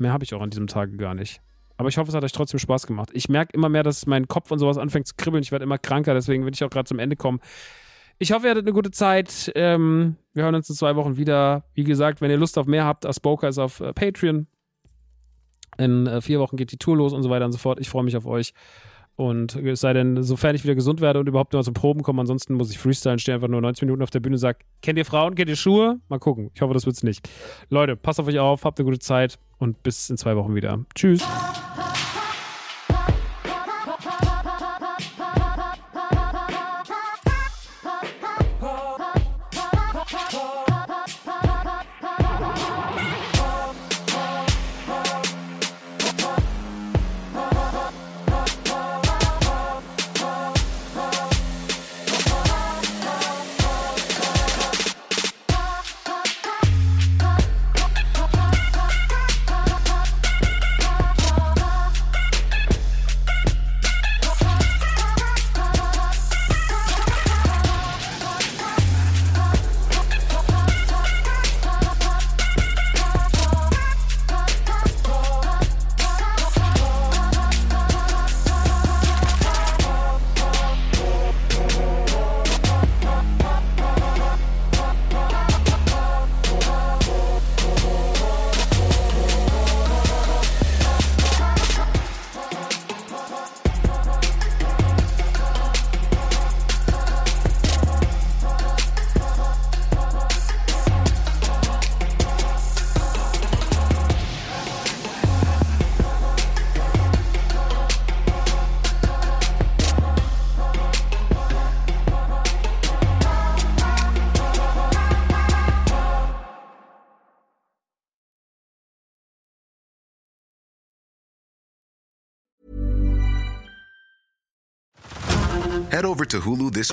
Mehr 0.00 0.12
habe 0.12 0.24
ich 0.24 0.34
auch 0.34 0.40
an 0.40 0.50
diesem 0.50 0.66
Tage 0.66 0.96
gar 0.96 1.14
nicht. 1.14 1.40
Aber 1.76 1.88
ich 1.88 1.98
hoffe, 1.98 2.08
es 2.08 2.14
hat 2.14 2.24
euch 2.24 2.32
trotzdem 2.32 2.58
Spaß 2.58 2.86
gemacht. 2.86 3.10
Ich 3.12 3.28
merke 3.28 3.52
immer 3.54 3.68
mehr, 3.68 3.82
dass 3.82 4.06
mein 4.06 4.28
Kopf 4.28 4.50
und 4.50 4.58
sowas 4.58 4.78
anfängt 4.78 5.06
zu 5.06 5.14
kribbeln. 5.16 5.42
Ich 5.42 5.52
werde 5.52 5.62
immer 5.62 5.78
kranker, 5.78 6.14
deswegen 6.14 6.44
will 6.44 6.52
ich 6.54 6.64
auch 6.64 6.70
gerade 6.70 6.86
zum 6.86 6.98
Ende 6.98 7.16
kommen. 7.16 7.40
Ich 8.18 8.32
hoffe, 8.32 8.46
ihr 8.46 8.50
hattet 8.50 8.64
eine 8.64 8.72
gute 8.72 8.90
Zeit. 8.90 9.50
Ähm, 9.54 10.16
wir 10.34 10.44
hören 10.44 10.54
uns 10.54 10.68
in 10.68 10.76
zwei 10.76 10.96
Wochen 10.96 11.16
wieder. 11.16 11.64
Wie 11.74 11.84
gesagt, 11.84 12.20
wenn 12.20 12.30
ihr 12.30 12.36
Lust 12.36 12.58
auf 12.58 12.66
mehr 12.66 12.84
habt, 12.84 13.06
Aspoka 13.06 13.48
ist 13.48 13.58
auf 13.58 13.80
äh, 13.80 13.92
Patreon. 13.92 14.46
In 15.78 16.06
äh, 16.06 16.20
vier 16.20 16.40
Wochen 16.40 16.56
geht 16.56 16.72
die 16.72 16.76
Tour 16.76 16.96
los 16.96 17.12
und 17.12 17.22
so 17.22 17.30
weiter 17.30 17.46
und 17.46 17.52
so 17.52 17.58
fort. 17.58 17.80
Ich 17.80 17.88
freue 17.88 18.04
mich 18.04 18.16
auf 18.16 18.26
euch. 18.26 18.52
Und 19.20 19.54
es 19.54 19.82
sei 19.82 19.92
denn, 19.92 20.22
sofern 20.22 20.54
ich 20.54 20.64
wieder 20.64 20.74
gesund 20.74 21.02
werde 21.02 21.20
und 21.20 21.28
überhaupt 21.28 21.52
nur 21.52 21.62
zum 21.62 21.74
Proben 21.74 22.02
komme, 22.02 22.22
ansonsten 22.22 22.54
muss 22.54 22.70
ich 22.70 22.78
freestylen, 22.78 23.18
stehe 23.18 23.34
einfach 23.34 23.48
nur 23.48 23.60
90 23.60 23.82
Minuten 23.82 24.02
auf 24.02 24.08
der 24.08 24.20
Bühne 24.20 24.36
und 24.36 24.38
sage, 24.38 24.60
kennt 24.80 24.98
ihr 24.98 25.04
Frauen, 25.04 25.34
kennt 25.34 25.50
ihr 25.50 25.56
Schuhe? 25.56 26.00
Mal 26.08 26.18
gucken. 26.18 26.50
Ich 26.54 26.62
hoffe, 26.62 26.72
das 26.72 26.86
wird's 26.86 27.02
nicht. 27.02 27.28
Leute, 27.68 27.96
passt 27.96 28.18
auf 28.18 28.28
euch 28.28 28.38
auf, 28.38 28.64
habt 28.64 28.78
eine 28.78 28.86
gute 28.86 28.98
Zeit 28.98 29.38
und 29.58 29.82
bis 29.82 30.08
in 30.08 30.16
zwei 30.16 30.36
Wochen 30.36 30.54
wieder. 30.54 30.86
Tschüss. 30.94 31.22